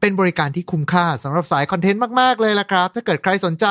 [0.00, 3.66] เป็นบริการที่คุ้มค่าสำหรับสายคอนเทนต์มากๆเลยละครับ ถ้าเกิดใครสนใจ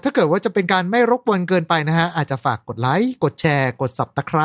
[0.02, 4.40] ถ้าเกิดว่าจะเป็นการไม่รบกวนเกินไปนะฮะ อาจจะฝากกดไลค์ กดแชร์ กดสับตะไคร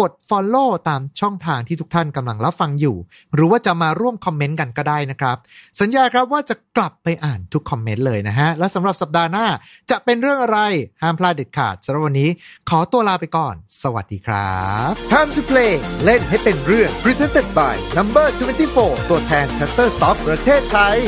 [0.00, 2.96] กด Follow ตามช่องทางที่ทุกท่านกำลังรับฟังอยู่
[3.34, 5.36] หรือว่าจะมาร่วมคอมเมนต์กันก็ได้นะครับ
[5.80, 9.46] สัญญาครับว่าจะกลับไปอ่านทุกคอมเมนต์เลยนะฮะ และสำหรับสัปดาห์หน้า
[9.90, 10.58] จะเป็นเรื่องอะไร
[11.02, 12.30] ห้ามพลาดเด็ดขาดสำหรับวันนี้
[12.70, 15.72] ขอตัวลาไปก่อน สวัสดีครับ Time to play
[16.04, 18.26] เล่นให้เป็นเรื่อง Presented by Number
[18.72, 20.98] 24 ตัวแทน Shutterstock ประเทศไทย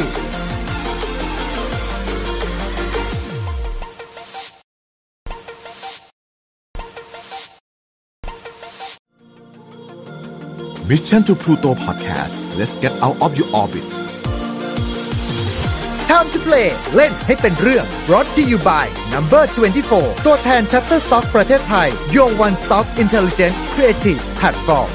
[10.90, 13.86] Mission to Pluto Podcast let's get out of your orbit
[16.10, 19.44] Time to Play เล่นให้เป็นเรื่อง brought to you by Number
[19.84, 24.90] 24 ตัวแทน Shutterstock ประเทศไทย Your One Stop Intelligent Creative Platform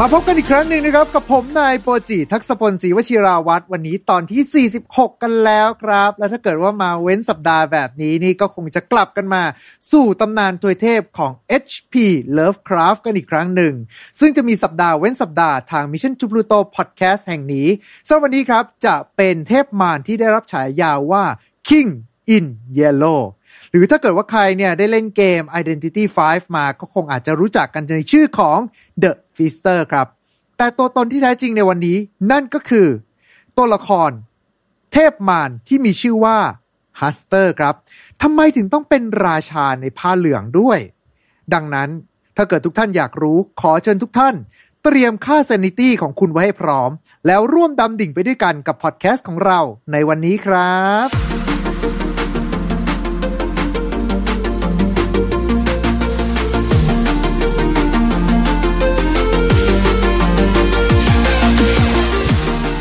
[0.00, 9.42] มาพบกันอีกครั้งหนึ่งนะครับ กับผมนายโปรจิทักษพลศรีวชิราวัตรวันนี้ตอนที่ 46 กันแล้วครับ และถ้าเกิดว่ามาเว้นสัปดาห์แบบนี้นี่ก็คงจะกลับกันมา
[9.92, 11.94] สู่ตำนานถวเทพของ HP
[12.38, 13.74] Lovecraft กันอีกครั้งหนึ่ง
[14.20, 17.68] ซึ่งจะมีสัปดาห์เว้นสัปดาห์ทาง Mission to Pluto Podcast แห่งนี้
[18.06, 21.24] สำหรับวันนี้ครับจะเป็นเทพมารที่ได้รับฉายาว่า
[21.68, 21.90] King
[22.36, 22.44] in
[22.78, 23.20] Yellow
[23.70, 28.58] หรือถ้าเกิดว่าใครเนี่ยได้เล่นเกม Identity 5 มาก็คงอาจจะรู้จักกันในชื่อของ
[29.02, 30.06] The Feaster ครับ
[30.58, 31.98] แต่ตัวตนที่แท้จริงในวันนี้
[32.30, 32.88] นั่นก็คือ
[33.56, 34.10] ตัวละคร
[34.92, 36.38] เทพมารที่มีชื่อว่า
[37.00, 37.74] ฮัสเตอร์ครับ
[38.22, 40.78] ทำไมถึงต้องเป็นราชาในผ้าเหลืองด้วย
[41.54, 41.88] ดังนั้น
[42.36, 44.34] ถ้าเกิดทุกท่านอยากรู้ขอเชิญทุกท่าน
[44.84, 46.90] เตรียมค่า sanity ของคุณไว้ให้พร้อม
[47.26, 49.60] แล้วร่วมดำดิ่งไปด้วยกันกับพอดแคสต์ของเรา
[49.92, 51.27] ในวันนี้ครับ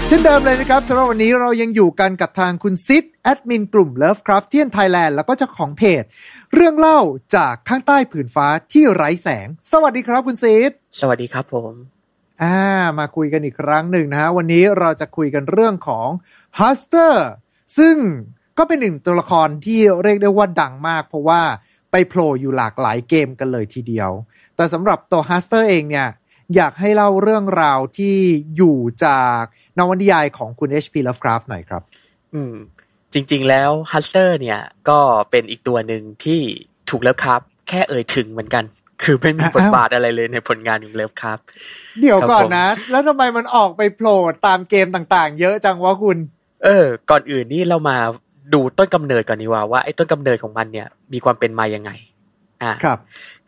[0.09, 6.03] เช่นเดิมเลยนะครับสำหรับวันนี้เรายังอยู่กันกับทางคุณซิดแอดมินกลุ่ม Lovecraft เทียนไทยแลนด์แล้วก็เจ้าของเพจ
[6.53, 6.99] เรื่องเล่า
[7.35, 11.73] จากข้างใต้ผืนฟ้าที่ไร้แสง สวัสดีครับคุณซิดสวัสดีครับผม
[12.41, 12.59] อ่า
[12.99, 16.09] มาคุยกันอีกครั้งหนึ่งนะฮะวันนี้เราจะคุยกันเรื่องของ
[16.59, 17.27] Hastur
[17.77, 17.95] ซึ่ง
[18.57, 21.41] ก็เป็นหนึ่งตัวละครที่เรียกได้ว่าดังมาก เพราะว่า
[21.91, 24.09] ไปโผล่อยู่หลากหลายเกมกันเลยทีเดียว
[24.55, 26.07] แต่สำหรับตัว Hastur เองเนี่ย
[26.55, 28.15] อยากให้เล่าเรื่องราวที่
[28.55, 29.41] อยู่จาก
[29.77, 31.81] นวนิยายของคุณ HP Lovecraft หน่อยครับ
[32.33, 32.55] อืม
[33.13, 34.59] จริง ๆ แล้วฮัสเตอร์เนี่ย
[34.89, 34.99] ก็
[35.31, 36.41] เป็นอีกตัวหนึ่งที่
[36.89, 38.63] ถูกเลิฟครับแค่เอ่ยถึงเหมือนกัน
[39.03, 41.39] คือไม่มีอ้าวบทบาทอะไรเลยในผลงานของเลิฟครับ
[42.01, 46.17] เดี๋ยวก่อนครับผมนะ แล้วทำไมมันออกไปโผล่ตามเกมต่างๆ เยอะจังวะคุณ
[46.63, 47.97] เออ ก่อนอื่นนี่เรามา
[48.53, 51.91] ดูต้นกำเนิดก่อนดีกว่าว่าไอ้ต้นกำเนิดของมันเนี่ยมีความเป็นมายังไง
[52.61, 52.99] อ่าครับ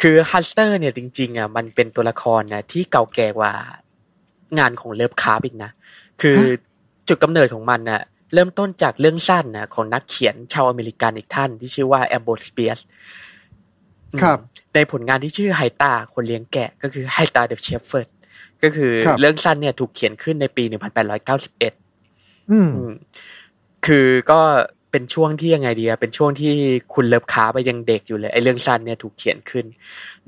[0.02, 3.54] คือ Hastur เนี่ยจริง ๆอะมันเป็นตัวละครนะที่เก่าแก่กว่า
[4.60, 5.72] งานของ Lovecraft อีกนะ
[6.22, 6.46] คือฮะ
[7.08, 8.02] จุดกำเนิดของมันน่ะ
[8.34, 12.80] เริ่มต้นจากเรื่องสั้นนะของนักเขียนชาวอเมริกันอีกท่านที่ชื่อว่า Ambrose Bierce
[14.22, 14.40] ครับ
[14.74, 18.08] ในผลงานที่ชื่อ Haita คนเลี้ยงแกะ ก็คือ Haita the Shepherd
[18.64, 20.64] ก็คือครับเรื่องสั้นเนี่ยถูกเขียนขึ้นในปี
[21.38, 22.94] 1891 อืมอืม
[23.86, 24.40] คือก็
[24.92, 26.53] เป็นช่วงที่ยังไงดีอะเป็นช่วงที่
[26.93, 29.66] คุณ Lovecraft ยังเด็กอยู่เลยไอ้เรื่องสั้นเนี่ยถูกเขียนขึ้น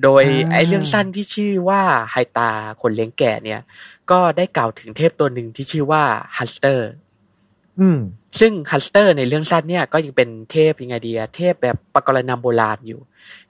[0.03, 1.81] โดยอ่าไอ้เรื่องสั้นที่ชื่อว่า
[2.11, 3.61] Haita คนเลี้ยงแกะเนี่ย
[4.11, 6.03] ก็ได้กล่าวถึงเทพตัวหนึ่งที่ชื่อว่า
[6.38, 6.90] Hastur
[7.80, 7.99] อืม
[8.40, 12.99] ซึ่ง Hastur ในเรื่องสั้นเนี่ยก็ยังเป็นเทพยังไงดีอะเทพแบบปกรณัมโบราณอยู่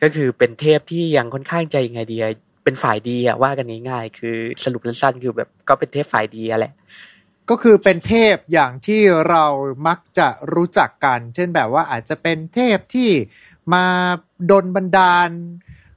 [0.02, 2.32] ก็คือเป็นเทพที่ยังค่อนข้างใจยังไงดีอะ
[2.64, 6.74] เป็นฝ่ายดีอะว่ากันง่ายๆคือสรุปสั้นๆคือแบบก็เป็นเทพฝ่ายดีอะแหละ
[7.52, 9.46] ก็คือเป็นเทพอย่างที่เรา
[9.88, 13.10] มักจะรู้จักกัน เช่นแบบว่าอาจจะเป็นเทพที่
[13.74, 13.86] มา
[14.52, 15.30] ดนบันดาล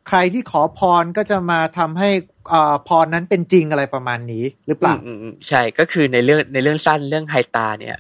[0.09, 2.11] ใครที่ขอพรก็จะมาทำให้
[2.53, 7.97] อ่าพรนั้นเป็นจริงอะไรประมาณนี้หรือเปล่าอืมอืมอืมใช่ก็คือในเรื่องในเรื่องสั้นเรื่อง Haita เนี่ย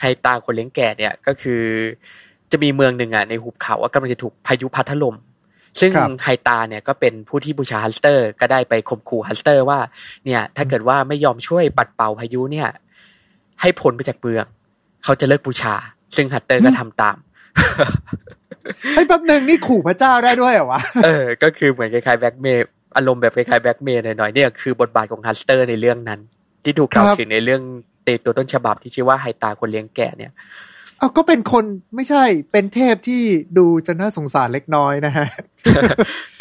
[0.00, 1.62] Haita คนเลี้ยงแกะเนี่ยก็คือ
[2.52, 5.16] จะมีเมืองหนึ่งอะในหุบเขาว่ากำลังจะถูกพายุพัดถล่ม
[5.80, 9.78] ซึ่งครับ Haita เนี่ยก็เป็นผู้ที่บูชา Hastur ก็ได้ไปข่มขู่ Hastur ว่า
[10.24, 12.68] เนี่ยถ้าเกิดว่าไม่ยอมช่วยปัดเป่าพายุเนี่ย
[13.60, 14.44] ให้พ้นไปจากเมือง
[15.04, 15.74] เขาจะเลิกบูชา
[16.16, 17.16] ซึ่ง Hastur ก็ทำตาม
[18.94, 26.20] ไอ้ยแป๊บหนึ่งนี่ขู่พระเจ้าได้ด้วยเหรอวะ เออ ก็คือเหมือนคล้ายๆแบ็กเมย์อารมณ์แบบคล้ายๆแบ็กเมย์หน่อยๆเนี่ยคือบทบาทของ Hastur ในเรื่องนั้น
[26.64, 27.62] ที่ถูกกล่าวครับถึงในเรื่อง
[28.04, 30.32] เตตัวต้นฉบับที่ชื่อว่า Haita คนเลี้ยงแกะเนี่ย
[30.98, 33.22] เอาก็เป็นคนไม่ใช่เป็นเทพที่
[33.58, 35.28] ดูจะน่าสงสารเล็กน้อยนะฮะ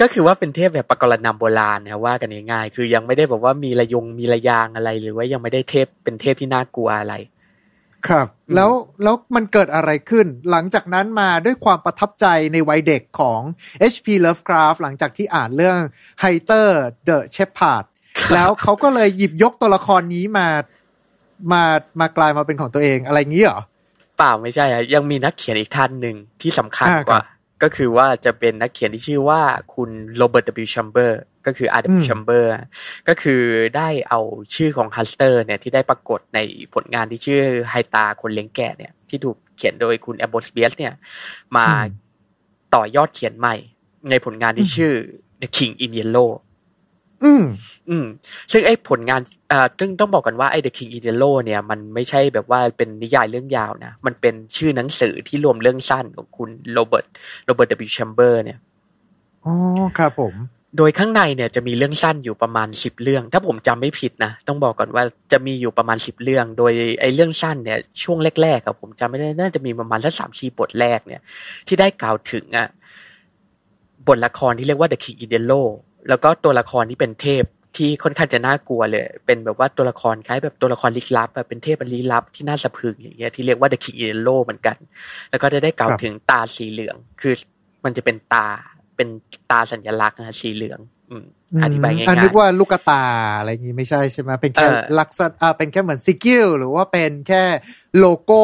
[0.01, 7.15] ก็คือว่าเป็นเทพแบบปกรณำโบราณนะว่ากันง่ายๆคือยังไม่ได้แบบว่ามีระยงมีระยางอะไร หรือว่ายังไม่ได้เทพเป็นเทพที่น่ากลัวอะไร
[8.07, 8.71] ครับอืมแล้ว
[9.03, 13.41] แล้วมันเกิดอะไรขึ้น หลังจากนั้นมาด้วยความประทับใจในวัยเด็กของ
[13.93, 14.07] H.P.
[14.25, 15.77] Lovecraft หลังจากที่อ่านเรื่อง
[16.23, 16.67] Hunter
[17.07, 17.85] the Shepherd
[18.33, 20.47] แล้วเขาก็เลยหยิบยกตัวละครนี้มา
[21.51, 21.63] มา
[21.99, 23.61] มากลายมาเป็นของตัวเองอะไรงี้เหรอ
[24.15, 29.41] เปล่าไม่ใช่อะยังมีนักเขียนอีกท่านหนึ่งที่สำคัญอ่ากว่าครับก็คือว่าจะเป็นนักเขียนที่ชื่อว่า
[29.73, 30.67] คุณโรเบิร์ต W.
[30.75, 31.11] Chamber
[31.45, 31.83] ก็คือ R.
[31.89, 31.99] อื W.
[32.01, 32.45] ม Chamber
[33.07, 33.41] ก็คือ
[33.75, 34.19] ได้เอา
[34.55, 36.39] ชื่อของ Hastur เนี่ยที่ได้ปรากฏใน
[36.73, 40.93] ผลงานที่ชื่อ Haita คนเลี้ยงแกะเนี่ยที่ถูกเขียนโดยคุณ Ambrose Bierce เนี่ย
[41.57, 41.87] มาอืม
[42.75, 43.55] ต่อยอดเขียนใหม่
[44.09, 44.93] ในผลงานที่ชื่อ
[45.41, 46.29] The King in Yellow
[47.23, 47.43] อืม
[47.89, 48.05] อืม
[48.51, 49.21] ซึ่งไอ้ผลงาน
[49.51, 57.05] อ่าซึ่งต้องบอกกันว่าไอ้ The King in Yellow เนี่ยมันไม่ใช่แบบว่าเป็นนิยายเรื่องยาวนะ มันเป็นชื่อหนังสือที่รวมเรื่องสั้นของคุณโรเบิร์ต
[57.45, 57.89] โรเบิร์ต W.
[57.97, 58.59] Chamber เนี่ย
[59.45, 59.53] อ๋อ
[59.99, 60.35] ครับผม
[60.77, 71.21] โดยข้างในเนี่ยจะมีเรื่องสั้นอยู่ประมาณสิบเรื่อง ถ้าผมจำไม่ผิดนะ ต้องบอกก่อนว่าจะมีอยู่ประมาณสิบเรื่อง โดยไอ้เรื่องสั้นเนี่ยช่วงแรกๆครับผมจำไม่ได้น่าจะมีประมาณสักสามสี่บทแรกเนี่ย
[71.67, 72.67] ที่ได้กล่าวถึงอะ
[74.07, 75.67] บทละครที่เรียกว่า The King in Yellow
[76.09, 77.43] แล้วก็ตัวละครที่เป็นเทพ
[77.77, 84.77] ที่ค่อนข้างจะน่ากลัวเลย เป็นแบบว่าตัวละครคล้ายแบบตัวละครลี้ลับแบบเป็นเทพลี้ลับที่น่าสะพรึงอย่างเงี้ยที่เรียกว่า The King in Yellow เหมือนกัน
[85.29, 87.33] แล้วก็จะได้กล่าวถึงตราสีเหลือง คือ
[87.85, 88.47] มันจะเป็นตรา
[88.95, 89.07] เป็น
[89.51, 90.79] ตราสัญลักษณ์นะสีเหลือง
[91.11, 91.25] อืม
[91.63, 93.03] อธิบายง่ายๆอย่านึกว่าลูกตา
[93.37, 97.43] อะไรอย่างงี้ไม่ใช่ใช่ไหมเป็นแค่เออลักษณะอ่าเป็นแค่เหมือน sigil หรือว่าเป็นแค่
[97.99, 98.43] โลโก้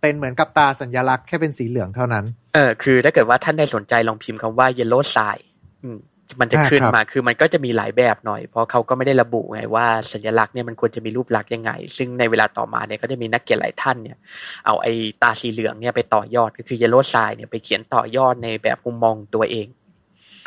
[0.00, 2.24] เป็นเหมือนกับตราสัญลักษณ์แค่เป็นสีเหลืองเท่านั้น
[2.54, 5.40] เออคือถ้าเกิดว่าท่านได้สนใจลองพิมพ์คำว่า yellow sign
[5.84, 5.98] อืม
[6.40, 14.18] มันจะอ่าขึ้นครับมาคือมันก็จะมีหลายแบบหน่อย เพราะเขาก็ไม่ได้ระบุไงว่าสัญลักษณ์เนี่ยมันควรจะมีรูปลักษณ์ยังไง ซึ่งในเวลาต่อมาเนี่ยก็จะมีนักเขียนหลายท่านเนี่ย
[14.66, 19.66] เอาไอ้ตราสีเหลืองเนี่ยไปต่อยอดก็คือ yellow sign เนี่ยไปเขียนต่อยอดในแบบมุมมองตัวเอง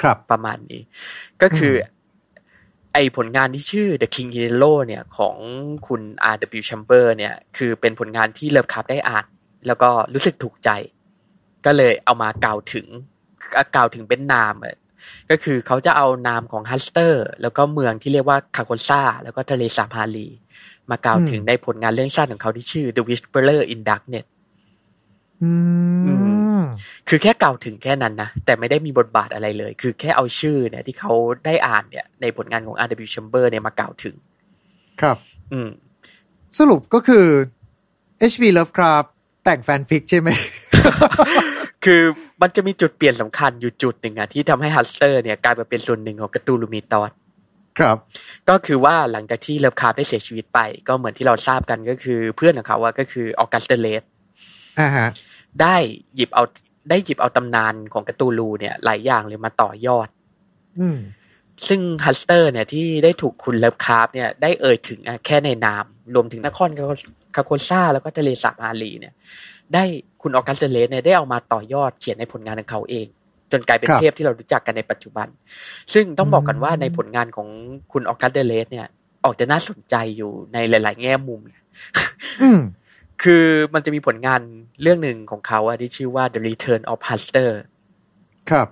[0.01, 0.81] ครับประมาณนี้
[1.41, 1.93] ก็คืออม
[2.93, 5.37] ไอผลงานที่ชื่อ The King in Yellow เนี่ยของ
[5.87, 6.01] คุณ
[6.33, 6.61] R.W.
[6.69, 9.25] Chambers เนี่ยคือเป็นผลงานที่เลิฟคราฟต์ได้อ่าน
[9.67, 10.69] แล้วก็รู้สึกถูกใจ
[11.65, 12.87] ก็เลยเอามากล่าวถึง
[13.75, 14.75] กล่าวถึงเป็นนามอะ
[15.29, 20.27] ก็คือเขาจะเอานามของฮัสเตอร์ แล้วก็เมืองที่เรียกว่าคาร์โคซ่าแล้วก็ทะเลสาบฮาลี
[20.89, 24.27] มากล่าวถึงในผลงานเรื่องสั้นของเขาที่ชื่อ The Whisperer in Darkness
[25.43, 25.51] อื
[26.59, 26.61] ม
[27.09, 31.13] คือแค่กล่าวถึงแค่นั้นนะแต่ไม่ได้มีบทบาทอะไรเลย คือแค่เอาชื่อเนี่ย ที่เขา
[31.45, 33.07] ได้อ่านเนี่ย ในผลงานของ R.W.
[33.13, 34.15] Chambers เนี่ยมากล่าวถึง
[35.01, 35.17] ครับ
[35.51, 35.69] อืม
[36.59, 37.25] สรุปก็คือ
[38.31, 38.43] H.P.
[38.57, 39.09] Lovecraft
[39.43, 40.29] แต่งแฟนฟิกใช่ไหม
[41.85, 42.01] คือ
[42.41, 47.11] มันจะมีจุดเปลี่ยนสำคัญอยู่จุดหนึ่งอะที่ทำให้ฮัสเตอร์เนี่ยกลายมาเป็นส่วนหนึ่งของ Cthulhu Mythos
[47.79, 47.97] ครับ
[48.49, 54.03] ก็คือว่าหลังจากที่เลิฟคราฟต์ได้เสียชีวิตไป ก็เหมือนที่เราทราบกันก็คือเพื่อนของเขาว่าก็คือออกัสเตเลส
[54.79, 55.07] อ่าฮะ
[55.61, 55.75] ได้
[56.15, 56.43] หยิบเอา
[56.89, 60.07] ได้หยิบเอาตำนานของ Cthulhu เนี่ย หลายอย่างเลยมาต่อยอด
[60.79, 60.99] อืม
[61.67, 66.69] ซึ่งฮัสเตอร์ เนี่ยที่ได้ถูกคุณเลิฟคราฟต์เนี่ยได้เอ่ยถึงอะแค่ในนาม รวมถึงนคร
[67.35, 69.13] คาร์โคซ่าแล้วก็ทะเลสาบฮาลีเนี่ย
[69.73, 69.83] ได้
[70.21, 73.07] คุณออกัสเตเลสเนี่ยได้เอามาต่อยอดเขียนในผลงานของเขาเอง
[73.51, 75.27] จนกลายเป็นครับเทพที่เรารู้จักกันในปัจจุบัน
[75.93, 77.47] ซึ่งต้องบอกกันว่าอืมในผลงานของ
[77.91, 78.87] คุณออกัสเตเลสเนี่ย
[79.23, 81.39] ออกจะน่าสนใจอยู่ในหลาย ๆ แง่มุม
[82.41, 82.59] อืม
[83.23, 84.41] คือมันจะมีผลงาน
[84.81, 87.49] เรื่องหนึ่งของเขาอะที่ชื่อว่า The Return of Hastur
[88.49, 88.67] ครับ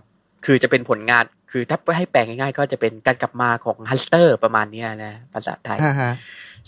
[0.45, 6.11] คือจะเป็นผลงานคือถ้าให้แปลง่ายๆ ก็จะเป็นการกลับมาของฮัสเตอร์ประมาณเนี้ยนะภาษาไทยอ่าฮะ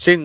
[0.06, 0.18] ซึ่ง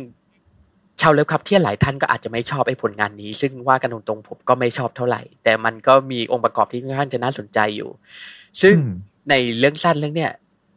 [1.00, 7.90] ชาวเลิฟคราฟต์ที่หลายท่านก็อาจจะไม่ชอบไอ้ผลงานนี้ ซึ่งว่ากันตรงๆผมก็ไม่ชอบเท่าไหร่ แต่มันก็มีองค์ประกอบที่ค่อนข้างจะน่าสนใจอยู่
[8.62, 8.94] ซึ่งอืม
[9.30, 10.32] ในเรื่องสั้นเรื่องเนี้ย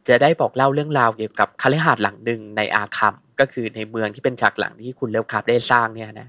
[0.08, 6.27] จะได้บอกเล่าเรื่องราวเกี่ยวกับคฤหาสน์หลังหนึ่งในอาคัมก็คือในเมืองที่เป็นฉากหลังที่คุณเลิฟครับได้สร้างเนี่ยนะ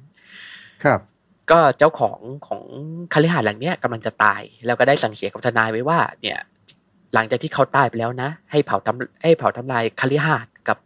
[0.85, 1.01] ครับ
[1.51, 2.63] ก็เจ้าของของ
[3.13, 6.39] คฤหาสน์หลังเนี้ยกำลังจะตาย แล้วก็ได้สั่งเสียกับทนายไว้ว่า เนี่ย
[7.15, 10.79] หลังจากที่เขาตายไปแล้วนะ ให้เผาทำให้เผาทำลายคฤหาสน์กับ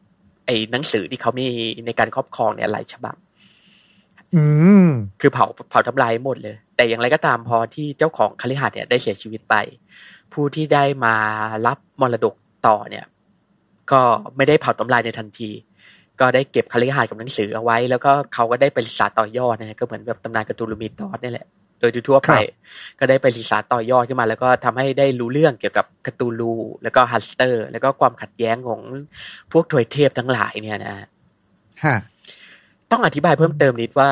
[0.49, 1.47] ไอ้หนังสือที่เขามี
[1.87, 3.17] ในการครอบครองเนี่ยหลายฉบับ
[4.35, 4.43] อื
[4.85, 4.89] ม
[5.21, 9.55] คือเผาเผาทำลายหมดเลย แต่อย่างไรก็ตามพอที่เจ้าของคฤหาสน์เนี่ยได้เสียชีวิตไป
[10.33, 11.15] ผู้ที่ได้มา
[11.67, 12.35] รับมรดก
[12.67, 13.05] ต่อเนี่ย
[13.93, 14.01] ก็
[14.37, 15.51] ไม่ได้เผาทำลายในทันที
[16.21, 21.47] ก็ได้เก็บคฤหาสน์กับหนังสือเอาไว้ แล้วก็เขาก็ได้ไปศึกษาต่อยอดนะฮะก็เหมือนแบบตำนาน Cthulhu Mythos นี่แหละ
[21.81, 28.81] โดยทั่วๆไปครับก็ได้ไปศึกษาต่อยอดขึ้นมา แล้วก็ทำให้ได้รู้เรื่องเกี่ยวกับ Cthulhu แล้วก็ฮัสเตอร์ แล้วก็ความขัดแย้งของ
[29.53, 30.97] พวกทวยเทพทั้งหลายเนี่ยนะ
[31.85, 31.97] ฮะ
[32.91, 34.11] ต้องอธิบายเพิ่มเติมนิดว่า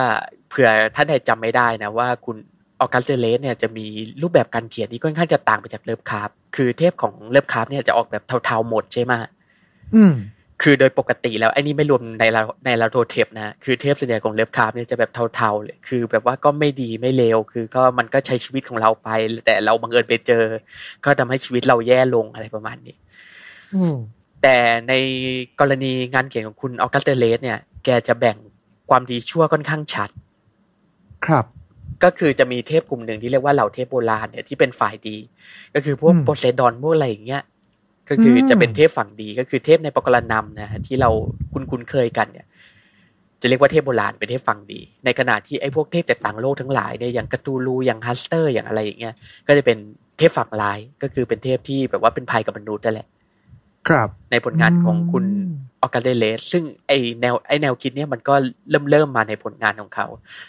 [0.48, 2.36] เผื่อท่านใดจำไม่ได้นะว่าคุณ
[2.80, 3.86] ออกัสเตเลสเนี่ยจะมี
[4.22, 9.12] รูปแบบการเขียนที่ค่อนข้างจะต่างไปจากเลิฟคราฟต์คือเทพของเลิฟคราฟต์เนี่ยจะออกแบบเทาๆหมดใช่ไหม
[9.94, 10.14] อืม
[10.62, 19.08] คือโดยปกติแล้วไอ้นี่ไม่รวมไนอาร์ลาไนอาร์ลาโธเทปนะคือเทพส่วนใหญ่ของเลิฟคราฟต์เนี่ยจะแบบเทาๆเลยคือ แบบว่าก็ไม่ดีไม่เลวคือก็มันก็ใช้ชีวิตของเราไป
[19.46, 20.44] แต่เราบังเอิญไปเจอ
[21.04, 22.96] ก็ทำให้ชีวิตเราแย่ลงอะไรประมาณนี้
[23.74, 23.96] อืม
[24.42, 24.56] แต่
[24.88, 24.92] ใน
[25.60, 28.36] กรณีงานเขียนของคุณออกัสเตเลสเนี่ย แกจะแบ่ง
[28.90, 30.10] ความดีชั่วค่อนข้างชัด
[31.26, 31.44] ครับ
[32.04, 35.16] ก็คือจะมีเทพกลุ่มหนึ่งที่เรียกว่าเหล่าเทพโบราณเนี่ยที่เป็นฝ่ายดี
[35.74, 37.42] ก็คือพวกอืมโพไซดอนพวกอะไรอย่างเงี้ย
[38.08, 41.10] ก็คืออมจะเป็นเทพฝั่งดีก็คือเทพในปกรณำนะฮะที่เรา
[41.52, 42.46] คุ้นคุ้นๆเคยกันเนี่ย
[43.40, 49.14] จะเรียกว่าเทพโบราณเป็นเทพฝั่งดี ในขณะที่ไอ้พวกเทพจากต่างโลกทั้งหลายเนี่ยอย่างกาตูลูอย่างฮัสเตอร์อย่างอะไรอย่างเงี้ย
[49.46, 49.78] ก็จะเป็น
[50.18, 53.08] เทพฝั่งร้ายก็คือเป็นเทพที่แบบว่าเป็นภัยกับมนุษย์นั่นแหละ
[53.88, 55.52] ครับ ในผลงานของคุณอืม
[55.82, 58.34] ออกัสเดเลสซึ่งไอแนวไอแนวคิดเนี่ยมันก็
[58.70, 60.06] เริ่มเริ่มมาในผลงานของเขา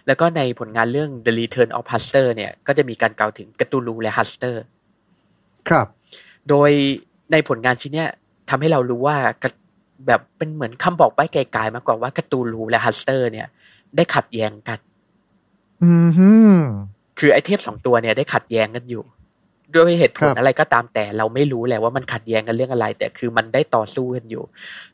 [0.08, 4.64] แล้วก็ในผลงานเรื่อง The Return of Huster เนี่ย ก็จะมีการกล่าวถึงกาตูลูและฮัสเตอร์
[5.70, 5.88] ครับ
[6.50, 6.72] โดย
[7.32, 8.10] ในผลงานชิ้นเนี้ย
[8.50, 9.50] ทำให้เรารู้ว่ากะ
[10.08, 13.48] แบบเป็นเหมือนคำบอกใบ้ไกลๆมากกว่าว่ากาตูลูและฮัสเตอร์ เนี่ย
[13.96, 14.80] ได้ขัดแย้งกัน
[15.84, 16.30] อืมฮึ
[17.20, 19.04] คือไอเทพสองตัวเนี่ยได้ขัดแย้งกันอยู่
[19.74, 24.44] ด้วยเหตุผครัลบอะไรก็ตามแต่เราไม่รู้แหละว่ามันขัดแย้งกันเรื่องอะไร แต่คือมันได้ต่อสู้กันอยู่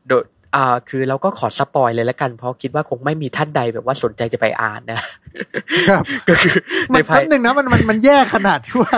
[0.07, 0.23] โดย
[0.55, 5.01] อ่าคือเราก็ขอสปอยเลยแล้วกัน เพราะคิดว่าคงไม่มีท่านใดแบบว่าสนใจจะไปอ่านนะ
[5.89, 6.55] ครับก็คือ
[6.91, 8.97] ในมันภายแป๊บหนึ่งนะมันมันมันแย่ขนาดที่ว่า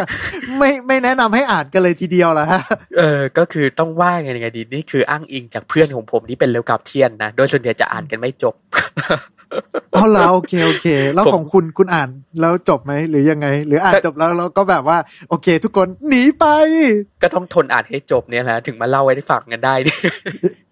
[0.58, 2.62] ไม่ไม่แนะนำให้อ่านกันเลยทีเดียวละฮะ
[2.98, 8.56] เออก็คือต้องว่าไงไงดีนี่คืออ้างอิงจากเพื่อนของผมที่เป็นเลวกับเทียนนะโดยส่วนใหญ่จะอ่านกันไม่จบ
[9.94, 12.10] เอาละโอเคโอเค แล้วผมของคุณคุณอ่าน
[12.42, 14.98] แล้วจบไหมหรือยังไง หรืออ่านก็จบแล้วเราก็แบบว่า
[15.30, 16.46] โอเค ทุกคนหนีไป
[17.24, 19.74] ก็ต้องทนอ่านให้จบเนี่ยแหละถึงมาเล่าไว้ให้ฟังกันได้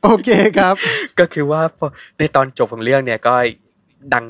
[0.03, 0.76] โอเคครับ
[1.20, 1.88] ก็คือว่าพอ
[2.18, 3.34] ในตอนจบของเรื่องเนี่ยก็
[4.14, 4.26] ดัง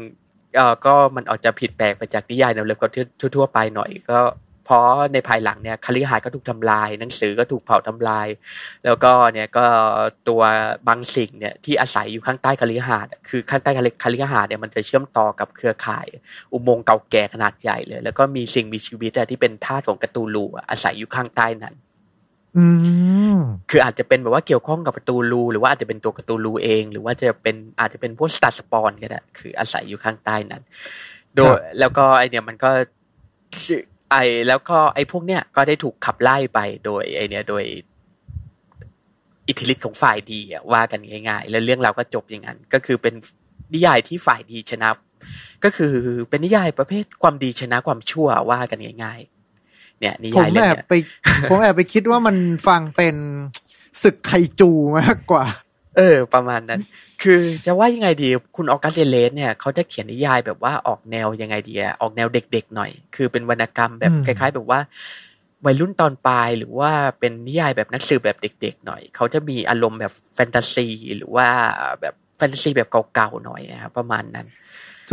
[0.55, 2.87] เอ่อก็มันอาจจะผิดแปลกไปจากนิยายแนวเร็วก็
[3.35, 4.19] ทั่วๆไปหน่อยก็
[4.65, 8.27] เพราะในภายหลังเนี่ยคาลิหาสน์ก็ถูกทำลาย หนังสือก็ถูกเผาทำลาย
[8.85, 9.65] แล้วก็เนี่ยก็
[10.29, 10.41] ตัว
[10.87, 16.07] บางสิ่งเนี่ยที่อาศัยอยู่ข้างใต้คาลิหาสน์อะคือข้างใต้คคฤหาสน์เนี่ยมันจะเชื่อมต่อกับเครือข่าย
[16.53, 21.75] อุโมงค์เก่าแก่ขนาดใหญ่เลย แล้วก็มีสิ่งมีชีวิตอะที่เป็นทาสของ Cthulhu อะอาศัยอยู่ข้างใต้นั้น
[22.57, 22.65] อื
[23.35, 23.37] ม
[23.69, 30.63] คืออาจจะเป็นแบบว่าเกี่ยวข้องกับ Cthulhu หรือว่าอาจจะเป็นตัว Cthulhu เอง หรือว่าจะเป็นอาจจะเป็นพวก star spawn ก็ได้คืออาศัยอยู่ข้างใต้นั้น
[31.35, 32.69] โดยครับแล้วก็ไอเนี่ยมันก็
[34.13, 37.63] ไอแล้วก็ไอพวกเนี้ยก็ได้ถูกขับไล่ไปโดยไอเนี่ยโดย
[39.47, 43.13] อิทธิฤทธิ์ของฝ่ายดีอะว่ากันง่ายๆ แล้วเรื่องราวก็จบอย่างนั้น ก็คือเป็น
[43.73, 44.89] นิยายที่ฝ่ายดีชนะ
[45.63, 45.93] ก็คือ
[46.29, 50.93] เป็นนิยายประเภทความดีชนะความชั่วว่ากันง่ายๆ เนี่ยนิผมยายเรื่อแองบเนี้ยไป
[51.49, 52.35] ผมแอบไปคิดว่ามัน
[52.67, 53.15] ฟังเป็น
[54.03, 55.45] ศึกไคจูมากกว่า
[55.97, 56.81] เออ ประมาณนั้น
[57.23, 64.79] คือจะว่ายังไงดี คุณออกัสเดเลสเนี่ยเขาจะเขียนนิยายแบบว่าออกแนวยังไงดีอะออกแนวเด็กๆหน่อย คือเป็นวรรณกรรมแบบอืมคล้าย ๆ แบบว่า
[65.65, 71.47] วัยรุ่นตอนปลายหรือว่าเป็นนิยายแบบนักสืบแบบเด็ก ๆ หน่อย เขาจะมีอารมณ์แบบแฟนตาซี หรือว่า
[72.01, 74.47] แบบแฟนตาซีแบบเก่าๆหน่อยอะครับประมาณนั้น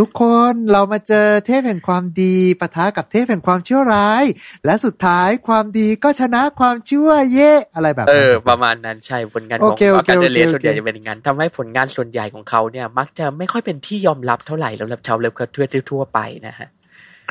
[0.01, 4.25] ทุกคนเรามาเจอเทพแห่งความดีปะทะกับเทพแห่งความชั่วร้าย
[4.65, 16.69] และสุดท้ายความดีก็ชนะความชั่วเย่อะไรแบบเอนั้นอประมาณนั้นใช่ผลงานขโอองเคอโออเคกัสเดเลสโอเคส่วนใหญ่จะเป็นอย่างนั้นทำให้ผลงานส่วนใหญ่ของเขาเนี่ย มักจะไม่ค่อยเป็นที่ยอมรับเท่าไหร่สำหรับชาวเล็บกระเทือทั่วๆไปนะฮะ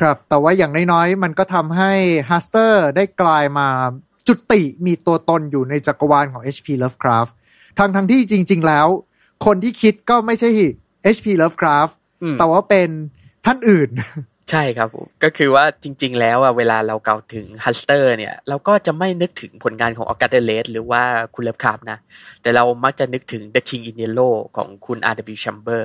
[0.00, 1.92] ครับ แต่ว่าอย่างน้อยๆ มันก็ทำให้
[2.30, 3.68] ฮัสเตอร์ได้กลายมา
[4.26, 6.68] จุติมีตัวตนอยู่ในจักรวาลของ H.P.
[6.82, 7.32] Lovecraft
[7.78, 8.86] ทั้งทั้งที่จริง ๆ แล้ว
[9.46, 10.48] คนที่คิดก็ไม่ใช่
[11.14, 11.26] H.P.
[11.42, 11.99] Lovecraft อืม
[12.38, 12.88] แต่ว่าเป็น
[13.46, 13.90] ท่านอื่น
[14.50, 21.02] ใช่ครับผมก็คือว่าจริง ๆ แล้วอะเวลาเรากล่าวถึงฮัสเตอร์เนี่ย เราก็จะไม่นึกถึงผลงานของออกัสเดเลสหรือว่า
[21.34, 21.98] คุณเลฟคาร์บนะ
[22.42, 25.36] แต่เรามักจะนึกถึง The King in Yellow ของคุณ R.W.
[25.44, 25.82] Chamber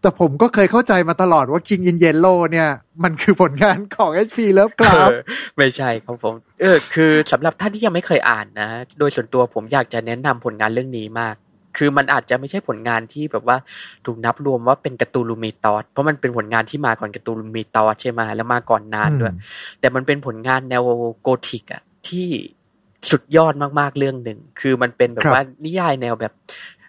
[0.00, 2.68] แต่ผมก็เคยเข้าใจมาตลอดว่า King in Yellow เนี่ย
[3.02, 4.38] มันคือผลงานของ H.P.
[4.46, 5.16] เอ Lovecraft อ
[5.56, 11.36] ไม่ใช่ครับผม เออ คือสำหรับท่านที่ยังไม่เคยอ่านนะ โดยส่วนตัวผมอยากจะแนะนำผลงานเรื่องนี้มาก
[11.76, 13.56] คือมันอาจจะไม่ใช่ผลงานที่แบบว่า
[14.06, 20.82] ถูกนับรวมว่าเป็นการ์ตูนลูมิตอสเพราะมันเป็นผลงานที่มาก่อนการ์ตูนลูมิตอสใช่ไหมแล้วมาก่อนนานด้วยอืมแต่มันเป็นผลงานแนว
[21.20, 22.28] โกธิกอะที่
[23.10, 26.32] สุดยอดมากๆเรื่องหนึ่ง คือมันเป็นแบบว่านิยายแนวแบบ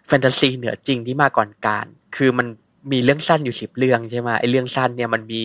[0.08, 2.48] แฟนตาซีเหนือจริงที่มาก่อนการ คือมัน
[2.92, 5.42] มีเรื่องสั้นอยู่สิบเรื่องใช่ไหมไอ้เรื่องสั้นเนี่ยมันมี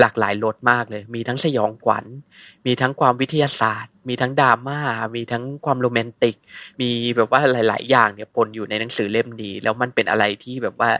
[0.00, 2.04] หลากหลายรสมากเลย มีทั้งสยองขวัญ
[2.66, 4.80] มีทั้งความวิทยาศาสตร์ มีทั้งดราม่า
[5.16, 6.36] มีทั้งความโรแมนติก
[6.80, 10.90] มีแบบว่าหลาย ๆ อย่างเนี่ยปนอยู่ในหนังสือเล่มนี้ แล้วมันเป็นอะไรที่แบบว่า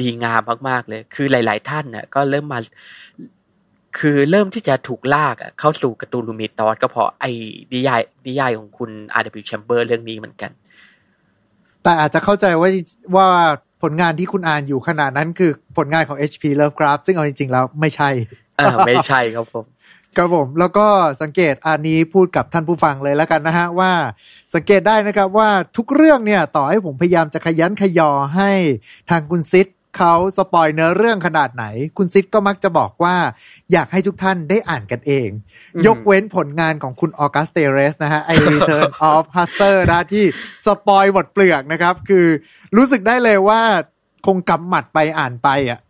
[0.00, 2.58] ดีงามมากๆเลย คือหลาย ๆ ท่านน่ะก็เริ่มมา
[3.98, 7.30] คือเริ่มที่จะถูกลากเข้าสู่การ์ตูนลูมิตอสก็เพราะไอ้
[7.72, 9.42] นิยายนิยายของคุณ R.W.
[9.50, 10.50] Chamber เรื่องนี้เหมือนกัน
[11.82, 12.68] แต่อาจจะเข้าใจว่า
[13.16, 13.26] ว่า
[13.82, 16.44] ผลงานที่คุณอ่านอยู่ขนาดนั้นคือผลงานของ H.P.
[16.60, 18.10] Lovecraft ซึ่งเอาจริง ๆ แล้วไม่ใช่
[18.56, 19.64] เออไม่ใช่ครับผม
[20.16, 20.86] ครับผมแล้วก็
[21.22, 23.92] สังเกตอันนี้พูดกับท่านผู้ฟังเลยแล้วกันนะฮะว่า
[24.54, 28.50] สังเกตได้นะครับว่าทุกเรื่องเนี่ยต่อให้ผมพยายามจะขยันขยอให้
[29.10, 31.64] ทางคุณซิด เขาสปอยเนื้อเรื่องขนาดไหน
[31.96, 33.16] คุณซิดก็มักจะบอกว่า
[33.72, 35.28] อยากให้ทุกท่านได้อ่านกันเอง
[35.74, 40.24] อืมยกเว้นผลงานของคุณออกัสเตเรสนะฮะไอ Return of Huster นะที่
[40.64, 42.26] สปอยหมดเปลือกนะครับ คือ
[42.76, 43.60] รู้สึกได้เลยว่า
[44.26, 45.80] คงกำหมัดไปอ่านไปอะ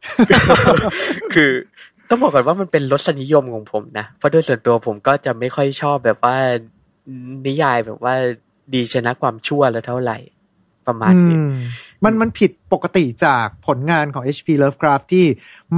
[1.34, 1.50] คือ
[2.08, 6.36] ต้องบอกก่อนว่ามันเป็นรสนิยมของผมนะ เพราะโดยส่วนตัวผมก็จะไม่ค่อยชอบแบบว่า
[7.46, 8.14] นิยายแบบว่า
[8.74, 10.18] ดีชนะความชั่วแล้วเท่าไหร่
[10.86, 11.38] ประมาณอืนี้
[12.02, 14.48] มมันมันผิดปกติจากผลงานของ H.P.
[14.62, 15.26] Lovecraft ที่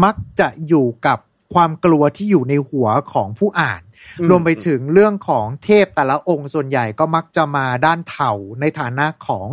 [0.05, 1.19] มักจะอยู่กับ
[1.55, 3.83] ความกลัวที่อยู่ในหัวของผู้อ่าน
[4.21, 9.49] อืมรวมไปถึงเรื่องของเทพแต่ละองค์ส่วนใหญ่ก็มักจะมาด้านเถาในฐานะของ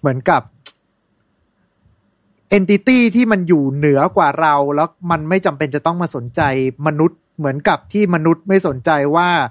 [0.00, 0.42] เหมือนกับ
[2.56, 6.40] entity ที่มันอยู่เหนือกว่าเรา แล้วมันไม่จำเป็นจะต้องมาสนใจ
[6.86, 9.42] มนุษย์เหมือนกับที่มนุษย์ไม่สนใจว่าอ่า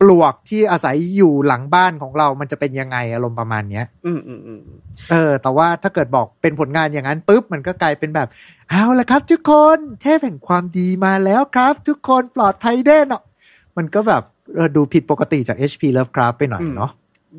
[0.00, 4.60] ปลวกที่อาศัยอยู่หลังบ้านของเรามันจะเป็นยังไงอารมณ์ประมาณเนี้ย อืมอืมอืม
[5.10, 8.28] เออ แต่ว่าถ้าเกิดบอกเป็นผลงานอย่างนั้นปุ๊บมันก็กลายเป็นแบบ
[8.70, 13.22] เอาละครับ ทุกคนเทพแห่งความดีมาแล้วครับ ทุกคนปลอดภัยแน่เนอน
[13.76, 14.22] มันก็แบบ
[14.54, 16.90] เออดูผิดปกติจาก HP Lovecraft ไปหน่อยเนาะ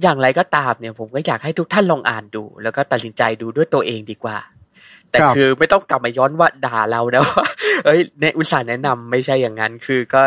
[0.02, 4.38] อย่างไรก็ตามเนี่ยผมก็อยากให้ทุกท่านลองอ่านดู แล้วก็ตัดสินใจดูด้วยตัวเองดีกว่า
[5.16, 7.46] แต่ครับคือไม่ต้องกลับมาย้อนว่าด่าเรานะว่า
[7.86, 10.22] เอ้ยในอุตส่าห์แนะนำไม่ใช่อย่างนั้น คือก็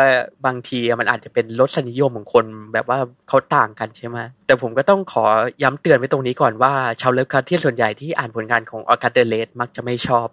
[0.45, 5.25] บางทีมันอาจจะเป็นรสนิยมของคนแบบว่าเขาต่างกันใช่ไหมแต่ผมก็ต้องขอ
[5.63, 10.27] ย้ำเตือนไว้ตรงนี้ก่อนว่า ชาวเลิฟคาที่ส่วนใหญ่ที่อ่านผลงานของออกัสเดเลสมักจะไม่ชอบ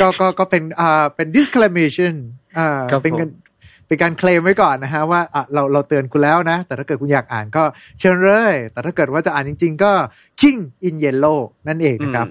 [0.00, 2.14] ก็ก็ก็เป็นอ่าเป็น disclamation
[2.58, 3.41] อ่าครับเป็นการผม
[3.92, 7.62] เป็นการเคลมไว้ก่อนนะฮะว่าอะเราเราเตือนคุณแล้วนะ แต่ถ้าเกิดคุณอยากอ่านก็
[7.98, 9.90] เชิญเลย แต่ถ้าเกิดว่าจะอ่านจริง ๆ ก็
[10.40, 12.26] King in Yellow นั่นเองนะครับ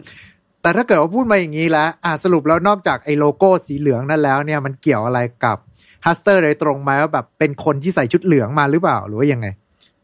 [0.62, 5.58] แต่ถ้าเกิดว่าพูดมาอย่างนี้แล้วอะสรุปแล้วนอกจากไอ้โลโก้สีเหลืองนั่นแล้วเนี่ยมันเกี่ยวอะไรกับ
[6.06, 9.48] ฮัสเตอร์โดยตรงไหมว่าแบบเป็นคนที่ใส่ชุดเหลืองมาหรือเปล่าหรือว่ายังไง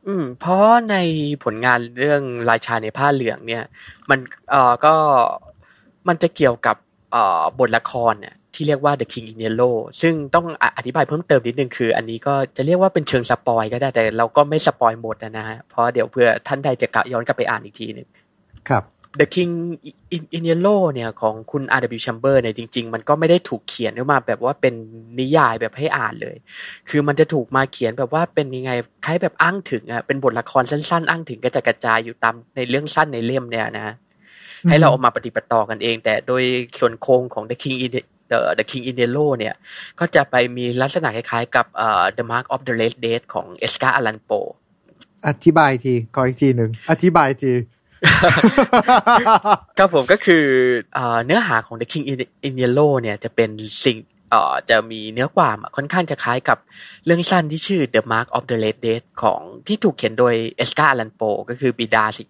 [0.08, 0.96] อืม เพราะใน
[1.44, 3.64] ผลงานเรื่องราชาในผ้าเหลืองเนี่ย
[4.10, 4.20] มัน
[4.52, 4.94] เอ่อก็
[6.08, 6.76] มันจะเกี่ยวกับ
[7.12, 18.08] เอ่อบทละครเนี่ย ที่เรียกว่า The King in Yellow ซึ่งต้องอธิบายเพิ่มเติมนิดนึงคือ อันนี้ก็จะเรียกว่าเป็นเชิง spoil ก็ได้แต่เราก็ไม่ spoil หมดนะฮะเพราะเดี๋ยวเผื่อท่านใดจะกะย้อนกลับไปอ่านอีกทีหนึง
[18.70, 18.84] ครับ
[19.20, 19.54] The King
[20.16, 22.00] in in Yellow เนี่ยของคุณ R.W.
[22.06, 24.74] Chambers เนี่ยจริง ๆ มันก็ไม่ได้ถูกเขียนขึ้นมาแบบว่าเป็น
[25.20, 26.36] นิยายแบบให้อ่านเลย
[26.90, 28.72] คือมันจะถูกมาเขียนแบบว่าเป็นยังไง
[29.06, 33.96] คล้ายแบบอ้างถึงอะเป็นบทละครสั้นๆ อ้างถึงกระจายกระจายอยู่ตามในเรื่องสั้นในเล่มเนี่ยนะ
[34.70, 36.44] ให้เราเอามาปฏิบัติต่อกันเอง แต่โดย
[36.80, 37.92] ส่วนโครงของ The King in
[38.32, 39.56] The, The King in Yellow เนี่ย
[40.00, 44.32] ก็จะไปมีลักษณะคล้ายๆ กับเอ่อ The Mark of the Red Death ของเอสกาอลันโป
[45.28, 47.54] อธิบายทีขออีกทีหนึ่งอธิบายที
[49.78, 50.46] ครับผมก็คือ
[50.96, 53.50] เอ่อเนื้อหาของ The King in, in Yellow เนี่ยจะเป็น
[53.86, 53.98] สิ่ง
[54.32, 56.58] เอ่อจะมีเนื้อความอะค่อนข้างจะคล้ายกับ
[57.06, 62.24] เรื่องสั้นที่ชื่อ The Mark of the Red Death ของที่ถูกเขียนโดยเอสกาอลันโปก็คือบิดาสิ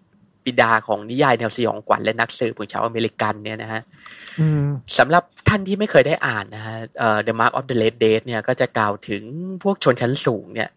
[0.48, 3.82] บิดาของนิยายแนวสยองขวัญและนักสืบของชาวอเมริกันเนี่ยนะฮะ
[4.40, 4.66] อืม
[4.98, 9.22] สำหรับท่านที่ไม่เคยได้อ่านนะฮะเอ่อ The Mark of the Red Death เนี่ยก็จะกล่าวถึง
[9.62, 10.68] พวกชนชั้นสูงเนี่ย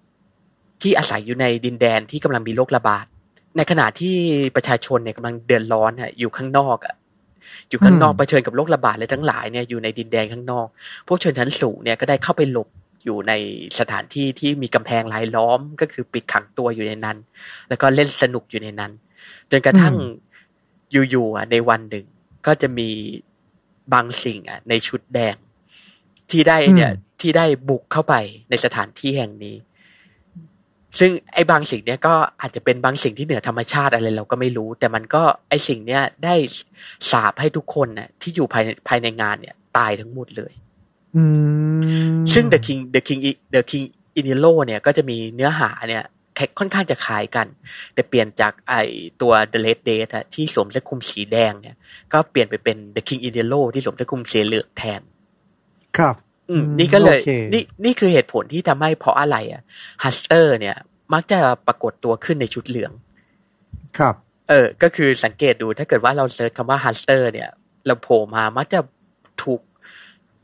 [0.82, 3.06] ที่อาศัยอยู่ในดินแดนที่กำลังมีโรคระบาด
[3.58, 4.16] ในขณะที่
[4.56, 6.96] ประชาชนเนี่ยกำลังเดือดร้อนอะอยู่ข้างนอกอะ
[7.70, 10.68] อยู่ข้างนอกอืมเผชิญกับโรคระบาดอะไรทั้งหลายเนี่ยอยู่ในดินแดนข้างนอก
[11.08, 12.70] พวกชนชั้นสูงเนี่ยก็ได้เข้าไปหลบ
[13.06, 13.34] อยู่ใน
[13.80, 17.18] สถานที่ที่มีกำแพงรายล้อมก็คือปิดขังตัวอยู่ในนั้น
[17.70, 18.92] แล้วก็เล่นสนุกอยู่ในนั้น
[19.52, 19.96] จนกระทั่ง
[20.92, 22.06] อยู่ๆอะในวันหนึ่ง
[22.46, 22.90] ก็จะมี
[23.94, 25.36] บางสิ่งอะ ในชุดแดง
[26.32, 28.16] ที่ได้เนี่ยอืมที่ได้บุกเข้าไป
[28.50, 29.56] ในสถานที่แห่งนี้
[31.00, 36.36] ซึ่งไอ้บางสิ่งเนี้ยก็อาจจะเป็นบางสิ่งที่เหนือธรรมชาติอะไรเราก็ไม่รู้ แต่มันก็ไอ้สิ่งเนี้ยได้
[37.12, 40.54] สาบให้ทุกคนน่ะ ที่อยู่ภายในภายในงานเนี่ย ตายทั้งหมดเลย
[41.16, 41.24] อื
[41.78, 41.80] ม
[42.34, 43.20] ซึ่ง The King The King
[43.54, 43.86] The King
[44.20, 47.48] in Yellow เนี่ยก็จะมีเนื้อหาเนี่ยแค่ค่อนข้างจะคล้ายกัน
[47.94, 48.74] แต่เปลี่ยนจากไอ
[49.22, 51.76] ตัว The Red Death อะที่สวมเสื้อคลุมสีแดงเนี่ย
[52.14, 55.02] ก็เปลี่ยนไปเป็น The King in Yellow ที่สวมเสื้อคลุมสีเหลืองแทน
[55.98, 56.16] ครับ
[56.50, 59.62] อืมอืมนี่ก็เลยโอเคนี่นี่คือเหตุผลที่ทำให้เพราะอะไรอะ
[60.04, 60.76] ฮัสเตอร์ เนี่ย
[61.14, 62.92] มักจะปรากฏตัวขึ้นในชุดเหลือง
[63.98, 64.16] ครับ
[64.50, 67.50] เออ ก็คือสังเกตดูถ้าเกิดว่าเรา search คำว่าฮัสเตอร์ เนี่ย
[67.86, 68.80] เราโผล่มามักจะ
[69.44, 69.62] ถูก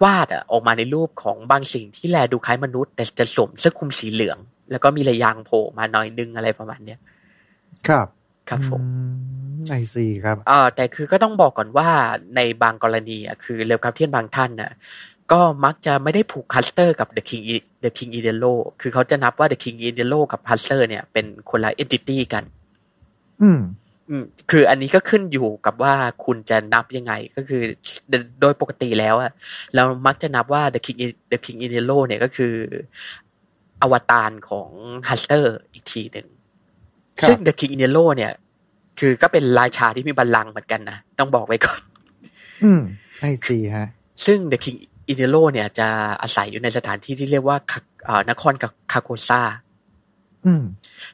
[0.03, 4.37] วาดอะออกมาในรูปของบางสิ่งที่แลดูคล้ายมนุษย์ แต่จะสวมเสื้อคลุมสีเหลือง
[4.71, 6.99] แล้วก็มีระยางโผล่มาหน่อยนึงอะไรประมาณเนี้ย
[7.87, 8.07] ครับ
[8.49, 8.81] ครับผม
[9.69, 11.89] I see ครับเอ่าแต่คือก็ต้องบอกก่อนว่า
[12.35, 14.71] ในบางกรณีอะคือ Lovecraftian บางท่านน่ะ
[15.31, 20.19] ก็มักจะไม่ได้ผูกฮัสเตอร์กับ The King I- The King i d e l o คือเขาจะนับว่า The King in Yellow
[20.31, 22.43] กับ Hastur เนี่ยเป็นคนละ entity กัน
[23.41, 23.59] อืม
[24.09, 25.93] อืมคืออันนี้ก็ขึ้นอยู่กับว่า
[26.25, 27.63] คุณจะนับยังไง ก็คือ
[28.09, 29.31] โดยโดยปกติแล้วอะ
[29.75, 32.53] เรามักจะนับว่า The King I- The King i d e l o เนี่ยก็คือ
[33.81, 34.69] อวตารของ
[35.07, 36.27] h u s t e r อีกทีหนึ่ง
[37.19, 38.31] ครับซึ่ง The King i d e l o เนี่ย
[38.99, 41.79] คือก็เป็นราชาที่มีบัลลังก์เหมือนกันนะต้องบอกไว้ก่อน
[42.63, 42.81] อืม
[43.19, 43.87] ไอซีฮะ
[44.25, 44.77] ซึ่ง The King
[45.11, 45.87] i d e l o เนี่ยจะ
[46.21, 48.53] อาศัยอยู่ในสถานที่ที่เรียกว่าคาเอ่อนคร
[48.91, 49.41] คาโคซา
[50.45, 50.63] อืม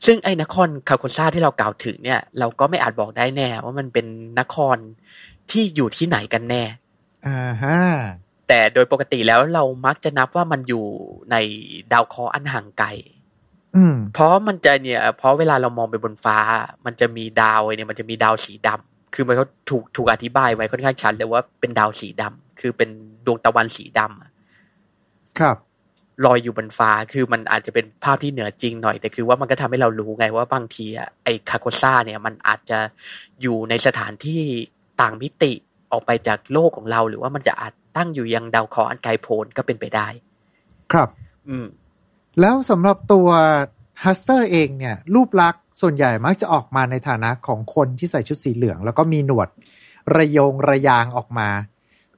[0.06, 4.06] ซึ่งไอ้นครคาโคซาที่เรากล่าวถึงเนี่ย เราก็ไม่อาจบอกได้แน่ ว่ามันเป็น
[4.40, 4.78] นคร
[5.52, 6.64] ที่อยู่ที่ไหนกันแน่
[7.26, 7.78] อ่าฮะ
[8.48, 10.86] แต่โดยปกติแล้วเรามักจะนับว่ามันอยู่
[11.32, 11.36] ใน
[11.94, 12.88] ดาวเคราะห์อันห่างไกล
[13.76, 16.38] อืมเพราะมันจะเนี่ย เพราะเวลาเรามองไปบนฟ้า
[16.86, 22.90] มันจะมีดาวเนี่ย มันจะมีดาวสีดำคือมันเขาถูกถูกอธิบายไว้ค่อนข้างชัดเลยว่าเป็นดาวสีดำคือเป็น
[23.26, 24.32] ดวงตะวันสีดำอะ
[25.40, 25.58] ครับ
[26.26, 32.80] ลอยอยู่บนฟ้า คือมันอาจจะเป็นภาพที่เหนือจริงหน่อย แต่คือว่ามันก็ทำให้เรารู้ไงว่าบางทีอะไอคาโกซ่าเนี่ย มันอาจจะ
[33.42, 34.42] อยู่ในสถานที่
[35.02, 35.54] ต่างมิติ
[35.92, 40.08] ออกไปจากโลกของเรา หรือว่ามันจะอาจ ตั้งอยู่ยังดาวเคราะห์อันไกลโพ้นก็เป็นไปได้
[40.92, 41.10] ครับ
[41.50, 41.68] อืม
[42.40, 43.28] แล้วสำหรับตัว
[44.04, 49.50] ฮัสเตอร์เองเนี่ย รูปลักษณ์ส่วนใหญ่มักจะออกมาในฐานะของคนที่ใส่ชุดสีเหลือง แล้วก็มีหนวด
[50.16, 51.50] ระโยงระยางออกมา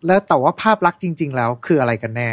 [0.06, 2.30] แล้วแต่ว่าภาพลักษณ์จริง ๆ แล้วคืออะไรกันแน่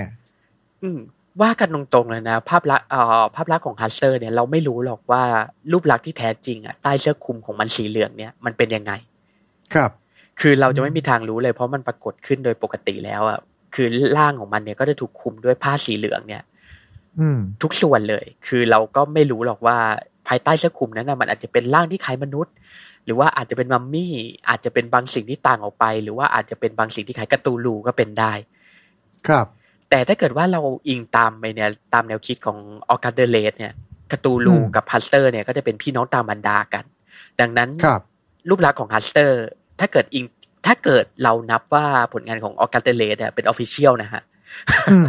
[0.82, 0.98] อืม
[1.42, 5.22] ว่ากันตรงๆเลยนะ ภาพลักษณ์เอ่อภาพลักษณ์ของฮัสเตอร์เนี่ยเราไม่รู้หรอกว่า
[5.72, 8.92] รูปลักษณ์ที่แท้จริงอะใต้เสื้อคลุมของมันสีเหลืองเนี่ยมันเป็นยังไง
[9.74, 9.90] ครับ
[10.40, 13.38] คือเราจะไม่มีทางรู้เลยเพราะมันปรากฏขึ้นโดยปกติแล้วอะ
[13.74, 13.86] คือ
[14.18, 16.42] ร่างของมันเนี่ยก็จะถูกคลุมด้วยผ้าสีเหลืองเนี่ย
[17.20, 19.76] อืมทุกส่วนเลย คือเราก็ไม่รู้หรอกว่า
[20.28, 22.54] ภายใต้เสื้อคลุมนั้นนะมันอาจจะเป็นร่างที่คล้ายมนุษย์
[23.04, 24.12] หรือว่าอาจจะเป็นมัมมี่
[24.48, 28.32] อาจจะเป็นบางสิ่งที่ต่างออกไป หรือว่าอาจจะเป็นบางสิ่งที่คล้ายกระตูลูก็เป็นได้
[29.26, 29.46] ครับ
[29.90, 33.72] แต่ถ้าเกิดว่าเราอิงตามไปเนี่ยตามแนวคิดของออกัสเดเลสเนี่ย
[34.12, 36.84] กระตูลูอืมกับฮัสเตอร์เนี่ยก็จะเป็นพี่น้องตามบรรดากัน
[37.40, 38.00] ดังนั้นครับ
[38.48, 39.42] รูปลักษณ์ของฮัสเตอร์
[39.82, 40.24] ถ้าเกิดอิง
[40.66, 44.22] ถ้าเกิดเรานับว่าผลงานของออกัสเดเลสเนี่ยเป็น official นะฮะ
[44.90, 45.08] อืม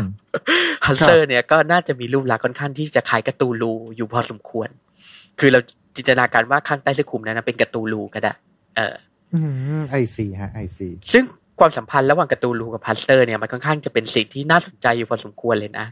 [0.85, 4.69] ฮัสเตอร์เนี่ยก็น่าจะมีรูปลักษณ์ค่อนข้างที่จะคล้าย Cthulhu อยู่พอสมควร
[5.39, 5.59] คือเรา
[5.95, 8.33] จินตนาการว่าข้างใต้เสื้อคลุมนั้นนะเป็น Cthulhu ก็ได้
[8.75, 8.95] เออ
[9.33, 9.39] อื
[9.79, 11.23] มไอซีฮะไอซีซึ่ง
[11.59, 15.87] ความสัมพันธ์ระหว่าง Cthulhu กับฮัสเตอร์เนี่ยมันค่อนข้างจะเป็นสิ่งที่น่าสนใจอยู่พอสมควรเลยนะ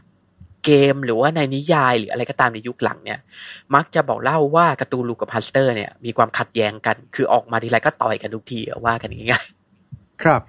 [0.64, 3.18] เกมหรือว่าในนิยายหรืออะไรก็ตามในยุคหลังเนี่ย
[3.74, 9.61] มักจะบอกเล่าว่า Cthulhu กับฮัสเตอร์เนี่ยมีความขัดแย้งกัน คือออกมาทีไรก็ต่อยกันทุกทีว่ากันง่ายๆ
[10.24, 10.42] ครับ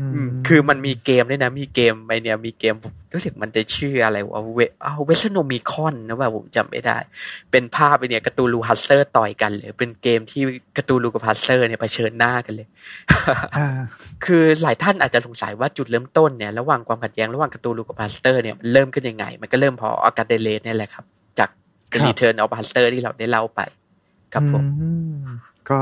[0.00, 6.96] อืมคือมันมีเกมด้วยนะ มีเกมไปเนี่ย มีเกมผมรู้สึกมันจะชื่ออะไรวะเวอ้าวเวสโนมีคอนนะว่าผมจำไม่ได้
[7.50, 10.42] เป็นภาพไปเนี่ยการ์ตูลูฮัสเซอร์ต่อยกันเลยเป็นเกมที่
[10.76, 12.66] การ์ตูลูกับฮัสเซอร์เนี่ยเผชิญหน้ากันเลย
[13.56, 13.66] อ่า
[14.24, 21.04] คือหลายท่านอาจจะสงสัยว่าจุดเริ่มต้นเนี่ยระหว่างความขัดแย้งระหว่างการ์ตูลูกับฮัสเตอร์เนี่ยมันเริ่มขึ้นยังไง มันก็เริ่มพออากาเดเลสเนี่ยแหละครับ
[21.38, 21.48] จาก
[21.92, 23.60] The ครับ Return of Buster ที่เราได้เล่าไป
[24.32, 24.88] ครับผมอื
[25.20, 25.26] ม
[25.70, 25.80] ก็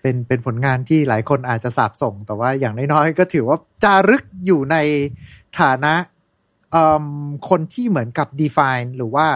[0.00, 4.76] เป็นเป็นผลงานที่หลายคนอาจจะสาบส่ง แต่ว่าอย่างน้อยๆ ก็ถือว่าจารึกอยู่ใน
[5.60, 5.94] ฐานะ
[6.72, 7.06] เอิ่ม
[7.48, 9.26] คนที่เหมือนกับ define หรือว่า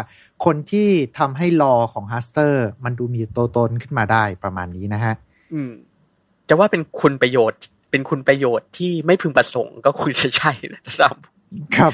[0.45, 5.15] คนที่ทำให้ลอของ h ัสเตอร์มันดูมีตัวตนขึ้นมาได้ประมาณนี้นะฮะ
[5.53, 5.71] อืม
[6.49, 7.61] จะว่าเป็นคุณประโยชน์
[7.91, 11.17] เป็นคุณประโยชน์ที่ไม่พึงประสงค์ก็คุยจะใช่นะครับ
[11.77, 11.93] ครับ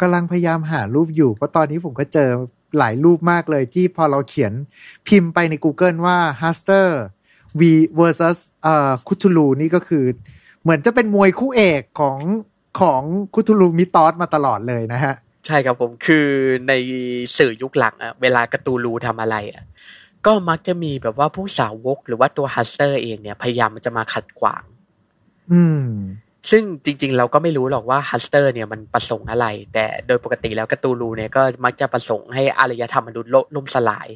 [0.00, 2.30] กำลังพยายามหารูปอยู่เพราะตอนนี้ผมก็เจอ
[2.78, 4.52] หลายรูปมากเลยที่พอเราเขียน
[5.08, 6.88] พิมพ์ไปใน Google ว่า h a s t e r
[7.60, 7.62] V
[7.98, 10.04] versus เอ่อคุทูลูนี่ก็คือ
[10.62, 12.18] เหมือนจะเป็นมวยคู่เอกของ
[12.80, 13.02] ของ
[13.34, 15.14] คุทูลู Mythos มาตลอดเลยนะฮะ
[15.46, 16.26] ใช่ครับผมคือ
[16.68, 16.72] ใน
[17.38, 19.64] สื่อยุคหลังอะเวลาการ์ตูลูทำอะไรอะ
[20.26, 24.64] ก็มักจะมีแบบว่าผู้สาวกหรือว่าตัวฮัสเตอร์เองเนี่ยพยายามมันจะมาขัดขวาง
[25.52, 25.88] อืม
[26.50, 34.08] ซึ่งจริง ๆ เราก็ไม่รู้หรอกว่าฮัสเตอร์เนี่ยมันประสงค์อะไร แต่โดยปกติแล้วการ์ตูลูเนี่ยก็มักจะประสงค์ให้อารยธรรมมนุษย์ล่มสลาย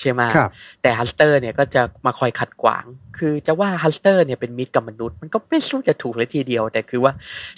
[0.00, 0.50] ใช่ไหมครับ
[0.82, 2.84] แต่ฮัสเตอร์เนี่ยก็จะมาคอยขัดขวาง
[3.18, 7.12] คือจะว่าฮัสเตอร์เนี่ยเป็นมิตรกับมนุษย์มันก็ไม่สู้จะถูกเลยทีเดียว แต่คือว่า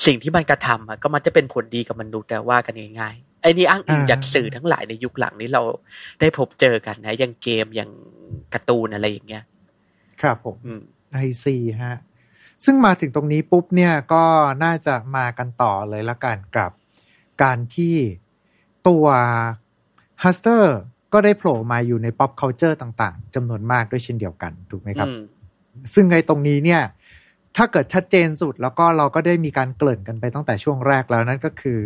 [0.07, 5.63] สิ่งที่มันกระทำอะก็มันจะเป็นผลดีกับมนุษย์แต่ว่ากันง่ายๆไอ้นี่อ้างอิงอ่าจากสื่อทั้งหลายในยุคหลังนี้เรา
[6.21, 7.91] ได้พบเจอกันนะอย่างเกมอย่าง
[8.55, 9.45] การ์ตูนอะไรอย่างเงี้ย
[10.21, 10.81] ครับผมอืม
[11.13, 11.97] I see ฮะ
[12.65, 14.25] ซึ่งมาถึงตรงนี้ปุ๊บเนี่ยก็
[14.65, 16.71] น่าจะมากันต่อเลยละกันกับ
[17.43, 17.97] การที่
[18.89, 19.07] ตัว
[20.23, 20.77] ฮัสเตอร์
[21.17, 25.23] ก็ได้โผล่มาอยู่ใน pop culture ต่าง ๆจำนวนมากด้วยเช่นเดียวกันถูกไหมครับอืม
[25.95, 26.83] ซึ่งไอ้ตรงนี้เนี่ย
[27.57, 31.81] ถ้าเกิดชัดเจนสุดแล้วก็เราก็ได้มีการเกริ่นกันไปตั้งแต่ช่วงแรกแล้วนั่นก็คือ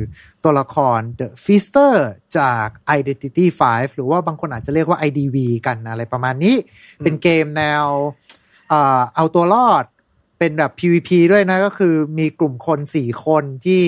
[0.44, 1.94] ตัวละคร The Feaster
[2.38, 2.66] จาก
[2.98, 5.36] Identity 5 หรือว่าบางคนอาจจะเรียกว่า IDV
[5.66, 6.56] กันอะไรประมาณนี้
[6.98, 7.86] เป็นเกมแนว
[8.68, 9.84] เอ่อเอาตัวรอด
[10.38, 13.82] เป็นแบบ PVP ด้วยนะก็คือมีกลุ่มคนสี่คนที่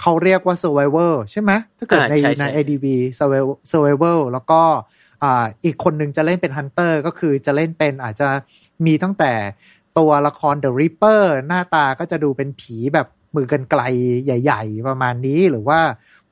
[0.00, 2.84] เขาเรียกว่า Survivor ใช่ไหมถ้าเกิดในอ่าใช่ในใช่ IDV
[3.18, 4.60] Survival Survival แล้วก็
[5.22, 8.28] อ่าอีกคนหนึ่งจะเล่นเป็น Hunter ก็คือจะเล่นเป็นอาจจะ
[8.86, 9.32] มีตั้งแต่
[9.98, 13.82] ตัวละคร The Reaper หน้าตาก็จะดูเป็นผีแบบมือกันไกล
[14.24, 15.80] ใหญ่ ๆ ประมาณนี้หรือว่า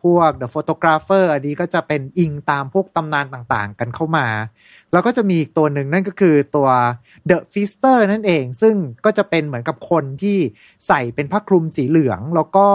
[0.05, 4.27] พวก The Photographer อันนี้ก็จะเป็นอิงตามพวกตำนานต่างๆ กันเข้ามา
[4.93, 6.69] แล้วก็จะมีอีกตัวหนึ่งนั่นก็คือตัว
[7.29, 8.75] The Feaster นั่นเอง ซึ่ง
[9.05, 10.39] ก็จะเป็นเหมือนกับคนที่
[10.87, 12.67] ใส่เป็นผ้าคลุมสีเหลือง แล้วก็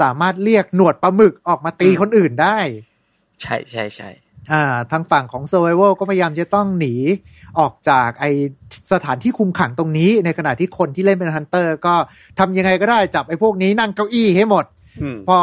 [0.00, 2.58] สามารถเรียกหนวดปลาหมึกออกมาตีคนอื่นได้
[3.40, 4.10] ใช่ใช่ใช่
[4.52, 6.94] อ่าทางฝั่งของ Survival ก็พยายามจะต้องหนี
[7.58, 8.24] ออกจากไอ
[8.92, 11.94] สถานที่คุมขังตรงนี้ ในขณะที่คนที่เล่นเป็นฮันเตอร์ ก็
[12.38, 14.64] ทำยังไงก็ได้จับไอ้พวกนี้นั่งเก้าอี้ให้หมด
[15.02, 15.38] อืมพอ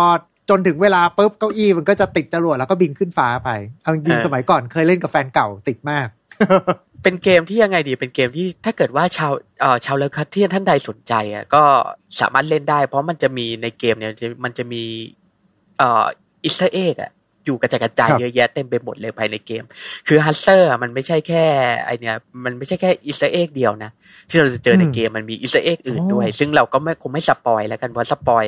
[0.50, 3.50] จนถึงเวลาปุ๊บเก้าอี้มันก็จะติดจรวดแล้วก็บินขึ้นฟ้าไป
[3.82, 6.08] เอาจริงเออๆสมัยก่อนเคยเล่นกับแฟนเก่าติดมาก
[7.04, 11.64] เป็นเกมที่ยังไงดีเป็นเกมที่ถ้าเกิดว่าชาวเอ่อชาว Lovecraftian ท่านใดสนใจอะก็
[12.20, 14.84] สามารถเล่นได้ เพราะมันจะมีในเกมเนี่ยมันจะมี
[15.78, 16.06] เอ่อ
[16.44, 17.12] Easter egg อะ
[17.46, 19.64] อยู่กระจายกระจายครับเยอะแยะเต็มไปหมดเลยภายในเกม
[20.08, 21.44] คือฮัสเตอร์มันไม่ใช่แค่
[21.86, 22.16] ไอเนี่ย
[22.46, 23.92] มันไม่ใช่แค่ Easter egg เดียวนะ
[24.30, 28.44] ที่เราจะเจอในอืมเกมมันมี Easter egg อื่นด้วยอ๋อซึ่งเราก็ไม่คงไม่ spoil แล้วกันเพราะ spoil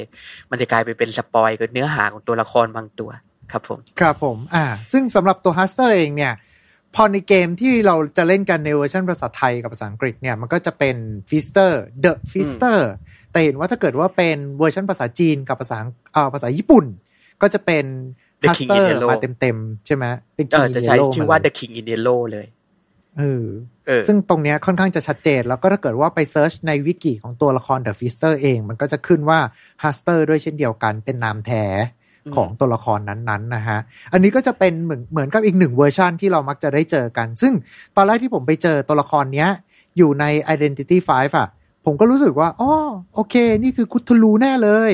[0.49, 3.09] มันจะกลายไปเป็น spoil กับเนื้อหาของตัวละครบางตัว
[3.51, 6.33] ครับผม ครับผม อ่า ซึ่งสำหรับตัวฮัสเตอร์เองเนี่ย
[6.95, 10.95] พอในเกมที่เราจะเล่นกันในเวอร์ชันภาษาไทยกับภาษาอังกฤษเนี่ย มันก็จะเป็น
[11.29, 11.71] Feaster
[12.03, 12.79] The Feaster
[13.31, 15.77] แต่เห็นว่าถ้าเกิดว่าเป็นเวอร์ชันภาษาจีนกับภาษา
[16.13, 16.85] เอ่อภาษาญี่ปุ่น
[17.41, 17.85] ก็จะเป็น
[18.41, 21.51] The ฮัส King เตอ in ร์ Yellow มาเต็มๆใช่ไหมเป็นเอ King อ in จะใช้ Yellow ชื่อว่ามาเลย The
[21.57, 22.45] King in Yellow เลย
[23.17, 23.45] เออ
[23.87, 29.39] เออซึ่งตรงเนี้ยค่อนข้างจะชัดเจน แล้วก็ถ้าเกิดว่าไป search ในวิกิของตัวละคร The Feaster เอง มันก็จะขึ้นว่า
[29.83, 31.65] ฮัสเตอร์ด้วยเช่นเดียวกันเป็นนามแท้
[32.35, 33.79] ของตัวละครนั้นๆนะฮะ
[34.13, 37.53] อันนี้ก็จะเป็นเหมือนเหมือนกับอีกหนึ่งเวอร์ชันที่เรามักจะได้เจอกัน ซึ่ง
[37.95, 39.49] ตอนแรกที่ผมไปเจอตัวละครเนี้ย
[39.97, 40.25] อยู่ใน
[40.55, 41.47] Identity 5 อะ
[41.85, 42.71] ผมก็รู้สึกว่าอ๋อ
[43.13, 44.91] โอเค นี่คือคุทูลูแน่เลย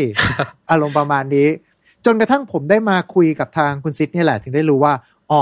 [0.72, 1.48] อารมณ์ประมาณนี้
[2.06, 4.94] จนกระทั่งผมได้มาคุยกับทางคุณซิดเนี่ยแหละ ถึงได้รู้ว่า
[5.32, 5.42] อ๋อ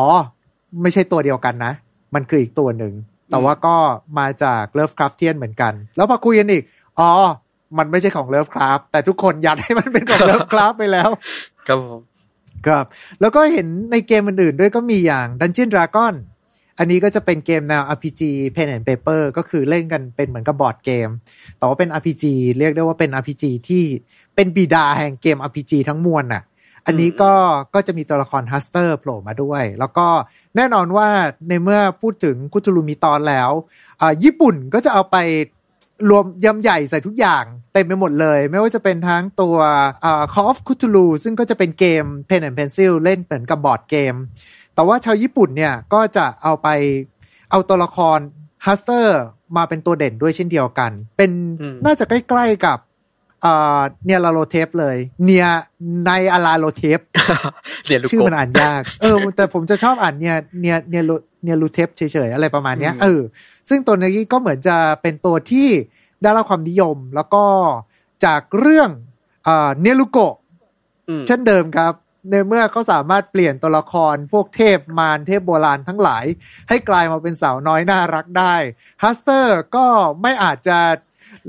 [0.82, 1.74] ไม่ใช่ตัวเดียวกันนะ
[2.16, 2.94] มันคืออีกตัวหนึ่ง
[3.30, 3.76] แต่ว่าก็
[4.20, 6.64] มาจาก Lovecraftian เหมือนกัน แล้วพอคุยกันอีก
[7.00, 7.10] อ๋อ
[7.78, 11.10] มันไม่ใช่ของ Lovecraft แต่ทุกคนยัดให้มันเป็นของ Lovecraft ไปแล้ว
[11.68, 12.02] ครับผม
[12.68, 12.86] ครับ
[13.22, 16.14] แล้วก็เห็นในเกมอื่นๆด้วยก็มีอย่าง Dungeon Dragon
[16.80, 18.22] อันนี้ก็จะเป็นเกมแนว RPG
[18.56, 21.10] Pen and Paper ก็คือเล่นกันเป็นเหมือนกับบอร์ดเกม
[21.58, 22.24] แต่ว่าเป็น RPG
[22.60, 23.84] เรียกได้ว่าเป็น RPG ที่
[24.36, 26.44] เป็นบิดาแห่งเกม RPG ทั้งมวลน่ะ
[26.86, 27.34] อันนี้ก็
[27.74, 30.08] ก็จะมีตัวละครฮัสเตอร์โผล่มาด้วย แล้วก็
[30.56, 31.08] แน่นอนว่า
[31.50, 33.52] ในเมื่อพูดถึงคุทูลู Mythos แล้ว
[34.02, 35.18] อ่าญี่ปุ่นก็จะเอาไป
[36.10, 37.44] รวมยำใหญ่ใส่ทุกอย่าง
[37.74, 39.56] เต็มไปหมดเลย ไม่ว่าจะเป็นทั้งตัว
[40.06, 44.16] อ่า Call of Cthulhu ซึ่งก็จะเป็นเกม Pen and Pencil เล่นเหมือนกับบอร์ดเกม
[44.76, 46.68] แต่ว่าชาวญี่ปุ่นเนี่ยก็จะเอาไป
[47.52, 48.20] เอาตัวละคร
[48.66, 49.20] ฮัสเตอร์
[49.58, 52.90] มาเป็นตัวเด่นด้วยเช่นเดียวกัน เป็นอืมน่าจะใกล้ๆกับอ่า
[54.06, 55.48] เนียลาโลเทปเลย เนีย
[56.06, 57.00] ในอาลาโลเทป
[57.86, 61.04] เรียนลูกชื่อกบมันอ่านยาก เออ แต่ผมจะชอบอ่านเนี่ยเนี่ยเนี่ย
[61.44, 63.22] เนี่ยรูเทปเฉยๆอะไรประมาณเนี้ยอืมเออ
[63.70, 65.70] ซึ่งตัวนี้ก็เหมือนจะเป็นตัวที่
[66.22, 67.44] ได้รับความนิยม แล้วก็
[68.26, 68.90] จากเรื่อง
[69.48, 70.36] อ่าเนียรุโกะ
[71.10, 71.94] อืมเช่นเดิมครับ
[72.30, 76.26] ในเมื่อเขาสามารถเปลี่ยนตัวละครพวกเทพมารเทพโบราณทั้งหลาย
[76.70, 78.56] ให้กลายมาเป็นสาวน้อยน่ารักได้
[79.04, 79.86] ฮัสเตอร์ก็
[80.22, 80.78] ไม่อาจจะ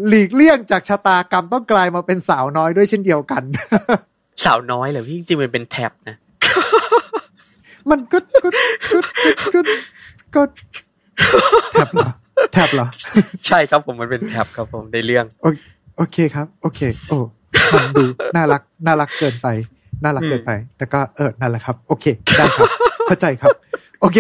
[0.09, 3.43] หลีกเลี่ยงจากชะตากรรมต้องกลายมาเป็นสาวน้อยด้วยเช่นเดียวกัน
[4.45, 6.17] สาวน้อยเหรอพี่จริงๆมันเป็น trap นะ
[7.91, 8.49] มันก็ก็
[8.93, 8.99] ก็
[9.55, 9.61] ก็
[10.35, 10.43] ก็
[11.73, 12.09] แท็บเหรอ
[12.53, 12.87] แท็บเหรอ
[13.47, 15.47] ใช่ครับผมมันเป็นแท็บครับผมในเรื่อง โอ
[15.97, 17.19] โอเคครับ โอเค โอ้
[17.73, 18.05] มันดู
[18.37, 19.49] น่ารักน่ารักเกินไป
[20.05, 22.05] น่ารักเกินไป แต่ก็เออนั่นแหละครับ โอเค
[22.39, 22.69] ได้ครับ
[23.07, 23.51] เข้าใจครับ
[24.01, 24.19] โอเค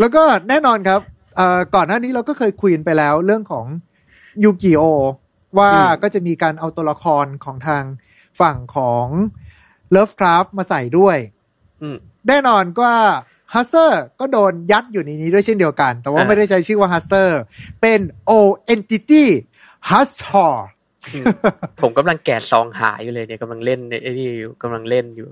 [0.00, 1.00] แล้วก็แน่นอนครับ
[1.36, 3.66] เอ่อก่อนหน้านี้เราก็เคยคุยกันไปแล้วเรื่องของ
[4.44, 4.82] ยูกิโอ
[5.58, 7.82] ว่าอืมก็จะมีการเอาตัวละครของทาง
[8.40, 9.06] ฝั่งของ
[9.94, 11.16] Lovecraft มาใส่ด้วย
[11.82, 11.96] อืม
[12.28, 12.96] แน่นอนว่า
[13.54, 17.40] ฮัสเตอร์ก็โดนยัดอยู่ในนี้ด้วยเช่นเดียวกัน แต่ว่าอ่าไม่ได้ใช้ชื่อว่าฮัสเตอร์
[17.80, 18.00] เป็น
[18.30, 18.32] O
[18.72, 19.24] Entity
[19.90, 20.54] h u s t o r
[21.14, 21.24] อืม
[21.80, 25.28] ผมกำลังแกะซองหาอยู่เลยเนี่ยกำลังเล่นไอ้นี่อยู่กำลังเล่นอยู่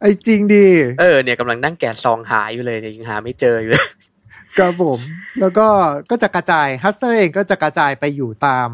[0.00, 0.68] ไอ้จริงดี
[1.00, 3.86] เออเนี่ยกำลังนั่งแกะซองหาอยู่เลยเนี่ยยังหาไม่เจออยู่เลย
[4.58, 4.98] ครับผม
[5.40, 5.66] แล้วก็
[6.10, 8.68] ก็จะกระจายฮัสเตอร์เองก็จะกระจายไปอยู่ตาม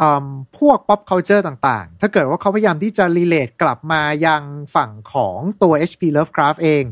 [0.00, 0.26] อืม
[0.58, 4.42] พวก pop culture ต่างๆ ถ้าเกิดว่าเขาพยายามที่จะ relate กลับมายัง
[4.74, 6.84] ฝั่งของตัว HP Lovecraft เอง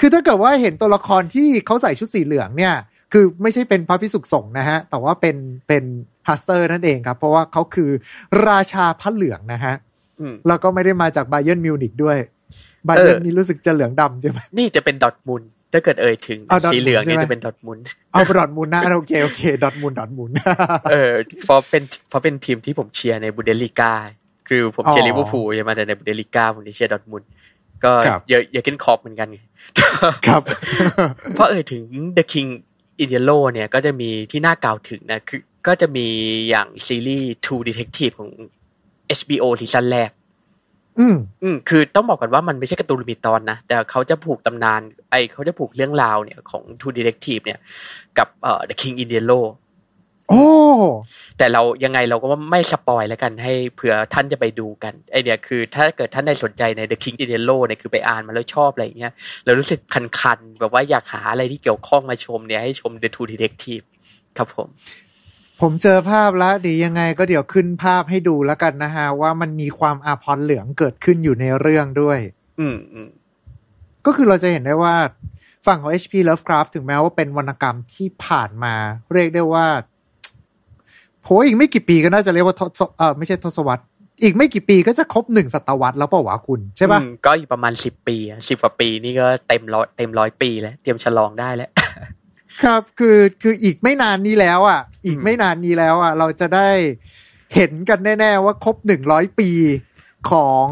[0.00, 2.74] คือถ้าเกิดว่าเห็นตัวละครที่เขาใส่ชุดสีเหลืองเนี่ย
[3.12, 5.36] คือไม่ใช่เป็นพระภิกษุสงฆ์นะฮะ แต่ว่าเป็น
[5.68, 5.84] เป็น
[6.28, 7.90] ฮัสเตอร์นั่นเองครับ เพราะว่าเขาคือ
[8.48, 9.74] ราชาพระเหลืองนะฮะ
[10.20, 12.18] อืมแล้วก็ไม่ได้มาจากบ a เย r n นมิวนิกด้วย
[12.88, 17.78] บ a เย r n นี่รู้สึกจะเหลืองดำใช่ไหมนี่จะเป็นดอร์ทมุนด์ ถ้าเกิดเอ่ยถึงเอาดอร์ทมุนสีเหลืองเนี่ยใช่ไหมจะเป็นดอร์ทมุนด์
[18.12, 20.30] เอาดอดมูลนะโอเคโอเคดอดมูลดอดมูล
[20.90, 21.12] เออ
[21.44, 23.92] เพราะเป็นเพราะเป็นทีมที่ผมเชียร์ในบูเดลิก้า
[24.48, 27.22] คือผมเชียร์อ๋อลิเวอร์พูลใช่ไหมแต่ในบูเดลิก้าผมเชียร์ดอทมุน
[27.84, 29.38] ก็ครับเยอะเยอะกินคอปเหมือนกันไง
[30.26, 30.42] ครับ
[31.34, 31.82] เพราะเอ่ยถึง
[32.16, 32.50] The King
[33.02, 36.06] in Yellow เนี่ยก็จะมีที่น่ากล่าวถึงนะคือก็จะมี
[36.48, 38.30] อย่างซีรีส์ True Detective ของ
[39.18, 40.10] HBO ซีซั่นแรก
[40.98, 47.58] อืมอืมคือต้องบอกกันว่ามันไม่ใช่การ์ตูนลิมิตตอนนะแต่เขาจะผูกตำนาน ไอเขาจะผูกเรื่องราวเนี่ยของ True Detective เนี่ย
[48.18, 49.44] กับเอ่อ The King in Yellow
[50.28, 50.44] โอ้
[51.38, 59.12] แต่เรายังไงเราก็ไม่สปอยแล้วกันให้เผื่อท่านจะไปดูกันไอเนี่ยคือ ถ้าเกิดท่านใดสนใจใน The King in Yellow เนี่ยคือไปอ่านมาแล้วชอบอะไรอย่างเงี้ย
[59.44, 63.84] แล้วรู้สึกคันๆแบบว่าอยากหาอะไรที่เกี่ยวข้องมาชมเนี่ยให้ชม The True Detective
[64.38, 64.68] ครับผม
[65.60, 72.18] ผมเจอภาพแล้วเดี๋ยวยังไงก็เดี๋ยวขึ้นภาพให้ดูแล้วกันนะฮะ ว่ามันมีความอาพรณ์เหลืองเกิดขึ้นอยู่ในเรื่องด้วย
[72.60, 73.08] อืมอืม
[74.06, 74.94] ก็คือเราจะเห็นได้ว่า
[75.66, 78.74] ฝั่งของ HP Lovecraft ถึงแม้ว่าเป็นวรรณกรรมที่ผ่านมา
[79.12, 79.66] เรียกได้ว่า
[81.24, 83.82] โหอีกไม่กี่ปีก็น่าจะเรียกว่าทศเออไม่ใช่ทศวรรษ
[84.22, 88.16] อีกไม่กี่ปีก็จะครบหนึ่งศตวรรษแล้วเปล่าวะคุณใช่ปะอืมก็อีกประมาณสิบปี
[88.48, 91.70] สิบกว่าปีนี่ก็เต็มร้อยเต็มร้อยปีแล้ว เตรียมฉลองได้แล้ว
[92.62, 96.70] ครับคือคืออีกไม่นานนี้แล้วอะ อีกไม่นานนี้แล้วอะ เราจะได้
[97.54, 99.50] เห็นกันแน่ ๆ ว่าครบหนึ่งร้อยปี
[100.30, 100.66] ของ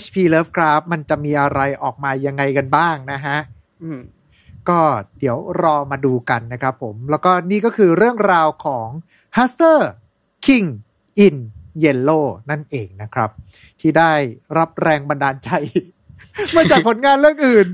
[0.00, 3.38] HP Lovecraft มันจะมีอะไรออกมายังไงกันบ้างนะฮะ
[3.82, 4.00] อืม
[4.68, 4.80] ก็
[5.18, 8.88] เดี๋ยวรอมาดูกันนะครับผม แล้วก็นี่ก็คือเรื่องราวของ
[9.36, 9.78] h u s t e r
[10.46, 10.66] King
[11.26, 11.36] in
[11.82, 13.30] Yellow นั่นเองนะครับ
[13.80, 14.12] ที่ได้
[14.58, 15.50] รับแรงบันดาลใจ
[16.56, 17.66] มาจากผลงานเรื่องอื่น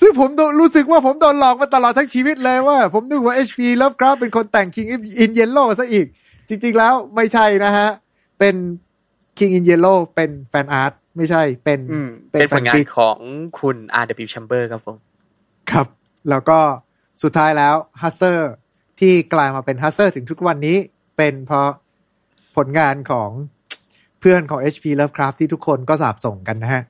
[0.00, 4.88] ซึ่งผมโดนรู้สึกว่าผมโดนหลอกมาตลอดทั้งชีวิตเลยว่า ผมนึกว่า HP Lovecraft เป็นคนแต่ง King
[5.24, 6.06] in Yellow ซะอีก
[6.48, 7.88] จริง ๆ แล้วไม่ใช่นะฮะ
[8.38, 8.54] เป็น
[9.38, 13.18] King in Yellow เป็น fan art ไม่ใช่เป็นอืมเป็นผลงานของ
[13.58, 14.28] คุณ R.W.
[14.32, 14.96] Chamber ครับผม
[15.70, 15.86] ครับ
[16.30, 16.58] แล้วก็
[17.22, 18.50] สุดท้ายแล้ว Hastur
[19.00, 20.76] ที่กลายมาเป็น Hastur ถึงทุกวันนี้
[21.16, 21.68] เป็นเพราะ
[22.56, 23.30] ผลงานของ
[24.20, 26.82] เพื่อนของ HP Lovecraft ที่ทุกคนก็สาบส่งกันนะฮะ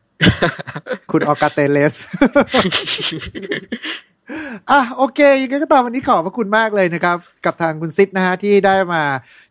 [1.11, 1.95] คุณ August Derleth
[4.71, 9.03] อะโอเคยังไงก็ตามวันนี้ขอบพระคุณมากเลยนะครับ กับทางคุณซิดนะฮะที่ได้มา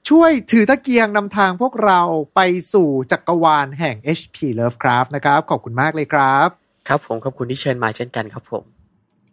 [0.10, 2.02] ช่วยถือตะเกียงนำทางพวกเรา
[2.35, 2.40] ไป
[2.74, 6.50] สู่จักรวาลแห่ง HP Lovecraft นะครับ ขอบคุณมากเลยครับ
[6.88, 8.74] ครับผมขอบคุณที่เชิญมาเช่นกันครับผม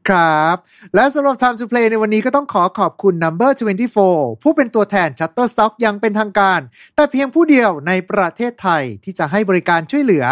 [0.08, 0.56] ครับ
[0.94, 3.50] และสำหรับ Time to Play ในวันนี้ก็ต้องขอขอบคุณ Number
[3.98, 6.60] 24 ผู้เป็นตัวแทน Shutterstock ยังเป็นทางการ
[6.96, 10.24] แต่เพียงผู้เดียวในประเทศไทยที่จะให้บริการช่วยเหลือ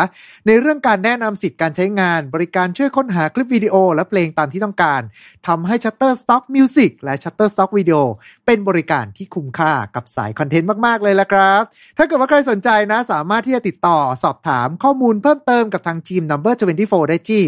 [0.47, 5.03] ในเรื่องการแนะนำสิทธิการใช้งาน บริการช่วยค้นหาคลิปวิดีโอและเพลงตามที่ต้องการ
[5.47, 8.03] ทำให้ Shutterstock Music และ Shutterstock Video
[8.47, 11.63] เป็นบริการที่คุ้มค่ากับสายคอนเทนต์มาก ๆ เลยละครับ
[11.97, 17.43] ถ้าเกิดว่าใครสนใจนะสามารถที่จะติดต่อสอบถามข้อมูลเพิ่มเติมกับทางทีม Number 24 ได้ที่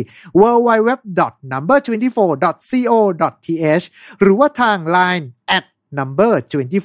[2.16, 3.86] number24.co.th
[4.20, 5.26] หรือว่าทาง Line
[5.56, 5.64] at
[5.98, 6.32] number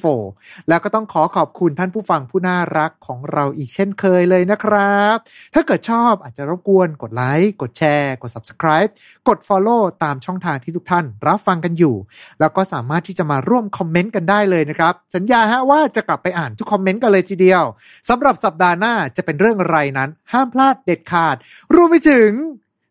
[0.08, 5.16] 24 แล้วก็ต้องขอขอบคุณท่านผู้ฟังผู้น่ารักของเราอีกเช่นเคยเลยนะครับ
[5.54, 8.90] ถ้าเกิดชอบอาจจะรบกวนกดไลค์กดแชร์ กด Subscribe
[9.28, 11.96] กด Follow ตามช่องทางที่ทุกท่านรับฟังกันอยู่
[12.40, 17.62] แล้วก็สามารถที่จะมาร่วมคอมเมนต์กันได้เลยนะครับ สัญญาฮะว่าจะกลับไปอ่านทุกคอมเมนต์กันเลยทีเดียว
[18.08, 21.36] สำหรับสัปดาห์หน้าจะเป็นเรื่องอะไรนั้น ห้ามพลาดเด็ดขาด
[21.74, 22.30] รวมไปถึง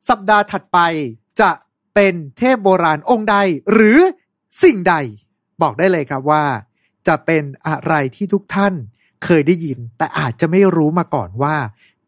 [0.09, 0.79] สัปดาห์ถัดไป
[1.41, 1.49] จะ
[1.99, 3.35] เป็นเทพโบราณองค์ใด
[3.73, 3.99] หรือ
[4.63, 4.95] สิ่งใด
[5.61, 6.45] บอกได้เลยครับว่า
[7.07, 8.73] จะเป็นอะไรที่ทุกท่าน
[9.23, 11.55] เคยได้ยิน แต่อาจจะไม่รู้มาก่อนว่า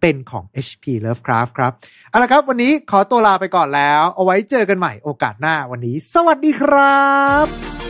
[0.02, 1.72] เป็นของ HP Lovecraft ครับ
[2.10, 7.08] เอาละครับ วันนี้ขอตัวลาไปก่อนแล้ว เอาไว้เจอกันใหม่โอกาสหน้าวันนี้ สวัสดีครั
[7.44, 7.46] บ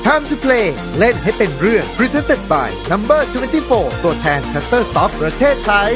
[0.06, 0.68] Time to play
[1.00, 3.22] เล่นให้เป็นเรื่อง Presented by Number
[3.64, 5.94] 24 ตัวแทน Shutterstock ประเทศไทย